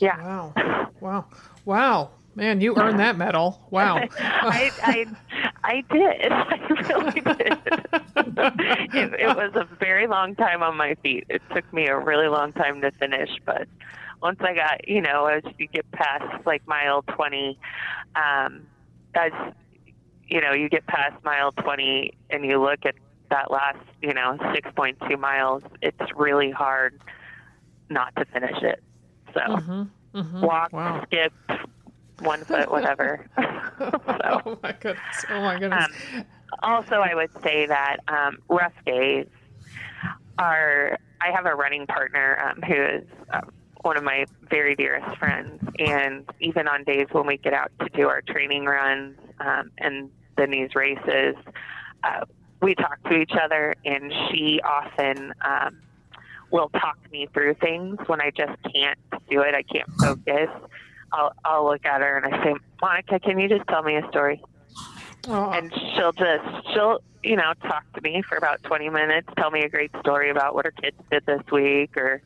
yeah. 0.00 0.16
wow. 0.22 0.90
Wow. 1.00 1.24
Wow. 1.64 2.10
Man, 2.36 2.60
you 2.60 2.76
earned 2.76 3.00
that 3.00 3.18
medal. 3.18 3.60
Wow. 3.70 3.96
I, 4.18 4.70
I, 4.82 5.06
I 5.64 5.82
did. 5.90 6.32
I 6.32 6.66
really 6.88 7.20
did. 7.20 7.58
it, 8.94 9.20
it 9.20 9.36
was 9.36 9.52
a 9.56 9.68
very 9.76 10.06
long 10.06 10.36
time 10.36 10.62
on 10.62 10.76
my 10.76 10.94
feet. 11.02 11.24
It 11.28 11.42
took 11.54 11.70
me 11.72 11.86
a 11.88 11.98
really 11.98 12.28
long 12.28 12.52
time 12.52 12.80
to 12.82 12.90
finish, 12.92 13.30
but 13.44 13.66
once 14.22 14.38
I 14.40 14.54
got, 14.54 14.86
you 14.86 15.00
know, 15.00 15.26
as 15.26 15.42
you 15.58 15.66
get 15.72 15.90
past 15.92 16.46
like 16.46 16.62
mile 16.66 17.02
20, 17.14 17.58
um, 18.16 18.66
as 19.14 19.32
you 20.28 20.40
know, 20.40 20.52
you 20.52 20.68
get 20.68 20.86
past 20.86 21.22
mile 21.24 21.52
20 21.52 22.12
and 22.30 22.44
you 22.44 22.60
look 22.60 22.80
at 22.84 22.94
that 23.30 23.50
last, 23.50 23.78
you 24.00 24.12
know, 24.14 24.36
6.2 24.54 25.18
miles, 25.18 25.62
it's 25.82 25.98
really 26.16 26.50
hard 26.50 26.94
not 27.88 28.12
to 28.16 28.24
finish 28.26 28.62
it. 28.62 28.78
So 29.34 29.40
Mhm. 29.40 29.90
Mhm. 30.14 30.40
walk, 30.42 30.72
Wow. 30.72 31.02
skip, 31.04 31.32
one 32.20 32.44
foot, 32.44 32.70
whatever. 32.70 33.26
so. 33.38 34.42
Oh 34.46 34.58
my 34.62 34.72
goodness. 34.72 35.24
Oh 35.28 35.42
my 35.42 35.56
goodness. 35.58 35.88
also, 36.62 36.96
I 36.96 37.14
would 37.14 37.30
say 37.42 37.66
that 37.66 37.98
um, 38.08 38.38
rough 38.48 38.74
days 38.86 39.26
are. 40.38 40.96
I 41.22 41.30
have 41.32 41.44
a 41.44 41.54
running 41.54 41.86
partner 41.86 42.38
um, 42.42 42.62
who 42.66 42.74
is 42.82 43.04
um, 43.34 43.50
one 43.82 43.96
of 43.96 44.04
my 44.04 44.26
very 44.48 44.74
dearest 44.74 45.18
friends, 45.18 45.62
and 45.78 46.28
even 46.40 46.68
on 46.68 46.84
days 46.84 47.06
when 47.12 47.26
we 47.26 47.36
get 47.36 47.52
out 47.52 47.70
to 47.80 47.88
do 47.90 48.08
our 48.08 48.22
training 48.22 48.64
runs 48.64 49.16
um, 49.40 49.70
and 49.78 50.10
then 50.36 50.50
these 50.50 50.74
races, 50.74 51.36
uh, 52.04 52.24
we 52.60 52.74
talk 52.74 53.02
to 53.04 53.16
each 53.16 53.32
other, 53.42 53.74
and 53.84 54.12
she 54.30 54.60
often. 54.62 55.32
Um, 55.44 55.80
will 56.50 56.68
talk 56.70 56.98
me 57.12 57.28
through 57.32 57.54
things 57.54 57.96
when 58.06 58.20
I 58.20 58.30
just 58.30 58.60
can't 58.74 58.98
do 59.30 59.40
it. 59.42 59.54
I 59.54 59.62
can't 59.62 59.88
focus. 60.00 60.48
I'll, 61.12 61.32
I'll 61.44 61.64
look 61.64 61.84
at 61.84 62.00
her 62.00 62.16
and 62.16 62.34
I 62.34 62.44
say, 62.44 62.54
Monica, 62.80 63.20
can 63.20 63.38
you 63.38 63.48
just 63.48 63.66
tell 63.68 63.82
me 63.82 63.96
a 63.96 64.08
story? 64.08 64.42
Oh, 65.28 65.50
and 65.50 65.72
she'll 65.94 66.12
just 66.12 66.44
she'll 66.72 67.00
you 67.22 67.36
know 67.36 67.52
talk 67.62 67.84
to 67.92 68.00
me 68.00 68.22
for 68.26 68.38
about 68.38 68.62
20 68.62 68.88
minutes 68.88 69.28
tell 69.36 69.50
me 69.50 69.60
a 69.60 69.68
great 69.68 69.90
story 70.00 70.30
about 70.30 70.54
what 70.54 70.64
her 70.64 70.70
kids 70.70 70.96
did 71.10 71.26
this 71.26 71.42
week 71.52 71.94
or 71.98 72.22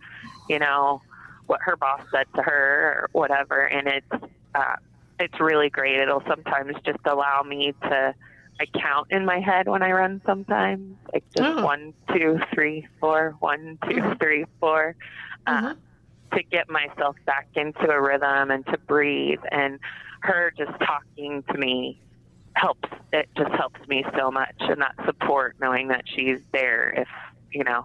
you 0.49 0.61
know 0.61 1.03
what 1.47 1.61
her 1.63 1.77
boss 1.77 2.01
said 2.11 2.27
to 2.35 2.43
her 2.43 2.83
or 3.03 3.09
whatever 3.13 3.61
and 3.65 3.89
it's 3.89 4.25
uh, 4.55 4.77
it's 5.19 5.39
really 5.41 5.71
great 5.71 5.99
it'll 5.99 6.23
sometimes 6.29 6.75
just 6.85 6.99
allow 7.07 7.43
me 7.43 7.73
to 7.83 8.15
I 8.61 8.67
count 8.81 9.09
in 9.11 9.25
my 9.27 9.41
head 9.41 9.69
when 9.69 9.83
I 9.83 9.91
run 9.91 10.23
sometimes 10.25 10.97
like 11.13 11.25
just 11.37 11.49
Oh. 11.59 11.65
one 11.65 11.93
two 12.15 12.39
three 12.55 12.87
four 13.01 13.35
one 13.41 13.79
two 13.89 13.97
Mhm. 13.97 14.21
three 14.21 14.45
four 14.61 14.95
uh, 15.47 15.61
Mhm. 15.61 15.77
to 16.35 16.43
get 16.51 16.69
myself 16.71 17.17
back 17.27 17.49
into 17.55 17.91
a 17.91 18.01
rhythm 18.01 18.51
and 18.51 18.65
to 18.67 18.79
breathe 18.87 19.41
and 19.51 19.79
her 20.23 20.53
just 20.57 20.73
talking 20.81 21.43
to 21.51 21.59
me 21.59 22.01
helps 22.55 22.89
it 23.13 23.29
just 23.37 23.51
helps 23.53 23.81
me 23.89 24.05
so 24.17 24.31
much 24.31 24.55
and 24.61 24.81
that 24.81 24.95
support 25.05 25.57
knowing 25.61 25.89
that 25.89 26.03
she's 26.07 26.39
there 26.53 26.91
if 26.97 27.09
you 27.53 27.65
know 27.65 27.85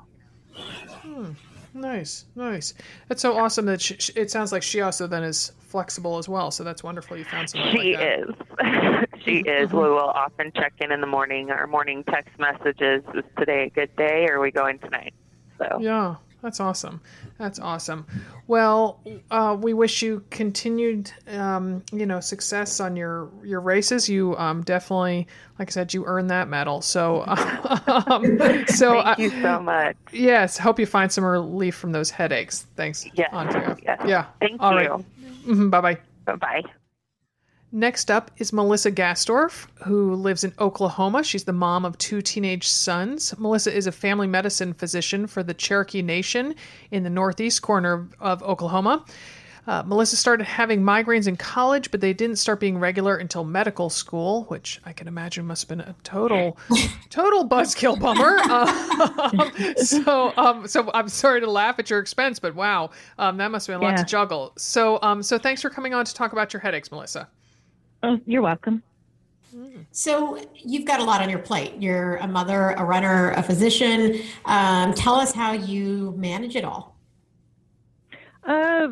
Hmm. 1.03 1.32
Nice, 1.74 2.26
nice. 2.36 2.74
That's 3.07 3.22
so 3.22 3.38
awesome 3.38 3.65
that 3.67 3.82
she, 3.82 3.95
she- 3.99 4.13
it 4.13 4.32
sounds 4.32 4.51
like 4.51 4.63
she 4.63 4.82
also 4.82 5.07
then 5.07 5.24
is 5.24 5.51
flexible 5.59 6.17
as 6.17 6.28
well. 6.28 6.49
So 6.51 6.63
that's 6.63 6.84
wonderful. 6.84 7.15
You 7.17 7.26
found 7.26 7.49
someone 7.49 7.72
she 7.72 7.95
like 7.95 7.99
that. 7.99 8.20
is 8.20 9.20
she 9.24 9.38
is 9.39 9.70
mm-hmm. 9.70 9.78
we 9.78 9.84
will 9.89 9.99
often 10.09 10.51
check 10.55 10.74
in 10.80 10.91
in 10.91 11.01
the 11.01 11.07
morning 11.07 11.51
our 11.51 11.67
morning 11.67 12.03
text 12.05 12.38
messages 12.39 13.03
is 13.13 13.24
today 13.38 13.65
a 13.65 13.70
good 13.70 13.95
day 13.95 14.26
or 14.30 14.38
are 14.38 14.39
we 14.41 14.49
going 14.51 14.80
tonight 14.80 15.13
so 15.57 15.78
Yeah, 15.82 16.15
that's 16.41 16.59
awesome. 16.59 17.01
That's 17.37 17.59
awesome. 17.59 18.05
Well, 18.47 18.99
uh, 19.31 19.57
we 19.59 19.73
wish 19.73 20.01
you 20.01 20.23
continued, 20.29 21.11
um, 21.33 21.83
you 21.91 22.05
know, 22.05 22.19
success 22.19 22.79
on 22.79 22.95
your 22.95 23.29
your 23.43 23.61
races. 23.61 24.07
You 24.09 24.35
um, 24.37 24.63
definitely, 24.63 25.27
like 25.57 25.69
I 25.69 25.71
said, 25.71 25.93
you 25.93 26.05
earned 26.05 26.29
that 26.31 26.47
medal. 26.47 26.81
So, 26.81 27.23
um, 27.27 28.39
so 28.67 29.01
thank 29.03 29.19
you 29.19 29.29
so 29.41 29.59
much 29.59 29.95
yes, 30.11 30.57
hope 30.57 30.79
you 30.79 30.85
find 30.85 31.11
some 31.11 31.23
relief 31.23 31.75
from 31.75 31.91
those 31.91 32.09
headaches. 32.09 32.65
Thanks, 32.75 33.05
Yes, 33.13 33.29
Andrea. 33.33 33.77
yes. 33.83 34.01
Yeah. 34.05 34.25
thank 34.39 34.61
All 34.61 34.81
you 34.81 34.89
right. 35.47 35.69
Bye 35.71 35.81
bye. 35.81 35.97
bye-bye 36.25 36.63
Next 37.72 38.09
up 38.09 38.32
is 38.38 38.51
Melissa 38.51 38.91
Gastorf, 38.91 39.67
who 39.86 40.15
lives 40.15 40.43
in 40.43 40.53
Oklahoma. 40.59 41.24
She's 41.24 41.43
the 41.43 41.53
mom 41.53 41.86
of 41.86 41.97
two 41.99 42.20
teenage 42.22 42.67
sons. 42.67 43.38
Melissa 43.38 43.72
is 43.76 43.86
a 43.86 43.91
family 43.91 44.26
medicine 44.26 44.74
physician 44.74 45.28
for 45.28 45.43
the 45.43 45.53
Cherokee 45.53 46.01
Nation 46.01 46.55
in 46.89 47.03
the 47.03 47.11
northeast 47.11 47.61
corner 47.61 48.07
of 48.20 48.41
Oklahoma. 48.41 49.05
Uh, 49.67 49.84
Melissa 49.86 50.15
started 50.17 50.45
having 50.47 50.82
migraines 50.82 51.28
in 51.28 51.36
college, 51.38 51.91
but 51.91 52.01
they 52.01 52.11
didn't 52.11 52.38
start 52.38 52.59
being 52.59 52.80
regular 52.80 53.17
until 53.17 53.43
medical 53.43 53.91
school, 53.91 54.45
which 54.45 54.82
I 54.84 54.93
can 54.93 55.07
imagine 55.07 55.45
must 55.45 55.61
have 55.61 55.70
been 55.78 55.82
a 55.88 55.93
total, 56.03 56.57
total 57.11 57.47
buzzkill 57.47 57.99
bummer. 57.99 58.39
Um, 58.99 59.51
so, 59.78 60.34
um, 60.38 60.67
so 60.67 60.89
I'm 60.93 61.07
sorry 61.07 61.39
to 61.39 61.49
laugh 61.49 61.78
at 61.80 61.89
your 61.89 61.99
expense, 61.99 62.39
but 62.39 62.55
wow, 62.55 62.89
um, 63.17 63.38
that 63.38 63.49
must 63.51 63.67
have 63.67 63.76
been 63.80 63.82
a 63.82 63.89
lot 63.91 63.97
Yeah. 63.97 64.03
to 64.03 64.09
juggle. 64.09 64.53
So, 64.57 64.99
um, 65.01 65.22
so 65.24 65.38
thanks 65.38 65.61
for 65.61 65.70
coming 65.70 65.93
on 65.93 66.03
to 66.03 66.13
talk 66.13 66.34
about 66.34 66.51
your 66.51 66.59
headaches, 66.61 66.91
Melissa. 66.91 67.28
Oh, 68.03 68.19
you're 68.25 68.41
welcome. 68.41 68.83
So 69.91 70.39
you've 70.55 70.85
got 70.85 70.99
a 70.99 71.03
lot 71.03 71.21
on 71.21 71.29
your 71.29 71.39
plate. 71.39 71.73
You're 71.79 72.17
a 72.17 72.27
mother, 72.27 72.71
a 72.71 72.83
runner, 72.85 73.31
a 73.31 73.41
physician. 73.43 74.21
Um, 74.45 74.93
tell 74.93 75.15
us 75.15 75.33
how 75.33 75.53
you 75.53 76.13
manage 76.17 76.55
it 76.55 76.63
all. 76.63 76.95
Uh, 78.43 78.89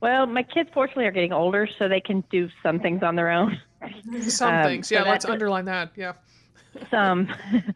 well, 0.00 0.26
my 0.26 0.42
kids 0.44 0.70
fortunately 0.72 1.06
are 1.06 1.10
getting 1.10 1.32
older, 1.32 1.68
so 1.78 1.88
they 1.88 2.00
can 2.00 2.22
do 2.30 2.48
some 2.62 2.78
things 2.80 3.02
on 3.02 3.16
their 3.16 3.30
own. 3.30 3.60
Some 4.22 4.54
Um, 4.54 4.64
things, 4.64 4.88
so 4.88 4.96
yeah. 4.96 5.02
let's 5.02 5.24
that- 5.24 5.30
underline 5.32 5.64
that. 5.66 5.92
Yeah. 5.94 6.14
some. 6.90 7.28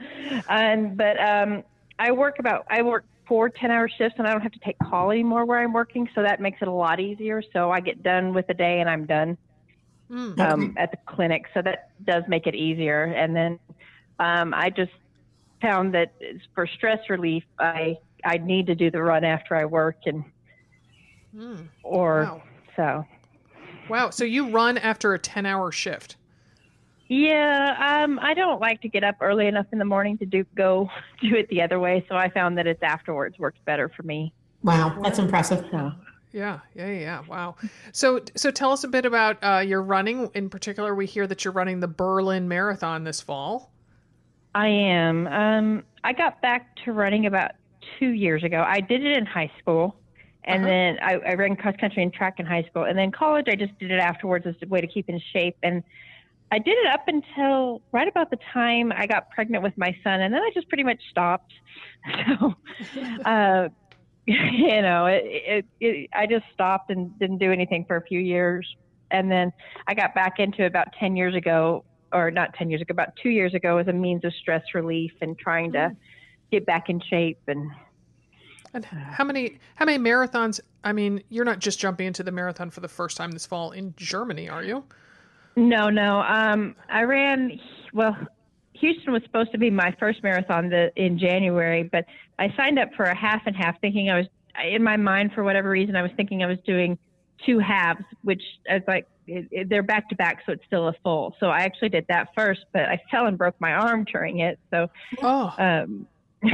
and 0.49 0.97
but 0.97 1.21
um, 1.21 1.63
I 2.01 2.11
work 2.11 2.41
about 2.41 2.67
I 2.69 2.83
work 2.83 3.05
four 3.29 3.49
10 3.49 3.71
hour 3.71 3.89
shifts 3.89 4.17
and 4.19 4.27
I 4.27 4.33
don't 4.33 4.41
have 4.41 4.51
to 4.53 4.59
take 4.61 4.77
call 4.81 5.13
anymore 5.13 5.45
where 5.45 5.61
I'm 5.61 5.73
working. 5.73 6.09
So 6.15 6.23
that 6.23 6.41
makes 6.41 6.61
it 6.61 6.67
a 6.67 6.73
lot 6.73 6.99
easier. 6.99 7.41
So 7.53 7.71
I 7.71 7.79
get 7.81 8.03
done 8.03 8.35
with 8.35 8.49
the 8.49 8.55
day 8.55 8.81
and 8.81 8.91
I'm 8.91 9.07
done 9.07 9.39
Mm. 10.13 10.39
um, 10.41 10.75
at 10.77 10.91
the 10.91 10.99
clinic. 11.07 11.47
So 11.55 11.63
that 11.63 11.91
does 12.05 12.23
make 12.29 12.47
it 12.47 12.55
easier. 12.55 13.05
And 13.05 13.35
then 13.35 13.59
um, 14.19 14.53
I 14.53 14.69
just 14.69 14.93
found 15.63 15.95
that 15.95 16.13
for 16.55 16.67
stress 16.67 16.99
relief, 17.09 17.45
I, 17.59 17.97
I 18.25 18.37
need 18.39 18.67
to 18.67 18.75
do 18.75 18.91
the 18.91 19.03
run 19.03 19.25
after 19.25 19.55
I 19.57 19.65
work 19.65 19.97
and, 20.07 20.25
Mm. 21.35 21.69
or 21.83 22.25
Wow. 22.25 22.43
so. 22.77 23.05
Wow. 23.89 24.11
So 24.11 24.25
you 24.25 24.51
run 24.51 24.77
after 24.77 25.15
a 25.15 25.19
10 25.19 25.47
hour 25.47 25.73
shift. 25.73 26.17
Yeah, 27.09 28.03
um, 28.05 28.19
I 28.19 28.35
don't 28.35 28.61
like 28.61 28.81
to 28.83 28.89
get 28.89 29.03
up 29.05 29.17
early 29.21 29.47
enough 29.47 29.67
in 29.73 29.79
the 29.79 29.85
morning 29.85 30.19
to 30.19 30.27
do 30.27 30.45
go 30.55 30.91
do 31.23 31.35
it 31.37 31.49
the 31.49 31.63
other 31.63 31.81
way. 31.81 32.05
So 32.09 32.17
I 32.17 32.29
found 32.29 32.59
that 32.59 32.67
it's 32.67 32.83
afterwards 32.83 33.39
works 33.39 33.59
better 33.65 33.91
for 33.97 34.03
me. 34.03 34.35
Wow, 34.63 34.99
that's 35.03 35.19
impressive. 35.19 35.67
So 35.71 35.93
Yeah, 36.33 36.61
yeah, 36.75 36.91
yeah. 36.91 37.23
Wow. 37.29 37.57
So, 37.93 38.21
so 38.37 38.51
tell 38.51 38.73
us 38.73 38.85
a 38.85 38.89
bit 38.89 39.05
about 39.05 39.39
uh, 39.43 39.59
your 39.59 39.83
running. 39.83 40.31
In 40.35 40.49
particular, 40.49 40.95
we 40.95 41.07
hear 41.07 41.27
that 41.27 41.45
you're 41.45 41.53
running 41.53 41.81
the 41.81 41.89
Berlin 41.89 42.49
Marathon 42.49 43.05
this 43.05 43.21
fall. 43.21 43.71
I 44.55 44.69
am. 44.69 45.27
Um, 45.27 45.85
I 46.05 46.13
got 46.13 46.41
back 46.43 46.75
to 46.85 46.93
running 46.93 47.27
about 47.27 47.53
two 47.99 48.09
years 48.11 48.45
ago. 48.45 48.65
I 48.67 48.81
did 48.81 49.05
it 49.05 49.17
in 49.17 49.27
high 49.27 49.51
school, 49.59 49.97
and 50.45 50.63
Uh-huh. 50.63 50.69
then 50.71 50.99
I, 51.03 51.31
I 51.31 51.35
ran 51.35 51.57
cross 51.57 51.75
country 51.79 52.03
and 52.03 52.13
track 52.13 52.35
in 52.39 52.47
high 52.47 52.63
school, 52.65 52.85
and 52.85 52.99
then 52.99 53.11
college 53.13 53.47
I 53.49 53.55
just 53.55 53.79
did 53.79 53.91
it 53.91 54.01
afterwards 54.01 54.47
as 54.47 54.55
a 54.63 54.67
way 54.67 54.81
to 54.81 54.87
keep 54.87 55.09
in 55.09 55.21
shape. 55.33 55.57
And 55.63 55.83
I 56.51 56.59
did 56.59 56.77
it 56.79 56.87
up 56.87 57.09
until 57.09 57.81
right 57.93 58.09
about 58.09 58.31
the 58.31 58.39
time 58.53 58.93
I 58.95 59.07
got 59.07 59.31
pregnant 59.31 59.63
with 59.63 59.77
my 59.79 59.97
son, 60.05 60.21
and 60.21 60.33
then 60.35 60.43
I 60.43 60.51
just 60.55 60.69
pretty 60.69 60.85
much 60.85 61.01
stopped. 61.11 61.53
So, 62.27 62.55
uh, 63.25 63.69
you 64.27 64.83
know, 64.83 65.07
it, 65.07 65.23
it, 65.25 65.65
it, 65.81 66.11
I 66.13 66.27
just 66.27 66.45
stopped 66.55 66.91
and 66.91 67.19
didn't 67.19 67.39
do 67.39 67.53
anything 67.53 67.85
for 67.87 67.97
a 67.97 68.03
few 68.03 68.21
years, 68.21 68.77
and 69.11 69.31
then 69.31 69.53
I 69.87 69.95
got 69.95 70.15
back 70.15 70.39
into 70.39 70.63
it 70.63 70.67
about 70.67 70.89
ten 70.99 71.17
years 71.17 71.35
ago 71.35 71.85
or 72.13 72.31
not 72.31 72.55
10 72.55 72.71
years 72.71 72.83
ago, 72.83 72.93
about 72.93 73.17
two 73.23 73.31
years 73.31 73.55
ago, 73.55 73.79
as 73.79 73.89
a 73.89 73.93
means 73.93 74.25
of 74.25 74.33
stress 74.35 74.63
relief 74.75 75.13
and 75.21 75.39
trying 75.39 75.73
to 75.73 75.97
get 76.51 76.67
back 76.67 76.89
in 76.89 77.01
shape. 77.01 77.39
And 77.49 77.71
And 78.75 78.85
how 78.85 79.25
many 79.25 79.59
how 79.75 79.85
many 79.85 80.03
marathons? 80.03 80.61
I 80.85 80.93
mean, 80.93 81.23
you're 81.29 81.45
not 81.45 81.59
just 81.59 81.79
jumping 81.79 82.07
into 82.07 82.23
the 82.23 82.33
marathon 82.33 82.71
for 82.71 82.81
the 82.81 82.89
first 82.89 83.17
time 83.17 83.33
this 83.33 83.47
fall 83.47 83.71
in 83.73 83.95
Germany, 83.97 84.49
are 84.49 84.63
you? 84.63 84.85
no, 85.55 85.91
no, 85.91 86.23
um, 86.23 86.75
I 86.89 87.03
ran, 87.03 87.61
well, 87.93 88.17
Houston 88.83 89.13
was 89.13 89.23
supposed 89.23 89.53
to 89.53 89.59
be 89.59 89.71
my 89.71 89.95
first 90.01 90.23
marathon 90.25 90.69
the, 90.69 90.91
in 90.97 91.17
January, 91.17 91.85
but 91.85 92.05
I 92.41 92.53
signed 92.57 92.81
up 92.81 92.89
for 92.97 93.05
a 93.05 93.17
half 93.17 93.43
and 93.47 93.55
half 93.55 93.81
thinking 93.81 94.11
I 94.11 94.19
was, 94.19 94.27
in 94.69 94.83
my 94.83 94.97
mind, 94.97 95.33
for 95.35 95.45
whatever 95.45 95.71
reason, 95.71 95.95
I 95.95 96.03
was 96.03 96.11
thinking 96.17 96.43
I 96.43 96.47
was 96.47 96.59
doing 96.67 96.99
two 97.47 97.61
halves, 97.61 98.05
which 98.23 98.43
I 98.69 98.75
was 98.75 98.83
like, 98.89 99.07
it, 99.29 99.47
it, 99.53 99.69
they're 99.69 99.85
back 99.85 100.09
to 100.09 100.17
back, 100.17 100.43
so 100.45 100.53
it's 100.53 100.65
still 100.67 100.89
a 100.89 100.95
full. 101.05 101.37
So 101.39 101.47
I 101.47 101.61
actually 101.61 101.91
did 101.91 102.07
that 102.09 102.31
first, 102.37 102.63
but 102.73 102.83
I 102.83 103.01
fell 103.09 103.27
and 103.27 103.39
broke 103.39 103.55
my 103.61 103.73
arm 103.73 104.05
during 104.05 104.41
it. 104.41 104.59
So 104.73 104.91
Oh, 105.23 105.55
um, 105.59 106.09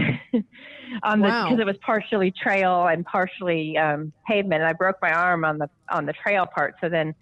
on 1.03 1.21
the 1.21 1.29
because 1.29 1.59
it 1.59 1.65
was 1.65 1.79
partially 1.81 2.31
trail 2.31 2.89
and 2.89 3.07
partially 3.07 3.79
um, 3.79 4.13
pavement, 4.27 4.61
and 4.61 4.69
I 4.69 4.75
broke 4.75 4.97
my 5.01 5.13
arm 5.13 5.47
on 5.47 5.57
the 5.57 5.71
on 5.91 6.05
the 6.05 6.13
trail 6.13 6.45
part. 6.45 6.75
So 6.83 6.91
then 6.91 7.15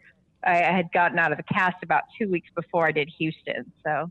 I, 0.44 0.64
I 0.64 0.72
had 0.72 0.90
gotten 0.92 1.16
out 1.20 1.30
of 1.30 1.38
the 1.38 1.44
cast 1.44 1.76
about 1.84 2.02
two 2.18 2.28
weeks 2.28 2.48
before 2.56 2.88
I 2.88 2.90
did 2.90 3.08
Houston. 3.18 3.70
So 3.84 4.10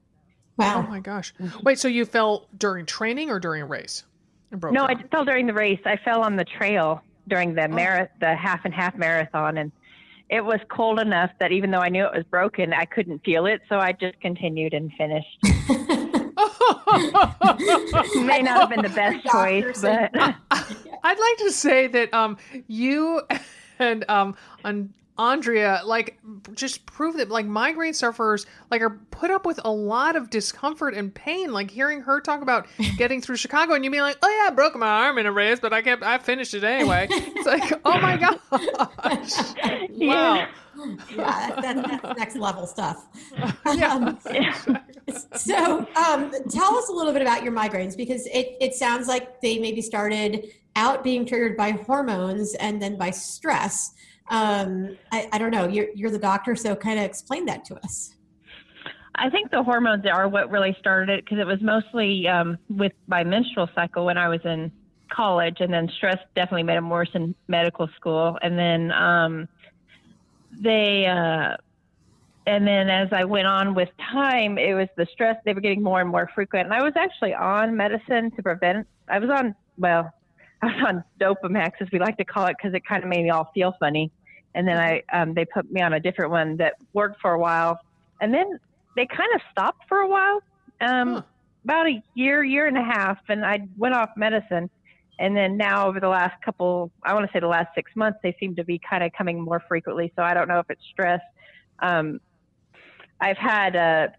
oh 0.60 0.82
my 0.84 1.00
gosh! 1.00 1.34
Wait, 1.64 1.80
so 1.80 1.88
you 1.88 2.06
fell 2.06 2.48
during 2.58 2.86
training 2.86 3.30
or 3.30 3.40
during 3.40 3.62
a 3.62 3.66
race? 3.66 4.04
No, 4.52 4.70
your 4.72 4.84
I 4.86 5.04
fell 5.08 5.26
during 5.26 5.48
the 5.48 5.54
race. 5.54 5.80
I 5.86 5.98
fell 5.98 6.22
on 6.22 6.36
the 6.36 6.46
trail 6.46 7.02
during 7.28 7.56
the 7.56 7.64
Oh. 7.64 8.08
the 8.20 8.36
half 8.36 8.66
and 8.66 8.74
half 8.74 8.96
marathon, 8.96 9.58
and 9.58 9.72
it 10.30 10.44
was 10.44 10.60
cold 10.70 11.00
enough 11.00 11.32
that 11.40 11.52
even 11.52 11.72
though 11.72 11.80
I 11.80 11.90
knew 11.90 12.06
it 12.06 12.14
was 12.16 12.24
broken, 12.26 12.74
I 12.74 12.86
couldn't 12.86 13.24
feel 13.26 13.46
it. 13.46 13.62
So 13.70 13.80
I 13.80 13.92
just 13.92 14.20
continued 14.22 14.74
and 14.74 14.92
finished. 14.94 15.38
May 18.16 18.42
not 18.42 18.62
have 18.62 18.70
been 18.70 18.82
the 18.82 18.92
best 18.96 19.26
choice, 19.26 19.82
but. 20.12 20.12
I'd 21.04 21.20
like 21.20 21.38
to 21.46 21.52
say 21.52 21.88
that 21.88 22.14
um 22.14 22.38
you 22.68 23.22
and 23.78 24.10
um 24.10 24.36
and 24.64 24.92
Andrea 25.18 25.82
like 25.86 26.20
just 26.54 26.86
prove 26.86 27.16
that 27.18 27.30
like 27.30 27.46
migraine 27.46 27.94
sufferers 27.94 28.46
like 28.70 28.82
are 28.82 28.90
put 29.12 29.32
up 29.32 29.46
with 29.46 29.60
a 29.64 29.72
lot 29.72 30.16
of 30.16 30.30
discomfort 30.30 30.94
and 30.94 31.14
pain. 31.14 31.54
Like 31.54 31.72
hearing 31.72 32.02
her 32.02 32.20
talk 32.20 32.42
about 32.42 32.68
getting 32.98 33.22
through 33.22 33.38
Chicago 33.38 33.74
and 33.74 33.86
you 33.86 33.92
being 33.92 34.04
like, 34.04 34.18
oh 34.22 34.30
yeah, 34.30 34.52
I 34.52 34.54
broke 34.54 34.76
my 34.76 34.88
arm 34.88 35.18
in 35.18 35.26
a 35.26 35.32
race, 35.32 35.60
but 35.60 35.72
I 35.72 35.82
kept 35.82 36.04
I 36.04 36.18
finished 36.18 36.54
it 36.54 36.64
anyway. 36.64 37.08
It's 37.38 37.46
like, 37.48 37.82
oh 37.86 38.00
my 38.00 38.18
gosh, 38.18 38.40
wow. 38.50 40.48
yeah, 41.10 41.56
that, 41.62 41.62
that's 41.62 42.18
next 42.18 42.36
level 42.36 42.66
stuff. 42.68 43.06
Yeah. 43.76 43.94
Um, 43.94 44.20
so, 45.36 45.88
um, 45.96 46.32
tell 46.50 46.76
us 46.78 46.90
a 46.90 46.92
little 46.92 47.12
bit 47.12 47.22
about 47.22 47.44
your 47.44 47.52
migraines 47.52 47.98
because 47.98 48.26
it, 48.28 48.56
it 48.62 48.74
sounds 48.74 49.08
like 49.08 49.42
they 49.42 49.60
maybe 49.60 49.82
started 49.82 50.52
out 50.76 51.04
being 51.04 51.26
triggered 51.26 51.58
by 51.58 51.72
hormones 51.72 52.54
and 52.56 52.82
then 52.82 52.98
by 52.98 53.12
stress. 53.12 53.94
Um, 54.30 54.98
I, 55.12 55.30
I 55.32 55.38
don't 55.38 55.52
know. 55.52 55.68
You're, 55.68 55.88
you're 55.96 56.12
the 56.12 56.20
doctor, 56.20 56.56
so 56.56 56.76
kind 56.76 57.00
of 57.00 57.06
explain 57.06 57.46
that 57.46 57.66
to 57.66 57.76
us. 57.84 58.16
I 59.18 59.30
think 59.30 59.52
the 59.52 59.64
hormones 59.64 60.06
are 60.06 60.28
what 60.28 60.50
really 60.52 60.76
started 60.80 61.10
it 61.10 61.24
because 61.24 61.40
it 61.40 61.48
was 61.48 61.62
mostly 61.62 62.28
um, 62.28 62.58
with 62.70 62.92
my 63.08 63.24
menstrual 63.24 63.70
cycle 63.74 64.06
when 64.06 64.18
I 64.18 64.28
was 64.28 64.42
in 64.44 64.72
college, 65.10 65.58
and 65.60 65.74
then 65.74 65.90
stress 65.98 66.18
definitely 66.36 66.64
made 66.64 66.78
them 66.78 66.90
worse 66.90 67.10
in 67.14 67.34
medical 67.48 67.88
school. 67.96 68.38
And 68.42 68.58
then 68.60 68.92
um, 68.92 69.48
they, 70.60 71.06
uh, 71.06 71.56
and 72.48 72.68
then 72.68 72.90
as 72.90 73.10
I 73.12 73.24
went 73.24 73.48
on 73.48 73.74
with 73.74 73.90
time, 74.12 74.58
it 74.58 74.74
was 74.74 74.90
the 74.98 75.08
stress. 75.14 75.38
They 75.46 75.54
were 75.54 75.62
getting 75.62 75.82
more 75.82 76.02
and 76.02 76.10
more 76.10 76.30
frequent, 76.36 76.66
and 76.66 76.74
I 76.74 76.84
was 76.84 76.94
actually 76.98 77.34
on 77.34 77.78
medicine 77.78 78.32
to 78.32 78.44
prevent. 78.44 78.88
I 79.08 79.20
was 79.20 79.30
on 79.30 79.56
well, 79.78 80.14
I 80.66 80.68
was 80.68 80.86
on 80.88 81.04
Dopamax, 81.20 81.72
as 81.82 81.88
we 81.92 82.00
like 82.00 82.18
to 82.18 82.26
call 82.26 82.48
it, 82.48 82.56
because 82.58 82.74
it 82.74 82.86
kind 82.86 83.04
of 83.04 83.10
made 83.10 83.24
me 83.24 83.30
all 83.30 83.52
feel 83.54 83.76
funny. 83.80 84.12
And 84.56 84.68
then 84.68 84.78
I, 84.78 85.04
um, 85.12 85.34
they 85.34 85.46
put 85.46 85.72
me 85.72 85.82
on 85.82 85.94
a 85.94 86.00
different 86.00 86.32
one 86.32 86.58
that 86.58 86.74
worked 86.94 87.22
for 87.22 87.32
a 87.32 87.40
while, 87.40 87.80
and 88.22 88.34
then 88.34 88.60
they 88.96 89.06
kind 89.06 89.30
of 89.36 89.42
stopped 89.52 89.84
for 89.88 90.00
a 90.00 90.08
while, 90.08 90.42
um, 90.82 91.16
Huh. 91.16 91.22
about 91.66 91.88
a 91.88 92.02
year, 92.14 92.44
year 92.44 92.68
and 92.68 92.78
a 92.78 92.84
half, 92.84 93.18
and 93.28 93.46
I 93.46 93.68
went 93.78 93.96
off 93.96 94.10
medicine. 94.16 94.70
And 95.18 95.36
then 95.36 95.56
now, 95.56 95.88
over 95.88 96.00
the 96.00 96.10
last 96.10 96.42
couple, 96.44 96.92
I 97.04 97.14
want 97.14 97.26
to 97.26 97.32
say 97.32 97.40
the 97.40 97.48
last 97.48 97.70
six 97.74 97.92
months, 97.96 98.20
they 98.22 98.36
seem 98.40 98.56
to 98.56 98.66
be 98.66 98.80
kind 98.90 99.04
of 99.04 99.12
coming 99.18 99.40
more 99.40 99.62
frequently. 99.68 100.12
So 100.16 100.24
I 100.24 100.34
don't 100.34 100.48
know 100.48 100.60
if 100.60 100.70
it's 100.70 100.82
stress. 100.92 101.22
Um, 101.80 102.20
I've 103.22 103.38
had 103.38 103.76
a, 103.76 104.14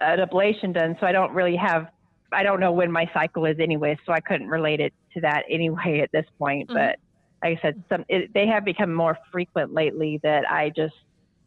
an 0.00 0.18
ablation 0.18 0.74
done, 0.74 0.96
so 1.00 1.06
I 1.06 1.12
don't 1.12 1.32
really 1.32 1.56
have, 1.56 1.88
I 2.32 2.42
don't 2.42 2.60
know 2.60 2.72
when 2.72 2.90
my 2.92 3.10
cycle 3.12 3.44
is 3.44 3.58
anyway, 3.58 3.98
so 4.06 4.12
I 4.12 4.20
couldn't 4.20 4.48
relate 4.48 4.80
it 4.80 4.94
to 5.14 5.20
that 5.22 5.44
anyway 5.50 6.00
at 6.00 6.10
this 6.12 6.26
point. 6.38 6.68
Mhm. 6.68 6.74
But 6.74 6.96
like 7.42 7.58
I 7.58 7.62
said, 7.62 7.82
some 7.88 8.04
it, 8.08 8.32
they 8.34 8.46
have 8.46 8.64
become 8.64 8.92
more 8.94 9.18
frequent 9.32 9.72
lately 9.72 10.20
that 10.22 10.50
I 10.50 10.70
just 10.70 10.94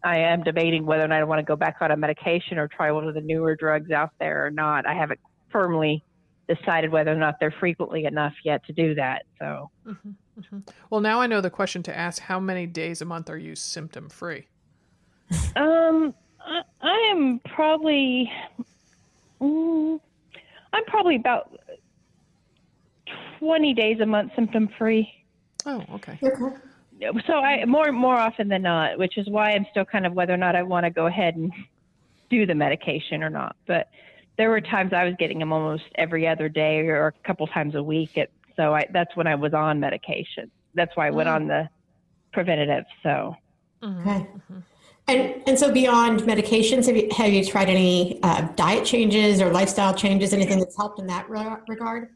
I 0.03 0.17
am 0.17 0.43
debating 0.43 0.85
whether 0.85 1.05
or 1.05 1.07
not 1.07 1.19
I 1.19 1.23
want 1.23 1.39
to 1.39 1.43
go 1.45 1.55
back 1.55 1.77
on 1.79 1.91
a 1.91 1.95
medication 1.95 2.57
or 2.57 2.67
try 2.67 2.91
one 2.91 3.07
of 3.07 3.13
the 3.13 3.21
newer 3.21 3.55
drugs 3.55 3.89
out 3.91 4.09
there 4.19 4.45
or 4.45 4.51
not. 4.51 4.85
I 4.85 4.93
haven't 4.93 5.19
firmly 5.49 6.03
decided 6.49 6.91
whether 6.91 7.11
or 7.11 7.15
not 7.15 7.35
they're 7.39 7.55
frequently 7.57 8.03
enough 8.03 8.33
yet 8.43 8.65
to 8.65 8.73
do 8.73 8.95
that. 8.95 9.23
So 9.39 9.69
Mhm, 9.87 10.15
mhm. 10.37 10.73
Well, 10.89 10.99
now 10.99 11.21
I 11.21 11.27
know 11.27 11.39
the 11.39 11.49
question 11.49 11.83
to 11.83 11.97
ask: 11.97 12.23
How 12.23 12.39
many 12.39 12.67
days 12.67 13.01
a 13.01 13.05
month 13.05 13.29
are 13.29 13.37
you 13.37 13.55
symptom 13.55 14.09
free? 14.09 14.47
Um, 15.55 16.13
I, 16.45 16.61
I 16.81 16.97
am 17.11 17.39
probably, 17.45 18.29
mm, 19.41 19.99
I'm 20.73 20.83
probably 20.85 21.15
about 21.15 21.51
20 23.39 23.73
days 23.73 23.99
a 24.01 24.05
month 24.05 24.31
symptom 24.35 24.69
free. 24.77 25.11
Oh, 25.65 25.83
okay. 25.93 26.19
Okay. 26.23 26.55
So 27.27 27.33
I 27.33 27.65
more 27.65 27.91
more 27.91 28.15
often 28.15 28.47
than 28.47 28.61
not, 28.61 28.97
which 28.97 29.17
is 29.17 29.27
why 29.29 29.51
I'm 29.51 29.65
still 29.71 29.85
kind 29.85 30.05
of 30.05 30.13
whether 30.13 30.33
or 30.33 30.37
not 30.37 30.55
I 30.55 30.63
want 30.63 30.85
to 30.85 30.89
go 30.89 31.07
ahead 31.07 31.35
and 31.35 31.51
do 32.29 32.45
the 32.45 32.55
medication 32.55 33.23
or 33.23 33.29
not. 33.29 33.55
But 33.67 33.87
there 34.37 34.49
were 34.49 34.61
times 34.61 34.93
I 34.93 35.03
was 35.05 35.13
getting 35.19 35.39
them 35.39 35.51
almost 35.51 35.83
every 35.95 36.27
other 36.27 36.49
day 36.49 36.79
or 36.79 37.07
a 37.07 37.27
couple 37.27 37.45
times 37.47 37.75
a 37.75 37.83
week. 37.83 38.17
At, 38.17 38.29
so 38.55 38.73
I, 38.73 38.85
that's 38.93 39.15
when 39.15 39.27
I 39.27 39.35
was 39.35 39.53
on 39.53 39.79
medication. 39.79 40.51
That's 40.75 40.95
why 40.95 41.07
I 41.07 41.11
went 41.11 41.27
Mm. 41.29 41.35
on 41.35 41.47
the 41.47 41.69
preventative. 42.31 42.85
So 43.03 43.35
Mhm, 43.83 44.01
Okay. 44.01 44.27
mhm. 44.51 44.63
And 45.07 45.43
and 45.47 45.59
so 45.59 45.71
beyond 45.71 46.21
medications, 46.21 46.85
have 46.87 46.95
you 46.95 47.09
have 47.15 47.33
you 47.33 47.43
tried 47.43 47.69
any 47.69 48.21
uh, 48.23 48.47
diet 48.55 48.85
changes 48.85 49.41
or 49.41 49.51
lifestyle 49.51 49.93
changes? 49.93 50.33
Anything 50.33 50.59
that's 50.59 50.77
helped 50.77 50.99
in 50.99 51.07
that 51.07 51.29
re- 51.29 51.57
regard? 51.67 52.09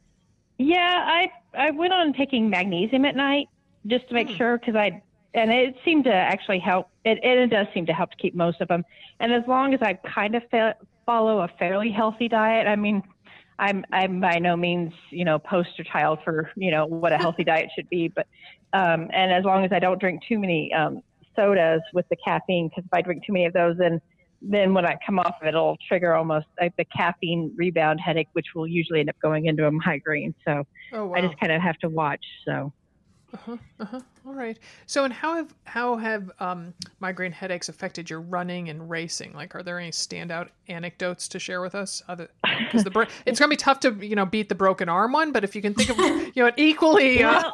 Yeah, 0.57 1.03
I 1.05 1.31
I 1.53 1.71
went 1.71 1.93
on 1.93 2.13
taking 2.13 2.49
magnesium 2.49 3.05
at 3.05 3.15
night 3.15 3.47
just 3.87 4.07
to 4.09 4.13
make 4.13 4.29
Hmm. 4.29 4.35
sure 4.37 4.57
because 4.57 4.75
I 4.75 5.01
and 5.33 5.51
it 5.51 5.75
seemed 5.83 6.05
to 6.05 6.13
actually 6.13 6.59
help. 6.59 6.89
It, 7.03 7.19
it 7.23 7.37
it 7.39 7.47
does 7.49 7.67
seem 7.73 7.85
to 7.87 7.93
help 7.93 8.11
to 8.11 8.17
keep 8.17 8.35
most 8.35 8.61
of 8.61 8.67
them. 8.69 8.83
And 9.19 9.33
as 9.33 9.43
long 9.47 9.73
as 9.73 9.81
I 9.81 9.93
kind 9.95 10.35
of 10.35 10.43
felt 10.49 10.77
follow 11.07 11.39
a 11.39 11.47
fairly 11.57 11.89
healthy 11.89 12.27
diet. 12.27 12.67
I 12.67 12.75
mean, 12.75 13.01
I'm 13.57 13.83
I'm 13.91 14.19
by 14.19 14.37
no 14.37 14.55
means 14.55 14.93
you 15.09 15.25
know 15.25 15.39
poster 15.39 15.83
child 15.83 16.19
for 16.23 16.51
you 16.55 16.69
know 16.69 16.85
what 16.85 17.11
a 17.11 17.17
healthy 17.17 17.43
diet 17.43 17.71
should 17.75 17.89
be, 17.89 18.07
but 18.07 18.27
um, 18.73 19.09
and 19.11 19.31
as 19.31 19.43
long 19.43 19.65
as 19.65 19.71
I 19.71 19.79
don't 19.79 19.99
drink 19.99 20.21
too 20.27 20.37
many 20.37 20.71
um, 20.73 21.01
sodas 21.37 21.81
with 21.93 22.05
the 22.09 22.17
caffeine, 22.25 22.69
because 22.69 22.83
if 22.85 22.93
I 22.93 23.01
drink 23.01 23.23
too 23.25 23.33
many 23.33 23.45
of 23.45 23.53
those, 23.53 23.77
then 23.77 23.99
then 24.41 24.73
when 24.73 24.85
I 24.85 24.95
come 25.03 25.17
off 25.17 25.35
of 25.41 25.47
it, 25.47 25.49
it'll 25.49 25.77
trigger 25.87 26.13
almost 26.13 26.45
like 26.61 26.71
the 26.77 26.85
caffeine 26.95 27.51
rebound 27.55 27.99
headache, 27.99 28.27
which 28.33 28.45
will 28.53 28.67
usually 28.67 28.99
end 28.99 29.09
up 29.09 29.15
going 29.21 29.47
into 29.47 29.65
a 29.65 29.71
migraine. 29.71 30.35
So 30.47 30.63
Oh 30.93 31.07
wow. 31.07 31.15
I 31.15 31.21
just 31.21 31.39
kind 31.39 31.51
of 31.51 31.61
have 31.61 31.77
to 31.79 31.89
watch. 31.89 32.23
So 32.45 32.71
Uh-huh, 33.33 33.57
uh-huh. 33.81 33.99
All 34.25 34.33
right. 34.33 34.57
So, 34.85 35.03
and 35.03 35.11
how 35.13 35.35
have 35.35 35.53
how 35.65 35.97
have 35.97 36.31
um, 36.39 36.73
migraine 37.01 37.33
headaches 37.33 37.67
affected 37.67 38.09
your 38.09 38.21
running 38.21 38.69
and 38.69 38.89
racing? 38.89 39.33
Like, 39.33 39.53
are 39.53 39.61
there 39.63 39.79
any 39.79 39.91
standout 39.91 40.47
anecdotes 40.69 41.27
to 41.29 41.39
share 41.39 41.59
with 41.61 41.75
us? 41.75 42.01
Other 42.07 42.29
because 42.59 42.85
the 42.85 42.89
bro- 42.89 43.05
it's 43.25 43.37
gonna 43.37 43.49
be 43.49 43.57
tough 43.57 43.81
to 43.81 43.91
you 44.01 44.15
know 44.15 44.25
beat 44.25 44.47
the 44.47 44.55
broken 44.55 44.87
arm 44.87 45.11
one, 45.11 45.33
but 45.33 45.43
if 45.43 45.55
you 45.57 45.61
can 45.61 45.73
think 45.73 45.89
of 45.89 45.97
you 45.97 46.31
know 46.43 46.47
an 46.47 46.53
equally 46.55 47.21
uh, 47.21 47.43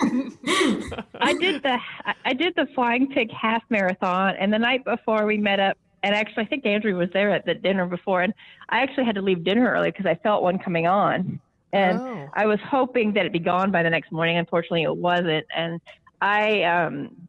I 1.19 1.33
did 1.39 1.63
the 1.63 1.79
I- 2.05 2.13
I 2.25 2.33
did 2.33 2.53
the 2.55 2.67
Flying 2.75 3.07
Pig 3.07 3.31
half 3.31 3.63
marathon, 3.69 4.35
and 4.39 4.53
the 4.53 4.59
night 4.59 4.85
before 4.85 5.25
we 5.25 5.37
met 5.37 5.59
up, 5.59 5.75
and 6.03 6.13
actually 6.13 6.43
I 6.43 6.47
think 6.47 6.67
Andrew 6.67 6.95
was 6.97 7.09
there 7.13 7.31
at 7.31 7.45
the 7.45 7.55
dinner 7.55 7.87
before, 7.87 8.21
and 8.21 8.33
I 8.69 8.81
actually 8.81 9.05
had 9.05 9.15
to 9.15 9.21
leave 9.23 9.43
dinner 9.43 9.71
early 9.71 9.89
because 9.89 10.05
I 10.05 10.15
felt 10.15 10.43
one 10.43 10.59
coming 10.59 10.85
on, 10.85 11.39
and 11.73 11.99
Oh. 11.99 12.29
I 12.33 12.45
was 12.45 12.59
hoping 12.65 13.11
that 13.13 13.21
it'd 13.21 13.33
be 13.33 13.39
gone 13.39 13.71
by 13.71 13.83
the 13.83 13.89
next 13.89 14.11
morning. 14.11 14.37
Unfortunately, 14.37 14.83
it 14.83 14.95
wasn't, 14.95 15.45
and 15.55 15.81
I 16.21 16.63
um. 16.63 17.27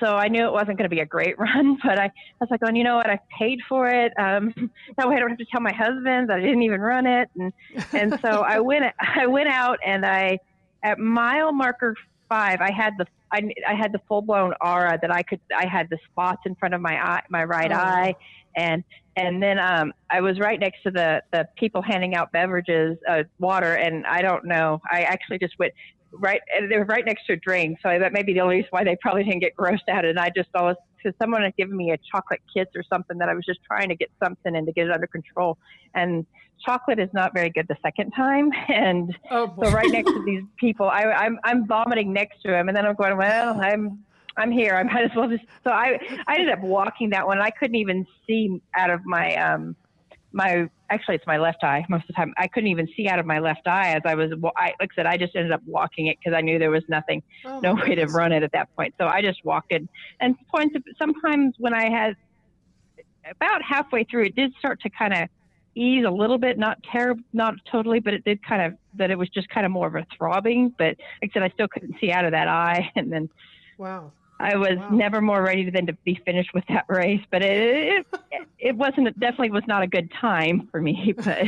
So 0.00 0.06
I 0.06 0.28
knew 0.28 0.46
it 0.46 0.52
wasn't 0.52 0.78
going 0.78 0.88
to 0.88 0.94
be 0.94 1.00
a 1.00 1.06
great 1.06 1.38
run, 1.46 1.76
but 1.84 1.98
I, 1.98 2.06
I 2.06 2.10
was 2.40 2.48
like, 2.50 2.60
going, 2.60 2.76
you 2.76 2.82
know 2.82 2.96
what? 2.96 3.10
I 3.10 3.20
paid 3.38 3.60
for 3.68 3.88
it. 3.88 4.10
Um, 4.18 4.54
that 4.96 5.06
way 5.06 5.16
I 5.16 5.18
don't 5.18 5.28
have 5.28 5.38
to 5.38 5.44
tell 5.44 5.60
my 5.60 5.72
husband 5.72 6.30
that 6.30 6.38
I 6.38 6.40
didn't 6.40 6.62
even 6.62 6.80
run 6.80 7.06
it. 7.06 7.28
And 7.38 7.52
and 7.92 8.18
so 8.22 8.28
I 8.46 8.58
went 8.60 8.86
I 8.98 9.26
went 9.26 9.48
out 9.48 9.78
and 9.84 10.06
I 10.06 10.38
at 10.82 10.98
mile 10.98 11.52
marker 11.52 11.94
five 12.28 12.60
I 12.62 12.72
had 12.72 12.94
the 12.98 13.06
I, 13.32 13.42
I 13.68 13.74
had 13.74 13.92
the 13.92 14.00
full 14.08 14.22
blown 14.22 14.54
aura 14.62 14.98
that 15.02 15.10
I 15.12 15.22
could 15.22 15.40
I 15.54 15.66
had 15.66 15.90
the 15.90 15.98
spots 16.10 16.42
in 16.46 16.54
front 16.54 16.72
of 16.74 16.80
my 16.80 16.94
eye 16.94 17.22
my 17.28 17.44
right 17.44 17.70
Oh. 17.70 17.76
eye 17.76 18.14
and 18.56 18.82
and 19.16 19.42
then 19.42 19.58
um 19.58 19.92
I 20.10 20.20
was 20.20 20.38
right 20.38 20.58
next 20.58 20.82
to 20.84 20.90
the 20.90 21.22
the 21.32 21.48
people 21.56 21.82
handing 21.82 22.14
out 22.14 22.32
beverages 22.32 22.98
uh, 23.08 23.22
water 23.38 23.74
and 23.74 24.06
I 24.06 24.22
don't 24.22 24.44
know 24.44 24.80
I 24.90 25.02
actually 25.02 25.38
just 25.38 25.58
went 25.58 25.72
right 26.18 26.40
and 26.56 26.70
they 26.70 26.78
were 26.78 26.84
right 26.84 27.04
next 27.04 27.26
to 27.26 27.34
a 27.34 27.36
drain 27.36 27.76
so 27.82 27.98
that 27.98 28.12
may 28.12 28.22
be 28.22 28.32
the 28.32 28.40
only 28.40 28.56
reason 28.56 28.68
why 28.70 28.84
they 28.84 28.96
probably 29.00 29.24
didn't 29.24 29.40
get 29.40 29.56
grossed 29.58 29.88
out. 29.90 30.04
And 30.04 30.18
I 30.18 30.30
just 30.34 30.48
always 30.54 30.76
because 30.96 31.16
someone 31.20 31.42
had 31.42 31.54
given 31.56 31.76
me 31.76 31.90
a 31.90 31.98
chocolate 32.10 32.40
kiss 32.54 32.66
or 32.74 32.82
something 32.82 33.18
that 33.18 33.28
I 33.28 33.34
was 33.34 33.44
just 33.44 33.60
trying 33.66 33.90
to 33.90 33.94
get 33.94 34.10
something 34.22 34.56
and 34.56 34.66
to 34.66 34.72
get 34.72 34.86
it 34.86 34.92
under 34.92 35.06
control. 35.06 35.58
And 35.94 36.24
chocolate 36.64 36.98
is 36.98 37.10
not 37.12 37.34
very 37.34 37.50
good 37.50 37.68
the 37.68 37.76
second 37.82 38.12
time. 38.12 38.50
And 38.68 39.16
oh 39.30 39.54
so 39.62 39.70
right 39.70 39.90
next 39.90 40.10
to 40.10 40.24
these 40.24 40.42
people 40.56 40.88
I, 40.88 41.04
I'm 41.04 41.38
I'm 41.44 41.66
vomiting 41.66 42.12
next 42.12 42.42
to 42.42 42.58
him 42.58 42.68
and 42.68 42.76
then 42.76 42.86
I'm 42.86 42.94
going 42.94 43.16
well 43.16 43.60
I'm 43.60 44.04
I'm 44.36 44.50
here 44.50 44.74
I 44.74 44.82
might 44.82 45.04
as 45.04 45.10
well 45.16 45.28
just 45.28 45.44
so 45.64 45.70
I 45.70 45.98
I 46.26 46.34
ended 46.36 46.50
up 46.50 46.62
walking 46.62 47.10
that 47.10 47.26
one 47.26 47.40
I 47.40 47.50
couldn't 47.50 47.76
even 47.76 48.04
see 48.26 48.60
out 48.76 48.90
of 48.90 49.00
my 49.04 49.34
um 49.36 49.76
my 50.32 50.68
actually 50.90 51.14
it's 51.14 51.26
my 51.26 51.38
left 51.38 51.62
eye 51.62 51.84
most 51.88 52.02
of 52.02 52.08
the 52.08 52.12
time 52.14 52.32
I 52.36 52.48
couldn't 52.48 52.70
even 52.70 52.88
see 52.96 53.08
out 53.08 53.18
of 53.18 53.26
my 53.26 53.38
left 53.38 53.66
eye 53.66 53.94
as 53.94 54.02
I 54.04 54.14
was 54.14 54.30
I, 54.56 54.72
like 54.80 54.90
I 54.92 54.94
said 54.96 55.06
I 55.06 55.16
just 55.16 55.36
ended 55.36 55.52
up 55.52 55.60
walking 55.66 56.08
it 56.08 56.16
because 56.22 56.36
I 56.36 56.40
knew 56.40 56.58
there 56.58 56.70
was 56.70 56.84
nothing 56.88 57.22
Oh, 57.46 57.60
no 57.60 57.74
way 57.74 57.94
to 57.94 58.06
run 58.06 58.32
it 58.32 58.42
at 58.42 58.50
that 58.52 58.68
point. 58.76 58.94
So 59.00 59.06
I 59.06 59.22
just 59.22 59.38
walked 59.44 59.72
it. 59.72 59.82
And 60.20 60.34
points 60.54 60.74
sometimes 61.00 61.54
when 61.58 61.74
I 61.74 61.90
had 61.90 62.14
about 63.30 63.62
halfway 63.62 64.04
through, 64.04 64.24
it 64.24 64.36
did 64.36 64.52
start 64.58 64.80
to 64.82 64.90
kind 64.96 65.12
of 65.14 65.28
ease 65.76 66.04
a 66.06 66.10
little 66.10 66.38
bit, 66.38 66.58
not 66.58 66.78
terrible, 66.90 67.22
not 67.32 67.54
totally, 67.70 68.00
but 68.00 68.14
it 68.14 68.24
did 68.24 68.38
kind 68.46 68.62
of 68.62 68.78
that 68.96 69.10
it 69.10 69.18
was 69.18 69.28
just 69.30 69.48
kind 69.48 69.66
of 69.66 69.72
more 69.72 69.88
of 69.88 69.94
a 69.94 70.06
throbbing. 70.16 70.74
But 70.78 70.96
like 71.22 71.30
I 71.30 71.34
said, 71.34 71.42
I 71.42 71.50
still 71.50 71.68
couldn't 71.72 71.96
see 72.00 72.12
out 72.12 72.24
of 72.24 72.32
that 72.32 72.48
eye, 72.48 72.90
and 72.96 73.12
then 73.12 73.28
Wow. 73.78 74.12
I 74.40 74.56
was 74.56 74.78
Wow. 74.78 74.88
never 74.90 75.20
more 75.20 75.42
ready 75.42 75.70
than 75.70 75.86
to 75.86 75.92
be 76.04 76.20
finished 76.24 76.50
with 76.54 76.64
that 76.68 76.84
race. 76.88 77.20
But 77.30 77.42
it 77.42 78.04
it, 78.30 78.46
it 78.58 78.76
wasn't 78.76 79.08
it 79.08 79.18
definitely 79.18 79.50
was 79.50 79.64
not 79.66 79.82
a 79.82 79.86
good 79.86 80.10
time 80.20 80.68
for 80.70 80.80
me, 80.80 81.14
but. 81.16 81.38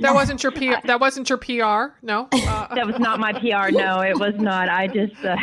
That 0.00 0.14
wasn't 0.14 0.42
your 0.42 0.52
P. 0.52 0.74
That 0.84 1.00
wasn't 1.00 1.28
your 1.30 1.38
PR. 1.38 1.94
No. 2.02 2.28
Uh, 2.32 2.66
that 2.74 2.86
was 2.86 2.96
not 2.98 3.20
my 3.20 3.32
PR. 3.32 3.70
No, 3.70 4.00
it 4.00 4.18
was 4.18 4.34
not. 4.36 4.68
I 4.68 4.88
just, 4.88 5.14
uh, 5.24 5.36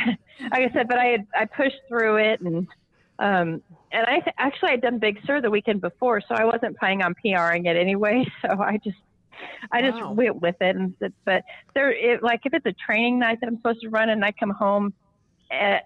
like 0.52 0.70
I 0.70 0.70
said, 0.74 0.88
but 0.88 1.00
I 1.00 1.06
had, 1.06 1.28
I 1.34 1.46
pushed 1.46 1.78
through 1.88 2.18
it 2.18 2.42
and, 2.42 2.68
um, 3.20 3.64
and 3.92 4.06
I 4.06 4.20
th- 4.20 4.36
actually 4.38 4.72
I'd 4.72 4.82
done 4.82 5.00
Big 5.00 5.18
Sur 5.26 5.42
the 5.42 5.50
weekend 5.50 5.82
before, 5.82 6.20
so 6.22 6.36
I 6.36 6.44
wasn't 6.46 6.78
planning 6.78 7.02
on 7.04 7.16
PRing 7.16 7.66
it 7.66 7.78
anyway. 7.78 8.26
So 8.42 8.62
I 8.62 8.80
just, 8.84 8.98
I 9.72 9.82
just 9.82 10.02
Wow. 10.02 10.12
went 10.14 10.42
with 10.42 10.56
it. 10.62 10.76
And 10.76 10.94
but 11.26 11.44
there, 11.74 11.92
it, 11.92 12.22
like 12.22 12.42
if 12.44 12.54
it's 12.54 12.66
a 12.66 12.74
training 12.86 13.20
night 13.20 13.40
that 13.42 13.48
I'm 13.48 13.56
supposed 13.58 13.82
to 13.82 13.90
run 13.90 14.10
and 14.10 14.24
I 14.26 14.34
come 14.34 14.52
home, 14.52 14.94
uh, 15.52 15.78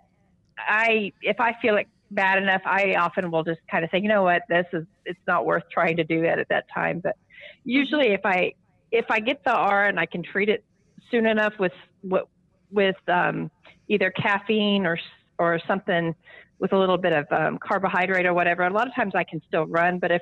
I 0.58 1.12
if 1.22 1.40
I 1.40 1.56
feel 1.62 1.78
it 1.78 1.88
bad 2.12 2.42
enough, 2.42 2.62
I 2.66 2.96
often 2.96 3.32
will 3.32 3.44
just 3.44 3.60
kind 3.70 3.84
of 3.84 3.90
say, 3.92 4.00
you 4.00 4.08
know 4.08 4.24
what, 4.24 4.44
this 4.50 4.66
is 4.74 4.86
it's 5.06 5.20
not 5.28 5.46
worth 5.46 5.64
trying 5.72 5.98
to 5.98 6.04
do 6.04 6.22
that 6.24 6.40
at 6.40 6.50
that 6.50 6.66
time. 6.74 7.00
But 7.00 7.16
usually, 7.64 8.08
if 8.10 8.22
I 8.26 8.54
if 8.92 9.06
I 9.10 9.20
get 9.20 9.44
the 9.44 9.54
R 9.54 9.86
and 9.86 10.00
I 10.00 10.06
can 10.06 10.24
treat 10.24 10.50
it 10.50 10.64
soon 11.12 11.26
enough 11.26 11.54
with 11.60 11.74
what 12.02 12.28
with 12.72 12.96
um, 13.08 13.52
either 13.88 14.12
caffeine 14.12 14.86
or 14.86 15.00
or 15.40 15.60
something 15.68 16.16
with 16.60 16.74
a 16.74 16.78
little 16.78 16.98
bit 16.98 17.14
of 17.14 17.26
um, 17.32 17.60
carbohydrate 17.60 18.26
or 18.26 18.34
whatever, 18.34 18.64
a 18.64 18.74
lot 18.74 18.88
of 18.88 18.96
times 18.96 19.14
I 19.16 19.24
can 19.24 19.42
still 19.48 19.66
run. 19.66 20.00
But 20.00 20.12
if 20.12 20.22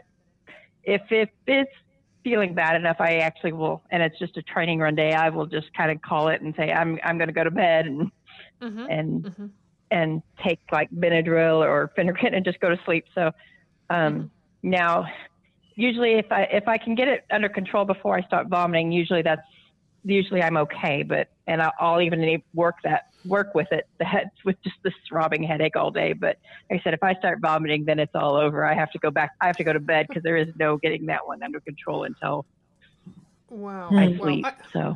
if 0.83 1.01
if 1.09 1.29
it's 1.47 1.71
feeling 2.23 2.55
bad 2.55 2.75
enough, 2.75 2.97
I 2.99 3.17
actually 3.17 3.53
will, 3.53 3.83
and 3.91 4.01
it's 4.01 4.17
just 4.17 4.36
a 4.38 4.41
training 4.41 4.79
run 4.79 4.95
day. 4.95 5.13
I 5.13 5.29
will 5.29 5.45
just 5.45 5.67
kind 5.75 5.91
of 5.91 6.01
call 6.01 6.27
it 6.29 6.41
and 6.41 6.53
say 6.57 6.71
I'm 6.71 6.99
I'm 7.03 7.17
going 7.17 7.27
to 7.27 7.33
go 7.33 7.43
to 7.43 7.51
bed 7.51 7.86
and 7.86 8.11
mhm, 8.61 8.88
and 8.89 9.23
mhm. 9.23 9.49
And 9.96 10.22
take 10.46 10.60
like 10.74 10.89
Benadryl 10.91 11.60
or 11.62 11.89
Phenergan 11.98 12.36
and 12.36 12.43
just 12.43 12.60
go 12.60 12.70
to 12.70 12.78
sleep. 12.86 13.06
So 13.16 13.32
um, 13.89 14.30
now, 14.62 15.06
usually 15.78 16.16
if 16.16 16.30
I 16.32 16.43
if 16.52 16.68
I 16.68 16.78
can 16.78 16.96
get 16.96 17.08
it 17.08 17.22
under 17.32 17.48
control 17.48 17.86
before 17.86 18.18
I 18.18 18.22
start 18.24 18.48
vomiting, 18.50 18.91
usually 18.91 19.22
that's 19.22 19.41
usually 20.04 20.43
I'm 20.43 20.58
okay. 20.58 21.02
But 21.04 21.28
and 21.48 21.62
I'll, 21.62 21.74
I'll 21.80 22.02
even 22.02 22.41
work 22.54 22.76
that 22.84 23.04
work 23.24 23.56
with 23.56 23.68
it 23.72 23.86
that 24.00 24.26
with 24.43 24.58
just 24.64 24.76
this 24.84 24.93
throbbing 25.08 25.43
headache 25.43 25.78
all 25.78 25.91
day. 25.91 26.12
But 26.12 26.36
like 26.70 26.82
I 26.82 26.84
said, 26.84 26.93
if 26.93 27.02
I 27.02 27.14
start 27.16 27.39
vomiting, 27.41 27.86
then 27.86 28.00
it's 28.00 28.12
all 28.16 28.36
over. 28.36 28.66
I 28.66 28.76
have 28.76 28.91
to 28.91 29.00
go 29.00 29.12
back. 29.12 29.32
I 29.41 29.48
have 29.48 29.56
to 29.58 29.64
go 29.64 29.72
to 29.72 29.80
bed 29.80 30.08
because 30.10 30.24
there 30.24 30.38
is 30.38 30.50
no 30.60 30.78
getting 30.78 31.06
that 31.06 31.26
one 31.26 31.41
under 31.41 31.62
control 31.62 32.04
until 32.04 32.46
Wow. 33.50 33.91
I 33.96 34.08
Well, 34.08 34.20
sleep. 34.22 34.46
I, 34.46 34.52
so. 34.74 34.96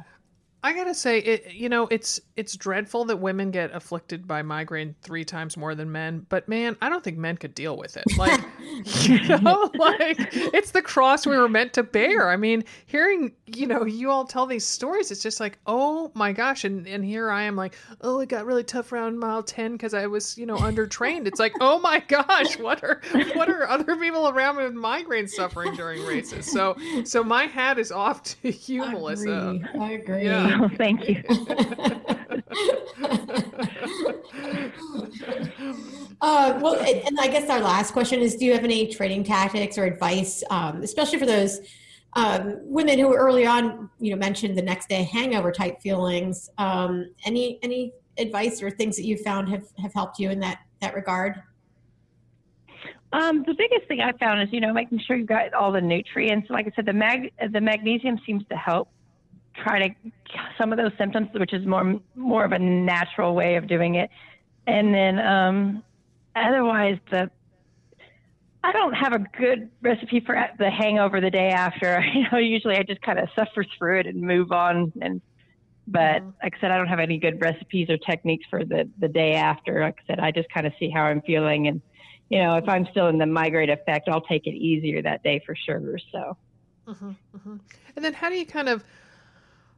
I 0.61 0.73
gotta 0.73 0.93
say, 0.93 1.19
it 1.19 1.53
you 1.53 1.69
know, 1.69 1.87
it's 1.89 2.19
it's 2.35 2.55
dreadful 2.57 3.05
that 3.05 3.17
women 3.17 3.49
get 3.51 3.73
afflicted 3.73 4.27
by 4.27 4.41
migraine 4.41 4.93
three 5.01 5.23
times 5.23 5.55
more 5.55 5.73
than 5.73 5.89
men. 5.91 6.25
But 6.27 6.49
man, 6.49 6.75
I 6.81 6.89
don't 6.89 7.01
think 7.03 7.17
men 7.17 7.37
could 7.37 7.55
deal 7.55 7.77
with 7.77 7.95
it. 7.95 8.03
Like, 8.17 8.41
you 9.03 9.19
know, 9.39 9.71
like 9.75 10.17
it's 10.33 10.71
the 10.71 10.81
cross 10.81 11.25
we 11.25 11.37
were 11.37 11.47
meant 11.47 11.71
to 11.73 11.83
bear. 11.83 12.29
I 12.29 12.35
mean, 12.35 12.65
hearing 12.87 13.31
you 13.45 13.67
know 13.67 13.85
you 13.85 14.11
all 14.11 14.25
tell 14.25 14.45
these 14.45 14.65
stories, 14.65 15.11
it's 15.11 15.23
just 15.23 15.39
like, 15.39 15.59
oh 15.65 16.11
my 16.13 16.33
gosh, 16.33 16.65
and 16.65 16.85
and 16.87 17.05
here 17.05 17.29
I 17.29 17.43
am, 17.43 17.55
like, 17.55 17.77
oh, 18.01 18.19
it 18.19 18.27
got 18.27 18.45
really 18.45 18.63
tough 18.65 18.91
around 18.91 19.17
mile 19.17 19.43
ten 19.43 19.73
because 19.73 19.93
I 19.93 20.07
was 20.07 20.37
you 20.37 20.45
know 20.45 20.57
undertrained. 20.57 21.25
It's 21.25 21.39
like, 21.39 21.53
oh 21.61 21.79
my 21.79 21.99
gosh, 22.07 22.59
what 22.59 22.83
are 22.83 23.01
what 23.33 23.49
are 23.49 23.65
other 23.65 23.95
people 23.95 24.27
around 24.27 24.57
me 24.57 24.65
with 24.65 24.73
migraine 24.73 25.29
suffering 25.29 25.73
during 25.75 26.05
races? 26.05 26.51
So 26.51 26.75
so 27.05 27.23
my 27.23 27.45
hat 27.45 27.79
is 27.79 27.93
off 27.93 28.23
to 28.23 28.51
you, 28.51 28.83
I 28.83 28.91
Melissa. 28.91 29.31
agree. 29.31 29.81
I 29.81 29.91
agree. 29.91 30.25
Yeah. 30.25 30.48
Oh, 30.49 30.69
thank 30.77 31.07
you. 31.07 31.23
uh, 36.21 36.59
well, 36.61 36.79
and 36.79 37.19
I 37.19 37.27
guess 37.27 37.49
our 37.49 37.59
last 37.59 37.91
question 37.91 38.21
is: 38.21 38.35
Do 38.35 38.45
you 38.45 38.53
have 38.53 38.63
any 38.63 38.87
training 38.87 39.23
tactics 39.23 39.77
or 39.77 39.85
advice, 39.85 40.43
um, 40.49 40.81
especially 40.81 41.19
for 41.19 41.25
those 41.25 41.59
um, 42.13 42.57
women 42.63 42.97
who 42.99 43.13
early 43.13 43.45
on, 43.45 43.89
you 43.99 44.11
know, 44.11 44.17
mentioned 44.17 44.57
the 44.57 44.61
next 44.61 44.89
day 44.89 45.03
hangover 45.03 45.51
type 45.51 45.81
feelings? 45.81 46.49
Um, 46.57 47.13
any 47.25 47.59
any 47.61 47.93
advice 48.17 48.61
or 48.61 48.71
things 48.71 48.95
that 48.97 49.05
you 49.05 49.17
found 49.17 49.49
have 49.49 49.67
have 49.77 49.93
helped 49.93 50.19
you 50.19 50.29
in 50.29 50.39
that 50.39 50.59
that 50.81 50.95
regard? 50.95 51.41
Um, 53.11 53.43
the 53.47 53.55
biggest 53.57 53.87
thing 53.87 54.01
I 54.01 54.11
found 54.13 54.41
is, 54.41 54.49
you 54.51 54.61
know, 54.61 54.71
making 54.71 54.99
sure 54.99 55.15
you've 55.15 55.27
got 55.27 55.53
all 55.53 55.71
the 55.71 55.81
nutrients. 55.81 56.49
Like 56.49 56.67
I 56.67 56.71
said, 56.75 56.85
the 56.85 56.93
mag, 56.93 57.33
the 57.51 57.59
magnesium 57.59 58.19
seems 58.25 58.43
to 58.49 58.55
help 58.55 58.89
try 59.63 59.87
to 59.87 59.95
some 60.57 60.71
of 60.71 60.77
those 60.77 60.91
symptoms, 60.97 61.29
which 61.33 61.53
is 61.53 61.65
more 61.65 61.99
more 62.15 62.45
of 62.45 62.51
a 62.51 62.59
natural 62.59 63.35
way 63.35 63.55
of 63.55 63.67
doing 63.67 63.95
it. 63.95 64.09
And 64.67 64.93
then 64.93 65.19
um, 65.19 65.83
otherwise, 66.35 66.97
the 67.11 67.29
I 68.63 68.71
don't 68.73 68.93
have 68.93 69.13
a 69.13 69.19
good 69.19 69.69
recipe 69.81 70.19
for 70.19 70.35
the 70.57 70.69
hangover 70.69 71.21
the 71.21 71.31
day 71.31 71.49
after. 71.49 72.03
You 72.13 72.25
know, 72.31 72.37
usually 72.37 72.75
I 72.75 72.83
just 72.83 73.01
kind 73.01 73.19
of 73.19 73.29
suffer 73.35 73.65
through 73.77 74.01
it 74.01 74.07
and 74.07 74.21
move 74.21 74.51
on. 74.51 74.91
And 75.01 75.21
but 75.87 76.21
Mhm. 76.21 76.33
like 76.43 76.55
I 76.57 76.59
said, 76.61 76.71
I 76.71 76.77
don't 76.77 76.87
have 76.87 76.99
any 76.99 77.17
good 77.17 77.41
recipes 77.41 77.89
or 77.89 77.97
techniques 77.97 78.45
for 78.49 78.65
the 78.65 78.89
the 78.99 79.07
day 79.07 79.33
after. 79.33 79.81
Like 79.81 79.95
I 80.03 80.07
said, 80.07 80.19
I 80.19 80.31
just 80.31 80.49
kind 80.49 80.67
of 80.67 80.73
see 80.79 80.89
how 80.89 81.03
I'm 81.03 81.21
feeling 81.21 81.67
and 81.67 81.81
you 82.29 82.37
know, 82.43 82.57
if 82.57 82.69
I'm 82.69 82.85
still 82.91 83.07
in 83.07 83.17
the 83.17 83.25
migraine 83.25 83.71
effect, 83.71 84.07
I'll 84.07 84.21
take 84.21 84.45
it 84.45 84.53
easier 84.53 85.01
that 85.01 85.23
day 85.23 85.41
for 85.45 85.55
sure. 85.55 85.81
So, 86.11 86.37
mm-hmm, 86.87 87.09
mm-hmm. 87.35 87.55
and 87.95 88.05
then 88.05 88.13
how 88.13 88.29
do 88.29 88.35
you 88.35 88.45
kind 88.45 88.69
of, 88.69 88.83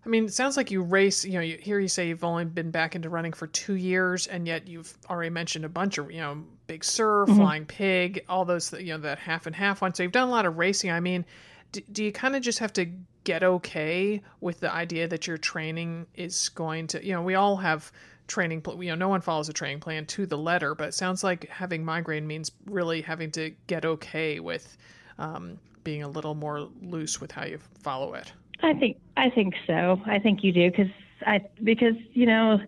I 0.05 0.09
mean, 0.09 0.25
it 0.25 0.33
sounds 0.33 0.57
like 0.57 0.71
you 0.71 0.81
race, 0.81 1.23
you 1.23 1.33
know, 1.33 1.41
you, 1.41 1.57
here 1.61 1.79
you 1.79 1.87
say 1.87 2.07
you've 2.07 2.23
only 2.23 2.45
been 2.45 2.71
back 2.71 2.95
into 2.95 3.09
running 3.09 3.33
for 3.33 3.45
two 3.47 3.75
years, 3.75 4.25
and 4.25 4.47
yet 4.47 4.67
you've 4.67 4.97
already 5.09 5.29
mentioned 5.29 5.63
a 5.63 5.69
bunch 5.69 5.99
of, 5.99 6.11
you 6.11 6.19
know, 6.19 6.43
Big 6.65 6.83
Sur, 6.83 7.25
mm-hmm. 7.25 7.35
Flying 7.35 7.65
Pig, 7.65 8.25
all 8.27 8.43
those, 8.43 8.73
you 8.73 8.93
know, 8.93 8.97
that 8.97 9.19
half 9.19 9.45
and 9.45 9.55
half 9.55 9.81
one. 9.81 9.93
So 9.93 10.01
you've 10.01 10.11
done 10.11 10.27
a 10.27 10.31
lot 10.31 10.45
of 10.45 10.57
racing. 10.57 10.89
I 10.89 10.99
mean, 10.99 11.23
do, 11.71 11.81
do 11.91 12.03
you 12.03 12.11
kind 12.11 12.35
of 12.35 12.41
just 12.41 12.57
have 12.59 12.73
to 12.73 12.87
get 13.23 13.43
okay 13.43 14.23
with 14.39 14.59
the 14.59 14.73
idea 14.73 15.07
that 15.07 15.27
your 15.27 15.37
training 15.37 16.07
is 16.15 16.49
going 16.49 16.87
to, 16.87 17.05
you 17.05 17.13
know, 17.13 17.21
we 17.21 17.35
all 17.35 17.57
have 17.57 17.91
training 18.27 18.63
you 18.79 18.87
know 18.89 18.95
no 18.95 19.09
one 19.09 19.19
follows 19.19 19.49
a 19.49 19.53
training 19.53 19.81
plan 19.81 20.05
to 20.05 20.25
the 20.25 20.37
letter 20.37 20.73
but 20.73 20.87
it 20.87 20.93
sounds 20.93 21.21
like 21.21 21.49
having 21.49 21.83
migraine 21.83 22.25
means 22.25 22.49
really 22.65 23.01
having 23.01 23.29
to 23.29 23.51
get 23.67 23.83
okay 23.83 24.39
with 24.39 24.77
um, 25.19 25.59
being 25.83 26.01
a 26.01 26.07
little 26.07 26.33
more 26.33 26.69
loose 26.81 27.19
with 27.19 27.29
how 27.29 27.43
you 27.43 27.59
follow 27.83 28.13
it 28.13 28.31
i 28.63 28.73
think 28.73 28.97
i 29.17 29.29
think 29.29 29.53
so 29.67 30.01
i 30.05 30.19
think 30.19 30.43
you 30.43 30.51
do 30.51 30.69
because 30.69 30.91
i 31.25 31.41
because 31.63 31.95
you 32.13 32.25
know 32.25 32.59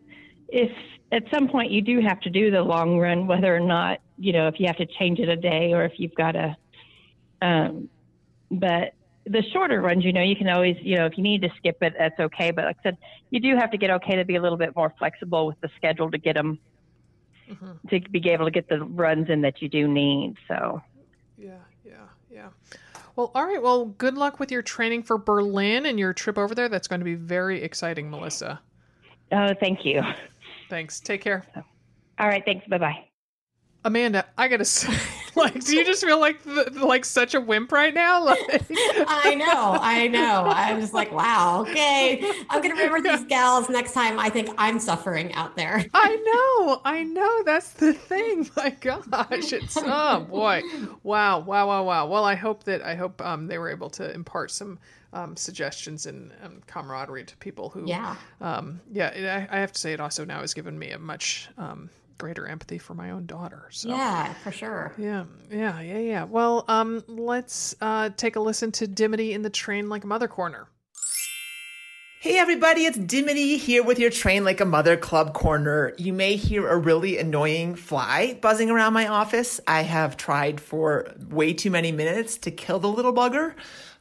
if 0.47 0.71
at 1.11 1.23
some 1.33 1.47
point 1.47 1.71
you 1.71 1.81
do 1.81 1.99
have 2.01 2.19
to 2.19 2.29
do 2.29 2.51
the 2.51 2.61
long 2.61 2.97
run 2.97 3.27
whether 3.27 3.55
or 3.55 3.59
not 3.59 3.99
you 4.17 4.33
know 4.33 4.47
if 4.47 4.59
you 4.59 4.67
have 4.67 4.77
to 4.77 4.85
change 4.85 5.19
it 5.19 5.29
a 5.29 5.35
day 5.35 5.73
or 5.73 5.83
if 5.83 5.93
you've 5.97 6.15
got 6.15 6.31
to 6.31 6.55
um 7.41 7.89
but 8.51 8.93
the 9.25 9.41
shorter 9.53 9.81
runs, 9.81 10.03
you 10.03 10.11
know, 10.11 10.21
you 10.21 10.35
can 10.35 10.49
always, 10.49 10.75
you 10.81 10.97
know, 10.97 11.05
if 11.05 11.17
you 11.17 11.23
need 11.23 11.41
to 11.43 11.49
skip 11.57 11.77
it, 11.81 11.93
that's 11.97 12.19
okay. 12.19 12.51
But 12.51 12.65
like 12.65 12.77
I 12.79 12.83
said, 12.83 12.97
you 13.29 13.39
do 13.39 13.55
have 13.55 13.71
to 13.71 13.77
get 13.77 13.89
okay 13.89 14.15
to 14.17 14.25
be 14.25 14.35
a 14.35 14.41
little 14.41 14.57
bit 14.57 14.75
more 14.75 14.93
flexible 14.97 15.47
with 15.47 15.59
the 15.61 15.69
schedule 15.77 16.11
to 16.11 16.17
get 16.17 16.35
them 16.35 16.59
mm-hmm. 17.49 17.87
to 17.87 18.09
be 18.09 18.29
able 18.29 18.45
to 18.45 18.51
get 18.51 18.67
the 18.67 18.83
runs 18.83 19.29
in 19.29 19.41
that 19.41 19.61
you 19.61 19.69
do 19.69 19.87
need. 19.87 20.35
So, 20.47 20.81
yeah, 21.37 21.51
yeah, 21.85 21.93
yeah. 22.31 22.49
Well, 23.15 23.31
all 23.35 23.45
right. 23.45 23.61
Well, 23.61 23.85
good 23.85 24.15
luck 24.15 24.39
with 24.39 24.51
your 24.51 24.61
training 24.61 25.03
for 25.03 25.17
Berlin 25.17 25.85
and 25.85 25.99
your 25.99 26.13
trip 26.13 26.37
over 26.37 26.55
there. 26.55 26.67
That's 26.67 26.87
going 26.87 26.99
to 26.99 27.05
be 27.05 27.15
very 27.15 27.61
exciting, 27.61 28.09
Melissa. 28.09 28.59
Oh, 29.31 29.53
thank 29.59 29.85
you. 29.85 30.01
Thanks. 30.69 30.99
Take 30.99 31.21
care. 31.21 31.45
All 32.19 32.27
right. 32.27 32.43
Thanks. 32.45 32.67
Bye 32.67 32.77
bye. 32.79 33.05
Amanda, 33.85 34.25
I 34.37 34.47
gotta 34.47 34.65
say, 34.65 34.93
like, 35.35 35.63
do 35.63 35.75
you 35.75 35.83
just 35.83 36.03
feel 36.03 36.19
like 36.19 36.39
like 36.75 37.05
such 37.05 37.33
a 37.33 37.41
wimp 37.41 37.71
right 37.71 37.93
now? 37.93 38.13
Like... 38.33 38.65
I 38.71 39.35
know, 39.35 39.77
I 39.79 40.07
know. 40.07 40.45
I'm 40.45 40.79
just 40.79 40.93
like, 40.93 41.11
wow, 41.11 41.61
okay. 41.61 42.23
I'm 42.49 42.61
gonna 42.61 42.75
remember 42.75 43.01
these 43.01 43.25
gals 43.27 43.69
next 43.69 43.93
time. 43.93 44.19
I 44.19 44.29
think 44.29 44.49
I'm 44.57 44.79
suffering 44.79 45.33
out 45.33 45.55
there. 45.55 45.85
I 45.93 46.15
know, 46.15 46.81
I 46.85 47.03
know. 47.03 47.43
That's 47.43 47.71
the 47.73 47.93
thing. 47.93 48.49
My 48.55 48.69
gosh, 48.69 49.53
it's 49.53 49.77
oh 49.77 50.21
boy, 50.21 50.63
wow, 51.03 51.39
wow, 51.39 51.67
wow, 51.67 51.83
wow. 51.83 52.07
Well, 52.07 52.23
I 52.23 52.35
hope 52.35 52.63
that 52.63 52.81
I 52.81 52.95
hope 52.95 53.21
um, 53.21 53.47
they 53.47 53.57
were 53.57 53.69
able 53.69 53.89
to 53.91 54.13
impart 54.13 54.51
some 54.51 54.79
um, 55.13 55.35
suggestions 55.35 56.05
and 56.05 56.31
um, 56.43 56.61
camaraderie 56.67 57.25
to 57.25 57.37
people 57.37 57.69
who, 57.69 57.85
yeah, 57.85 58.15
um, 58.41 58.81
yeah. 58.91 59.47
I, 59.51 59.57
I, 59.57 59.59
have 59.59 59.71
to 59.71 59.79
say, 59.79 59.93
it 59.93 59.99
also 59.99 60.25
now 60.25 60.41
has 60.41 60.53
given 60.53 60.77
me 60.77 60.89
a 60.91 60.99
much 60.99 61.49
um, 61.57 61.89
greater 62.23 62.47
empathy 62.47 62.77
for 62.77 62.93
my 62.93 63.11
own 63.11 63.25
daughter. 63.25 63.67
So 63.69 63.89
yeah, 63.89 64.31
for 64.35 64.51
sure. 64.53 64.93
Yeah, 64.97 65.25
yeah, 65.51 65.81
yeah, 65.81 65.97
yeah. 65.97 66.23
Well, 66.23 66.63
um, 66.69 67.03
let's 67.09 67.75
uh, 67.81 68.11
take 68.15 68.37
a 68.37 68.39
listen 68.39 68.71
to 68.73 68.87
Dimity 68.87 69.33
in 69.33 69.41
the 69.41 69.49
Train 69.49 69.89
Like 69.89 70.05
a 70.05 70.07
Mother 70.07 70.29
corner. 70.29 70.69
Hey 72.21 72.37
everybody, 72.37 72.85
it's 72.85 72.97
Dimity 72.97 73.57
here 73.57 73.83
with 73.83 73.99
your 73.99 74.09
Train 74.09 74.45
Like 74.45 74.61
a 74.61 74.65
Mother 74.65 74.95
Club 74.95 75.33
corner. 75.33 75.93
You 75.97 76.13
may 76.13 76.37
hear 76.37 76.65
a 76.69 76.77
really 76.77 77.17
annoying 77.17 77.75
fly 77.75 78.39
buzzing 78.41 78.69
around 78.69 78.93
my 78.93 79.07
office. 79.07 79.59
I 79.67 79.81
have 79.81 80.15
tried 80.15 80.61
for 80.61 81.13
way 81.29 81.51
too 81.51 81.71
many 81.71 81.91
minutes 81.91 82.37
to 82.37 82.51
kill 82.51 82.79
the 82.79 82.87
little 82.87 83.13
bugger 83.13 83.55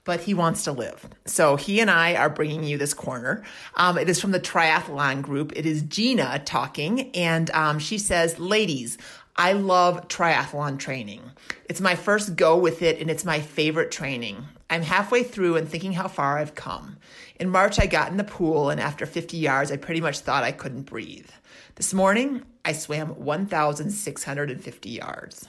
but 0.04 0.20
he 0.20 0.34
wants 0.34 0.64
to 0.64 0.72
live. 0.72 1.08
So 1.26 1.56
he 1.56 1.80
and 1.80 1.90
I 1.90 2.14
are 2.16 2.28
bringing 2.30 2.64
you 2.64 2.78
this 2.78 2.94
corner. 2.94 3.44
Um, 3.74 3.98
it 3.98 4.08
is 4.08 4.20
from 4.20 4.32
the 4.32 4.40
triathlon 4.40 5.22
group. 5.22 5.52
It 5.54 5.66
is 5.66 5.82
Gina 5.82 6.42
talking, 6.44 7.10
and 7.12 7.50
um, 7.50 7.78
she 7.78 7.98
says, 7.98 8.38
Ladies, 8.38 8.98
I 9.36 9.52
love 9.52 10.08
triathlon 10.08 10.78
training. 10.78 11.22
It's 11.68 11.80
my 11.80 11.94
first 11.94 12.36
go 12.36 12.56
with 12.56 12.82
it, 12.82 13.00
and 13.00 13.10
it's 13.10 13.24
my 13.24 13.40
favorite 13.40 13.90
training. 13.90 14.44
I'm 14.68 14.82
halfway 14.82 15.22
through 15.22 15.56
and 15.56 15.68
thinking 15.68 15.92
how 15.92 16.08
far 16.08 16.38
I've 16.38 16.54
come. 16.54 16.96
In 17.38 17.48
March, 17.48 17.78
I 17.78 17.86
got 17.86 18.10
in 18.10 18.16
the 18.16 18.24
pool, 18.24 18.70
and 18.70 18.80
after 18.80 19.06
50 19.06 19.36
yards, 19.36 19.70
I 19.70 19.76
pretty 19.76 20.00
much 20.00 20.20
thought 20.20 20.44
I 20.44 20.52
couldn't 20.52 20.82
breathe. 20.82 21.30
This 21.76 21.94
morning, 21.94 22.42
I 22.64 22.72
swam 22.72 23.08
1,650 23.08 24.90
yards. 24.90 25.48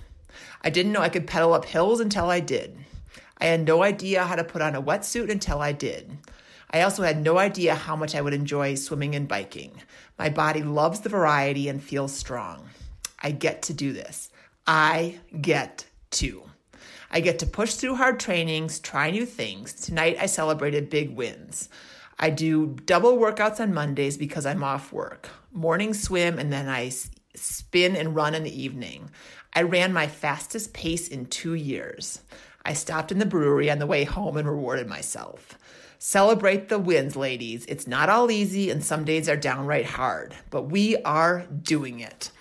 I 0.61 0.69
didn't 0.69 0.91
know 0.91 1.01
I 1.01 1.09
could 1.09 1.27
pedal 1.27 1.53
up 1.53 1.65
hills 1.65 1.99
until 1.99 2.29
I 2.29 2.39
did. 2.39 2.77
I 3.39 3.47
had 3.47 3.65
no 3.65 3.83
idea 3.83 4.23
how 4.23 4.35
to 4.35 4.43
put 4.43 4.61
on 4.61 4.75
a 4.75 4.81
wetsuit 4.81 5.29
until 5.29 5.59
I 5.59 5.71
did. 5.71 6.17
I 6.71 6.81
also 6.81 7.03
had 7.03 7.21
no 7.21 7.37
idea 7.37 7.75
how 7.75 7.95
much 7.95 8.15
I 8.15 8.21
would 8.21 8.33
enjoy 8.33 8.75
swimming 8.75 9.15
and 9.15 9.27
biking. 9.27 9.79
My 10.17 10.29
body 10.29 10.63
loves 10.63 11.01
the 11.01 11.09
variety 11.09 11.67
and 11.69 11.83
feels 11.83 12.13
strong. 12.13 12.69
I 13.21 13.31
get 13.31 13.61
to 13.63 13.73
do 13.73 13.93
this. 13.93 14.29
I 14.65 15.19
get 15.39 15.85
to. 16.11 16.43
I 17.11 17.19
get 17.19 17.39
to 17.39 17.45
push 17.45 17.75
through 17.75 17.95
hard 17.95 18.19
trainings, 18.19 18.79
try 18.79 19.11
new 19.11 19.25
things. 19.25 19.73
Tonight 19.73 20.17
I 20.19 20.25
celebrated 20.25 20.89
big 20.89 21.15
wins. 21.15 21.69
I 22.17 22.31
do 22.31 22.75
double 22.85 23.17
workouts 23.17 23.59
on 23.59 23.73
Mondays 23.73 24.17
because 24.17 24.45
I'm 24.45 24.63
off 24.63 24.91
work. 24.91 25.29
Morning 25.51 25.93
swim 25.93 26.39
and 26.39 26.51
then 26.51 26.67
I 26.67 26.91
spin 27.35 27.95
and 27.95 28.15
run 28.15 28.33
in 28.33 28.43
the 28.43 28.61
evening. 28.61 29.11
I 29.53 29.61
ran 29.61 29.93
my 29.93 30.07
fastest 30.07 30.73
pace 30.73 31.07
in 31.07 31.27
two 31.27 31.53
years. 31.53 32.21
I 32.65 32.73
stopped 32.73 33.11
in 33.11 33.19
the 33.19 33.25
brewery 33.25 33.69
on 33.69 33.79
the 33.79 33.87
way 33.87 34.03
home 34.03 34.37
and 34.37 34.47
rewarded 34.47 34.87
myself. 34.87 35.57
Celebrate 35.99 36.69
the 36.69 36.79
wins, 36.79 37.15
ladies. 37.15 37.65
It's 37.67 37.87
not 37.87 38.09
all 38.09 38.29
easy, 38.29 38.69
and 38.69 38.83
some 38.83 39.05
days 39.05 39.29
are 39.29 39.37
downright 39.37 39.85
hard, 39.85 40.35
but 40.49 40.63
we 40.63 40.97
are 40.97 41.45
doing 41.61 41.99
it. 41.99 42.31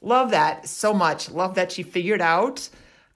Love 0.00 0.30
that 0.30 0.68
so 0.68 0.94
much. 0.94 1.30
Love 1.30 1.56
that 1.56 1.72
she 1.72 1.82
figured 1.82 2.20
out 2.20 2.68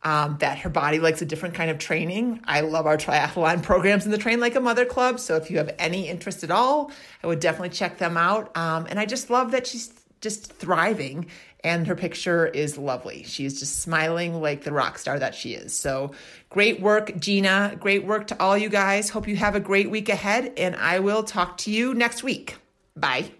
um, 0.02 0.38
that 0.40 0.58
her 0.60 0.70
body 0.70 0.98
likes 0.98 1.20
a 1.22 1.26
different 1.26 1.54
kind 1.54 1.70
of 1.70 1.78
training. 1.78 2.40
I 2.44 2.62
love 2.62 2.86
our 2.86 2.96
triathlon 2.96 3.62
programs 3.62 4.04
in 4.04 4.10
the 4.10 4.18
Train 4.18 4.40
Like 4.40 4.54
a 4.54 4.60
Mother 4.60 4.84
Club. 4.84 5.20
So 5.20 5.36
if 5.36 5.50
you 5.50 5.58
have 5.58 5.74
any 5.78 6.08
interest 6.08 6.42
at 6.42 6.50
all, 6.50 6.90
I 7.22 7.26
would 7.26 7.40
definitely 7.40 7.70
check 7.70 7.98
them 7.98 8.16
out. 8.16 8.56
Um, 8.56 8.86
and 8.88 8.98
I 8.98 9.06
just 9.06 9.30
love 9.30 9.50
that 9.52 9.66
she's 9.66 9.92
just 10.20 10.52
thriving 10.52 11.26
and 11.62 11.86
her 11.86 11.94
picture 11.94 12.46
is 12.46 12.78
lovely. 12.78 13.22
She 13.24 13.44
is 13.44 13.58
just 13.60 13.80
smiling 13.80 14.40
like 14.40 14.64
the 14.64 14.72
rock 14.72 14.98
star 14.98 15.18
that 15.18 15.34
she 15.34 15.54
is. 15.54 15.76
So 15.76 16.12
great 16.48 16.80
work, 16.80 17.18
Gina. 17.18 17.76
Great 17.78 18.04
work 18.04 18.26
to 18.28 18.42
all 18.42 18.56
you 18.56 18.68
guys. 18.68 19.10
Hope 19.10 19.28
you 19.28 19.36
have 19.36 19.54
a 19.54 19.60
great 19.60 19.90
week 19.90 20.08
ahead, 20.08 20.52
and 20.56 20.76
I 20.76 21.00
will 21.00 21.22
talk 21.22 21.58
to 21.58 21.70
you 21.70 21.94
next 21.94 22.22
week. 22.22 22.56
Bye. 22.96 23.30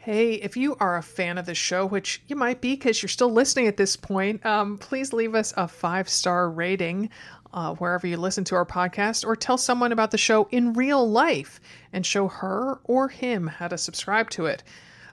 Hey, 0.00 0.34
if 0.34 0.56
you 0.56 0.74
are 0.80 0.96
a 0.96 1.02
fan 1.02 1.36
of 1.36 1.44
the 1.44 1.54
show, 1.54 1.84
which 1.84 2.22
you 2.28 2.36
might 2.36 2.62
be 2.62 2.74
because 2.74 3.02
you're 3.02 3.10
still 3.10 3.30
listening 3.30 3.66
at 3.66 3.76
this 3.76 3.94
point, 3.94 4.44
um, 4.46 4.78
please 4.78 5.12
leave 5.12 5.34
us 5.34 5.52
a 5.56 5.68
five 5.68 6.08
star 6.08 6.48
rating 6.50 7.10
uh, 7.52 7.74
wherever 7.74 8.06
you 8.06 8.16
listen 8.16 8.44
to 8.44 8.54
our 8.54 8.64
podcast, 8.64 9.26
or 9.26 9.36
tell 9.36 9.58
someone 9.58 9.92
about 9.92 10.10
the 10.10 10.18
show 10.18 10.48
in 10.50 10.72
real 10.72 11.08
life 11.08 11.60
and 11.92 12.06
show 12.06 12.28
her 12.28 12.78
or 12.84 13.08
him 13.08 13.46
how 13.46 13.68
to 13.68 13.76
subscribe 13.76 14.30
to 14.30 14.46
it. 14.46 14.62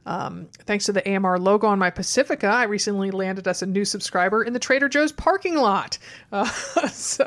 Um, 0.06 0.48
thanks 0.66 0.86
to 0.86 0.94
the 0.94 1.08
AMR 1.08 1.40
logo 1.40 1.68
on 1.68 1.80
my 1.80 1.90
Pacifica, 1.90 2.48
I 2.48 2.64
recently 2.64 3.12
landed 3.12 3.48
us 3.48 3.62
a 3.62 3.66
new 3.66 3.86
subscriber 3.86 4.44
in 4.44 4.54
the 4.54 4.60
Trader 4.60 4.88
Joe's 4.88 5.12
parking 5.12 5.56
lot. 5.56 5.98
Uh, 6.32 6.46
so 6.90 7.26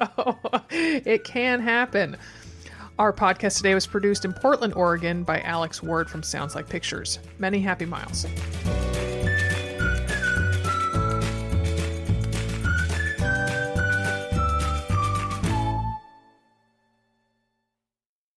it 0.70 1.24
can 1.24 1.60
happen. 1.60 2.16
Our 2.98 3.12
podcast 3.12 3.58
today 3.58 3.74
was 3.74 3.86
produced 3.86 4.24
in 4.24 4.32
Portland, 4.32 4.74
Oregon 4.74 5.22
by 5.22 5.40
Alex 5.42 5.82
Ward 5.82 6.10
from 6.10 6.22
Sounds 6.22 6.54
Like 6.56 6.68
Pictures. 6.68 7.20
Many 7.38 7.60
happy 7.60 7.86
miles. 7.86 8.26